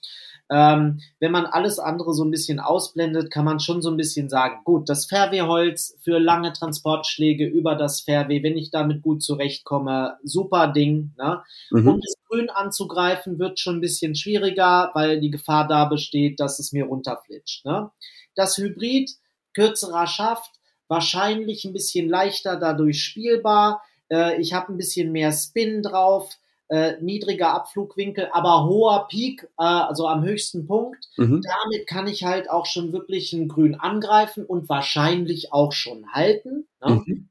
Ähm, 0.51 0.99
wenn 1.19 1.31
man 1.31 1.45
alles 1.45 1.77
andere 1.77 2.13
so 2.13 2.23
ein 2.23 2.31
bisschen 2.31 2.59
ausblendet, 2.59 3.29
kann 3.29 3.45
man 3.45 3.59
schon 3.59 3.81
so 3.81 3.91
ein 3.91 3.97
bisschen 3.97 4.29
sagen, 4.29 4.61
gut, 4.63 4.89
das 4.89 5.05
Fairway-Holz 5.05 5.97
für 6.01 6.17
lange 6.17 6.53
Transportschläge 6.53 7.45
über 7.45 7.75
das 7.75 8.01
Fairway, 8.01 8.41
wenn 8.41 8.57
ich 8.57 8.71
damit 8.71 9.03
gut 9.03 9.21
zurechtkomme, 9.21 10.17
super 10.23 10.67
Ding. 10.67 11.13
Ne? 11.17 11.43
Mhm. 11.69 11.87
Um 11.87 12.01
das 12.01 12.15
Grün 12.27 12.49
anzugreifen, 12.49 13.37
wird 13.37 13.59
schon 13.59 13.77
ein 13.77 13.81
bisschen 13.81 14.15
schwieriger, 14.15 14.89
weil 14.93 15.19
die 15.19 15.29
Gefahr 15.29 15.67
da 15.67 15.85
besteht, 15.85 16.39
dass 16.39 16.57
es 16.57 16.71
mir 16.71 16.85
runterflitscht. 16.85 17.65
Ne? 17.65 17.91
Das 18.33 18.57
Hybrid, 18.57 19.11
kürzerer 19.53 20.07
Schaft, 20.07 20.51
wahrscheinlich 20.87 21.63
ein 21.65 21.73
bisschen 21.73 22.09
leichter 22.09 22.55
dadurch 22.55 23.03
spielbar. 23.03 23.83
Äh, 24.11 24.41
ich 24.41 24.53
habe 24.53 24.73
ein 24.73 24.77
bisschen 24.77 25.11
mehr 25.11 25.31
Spin 25.31 25.83
drauf 25.83 26.35
äh, 26.69 26.93
niedriger 27.01 27.53
Abflugwinkel, 27.53 28.29
aber 28.31 28.65
hoher 28.65 29.07
Peak, 29.09 29.43
äh, 29.57 29.63
also 29.63 30.07
am 30.07 30.23
höchsten 30.23 30.67
Punkt. 30.67 31.09
Mhm. 31.17 31.41
Damit 31.41 31.87
kann 31.87 32.07
ich 32.07 32.23
halt 32.23 32.49
auch 32.49 32.65
schon 32.65 32.93
wirklich 32.93 33.33
ein 33.33 33.47
Grün 33.47 33.75
angreifen 33.75 34.45
und 34.45 34.69
wahrscheinlich 34.69 35.51
auch 35.51 35.71
schon 35.71 36.11
halten. 36.13 36.67
Ne? 36.85 37.03
Mhm. 37.05 37.29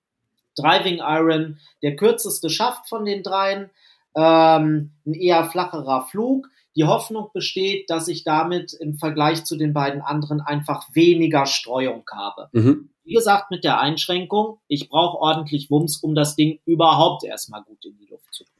Driving 0.56 0.98
Iron, 0.98 1.58
der 1.82 1.94
kürzeste 1.94 2.50
Schaft 2.50 2.88
von 2.88 3.04
den 3.04 3.22
dreien, 3.22 3.70
ähm, 4.16 4.90
ein 5.06 5.14
eher 5.14 5.44
flacherer 5.44 6.06
Flug. 6.06 6.48
Die 6.74 6.84
Hoffnung 6.84 7.30
besteht, 7.32 7.90
dass 7.90 8.08
ich 8.08 8.24
damit 8.24 8.72
im 8.72 8.94
Vergleich 8.94 9.44
zu 9.44 9.56
den 9.56 9.72
beiden 9.72 10.00
anderen 10.00 10.40
einfach 10.40 10.88
weniger 10.92 11.46
Streuung 11.46 12.04
habe. 12.10 12.48
Mhm. 12.52 12.90
Wie 13.04 13.14
gesagt, 13.14 13.50
mit 13.50 13.64
der 13.64 13.80
Einschränkung, 13.80 14.58
ich 14.66 14.88
brauche 14.88 15.18
ordentlich 15.18 15.70
Wumms, 15.70 15.98
um 15.98 16.14
das 16.14 16.34
Ding 16.34 16.58
überhaupt 16.66 17.24
erstmal 17.24 17.62
gut 17.62 17.84
in 17.84 17.96
die 17.96 18.06
Luft 18.06 18.34
zu 18.34 18.44
bringen. 18.44 18.57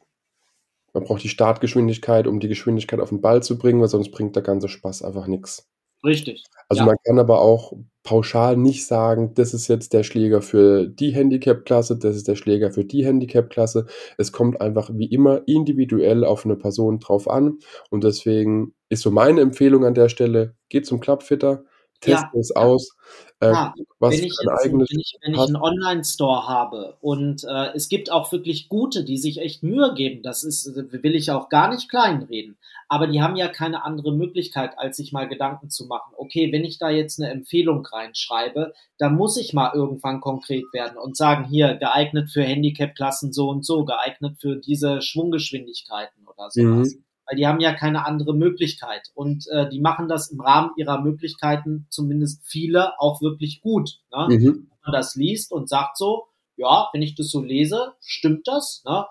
Man 0.92 1.04
braucht 1.04 1.22
die 1.22 1.28
Startgeschwindigkeit, 1.28 2.26
um 2.26 2.40
die 2.40 2.48
Geschwindigkeit 2.48 3.00
auf 3.00 3.10
den 3.10 3.20
Ball 3.20 3.42
zu 3.42 3.58
bringen, 3.58 3.80
weil 3.80 3.88
sonst 3.88 4.10
bringt 4.10 4.36
der 4.36 4.42
ganze 4.42 4.68
Spaß 4.68 5.02
einfach 5.02 5.26
nichts. 5.26 5.68
Richtig. 6.04 6.44
Also 6.68 6.82
ja. 6.82 6.86
man 6.86 6.96
kann 7.04 7.18
aber 7.18 7.40
auch 7.40 7.72
pauschal 8.04 8.56
nicht 8.56 8.86
sagen, 8.86 9.34
das 9.34 9.52
ist 9.52 9.68
jetzt 9.68 9.92
der 9.92 10.02
Schläger 10.02 10.42
für 10.42 10.86
die 10.86 11.10
Handicap-Klasse, 11.10 11.98
das 11.98 12.16
ist 12.16 12.28
der 12.28 12.36
Schläger 12.36 12.70
für 12.70 12.84
die 12.84 13.04
Handicap-Klasse. 13.04 13.86
Es 14.16 14.32
kommt 14.32 14.60
einfach 14.60 14.90
wie 14.94 15.06
immer 15.06 15.42
individuell 15.46 16.24
auf 16.24 16.44
eine 16.44 16.56
Person 16.56 17.00
drauf 17.00 17.28
an. 17.28 17.58
Und 17.90 18.04
deswegen 18.04 18.74
ist 18.88 19.02
so 19.02 19.10
meine 19.10 19.40
Empfehlung 19.40 19.84
an 19.84 19.94
der 19.94 20.08
Stelle, 20.08 20.54
geht 20.68 20.86
zum 20.86 21.00
Clubfitter, 21.00 21.64
teste 22.00 22.30
ja. 22.32 22.40
es 22.40 22.54
aus. 22.54 22.96
Äh, 23.40 23.52
ja, 23.52 23.74
was 24.00 24.12
wenn 24.12 24.24
ich, 24.24 24.24
jetzt, 24.24 24.72
wenn 24.72 24.80
ich, 24.80 25.16
wenn 25.22 25.34
ich 25.34 25.40
einen 25.40 25.56
Online-Store 25.56 26.48
habe 26.48 26.96
und 27.00 27.44
äh, 27.44 27.72
es 27.72 27.88
gibt 27.88 28.10
auch 28.10 28.32
wirklich 28.32 28.68
gute, 28.68 29.04
die 29.04 29.16
sich 29.16 29.38
echt 29.38 29.62
Mühe 29.62 29.94
geben, 29.94 30.24
das 30.24 30.42
ist, 30.42 30.74
will 30.74 31.14
ich 31.14 31.30
auch 31.30 31.48
gar 31.48 31.72
nicht 31.72 31.88
kleinreden, 31.88 32.56
aber 32.88 33.06
die 33.06 33.22
haben 33.22 33.36
ja 33.36 33.46
keine 33.46 33.84
andere 33.84 34.12
Möglichkeit, 34.12 34.76
als 34.76 34.96
sich 34.96 35.12
mal 35.12 35.28
Gedanken 35.28 35.70
zu 35.70 35.86
machen. 35.86 36.14
Okay, 36.16 36.50
wenn 36.50 36.64
ich 36.64 36.78
da 36.78 36.90
jetzt 36.90 37.20
eine 37.20 37.30
Empfehlung 37.30 37.86
reinschreibe, 37.86 38.72
dann 38.98 39.14
muss 39.14 39.36
ich 39.36 39.52
mal 39.52 39.70
irgendwann 39.72 40.20
konkret 40.20 40.64
werden 40.72 40.98
und 40.98 41.16
sagen, 41.16 41.44
hier, 41.44 41.74
geeignet 41.76 42.30
für 42.32 42.42
Handicap-Klassen 42.42 43.32
so 43.32 43.50
und 43.50 43.64
so, 43.64 43.84
geeignet 43.84 44.38
für 44.40 44.56
diese 44.56 45.00
Schwunggeschwindigkeiten 45.00 46.26
oder 46.26 46.50
sowas. 46.50 46.94
Mhm 46.94 47.04
weil 47.28 47.36
die 47.36 47.46
haben 47.46 47.60
ja 47.60 47.74
keine 47.74 48.06
andere 48.06 48.34
Möglichkeit. 48.34 49.10
Und 49.14 49.46
äh, 49.48 49.68
die 49.68 49.80
machen 49.80 50.08
das 50.08 50.30
im 50.30 50.40
Rahmen 50.40 50.70
ihrer 50.76 51.00
Möglichkeiten, 51.02 51.86
zumindest 51.90 52.42
viele, 52.44 52.98
auch 52.98 53.20
wirklich 53.20 53.60
gut. 53.60 54.00
Ne? 54.10 54.28
Mhm. 54.30 54.44
Wenn 54.44 54.78
man 54.84 54.92
das 54.92 55.14
liest 55.14 55.52
und 55.52 55.68
sagt 55.68 55.98
so, 55.98 56.24
ja, 56.56 56.88
wenn 56.92 57.02
ich 57.02 57.14
das 57.14 57.30
so 57.30 57.42
lese, 57.42 57.92
stimmt 58.00 58.48
das. 58.48 58.82
Ne? 58.86 59.04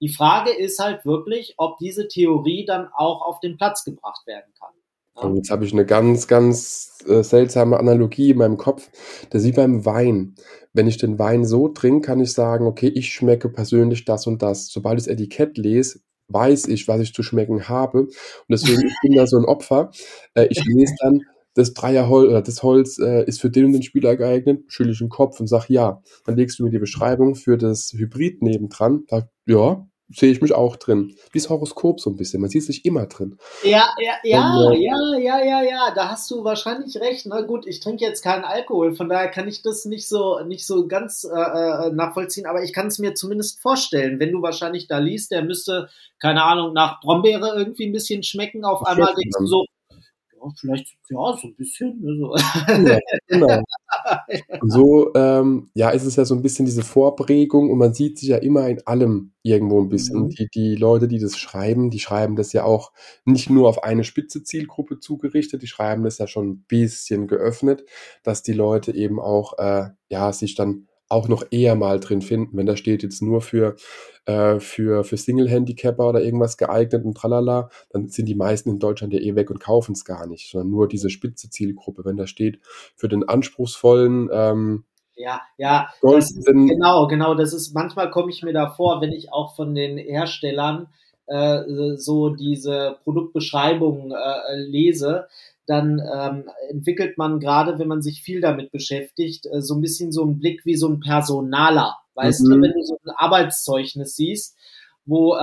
Die 0.00 0.08
Frage 0.08 0.50
ist 0.50 0.78
halt 0.78 1.04
wirklich, 1.04 1.54
ob 1.56 1.78
diese 1.78 2.06
Theorie 2.06 2.64
dann 2.64 2.88
auch 2.94 3.22
auf 3.22 3.40
den 3.40 3.56
Platz 3.56 3.84
gebracht 3.84 4.26
werden 4.26 4.52
kann. 4.58 4.72
Ne? 5.16 5.22
Und 5.22 5.36
jetzt 5.36 5.50
habe 5.50 5.64
ich 5.64 5.72
eine 5.72 5.84
ganz, 5.84 6.28
ganz 6.28 6.98
äh, 7.06 7.22
seltsame 7.24 7.78
Analogie 7.78 8.30
in 8.30 8.38
meinem 8.38 8.56
Kopf. 8.56 8.88
Das 9.30 9.42
ist 9.42 9.48
wie 9.48 9.52
beim 9.52 9.84
Wein. 9.84 10.36
Wenn 10.72 10.86
ich 10.86 10.96
den 10.96 11.18
Wein 11.18 11.44
so 11.44 11.68
trinke, 11.68 12.06
kann 12.06 12.20
ich 12.20 12.32
sagen, 12.32 12.66
okay, 12.66 12.88
ich 12.88 13.12
schmecke 13.12 13.48
persönlich 13.48 14.04
das 14.04 14.26
und 14.28 14.42
das. 14.42 14.68
Sobald 14.68 14.98
ich 14.98 15.06
das 15.06 15.12
Etikett 15.12 15.58
lese, 15.58 16.00
weiß 16.28 16.68
ich, 16.68 16.88
was 16.88 17.00
ich 17.00 17.14
zu 17.14 17.22
schmecken 17.22 17.68
habe. 17.68 18.02
Und 18.02 18.12
deswegen 18.48 18.86
ich 18.86 18.94
bin 19.02 19.12
da 19.14 19.26
so 19.26 19.36
ein 19.38 19.44
Opfer. 19.44 19.90
Äh, 20.34 20.46
ich 20.50 20.64
lese 20.64 20.94
dann, 21.00 21.22
das 21.54 21.72
Dreierholz 21.72 22.28
oder 22.28 22.42
das 22.42 22.62
Holz 22.62 22.98
äh, 22.98 23.24
ist 23.26 23.40
für 23.40 23.50
den 23.50 23.66
und 23.66 23.72
den 23.72 23.82
Spieler 23.82 24.16
geeignet, 24.16 24.64
schüttle 24.66 24.92
ich 24.92 24.98
den 24.98 25.08
Kopf 25.08 25.40
und 25.40 25.46
sag 25.46 25.68
ja. 25.68 26.02
Dann 26.24 26.36
legst 26.36 26.58
du 26.58 26.64
mir 26.64 26.70
die 26.70 26.78
Beschreibung 26.78 27.36
für 27.36 27.56
das 27.56 27.92
Hybrid 27.96 28.42
nebendran. 28.42 29.04
Sag, 29.08 29.28
ja, 29.46 29.86
sehe 30.08 30.30
ich 30.30 30.40
mich 30.40 30.54
auch 30.54 30.76
drin. 30.76 31.16
Wie 31.32 31.38
das 31.38 31.48
Horoskop 31.48 32.00
so 32.00 32.10
ein 32.10 32.16
bisschen. 32.16 32.40
Man 32.40 32.50
sieht 32.50 32.64
sich 32.64 32.84
immer 32.84 33.06
drin. 33.06 33.38
Ja, 33.62 33.88
ja, 33.98 34.12
ja, 34.22 34.54
Und, 34.54 34.74
äh, 34.74 34.84
ja, 34.84 35.18
ja, 35.18 35.44
ja, 35.44 35.62
ja. 35.62 35.94
Da 35.94 36.10
hast 36.10 36.30
du 36.30 36.44
wahrscheinlich 36.44 36.96
recht. 36.96 37.26
Na 37.26 37.40
gut, 37.40 37.66
ich 37.66 37.80
trinke 37.80 38.04
jetzt 38.04 38.22
keinen 38.22 38.44
Alkohol, 38.44 38.94
von 38.94 39.08
daher 39.08 39.30
kann 39.30 39.48
ich 39.48 39.62
das 39.62 39.84
nicht 39.84 40.08
so, 40.08 40.40
nicht 40.40 40.66
so 40.66 40.86
ganz 40.86 41.24
äh, 41.24 41.36
äh 41.36 41.90
nachvollziehen, 41.90 42.46
aber 42.46 42.62
ich 42.62 42.72
kann 42.72 42.88
es 42.88 42.98
mir 42.98 43.14
zumindest 43.14 43.60
vorstellen, 43.60 44.20
wenn 44.20 44.32
du 44.32 44.42
wahrscheinlich 44.42 44.86
da 44.86 44.98
liest, 44.98 45.30
der 45.30 45.42
müsste, 45.42 45.88
keine 46.18 46.44
Ahnung, 46.44 46.72
nach 46.72 47.00
Brombeere 47.00 47.54
irgendwie 47.56 47.86
ein 47.86 47.92
bisschen 47.92 48.22
schmecken. 48.22 48.64
Auf 48.64 48.86
einmal 48.86 49.14
denkst 49.14 49.38
du 49.38 49.46
so, 49.46 49.64
vielleicht 50.58 50.96
ja 51.08 51.36
so 51.40 51.48
ein 51.48 51.54
bisschen. 51.56 52.00
So. 52.02 52.34
Ja, 52.68 52.98
genau. 53.26 53.62
so 54.62 55.14
ähm, 55.14 55.70
ja, 55.74 55.90
ist 55.90 56.04
es 56.04 56.16
ja 56.16 56.24
so 56.24 56.34
ein 56.34 56.42
bisschen 56.42 56.66
diese 56.66 56.82
Vorprägung 56.82 57.70
und 57.70 57.78
man 57.78 57.94
sieht 57.94 58.18
sich 58.18 58.28
ja 58.28 58.38
immer 58.38 58.68
in 58.68 58.86
allem 58.86 59.32
irgendwo 59.42 59.80
ein 59.80 59.88
bisschen. 59.88 60.24
Mhm. 60.24 60.28
Die, 60.30 60.48
die 60.48 60.74
Leute, 60.76 61.08
die 61.08 61.18
das 61.18 61.38
schreiben, 61.38 61.90
die 61.90 62.00
schreiben 62.00 62.36
das 62.36 62.52
ja 62.52 62.64
auch 62.64 62.92
nicht 63.24 63.50
nur 63.50 63.68
auf 63.68 63.84
eine 63.84 64.04
spitze 64.04 64.42
Zielgruppe 64.42 65.00
zugerichtet, 65.00 65.62
die 65.62 65.66
schreiben 65.66 66.04
das 66.04 66.18
ja 66.18 66.26
schon 66.26 66.48
ein 66.48 66.64
bisschen 66.66 67.26
geöffnet, 67.26 67.84
dass 68.22 68.42
die 68.42 68.52
Leute 68.52 68.94
eben 68.94 69.20
auch 69.20 69.58
äh, 69.58 69.90
ja 70.08 70.32
sich 70.32 70.54
dann 70.54 70.88
auch 71.14 71.28
noch 71.28 71.44
eher 71.50 71.74
mal 71.74 72.00
drin 72.00 72.20
finden. 72.20 72.56
Wenn 72.56 72.66
da 72.66 72.76
steht 72.76 73.02
jetzt 73.02 73.22
nur 73.22 73.40
für, 73.40 73.76
äh, 74.26 74.60
für, 74.60 75.04
für 75.04 75.16
Single-Handicapper 75.16 76.08
oder 76.08 76.22
irgendwas 76.22 76.56
geeignet 76.56 77.04
und 77.04 77.16
tralala, 77.16 77.70
dann 77.90 78.08
sind 78.08 78.26
die 78.26 78.34
meisten 78.34 78.68
in 78.68 78.78
Deutschland 78.78 79.12
ja 79.12 79.20
eh 79.20 79.34
weg 79.34 79.50
und 79.50 79.60
kaufen 79.60 79.92
es 79.92 80.04
gar 80.04 80.26
nicht, 80.26 80.50
sondern 80.50 80.70
nur 80.70 80.88
diese 80.88 81.10
spitze 81.10 81.48
Zielgruppe. 81.48 82.04
Wenn 82.04 82.16
da 82.16 82.26
steht 82.26 82.60
für 82.96 83.08
den 83.08 83.28
anspruchsvollen, 83.28 84.28
ähm, 84.32 84.84
ja, 85.16 85.40
ja, 85.58 85.90
ist, 86.16 86.44
genau, 86.44 87.06
genau. 87.06 87.34
Das 87.34 87.52
ist 87.54 87.72
manchmal 87.72 88.10
komme 88.10 88.30
ich 88.30 88.42
mir 88.42 88.52
da 88.52 88.70
vor, 88.70 89.00
wenn 89.00 89.12
ich 89.12 89.32
auch 89.32 89.54
von 89.54 89.72
den 89.72 89.96
Herstellern 89.96 90.88
äh, 91.26 91.62
so 91.96 92.30
diese 92.30 92.98
Produktbeschreibungen 93.04 94.10
äh, 94.12 94.56
lese, 94.56 95.28
dann 95.66 96.00
ähm, 96.00 96.50
entwickelt 96.70 97.18
man 97.18 97.40
gerade, 97.40 97.78
wenn 97.78 97.88
man 97.88 98.02
sich 98.02 98.22
viel 98.22 98.40
damit 98.40 98.70
beschäftigt, 98.70 99.46
äh, 99.46 99.60
so 99.60 99.74
ein 99.74 99.80
bisschen 99.80 100.12
so 100.12 100.22
einen 100.22 100.38
Blick 100.38 100.64
wie 100.64 100.76
so 100.76 100.88
ein 100.88 101.00
Personaler. 101.00 101.96
Weißt 102.14 102.44
mhm. 102.44 102.50
du, 102.50 102.62
wenn 102.62 102.72
du 102.72 102.82
so 102.82 102.98
ein 103.04 103.10
Arbeitszeugnis 103.16 104.16
siehst 104.16 104.56
wo 105.06 105.34
äh, 105.34 105.38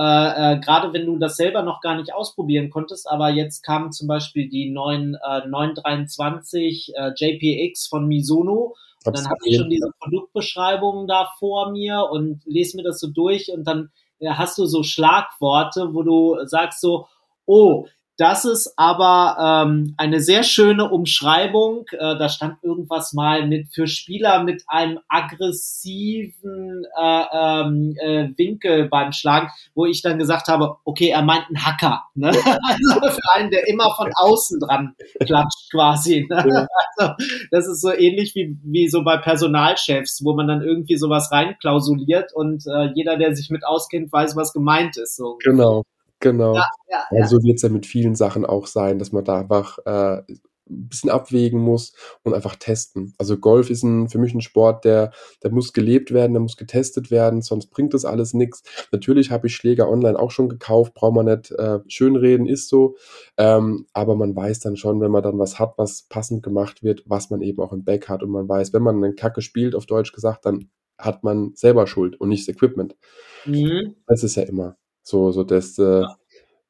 äh, 0.54 0.58
gerade 0.58 0.92
wenn 0.92 1.06
du 1.06 1.18
das 1.18 1.36
selber 1.36 1.62
noch 1.62 1.80
gar 1.80 1.96
nicht 1.96 2.12
ausprobieren 2.12 2.70
konntest, 2.70 3.08
aber 3.08 3.30
jetzt 3.30 3.62
kamen 3.62 3.92
zum 3.92 4.08
Beispiel 4.08 4.48
die 4.48 4.70
neuen 4.70 5.14
äh, 5.14 5.46
923 5.46 6.92
äh, 6.96 7.12
JPX 7.14 7.86
von 7.86 8.06
Mizuno 8.08 8.74
und 9.04 9.16
dann 9.16 9.26
habe 9.26 9.38
ich 9.44 9.56
schon 9.56 9.70
diese 9.70 9.90
Produktbeschreibungen 10.00 11.06
da 11.06 11.28
vor 11.38 11.70
mir 11.70 12.08
und 12.10 12.42
lese 12.44 12.76
mir 12.76 12.82
das 12.82 12.98
so 12.98 13.08
durch 13.08 13.52
und 13.52 13.64
dann 13.64 13.90
äh, 14.18 14.30
hast 14.30 14.58
du 14.58 14.66
so 14.66 14.82
Schlagworte, 14.82 15.94
wo 15.94 16.02
du 16.02 16.38
sagst 16.44 16.80
so, 16.80 17.06
oh, 17.46 17.86
das 18.18 18.44
ist 18.44 18.74
aber 18.76 19.64
ähm, 19.66 19.94
eine 19.96 20.20
sehr 20.20 20.42
schöne 20.42 20.90
Umschreibung. 20.90 21.86
Äh, 21.92 22.18
da 22.18 22.28
stand 22.28 22.62
irgendwas 22.62 23.14
mal 23.14 23.46
mit 23.46 23.68
für 23.72 23.86
Spieler 23.86 24.42
mit 24.44 24.64
einem 24.68 24.98
aggressiven 25.08 26.84
äh, 27.00 27.24
ähm, 27.32 27.96
äh, 27.98 28.28
Winkel 28.36 28.88
beim 28.88 29.12
Schlagen, 29.12 29.48
wo 29.74 29.86
ich 29.86 30.02
dann 30.02 30.18
gesagt 30.18 30.48
habe, 30.48 30.76
okay, 30.84 31.08
er 31.08 31.22
meint 31.22 31.46
einen 31.48 31.64
Hacker. 31.64 32.02
Ne? 32.14 32.32
Also 32.62 33.00
für 33.00 33.34
einen, 33.34 33.50
der 33.50 33.68
immer 33.68 33.94
von 33.94 34.10
außen 34.14 34.60
dran 34.60 34.94
klatscht 35.24 35.70
quasi. 35.70 36.26
Ne? 36.28 36.66
Also, 36.96 37.14
das 37.50 37.66
ist 37.66 37.80
so 37.80 37.92
ähnlich 37.92 38.34
wie, 38.34 38.56
wie 38.62 38.88
so 38.88 39.02
bei 39.04 39.16
Personalchefs, 39.16 40.22
wo 40.24 40.34
man 40.34 40.48
dann 40.48 40.62
irgendwie 40.62 40.96
sowas 40.96 41.30
reinklausuliert 41.32 42.34
und 42.34 42.64
äh, 42.66 42.90
jeder, 42.94 43.16
der 43.16 43.34
sich 43.34 43.50
mit 43.50 43.64
auskennt, 43.64 44.12
weiß, 44.12 44.36
was 44.36 44.52
gemeint 44.52 44.96
ist. 44.96 45.16
So. 45.16 45.38
Genau. 45.42 45.84
Genau. 46.22 46.54
Ja, 46.54 46.68
ja, 46.88 47.04
ja. 47.10 47.22
Also 47.22 47.42
wird 47.42 47.56
es 47.56 47.62
ja 47.62 47.68
mit 47.68 47.84
vielen 47.84 48.14
Sachen 48.14 48.46
auch 48.46 48.66
sein, 48.66 48.98
dass 48.98 49.12
man 49.12 49.24
da 49.24 49.40
einfach 49.40 49.78
äh, 49.84 50.22
ein 50.70 50.88
bisschen 50.88 51.10
abwägen 51.10 51.60
muss 51.60 51.92
und 52.22 52.32
einfach 52.32 52.56
testen. 52.56 53.14
Also 53.18 53.36
Golf 53.36 53.68
ist 53.68 53.82
ein, 53.82 54.08
für 54.08 54.18
mich 54.18 54.32
ein 54.32 54.40
Sport, 54.40 54.84
der, 54.84 55.12
der 55.42 55.50
muss 55.50 55.72
gelebt 55.72 56.12
werden, 56.12 56.32
der 56.32 56.40
muss 56.40 56.56
getestet 56.56 57.10
werden, 57.10 57.42
sonst 57.42 57.66
bringt 57.66 57.92
das 57.92 58.04
alles 58.04 58.34
nichts. 58.34 58.62
Natürlich 58.92 59.30
habe 59.30 59.48
ich 59.48 59.56
Schläger 59.56 59.88
online 59.90 60.18
auch 60.18 60.30
schon 60.30 60.48
gekauft, 60.48 60.94
braucht 60.94 61.14
man 61.14 61.26
nicht 61.26 61.50
äh, 61.50 61.80
schönreden, 61.88 62.46
ist 62.46 62.68
so. 62.68 62.96
Ähm, 63.36 63.86
aber 63.92 64.14
man 64.14 64.34
weiß 64.34 64.60
dann 64.60 64.76
schon, 64.76 65.00
wenn 65.00 65.10
man 65.10 65.22
dann 65.22 65.38
was 65.38 65.58
hat, 65.58 65.74
was 65.76 66.06
passend 66.08 66.42
gemacht 66.42 66.82
wird, 66.82 67.02
was 67.06 67.30
man 67.30 67.42
eben 67.42 67.60
auch 67.60 67.72
im 67.72 67.84
Back 67.84 68.08
hat. 68.08 68.22
Und 68.22 68.30
man 68.30 68.48
weiß, 68.48 68.72
wenn 68.72 68.82
man 68.82 69.02
einen 69.02 69.16
Kacke 69.16 69.42
spielt, 69.42 69.74
auf 69.74 69.86
Deutsch 69.86 70.12
gesagt, 70.12 70.46
dann 70.46 70.70
hat 70.98 71.24
man 71.24 71.52
selber 71.54 71.86
Schuld 71.86 72.20
und 72.20 72.28
nicht 72.28 72.46
das 72.46 72.54
Equipment. 72.54 72.96
Mhm. 73.44 73.96
Das 74.06 74.22
ist 74.22 74.36
ja 74.36 74.44
immer. 74.44 74.76
So, 75.02 75.32
so 75.32 75.44
dass, 75.44 75.78
äh, 75.78 76.04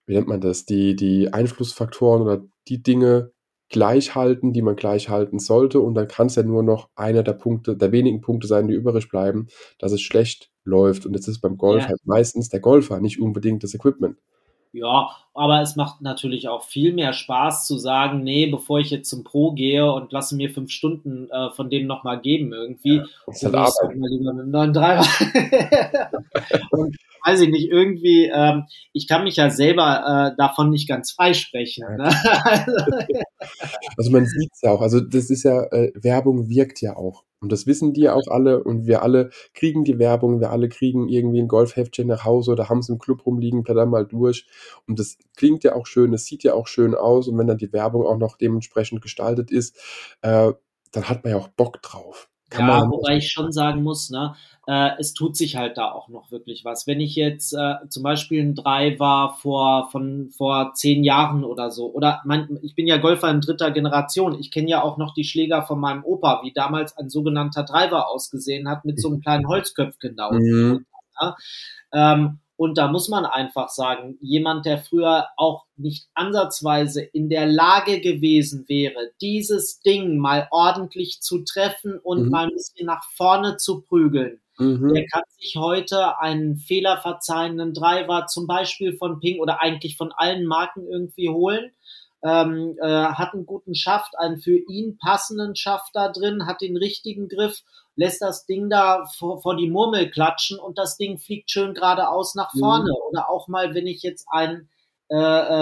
wie 0.07 0.15
nennt 0.15 0.29
man 0.29 0.41
das, 0.41 0.65
die, 0.65 0.97
die 0.97 1.33
Einflussfaktoren 1.33 2.23
oder 2.23 2.43
die 2.69 2.83
Dinge 2.83 3.33
gleich 3.69 4.15
halten, 4.15 4.53
die 4.53 4.63
man 4.63 4.77
gleich 4.77 5.09
halten 5.09 5.39
sollte. 5.39 5.81
Und 5.81 5.95
dann 5.95 6.07
kann 6.07 6.29
es 6.29 6.37
ja 6.37 6.43
nur 6.43 6.63
noch 6.63 6.91
einer 6.95 7.23
der 7.23 7.33
Punkte, 7.33 7.77
der 7.77 7.91
wenigen 7.91 8.21
Punkte 8.21 8.47
sein, 8.47 8.69
die 8.69 8.75
übrig 8.75 9.09
bleiben, 9.09 9.49
dass 9.79 9.93
es 9.93 10.03
schlecht 10.03 10.51
läuft. 10.65 11.07
Und 11.07 11.15
jetzt 11.15 11.27
ist 11.27 11.41
beim 11.41 11.57
Golf 11.57 11.83
ja. 11.83 11.89
halt 11.89 12.01
meistens 12.05 12.49
der 12.49 12.61
Golfer, 12.61 13.01
nicht 13.01 13.21
unbedingt 13.21 13.65
das 13.65 13.75
Equipment. 13.75 14.19
Ja, 14.75 15.11
aber 15.35 15.61
es 15.61 15.77
macht 15.77 16.01
natürlich 16.01 16.49
auch 16.49 16.65
viel 16.65 16.95
mehr 16.95 17.13
Spaß 17.13 17.67
zu 17.67 17.77
sagen, 17.77 18.23
nee, 18.23 18.47
bevor 18.47 18.81
ich 18.81 18.91
jetzt 18.91 19.11
zum 19.11 19.23
Pro 19.23 19.53
gehe 19.53 19.91
und 19.93 20.13
lasse 20.13 20.35
mir 20.35 20.49
fünf 20.49 20.71
Stunden 20.71 21.29
äh, 21.31 21.51
von 21.51 21.69
dem 21.69 21.87
nochmal 21.87 22.21
geben 22.21 22.55
irgendwie. 22.55 22.97
Ja, 22.97 23.05
das 23.27 23.37
ist 23.37 23.45
halt 23.45 23.55
Arbeit. 23.55 23.97
Lieber 23.97 24.33
mit 24.33 24.43
einem 24.43 24.51
neuen 24.51 24.73
Dreier. 24.73 25.05
und 26.71 26.97
weiß 27.25 27.41
ich 27.43 27.51
nicht, 27.51 27.71
irgendwie, 27.71 28.31
ähm, 28.35 28.65
ich 28.95 29.07
kann 29.07 29.25
mich 29.25 29.37
ja 29.37 29.51
selber 29.51 30.33
äh, 30.33 30.37
davon 30.37 30.71
nicht 30.71 30.89
ganz 30.89 31.13
freisprechen. 31.13 31.85
Ne? 31.97 32.05
also 33.97 34.11
man 34.11 34.25
sieht 34.25 34.53
es 34.53 34.63
ja 34.63 34.71
auch, 34.71 34.81
also 34.81 35.01
das 35.01 35.29
ist 35.29 35.43
ja, 35.43 35.65
äh, 35.65 35.93
Werbung 35.95 36.49
wirkt 36.49 36.81
ja 36.81 36.97
auch. 36.97 37.25
Und 37.43 37.53
das 37.53 37.67
wissen 37.67 37.93
die 37.93 38.09
auch 38.09 38.29
alle. 38.29 38.63
Und 38.63 38.87
wir 38.87 39.03
alle 39.03 39.31
kriegen 39.53 39.85
die 39.85 39.99
Werbung, 39.99 40.41
wir 40.41 40.51
alle 40.51 40.69
kriegen 40.69 41.09
irgendwie 41.09 41.41
ein 41.41 41.49
Golfheftchen 41.49 42.07
nach 42.07 42.25
Hause 42.25 42.53
oder 42.53 42.69
haben 42.69 42.79
es 42.79 42.89
im 42.89 42.99
Club 42.99 43.27
rumliegen, 43.27 43.63
blättern 43.65 43.91
mal 43.91 44.07
durch. 44.07 44.47
Und 44.87 44.99
das 44.99 45.19
klingt 45.37 45.65
ja 45.65 45.75
auch 45.75 45.87
schön, 45.87 46.15
es 46.15 46.25
sieht 46.25 46.45
ja 46.45 46.55
auch 46.55 46.69
schön 46.69 46.95
aus. 46.95 47.29
Und 47.29 47.37
wenn 47.39 47.49
dann 47.49 47.59
die 47.59 47.73
Werbung 47.73 48.07
auch 48.07 48.19
noch 48.19 48.37
dementsprechend 48.39 49.03
gestaltet 49.03 49.51
ist, 49.51 49.77
äh, 50.23 50.53
dann 50.93 51.09
hat 51.09 51.25
man 51.25 51.33
ja 51.33 51.39
auch 51.39 51.49
Bock 51.49 51.83
drauf. 51.83 52.32
Kann 52.53 52.69
ja, 52.69 52.91
wobei 52.91 53.17
ich 53.17 53.31
schon 53.31 53.53
sagen 53.53 53.83
muss, 53.83 54.11
ne, 54.11 54.35
äh, 54.67 54.91
es 54.99 55.15
tut 55.15 55.37
sich 55.37 55.57
halt 55.57 55.77
da 55.77 55.91
auch 55.91 56.09
noch 56.09 56.31
wirklich 56.31 56.65
was. 56.65 56.87
Wenn 56.87 57.01
ich 57.01 57.17
jetzt 57.17 57.53
äh, 57.53 57.75
zum 57.89 58.03
Beispiel 58.03 58.43
ein 58.43 58.55
Driver 58.55 59.37
vor, 59.41 59.89
von 59.91 60.31
vor 60.31 60.73
zehn 60.75 61.03
Jahren 61.03 61.45
oder 61.45 61.71
so, 61.71 61.93
oder 61.93 62.21
mein, 62.25 62.59
ich 62.63 62.75
bin 62.75 62.87
ja 62.87 62.99
Golfer 62.99 63.31
in 63.31 63.41
dritter 63.41 63.71
Generation, 63.71 64.39
ich 64.39 64.51
kenne 64.51 64.69
ja 64.69 64.83
auch 64.83 64.99
noch 64.99 65.15
die 65.15 65.25
Schläger 65.25 65.63
von 65.63 65.81
meinem 65.81 66.05
Opa, 66.05 66.41
wie 66.45 66.53
damals 66.53 66.97
ein 66.97 67.09
sogenannter 67.09 67.65
Driver 67.65 68.09
ausgesehen 68.09 68.69
hat, 68.69 68.85
mit 68.85 69.01
so 69.01 69.09
einem 69.09 69.21
kleinen 69.21 69.49
Holzköpfchen 69.49 70.17
da. 70.17 70.31
Mhm. 70.31 70.87
Ja? 71.21 71.37
Ähm, 71.93 72.39
und 72.57 72.79
da 72.79 72.89
muss 72.89 73.09
man 73.09 73.25
einfach 73.25 73.71
sagen, 73.71 74.19
jemand, 74.21 74.67
der 74.67 74.79
früher 74.79 75.27
auch 75.37 75.65
nicht 75.77 76.09
ansatzweise 76.15 77.03
in 77.03 77.29
der 77.29 77.47
Lage 77.47 78.01
gewesen 78.01 78.65
wäre, 78.69 79.11
dieses 79.21 79.81
Ding 79.81 80.19
mal 80.19 80.49
ordentlich 80.51 81.21
zu 81.21 81.45
treffen 81.45 81.99
und 81.99 82.25
mhm. 82.25 82.29
mal 82.31 82.45
ein 82.45 82.53
bisschen 82.53 82.87
nach 82.87 83.05
vorne 83.17 83.57
zu 83.57 83.81
prügeln, 83.83 84.41
mhm. 84.59 84.93
der 84.93 85.07
kann 85.07 85.23
sich 85.39 85.57
heute 85.57 86.19
einen 86.19 86.57
fehlerverzeihenden 86.57 87.75
Driver 87.75 88.27
zum 88.27 88.47
Beispiel 88.47 88.97
von 88.97 89.19
Ping 89.19 89.41
oder 89.41 89.61
eigentlich 89.63 89.97
von 89.97 90.13
allen 90.13 90.47
Marken 90.47 90.87
irgendwie 90.87 91.31
holen. 91.31 91.73
Ähm, 92.25 92.77
äh, 92.81 92.87
hat 92.87 93.35
einen 93.35 93.47
guten 93.47 93.75
Schaft, 93.75 94.17
einen 94.17 94.39
für 94.39 94.57
ihn 94.57 94.97
passenden 94.99 95.57
Schaft 95.57 95.91
da 95.95 96.09
drin, 96.09 96.47
hat 96.47 96.61
den 96.61 96.77
richtigen 96.77 97.29
Griff 97.29 97.63
lässt 97.97 98.23
das 98.23 98.47
Ding 98.47 98.71
da 98.71 99.05
vor, 99.19 99.41
vor 99.43 99.57
die 99.57 99.69
Murmel 99.69 100.11
klatschen 100.11 100.59
und 100.59 100.79
das 100.79 100.97
Ding 100.97 101.19
fliegt 101.19 101.51
schön 101.51 101.75
geradeaus 101.75 102.35
nach 102.35 102.55
mhm. 102.55 102.59
vorne. 102.59 102.91
Mhm. 102.91 103.11
Oder 103.11 103.31
auch 103.31 103.49
mal, 103.49 103.75
wenn 103.75 103.87
ich 103.87 104.03
jetzt 104.03 104.27
ein 104.31 104.69
äh, 105.11 105.17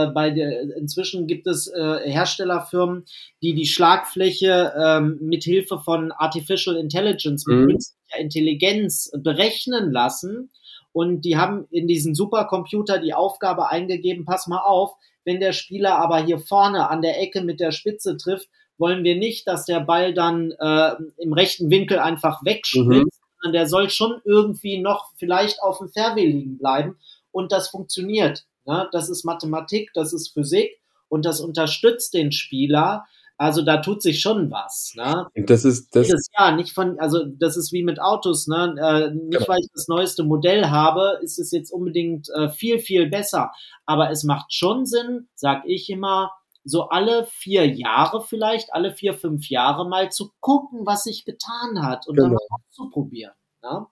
äh, 0.04 0.06
bei 0.12 0.30
der, 0.30 0.76
inzwischen 0.76 1.26
gibt 1.26 1.48
es 1.48 1.66
äh, 1.66 2.08
Herstellerfirmen, 2.08 3.04
die 3.42 3.54
die 3.54 3.66
Schlagfläche 3.66 4.72
ähm, 4.76 5.18
mit 5.20 5.42
Hilfe 5.42 5.80
von 5.80 6.12
Artificial 6.12 6.76
Intelligence, 6.76 7.46
mit 7.46 7.58
mhm. 7.58 7.66
künstlicher 7.70 8.20
Intelligenz 8.20 9.10
berechnen 9.12 9.90
lassen. 9.90 10.50
Und 10.92 11.22
die 11.22 11.36
haben 11.36 11.66
in 11.70 11.88
diesen 11.88 12.14
Supercomputer 12.14 12.98
die 12.98 13.14
Aufgabe 13.14 13.68
eingegeben, 13.68 14.24
pass 14.24 14.46
mal 14.46 14.60
auf, 14.60 14.92
wenn 15.24 15.40
der 15.40 15.52
Spieler 15.52 15.96
aber 15.96 16.22
hier 16.22 16.38
vorne 16.38 16.88
an 16.88 17.02
der 17.02 17.20
Ecke 17.20 17.42
mit 17.42 17.60
der 17.60 17.72
Spitze 17.72 18.16
trifft, 18.16 18.48
wollen 18.78 19.04
wir 19.04 19.16
nicht, 19.16 19.46
dass 19.46 19.66
der 19.66 19.80
Ball 19.80 20.14
dann 20.14 20.52
äh, 20.58 20.92
im 21.18 21.32
rechten 21.32 21.70
Winkel 21.70 21.98
einfach 21.98 22.44
wegspritzt, 22.44 22.88
mhm. 22.88 23.10
sondern 23.40 23.52
der 23.52 23.66
soll 23.66 23.90
schon 23.90 24.20
irgendwie 24.24 24.78
noch 24.78 25.10
vielleicht 25.16 25.62
auf 25.62 25.78
dem 25.78 25.90
Fairway 25.90 26.26
liegen 26.26 26.58
bleiben 26.58 26.96
und 27.30 27.52
das 27.52 27.68
funktioniert. 27.68 28.46
Ne? 28.64 28.88
Das 28.92 29.10
ist 29.10 29.24
Mathematik, 29.24 29.90
das 29.94 30.12
ist 30.12 30.28
Physik 30.32 30.78
und 31.08 31.24
das 31.26 31.40
unterstützt 31.40 32.14
den 32.14 32.32
Spieler. 32.32 33.04
Also 33.40 33.62
da 33.62 33.78
tut 33.78 34.02
sich 34.02 34.20
schon 34.20 34.50
was. 34.50 34.92
Ne? 34.96 35.26
Das 35.46 35.64
ist 35.64 35.96
das. 35.96 36.08
Jedes 36.08 36.28
Jahr 36.38 36.54
nicht 36.54 36.74
von, 36.74 36.98
also 37.00 37.24
das 37.24 37.56
ist 37.56 37.72
wie 37.72 37.82
mit 37.82 37.98
Autos. 37.98 38.46
Ne? 38.46 38.74
Äh, 38.78 39.14
nicht 39.14 39.30
genau. 39.30 39.48
weil 39.48 39.60
ich 39.60 39.70
das 39.72 39.88
neueste 39.88 40.24
Modell 40.24 40.66
habe, 40.66 41.18
ist 41.22 41.38
es 41.38 41.50
jetzt 41.50 41.70
unbedingt 41.72 42.28
äh, 42.34 42.50
viel 42.50 42.80
viel 42.80 43.08
besser. 43.08 43.50
Aber 43.86 44.10
es 44.10 44.24
macht 44.24 44.52
schon 44.52 44.84
Sinn, 44.84 45.28
sag 45.34 45.62
ich 45.64 45.88
immer, 45.88 46.32
so 46.64 46.90
alle 46.90 47.26
vier 47.30 47.66
Jahre 47.66 48.22
vielleicht, 48.22 48.74
alle 48.74 48.92
vier, 48.92 49.14
fünf 49.14 49.48
Jahre 49.48 49.88
mal 49.88 50.12
zu 50.12 50.32
gucken, 50.40 50.80
was 50.84 51.04
sich 51.04 51.24
getan 51.24 51.82
hat 51.82 52.06
und 52.08 52.16
genau. 52.16 52.28
dann 52.28 52.34
mal 52.34 52.58
auszuprobieren. 52.60 53.32
Ne? 53.62 53.86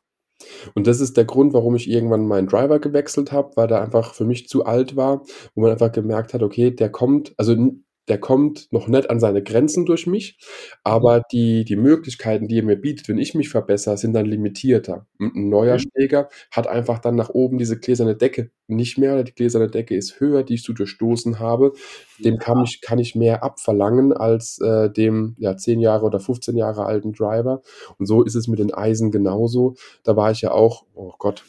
Und 0.75 0.87
das 0.87 1.01
ist 1.01 1.17
der 1.17 1.25
Grund, 1.25 1.55
warum 1.55 1.75
ich 1.75 1.89
irgendwann 1.89 2.27
meinen 2.27 2.49
Driver 2.49 2.81
gewechselt 2.81 3.33
habe, 3.33 3.57
weil 3.57 3.67
der 3.67 3.81
einfach 3.81 4.13
für 4.13 4.27
mich 4.27 4.47
zu 4.47 4.67
alt 4.67 4.95
war, 4.95 5.23
wo 5.55 5.63
man 5.63 5.71
einfach 5.71 5.91
gemerkt 5.91 6.35
hat, 6.35 6.43
okay, 6.43 6.71
der 6.71 6.93
kommt, 6.93 7.33
also 7.39 7.57
der 8.09 8.19
kommt 8.19 8.69
noch 8.73 8.89
nicht 8.89 9.11
an 9.11 9.21
seine 9.21 9.43
Grenzen 9.43 9.87
durch 9.87 10.07
mich, 10.07 10.39
aber 10.85 11.19
mhm. 11.19 11.23
die, 11.33 11.65
die 11.65 11.77
Möglichkeiten, 11.77 12.49
die 12.49 12.59
er 12.59 12.65
mir 12.65 12.77
bietet, 12.77 13.09
wenn 13.09 13.19
ich 13.19 13.35
mich 13.35 13.49
verbessere, 13.49 13.97
sind 13.97 14.15
dann 14.15 14.27
limitierter. 14.27 15.07
Und 15.19 15.35
ein 15.35 15.49
neuer 15.49 15.75
mhm. 15.75 15.81
Schläger 15.81 16.29
hat 16.51 16.67
einfach 16.67 16.99
dann 16.99 17.17
nach 17.17 17.31
oben 17.31 17.59
diese 17.59 17.79
gläserne 17.79 18.17
Decke 18.17 18.51
nicht 18.67 18.99
mehr, 18.99 19.15
oder 19.15 19.25
die 19.25 19.35
gläserne 19.35 19.69
Decke 19.69 19.97
ist 19.97 20.21
höher, 20.21 20.43
die 20.43 20.55
ich 20.55 20.63
zu 20.63 20.73
durchstoßen 20.73 21.39
habe. 21.39 21.73
Dem 22.19 22.39
kann 22.39 22.63
ich, 22.65 22.81
kann 22.81 22.99
ich 22.99 23.15
mehr 23.15 23.43
abverlangen 23.43 24.13
als 24.13 24.59
äh, 24.61 24.91
dem 24.91 25.35
ja, 25.39 25.57
10 25.57 25.81
Jahre 25.81 26.05
oder 26.05 26.21
15 26.21 26.57
Jahre 26.57 26.85
alten 26.85 27.13
Driver. 27.13 27.63
Und 27.99 28.07
so 28.07 28.23
ist 28.23 28.35
es 28.35 28.49
mit 28.49 28.59
den 28.59 28.75
Eisen 28.75 29.11
genauso. 29.11 29.75
Da 30.05 30.17
war 30.17 30.31
ich 30.31 30.43
ja 30.43 30.51
auch, 30.51 30.85
oh 30.95 31.13
Gott, 31.19 31.45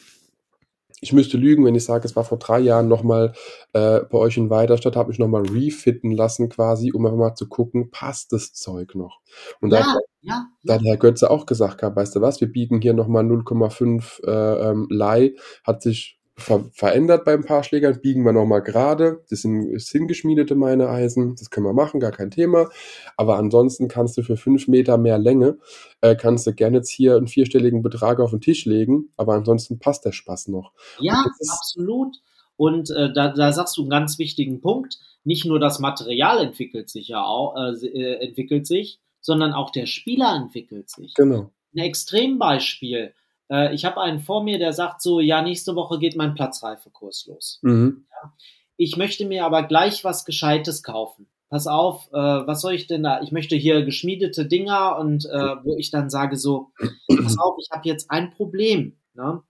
ich 1.01 1.13
müsste 1.13 1.37
lügen, 1.37 1.65
wenn 1.65 1.75
ich 1.75 1.85
sage, 1.85 2.05
es 2.05 2.15
war 2.15 2.23
vor 2.23 2.39
drei 2.39 2.59
Jahren 2.59 2.87
nochmal 2.87 3.33
äh, 3.73 4.01
bei 4.01 4.17
euch 4.17 4.37
in 4.37 4.49
Weiderstadt, 4.49 4.95
habe 4.95 5.11
ich 5.11 5.19
nochmal 5.19 5.43
refitten 5.47 6.11
lassen 6.11 6.49
quasi, 6.49 6.91
um 6.91 7.05
einfach 7.05 7.17
mal 7.17 7.35
zu 7.35 7.47
gucken, 7.47 7.89
passt 7.91 8.34
das 8.34 8.53
Zeug 8.53 8.95
noch? 8.95 9.19
Und 9.61 9.71
ja, 9.71 9.80
da, 9.80 9.95
ja, 10.21 10.45
da 10.63 10.73
hat 10.76 10.84
Herr 10.84 10.97
Götze 10.97 11.30
auch 11.30 11.45
gesagt 11.45 11.81
weißt 11.81 12.15
du 12.15 12.21
was, 12.21 12.41
wir 12.41 12.51
bieten 12.51 12.81
hier 12.81 12.93
nochmal 12.93 13.23
0,5 13.23 14.26
äh, 14.26 14.69
ähm, 14.69 14.88
Leih, 14.89 15.35
hat 15.63 15.81
sich 15.81 16.18
ver 16.40 16.66
verändert 16.74 17.26
bei 17.26 17.34
ein 17.34 17.44
paar 17.44 17.64
Schlägern, 17.64 18.02
biegen 18.02 18.24
wir 18.24 18.32
nochmal 18.32 18.61
gerade. 18.61 19.24
Das 19.30 19.41
sind, 19.41 19.74
das 19.74 19.86
sind 19.88 20.07
geschmiedete 20.07 20.56
meine 20.56 20.90
Eisen, 20.90 21.36
das 21.36 21.49
können 21.49 21.66
wir 21.66 21.74
machen, 21.74 21.99
gar 21.99 22.11
kein 22.11 22.32
Thema. 22.32 22.70
Aber 23.18 23.38
ansonsten 23.38 23.88
kannst 23.88 24.18
du 24.18 24.24
für 24.24 24.38
fünf 24.38 24.68
Meter 24.68 24.98
mehr 24.98 25.18
Länge, 25.18 25.57
äh, 26.02 26.16
kannst 26.16 26.48
du 26.48 26.53
gerne 26.53 26.78
jetzt 26.78 26.90
hier 26.90 27.16
einen 27.16 27.28
vierstelligen 27.28 27.82
Betrag 27.84 28.20
auf 28.20 28.32
den 28.32 28.41
Tisch 28.41 28.66
legen, 28.66 29.10
aber 29.18 29.34
ansonsten 29.34 29.80
passt 29.80 30.06
der 30.06 30.11
Spaß 30.11 30.48
noch. 30.48 30.72
Ja, 30.99 31.24
absolut. 31.49 32.18
Und 32.56 32.90
äh, 32.91 33.14
da, 33.14 33.30
da 33.30 33.52
sagst 33.53 33.78
du 33.78 33.82
einen 33.82 33.90
ganz 33.90 34.20
wichtigen 34.20 34.60
Punkt. 34.60 34.99
Nicht 35.24 35.45
nur 35.45 35.60
das 35.60 35.80
Material 35.80 36.44
entwickelt 36.44 36.90
sich 36.90 37.10
ja 37.10 37.24
auch, 37.24 37.56
äh, 37.56 37.88
äh 37.88 38.26
entwickelt 38.26 38.68
sich, 38.68 38.99
sondern 39.22 39.53
auch 39.53 39.70
der 39.70 39.86
Spieler 39.86 40.36
entwickelt 40.36 40.90
sich. 40.90 41.14
Genau. 41.14 41.52
Ein 41.74 41.80
Extrembeispiel 41.80 43.14
äh, 43.49 43.73
ich 43.73 43.85
habe 43.85 44.01
einen 44.01 44.19
vor 44.19 44.43
mir, 44.43 44.59
der 44.59 44.73
sagt 44.73 45.01
so, 45.01 45.19
ja, 45.19 45.41
nächste 45.41 45.76
Woche 45.76 45.99
geht 45.99 46.15
mein 46.15 46.35
Platzreifekurs 46.35 47.27
los. 47.27 47.59
Mhm. 47.61 48.05
Ja. 48.11 48.34
Ich 48.77 48.95
möchte 48.95 49.26
mir 49.26 49.45
aber 49.45 49.63
gleich 49.63 50.03
was 50.03 50.26
Gescheites 50.26 50.84
kaufen. 50.84 51.27
Pass 51.49 51.65
auf, 51.65 52.09
äh, 52.11 52.17
was 52.17 52.61
soll 52.61 52.73
ich 52.73 52.88
denn 52.88 53.03
da? 53.03 53.21
Ich 53.21 53.31
möchte 53.31 53.55
hier 53.55 53.84
geschmiedete 53.84 54.45
Dinger 54.45 54.97
und 54.99 55.26
äh, 55.26 55.55
wo 55.63 55.76
ich 55.77 55.89
dann 55.89 56.09
sage 56.09 56.38
so, 56.38 56.71
pass 57.07 57.38
auf, 57.39 57.55
ich 57.59 57.69
habe 57.71 57.88
jetzt 57.89 58.11
ein 58.11 58.30
Problem. 58.31 58.97
Ne? 59.15 59.41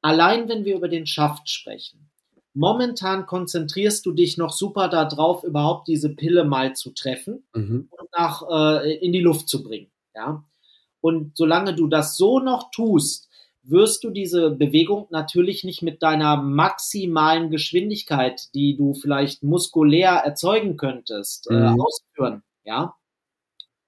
Allein 0.00 0.48
wenn 0.48 0.64
wir 0.64 0.76
über 0.76 0.88
den 0.88 1.06
Schaft 1.06 1.50
sprechen, 1.50 2.10
momentan 2.54 3.26
konzentrierst 3.26 4.06
du 4.06 4.12
dich 4.12 4.38
noch 4.38 4.50
super 4.50 4.88
darauf, 4.88 5.44
überhaupt 5.44 5.88
diese 5.88 6.14
Pille 6.14 6.44
mal 6.44 6.74
zu 6.74 6.92
treffen 6.92 7.46
mhm. 7.54 7.90
und 7.90 8.08
nach 8.16 8.42
äh, 8.48 8.96
in 8.96 9.12
die 9.12 9.20
Luft 9.20 9.48
zu 9.48 9.62
bringen. 9.62 9.90
Ja. 10.14 10.42
Und 11.00 11.36
solange 11.36 11.74
du 11.74 11.86
das 11.86 12.16
so 12.16 12.40
noch 12.40 12.70
tust, 12.70 13.25
wirst 13.68 14.04
du 14.04 14.10
diese 14.10 14.50
Bewegung 14.50 15.06
natürlich 15.10 15.64
nicht 15.64 15.82
mit 15.82 16.02
deiner 16.02 16.36
maximalen 16.36 17.50
Geschwindigkeit, 17.50 18.54
die 18.54 18.76
du 18.76 18.94
vielleicht 18.94 19.42
muskulär 19.42 20.10
erzeugen 20.10 20.76
könntest, 20.76 21.50
äh, 21.50 21.54
mhm. 21.54 21.62
äh, 21.62 21.82
ausführen. 21.82 22.42
Ja, 22.64 22.94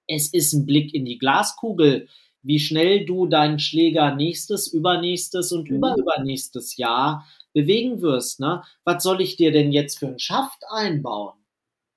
es 0.07 0.33
ist 0.33 0.53
ein 0.53 0.65
Blick 0.65 0.93
in 0.93 1.05
die 1.05 1.17
Glaskugel, 1.17 2.07
wie 2.41 2.59
schnell 2.59 3.05
du 3.05 3.27
deinen 3.27 3.59
Schläger 3.59 4.15
nächstes, 4.15 4.67
übernächstes 4.67 5.51
und 5.51 5.69
mhm. 5.69 5.77
überübernächstes 5.77 6.77
Jahr 6.77 7.25
bewegen 7.53 8.01
wirst. 8.01 8.39
Ne? 8.39 8.63
Was 8.83 9.03
soll 9.03 9.21
ich 9.21 9.35
dir 9.35 9.51
denn 9.51 9.71
jetzt 9.71 9.99
für 9.99 10.07
einen 10.07 10.19
Schaft 10.19 10.63
einbauen? 10.69 11.38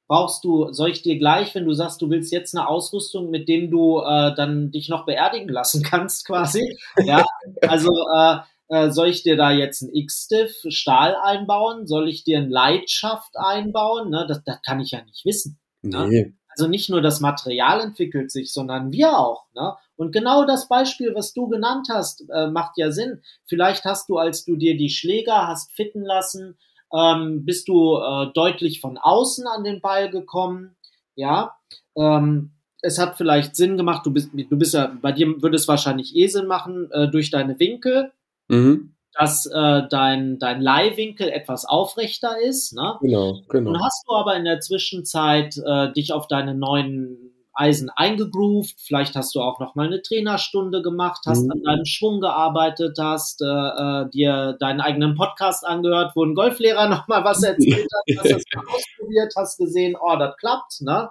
Brauchst 0.08 0.44
du, 0.44 0.72
soll 0.72 0.90
ich 0.90 1.02
dir 1.02 1.18
gleich, 1.18 1.54
wenn 1.54 1.64
du 1.64 1.72
sagst, 1.72 2.02
du 2.02 2.10
willst 2.10 2.32
jetzt 2.32 2.54
eine 2.54 2.68
Ausrüstung, 2.68 3.30
mit 3.30 3.48
dem 3.48 3.70
du 3.70 4.00
äh, 4.00 4.34
dann 4.34 4.70
dich 4.70 4.88
noch 4.88 5.06
beerdigen 5.06 5.48
lassen 5.48 5.82
kannst, 5.88 6.26
quasi. 6.26 6.76
Ja, 7.04 7.24
also 7.66 7.90
äh, 8.14 8.38
äh, 8.68 8.90
soll 8.90 9.08
ich 9.08 9.22
dir 9.22 9.36
da 9.36 9.50
jetzt 9.50 9.82
ein 9.82 9.94
X-Stiff 9.94 10.54
Stahl 10.68 11.14
einbauen? 11.22 11.86
Soll 11.86 12.08
ich 12.08 12.24
dir 12.24 12.38
ein 12.38 12.48
Leitschaft 12.48 13.36
einbauen? 13.36 14.10
Ne? 14.10 14.24
Das, 14.26 14.42
das 14.44 14.62
kann 14.62 14.80
ich 14.80 14.92
ja 14.92 15.02
nicht 15.04 15.24
wissen. 15.24 15.58
Ne? 15.82 16.08
Nee. 16.08 16.34
Also 16.48 16.68
nicht 16.68 16.90
nur 16.90 17.00
das 17.00 17.20
Material 17.20 17.80
entwickelt 17.80 18.30
sich, 18.30 18.52
sondern 18.52 18.92
wir 18.92 19.18
auch. 19.18 19.46
Ne? 19.54 19.74
Und 19.96 20.12
genau 20.12 20.44
das 20.44 20.68
Beispiel, 20.68 21.14
was 21.14 21.32
du 21.32 21.48
genannt 21.48 21.88
hast, 21.90 22.24
äh, 22.30 22.48
macht 22.48 22.76
ja 22.76 22.90
Sinn. 22.90 23.22
Vielleicht 23.44 23.84
hast 23.84 24.08
du, 24.08 24.18
als 24.18 24.44
du 24.44 24.56
dir 24.56 24.76
die 24.76 24.90
Schläger 24.90 25.46
hast 25.46 25.72
fitten 25.72 26.02
lassen, 26.02 26.58
ähm, 26.94 27.44
bist 27.44 27.68
du 27.68 27.96
äh, 27.96 28.32
deutlich 28.34 28.80
von 28.80 28.98
außen 28.98 29.46
an 29.46 29.64
den 29.64 29.80
Ball 29.80 30.10
gekommen. 30.10 30.76
Ja, 31.14 31.56
ähm, 31.96 32.52
es 32.82 32.98
hat 32.98 33.16
vielleicht 33.16 33.56
Sinn 33.56 33.76
gemacht. 33.76 34.04
Du 34.04 34.12
bist, 34.12 34.30
du 34.32 34.58
bist 34.58 34.74
ja, 34.74 34.92
bei 35.00 35.12
dir 35.12 35.40
würde 35.40 35.56
es 35.56 35.68
wahrscheinlich 35.68 36.16
eh 36.16 36.26
Sinn 36.26 36.46
machen 36.46 36.90
äh, 36.90 37.08
durch 37.08 37.30
deine 37.30 37.58
Winkel, 37.58 38.12
mhm. 38.48 38.94
dass 39.14 39.46
äh, 39.46 39.82
dein 39.88 40.38
dein 40.38 40.60
Leihwinkel 40.60 41.28
etwas 41.28 41.64
aufrechter 41.64 42.40
ist. 42.40 42.74
Ne? 42.74 42.96
Genau, 43.00 43.40
genau. 43.48 43.70
Und 43.70 43.82
hast 43.82 44.04
du 44.08 44.14
aber 44.14 44.36
in 44.36 44.44
der 44.44 44.60
Zwischenzeit 44.60 45.56
äh, 45.64 45.92
dich 45.92 46.12
auf 46.12 46.26
deine 46.26 46.54
neuen 46.54 47.21
Eisen 47.54 47.90
eingegroovt, 47.90 48.76
vielleicht 48.78 49.14
hast 49.14 49.34
du 49.34 49.40
auch 49.40 49.60
noch 49.60 49.74
mal 49.74 49.86
eine 49.86 50.00
Trainerstunde 50.00 50.80
gemacht, 50.80 51.22
hast 51.26 51.44
mhm. 51.44 51.52
an 51.52 51.62
deinem 51.62 51.84
Schwung 51.84 52.20
gearbeitet, 52.20 52.96
hast 52.98 53.42
äh, 53.42 53.46
äh, 53.46 54.10
dir 54.10 54.56
deinen 54.58 54.80
eigenen 54.80 55.14
Podcast 55.14 55.66
angehört, 55.66 56.12
wo 56.14 56.24
ein 56.24 56.34
Golflehrer 56.34 56.88
noch 56.90 57.08
mal 57.08 57.24
was 57.24 57.42
erzählt 57.42 57.88
hat, 57.92 58.18
hast 58.18 58.32
das 58.32 58.44
mal 58.54 58.64
ausprobiert, 58.74 59.34
hast 59.36 59.58
gesehen, 59.58 59.96
oh, 60.00 60.16
das 60.16 60.36
klappt, 60.38 60.80
ne? 60.80 61.10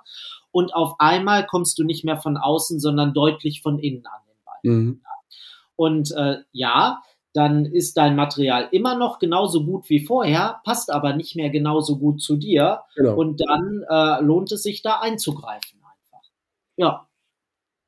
Und 0.52 0.74
auf 0.76 0.96
einmal 1.00 1.46
kommst 1.46 1.80
du 1.80 1.84
nicht 1.84 2.04
mehr 2.04 2.18
von 2.18 2.36
außen, 2.36 2.80
sondern 2.80 3.14
deutlich 3.14 3.62
von 3.62 3.80
innen 3.80 4.06
an 4.06 4.22
den 4.28 4.44
Ball. 4.44 4.76
Mhm. 4.76 5.02
Und 5.78 6.12
äh, 6.12 6.38
ja, 6.52 7.02
dann 7.34 7.66
ist 7.66 7.96
dein 7.96 8.16
Material 8.18 8.68
immer 8.72 8.98
noch 8.98 9.20
genauso 9.20 9.64
gut 9.64 9.90
wie 9.90 10.06
vorher, 10.06 10.60
passt 10.66 10.92
aber 10.92 11.16
nicht 11.16 11.38
mehr 11.38 11.50
genauso 11.50 11.98
gut 11.98 12.22
zu 12.22 12.36
dir. 12.36 12.82
Genau. 12.96 13.16
Und 13.16 13.42
dann 13.42 13.86
äh, 13.90 14.22
lohnt 14.22 14.52
es 14.52 14.64
sich 14.64 14.82
da 14.82 15.00
einzugreifen. 15.00 15.81
Ja. 16.82 17.08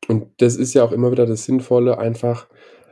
Und 0.08 0.30
das 0.38 0.56
ist 0.56 0.74
ja 0.74 0.84
auch 0.84 0.92
immer 0.92 1.12
wieder 1.12 1.26
das 1.26 1.46
Sinnvolle, 1.46 1.98
einfach 1.98 2.48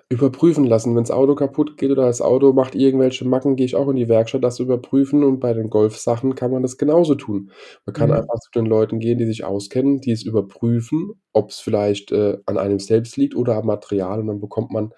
überprüfen 0.10 0.66
lassen. 0.66 0.96
Wenn 0.96 1.04
das 1.04 1.12
Auto 1.12 1.36
kaputt 1.36 1.78
geht 1.78 1.92
oder 1.92 2.06
das 2.06 2.22
Auto 2.22 2.54
macht 2.54 2.76
irgendwelche 2.76 3.26
Macken, 3.26 3.56
gehe 3.56 3.66
ich 3.66 3.76
auch 3.76 3.88
in 3.88 3.96
die 3.96 4.10
Werkstatt, 4.10 4.44
das 4.44 4.60
überprüfen. 4.60 5.24
Und 5.24 5.40
bei 5.40 5.54
den 5.54 5.70
Golfsachen 5.70 6.36
kann 6.36 6.52
man 6.52 6.64
das 6.64 6.78
genauso 6.78 7.16
tun. 7.16 7.52
Man 7.86 7.94
kann 7.94 8.10
mhm. 8.10 8.16
einfach 8.16 8.40
zu 8.40 8.52
den 8.54 8.66
Leuten 8.66 9.00
gehen, 9.00 9.20
die 9.20 9.26
sich 9.26 9.46
auskennen, 9.46 10.02
die 10.02 10.12
es 10.12 10.24
überprüfen, 10.24 11.22
ob 11.34 11.52
es 11.52 11.60
vielleicht 11.60 12.12
äh, 12.12 12.40
an 12.46 12.58
einem 12.58 12.80
selbst 12.80 13.16
liegt 13.16 13.36
oder 13.36 13.56
am 13.58 13.68
Material. 13.68 14.20
Und 14.20 14.28
dann 14.28 14.42
bekommt 14.42 14.72
man 14.72 14.92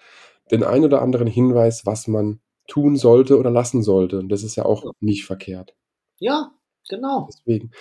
den 0.52 0.64
einen 0.64 0.86
oder 0.86 1.02
anderen 1.02 1.28
Hinweis, 1.28 1.86
was 1.86 2.08
man 2.08 2.40
tun 2.68 2.96
sollte 2.96 3.38
oder 3.38 3.52
lassen 3.52 3.84
sollte. 3.84 4.20
Und 4.20 4.30
das 4.30 4.44
ist 4.44 4.56
ja 4.56 4.66
auch 4.66 4.84
nicht 5.00 5.26
verkehrt. 5.26 5.76
Ja, 6.20 6.52
Genau. 6.90 7.30
Deswegen. 7.32 7.72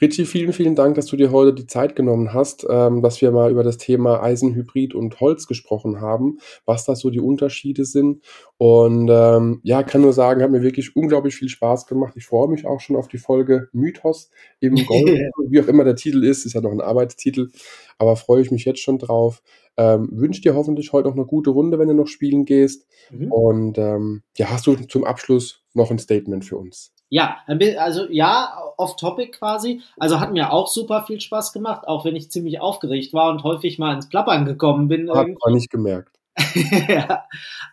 Richie, 0.00 0.24
vielen, 0.24 0.52
vielen 0.52 0.74
Dank, 0.74 0.96
dass 0.96 1.06
du 1.06 1.16
dir 1.16 1.30
heute 1.30 1.54
die 1.54 1.66
Zeit 1.66 1.94
genommen 1.94 2.34
hast, 2.34 2.66
ähm, 2.68 3.02
dass 3.02 3.20
wir 3.20 3.30
mal 3.30 3.52
über 3.52 3.62
das 3.62 3.76
Thema 3.76 4.20
Eisenhybrid 4.20 4.94
und 4.94 5.20
Holz 5.20 5.46
gesprochen 5.46 6.00
haben, 6.00 6.38
was 6.66 6.84
da 6.84 6.96
so 6.96 7.10
die 7.10 7.20
Unterschiede 7.20 7.84
sind. 7.84 8.24
Und 8.56 9.08
ähm, 9.10 9.60
ja, 9.62 9.84
kann 9.84 10.00
nur 10.00 10.12
sagen, 10.12 10.42
hat 10.42 10.50
mir 10.50 10.62
wirklich 10.62 10.96
unglaublich 10.96 11.36
viel 11.36 11.48
Spaß 11.48 11.86
gemacht. 11.86 12.14
Ich 12.16 12.26
freue 12.26 12.48
mich 12.48 12.66
auch 12.66 12.80
schon 12.80 12.96
auf 12.96 13.06
die 13.06 13.18
Folge 13.18 13.68
Mythos 13.72 14.30
im 14.58 14.74
Gold, 14.86 15.20
wie 15.48 15.60
auch 15.60 15.68
immer 15.68 15.84
der 15.84 15.96
Titel 15.96 16.24
ist, 16.24 16.44
ist 16.44 16.54
ja 16.54 16.60
noch 16.60 16.72
ein 16.72 16.80
Arbeitstitel, 16.80 17.50
aber 17.96 18.16
freue 18.16 18.42
ich 18.42 18.50
mich 18.50 18.64
jetzt 18.64 18.80
schon 18.80 18.98
drauf. 18.98 19.40
Ähm, 19.76 20.08
wünsche 20.10 20.40
dir 20.40 20.56
hoffentlich 20.56 20.92
heute 20.92 21.08
noch 21.08 21.14
eine 21.14 21.26
gute 21.26 21.50
Runde, 21.50 21.78
wenn 21.78 21.86
du 21.86 21.94
noch 21.94 22.08
spielen 22.08 22.44
gehst. 22.44 22.88
Mhm. 23.12 23.30
Und 23.30 23.78
ähm, 23.78 24.22
ja, 24.36 24.50
hast 24.50 24.66
du 24.66 24.74
zum 24.74 25.04
Abschluss 25.04 25.62
noch 25.74 25.92
ein 25.92 26.00
Statement 26.00 26.44
für 26.44 26.56
uns? 26.56 26.92
Ja, 27.10 27.38
also 27.46 28.06
ja, 28.10 28.58
off-topic 28.76 29.32
quasi. 29.38 29.80
Also 29.96 30.20
hat 30.20 30.32
mir 30.32 30.52
auch 30.52 30.68
super 30.68 31.04
viel 31.06 31.20
Spaß 31.20 31.52
gemacht, 31.52 31.86
auch 31.88 32.04
wenn 32.04 32.16
ich 32.16 32.30
ziemlich 32.30 32.60
aufgeregt 32.60 33.12
war 33.14 33.30
und 33.30 33.42
häufig 33.44 33.78
mal 33.78 33.94
ins 33.94 34.08
Plappern 34.08 34.44
gekommen 34.44 34.88
bin. 34.88 35.10
Hat 35.10 35.28
man 35.44 35.54
nicht 35.54 35.70
gemerkt. 35.70 36.12
ja, 36.88 37.24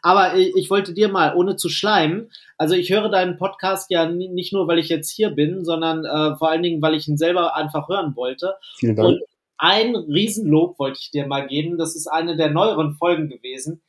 aber 0.01 0.35
ich, 0.35 0.55
ich, 0.55 0.69
wollte 0.71 0.93
dir 0.93 1.07
mal, 1.07 1.35
ohne 1.35 1.55
zu 1.55 1.69
schleimen, 1.69 2.31
also 2.57 2.73
ich 2.73 2.89
höre 2.89 3.09
deinen 3.09 3.37
Podcast 3.37 3.91
ja 3.91 4.09
nicht 4.09 4.53
nur, 4.53 4.67
weil 4.67 4.79
ich 4.79 4.89
jetzt 4.89 5.11
hier 5.11 5.29
bin, 5.29 5.63
sondern 5.63 6.03
äh, 6.03 6.35
vor 6.37 6.49
allen 6.49 6.63
Dingen, 6.63 6.81
weil 6.81 6.95
ich 6.95 7.07
ihn 7.07 7.17
selber 7.17 7.55
einfach 7.55 7.87
hören 7.89 8.15
wollte. 8.15 8.55
Vielen 8.79 8.95
Dank. 8.95 9.09
Und 9.09 9.21
ein 9.57 9.95
Riesenlob 9.95 10.79
wollte 10.79 10.99
ich 10.99 11.11
dir 11.11 11.27
mal 11.27 11.45
geben. 11.45 11.77
Das 11.77 11.95
ist 11.95 12.07
eine 12.07 12.35
der 12.37 12.49
neueren 12.49 12.95
Folgen 12.95 13.29
gewesen 13.29 13.81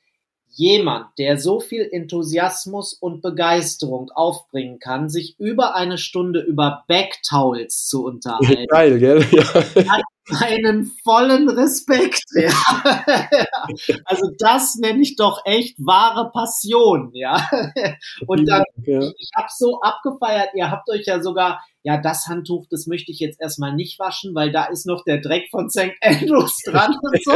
jemand, 0.57 1.07
der 1.19 1.39
so 1.39 1.61
viel 1.61 1.89
Enthusiasmus 1.91 2.95
und 2.95 3.23
Begeisterung 3.23 4.11
aufbringen 4.11 4.79
kann, 4.79 5.09
sich 5.09 5.39
über 5.39 5.75
eine 5.75 5.99
Stunde 5.99 6.41
über 6.41 6.85
Backtowels 6.89 7.87
zu 7.87 8.05
unterhalten. 8.07 8.67
Geil, 8.69 8.99
gell? 8.99 9.25
Ja. 9.31 9.45
Hat 9.45 10.03
meinen 10.29 10.91
vollen 11.05 11.49
Respekt. 11.49 12.25
Ja. 12.35 12.53
Also 14.05 14.31
das 14.39 14.77
nenne 14.77 15.03
ich 15.03 15.17
doch 15.17 15.43
echt 15.45 15.77
wahre 15.79 16.31
Passion, 16.31 17.11
ja. 17.15 17.49
Und 18.27 18.49
dann, 18.49 18.63
ja. 18.85 19.01
ich 19.01 19.31
habe 19.37 19.49
so 19.57 19.81
abgefeiert, 19.81 20.51
ihr 20.55 20.71
habt 20.71 20.89
euch 20.91 21.07
ja 21.07 21.21
sogar 21.21 21.61
ja, 21.87 21.99
das 21.99 22.27
Handtuch, 22.27 22.67
das 22.69 22.89
möchte 22.89 23.13
ich 23.13 23.21
jetzt 23.21 23.41
erstmal 23.41 23.73
nicht 23.73 24.01
waschen, 24.01 24.35
weil 24.35 24.51
da 24.51 24.65
ist 24.65 24.87
noch 24.87 25.05
der 25.05 25.21
Dreck 25.21 25.49
von 25.53 25.71
St. 25.71 25.93
Andrews 26.01 26.57
dran 26.65 26.93
und 27.01 27.23
so. 27.23 27.33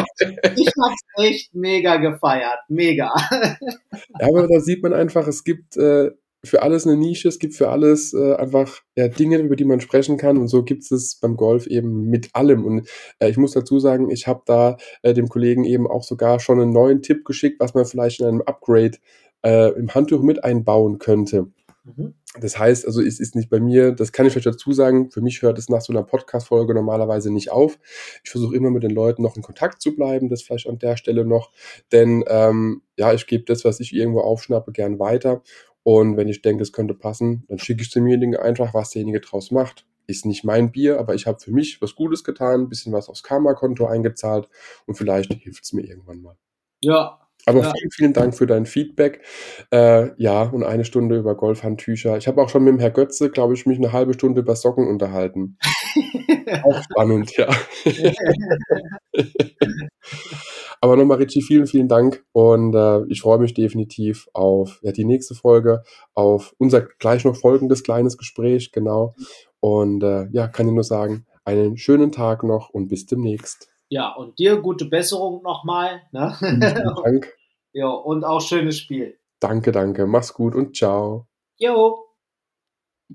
Ich 0.56 0.72
hab's 0.76 1.02
echt 1.18 1.54
mega 1.54 1.98
gefeiert. 1.98 2.58
Mega. 2.68 3.12
Ja, 3.30 4.26
aber 4.26 4.48
da 4.48 4.58
sieht 4.58 4.82
man 4.82 4.92
einfach, 4.92 5.28
es 5.28 5.44
gibt 5.44 5.76
äh, 5.76 6.10
für 6.44 6.62
alles 6.62 6.86
eine 6.86 6.96
Nische, 6.96 7.28
es 7.28 7.38
gibt 7.38 7.54
für 7.54 7.68
alles 7.68 8.14
äh, 8.14 8.34
einfach 8.34 8.80
ja, 8.96 9.08
Dinge, 9.08 9.38
über 9.38 9.56
die 9.56 9.64
man 9.64 9.80
sprechen 9.80 10.16
kann 10.16 10.38
und 10.38 10.48
so 10.48 10.62
gibt 10.62 10.90
es 10.90 11.16
beim 11.16 11.36
Golf 11.36 11.66
eben 11.66 12.06
mit 12.08 12.30
allem. 12.34 12.64
Und 12.64 12.88
äh, 13.18 13.28
ich 13.28 13.36
muss 13.36 13.52
dazu 13.52 13.78
sagen, 13.78 14.10
ich 14.10 14.26
habe 14.26 14.42
da 14.46 14.76
äh, 15.02 15.12
dem 15.12 15.28
Kollegen 15.28 15.64
eben 15.64 15.86
auch 15.86 16.02
sogar 16.02 16.40
schon 16.40 16.60
einen 16.60 16.72
neuen 16.72 17.02
Tipp 17.02 17.24
geschickt, 17.24 17.60
was 17.60 17.74
man 17.74 17.84
vielleicht 17.84 18.20
in 18.20 18.26
einem 18.26 18.42
Upgrade 18.42 18.98
äh, 19.42 19.70
im 19.72 19.94
Handtuch 19.94 20.22
mit 20.22 20.42
einbauen 20.42 20.98
könnte. 20.98 21.48
Mhm. 21.84 22.14
Das 22.38 22.58
heißt, 22.58 22.86
also 22.86 23.02
es 23.02 23.18
ist 23.18 23.34
nicht 23.34 23.50
bei 23.50 23.58
mir, 23.58 23.90
das 23.90 24.12
kann 24.12 24.24
ich 24.24 24.36
euch 24.36 24.44
dazu 24.44 24.72
sagen, 24.72 25.10
für 25.10 25.20
mich 25.20 25.42
hört 25.42 25.58
es 25.58 25.68
nach 25.68 25.80
so 25.80 25.92
einer 25.92 26.04
Podcast-Folge 26.04 26.74
normalerweise 26.74 27.32
nicht 27.32 27.50
auf. 27.50 27.78
Ich 28.22 28.30
versuche 28.30 28.54
immer 28.54 28.70
mit 28.70 28.84
den 28.84 28.92
Leuten 28.92 29.22
noch 29.22 29.34
in 29.34 29.42
Kontakt 29.42 29.82
zu 29.82 29.96
bleiben, 29.96 30.28
das 30.28 30.42
vielleicht 30.42 30.68
an 30.68 30.78
der 30.78 30.96
Stelle 30.96 31.24
noch, 31.24 31.50
denn 31.90 32.22
ähm, 32.28 32.82
ja, 32.96 33.12
ich 33.12 33.26
gebe 33.26 33.44
das, 33.44 33.64
was 33.64 33.80
ich 33.80 33.94
irgendwo 33.94 34.20
aufschnappe, 34.20 34.70
gern 34.72 34.98
weiter 35.00 35.42
Und 35.82 36.16
wenn 36.16 36.28
ich 36.28 36.42
denke, 36.42 36.62
es 36.62 36.72
könnte 36.72 36.94
passen, 36.94 37.44
dann 37.48 37.58
schicke 37.58 37.82
ich 37.82 37.90
demjenigen 37.90 38.36
einfach, 38.36 38.74
was 38.74 38.90
derjenige 38.90 39.20
draus 39.20 39.50
macht. 39.50 39.86
Ist 40.06 40.26
nicht 40.26 40.44
mein 40.44 40.72
Bier, 40.72 40.98
aber 40.98 41.14
ich 41.14 41.26
habe 41.26 41.38
für 41.38 41.52
mich 41.52 41.80
was 41.80 41.94
Gutes 41.94 42.24
getan, 42.24 42.62
ein 42.62 42.68
bisschen 42.68 42.92
was 42.92 43.08
aufs 43.08 43.22
Karma-Konto 43.22 43.86
eingezahlt 43.86 44.48
und 44.86 44.96
vielleicht 44.96 45.32
hilft 45.32 45.64
es 45.64 45.72
mir 45.72 45.82
irgendwann 45.82 46.20
mal. 46.20 46.36
Ja. 46.80 47.29
Aber 47.46 47.60
ja. 47.60 47.72
vielen, 47.76 47.90
vielen 47.90 48.12
Dank 48.12 48.36
für 48.36 48.46
dein 48.46 48.66
Feedback. 48.66 49.22
Äh, 49.72 50.10
ja, 50.20 50.42
und 50.42 50.62
eine 50.62 50.84
Stunde 50.84 51.16
über 51.16 51.34
Golfhandtücher. 51.34 52.16
Ich 52.16 52.28
habe 52.28 52.42
auch 52.42 52.48
schon 52.48 52.64
mit 52.64 52.72
dem 52.72 52.80
Herr 52.80 52.90
Götze, 52.90 53.30
glaube 53.30 53.54
ich, 53.54 53.66
mich 53.66 53.78
eine 53.78 53.92
halbe 53.92 54.14
Stunde 54.14 54.40
über 54.40 54.56
Socken 54.56 54.88
unterhalten. 54.88 55.58
auch 56.64 56.82
spannend, 56.82 57.36
ja. 57.36 57.48
Aber 60.82 60.96
nochmal, 60.96 61.18
Richie, 61.18 61.42
vielen, 61.42 61.66
vielen 61.66 61.88
Dank. 61.88 62.24
Und 62.32 62.74
äh, 62.74 63.04
ich 63.08 63.20
freue 63.20 63.38
mich 63.38 63.54
definitiv 63.54 64.28
auf 64.32 64.80
ja, 64.82 64.92
die 64.92 65.04
nächste 65.04 65.34
Folge, 65.34 65.82
auf 66.14 66.54
unser 66.58 66.82
gleich 66.82 67.24
noch 67.24 67.36
folgendes 67.36 67.82
kleines 67.82 68.16
Gespräch, 68.16 68.72
genau. 68.72 69.14
Und 69.60 70.02
äh, 70.02 70.26
ja, 70.32 70.48
kann 70.48 70.68
ich 70.68 70.74
nur 70.74 70.84
sagen, 70.84 71.26
einen 71.44 71.76
schönen 71.76 72.12
Tag 72.12 72.44
noch 72.44 72.70
und 72.70 72.88
bis 72.88 73.06
demnächst. 73.06 73.68
Ja, 73.92 74.10
und 74.14 74.38
dir 74.38 74.56
gute 74.56 74.84
Besserung 74.84 75.42
nochmal. 75.42 76.02
Ne? 76.12 76.34
Vielen 76.38 76.60
Dank. 77.04 77.32
ja, 77.72 77.88
und 77.88 78.24
auch 78.24 78.40
schönes 78.40 78.78
Spiel. 78.78 79.18
Danke, 79.40 79.72
danke. 79.72 80.06
Mach's 80.06 80.32
gut 80.32 80.54
und 80.54 80.76
ciao. 80.76 81.26
Jo. 81.58 81.98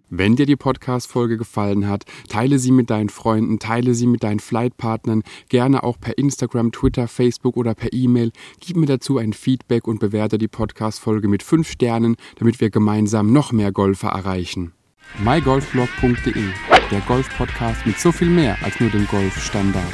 Wenn 0.10 0.35
dir 0.35 0.45
die 0.45 0.57
Podcast-Folge 0.57 1.38
gefallen 1.38 1.88
hat, 1.88 2.03
teile 2.27 2.60
sie 2.60 2.72
mit 2.72 2.89
deinen 2.89 3.07
Freunden, 3.07 3.60
teile 3.60 3.93
sie 3.93 4.07
mit 4.07 4.23
deinen 4.23 4.41
Flightpartnern, 4.41 5.23
gerne 5.47 5.84
auch 5.84 5.97
per 5.97 6.18
Instagram, 6.18 6.73
Twitter, 6.73 7.07
Facebook 7.07 7.56
oder 7.56 7.73
per 7.76 7.93
E-Mail. 7.93 8.34
Gib 8.60 8.76
mir 8.76 8.88
dazu 8.88 9.18
ein 9.18 9.31
Feedback 9.31 9.88
und 9.88 10.02
bewerte 10.02 10.38
die 10.38 10.49
Podcast-Folge 10.49 11.30
mit 11.30 11.43
5 11.43 11.69
Sternen, 11.69 12.18
damit 12.38 12.60
wir 12.60 12.69
gemeinsam 12.69 13.31
noch 13.31 13.53
mehr 13.53 13.72
Golfer 13.72 14.10
erreichen. 14.10 14.73
mygolfblog.de, 15.23 16.43
der 16.91 16.99
Golf-Podcast 17.07 17.85
mit 17.85 17.97
so 17.97 18.11
viel 18.11 18.30
mehr 18.30 18.57
als 18.64 18.77
nur 18.81 18.89
dem 18.89 19.07
Golfstandard. 19.07 19.93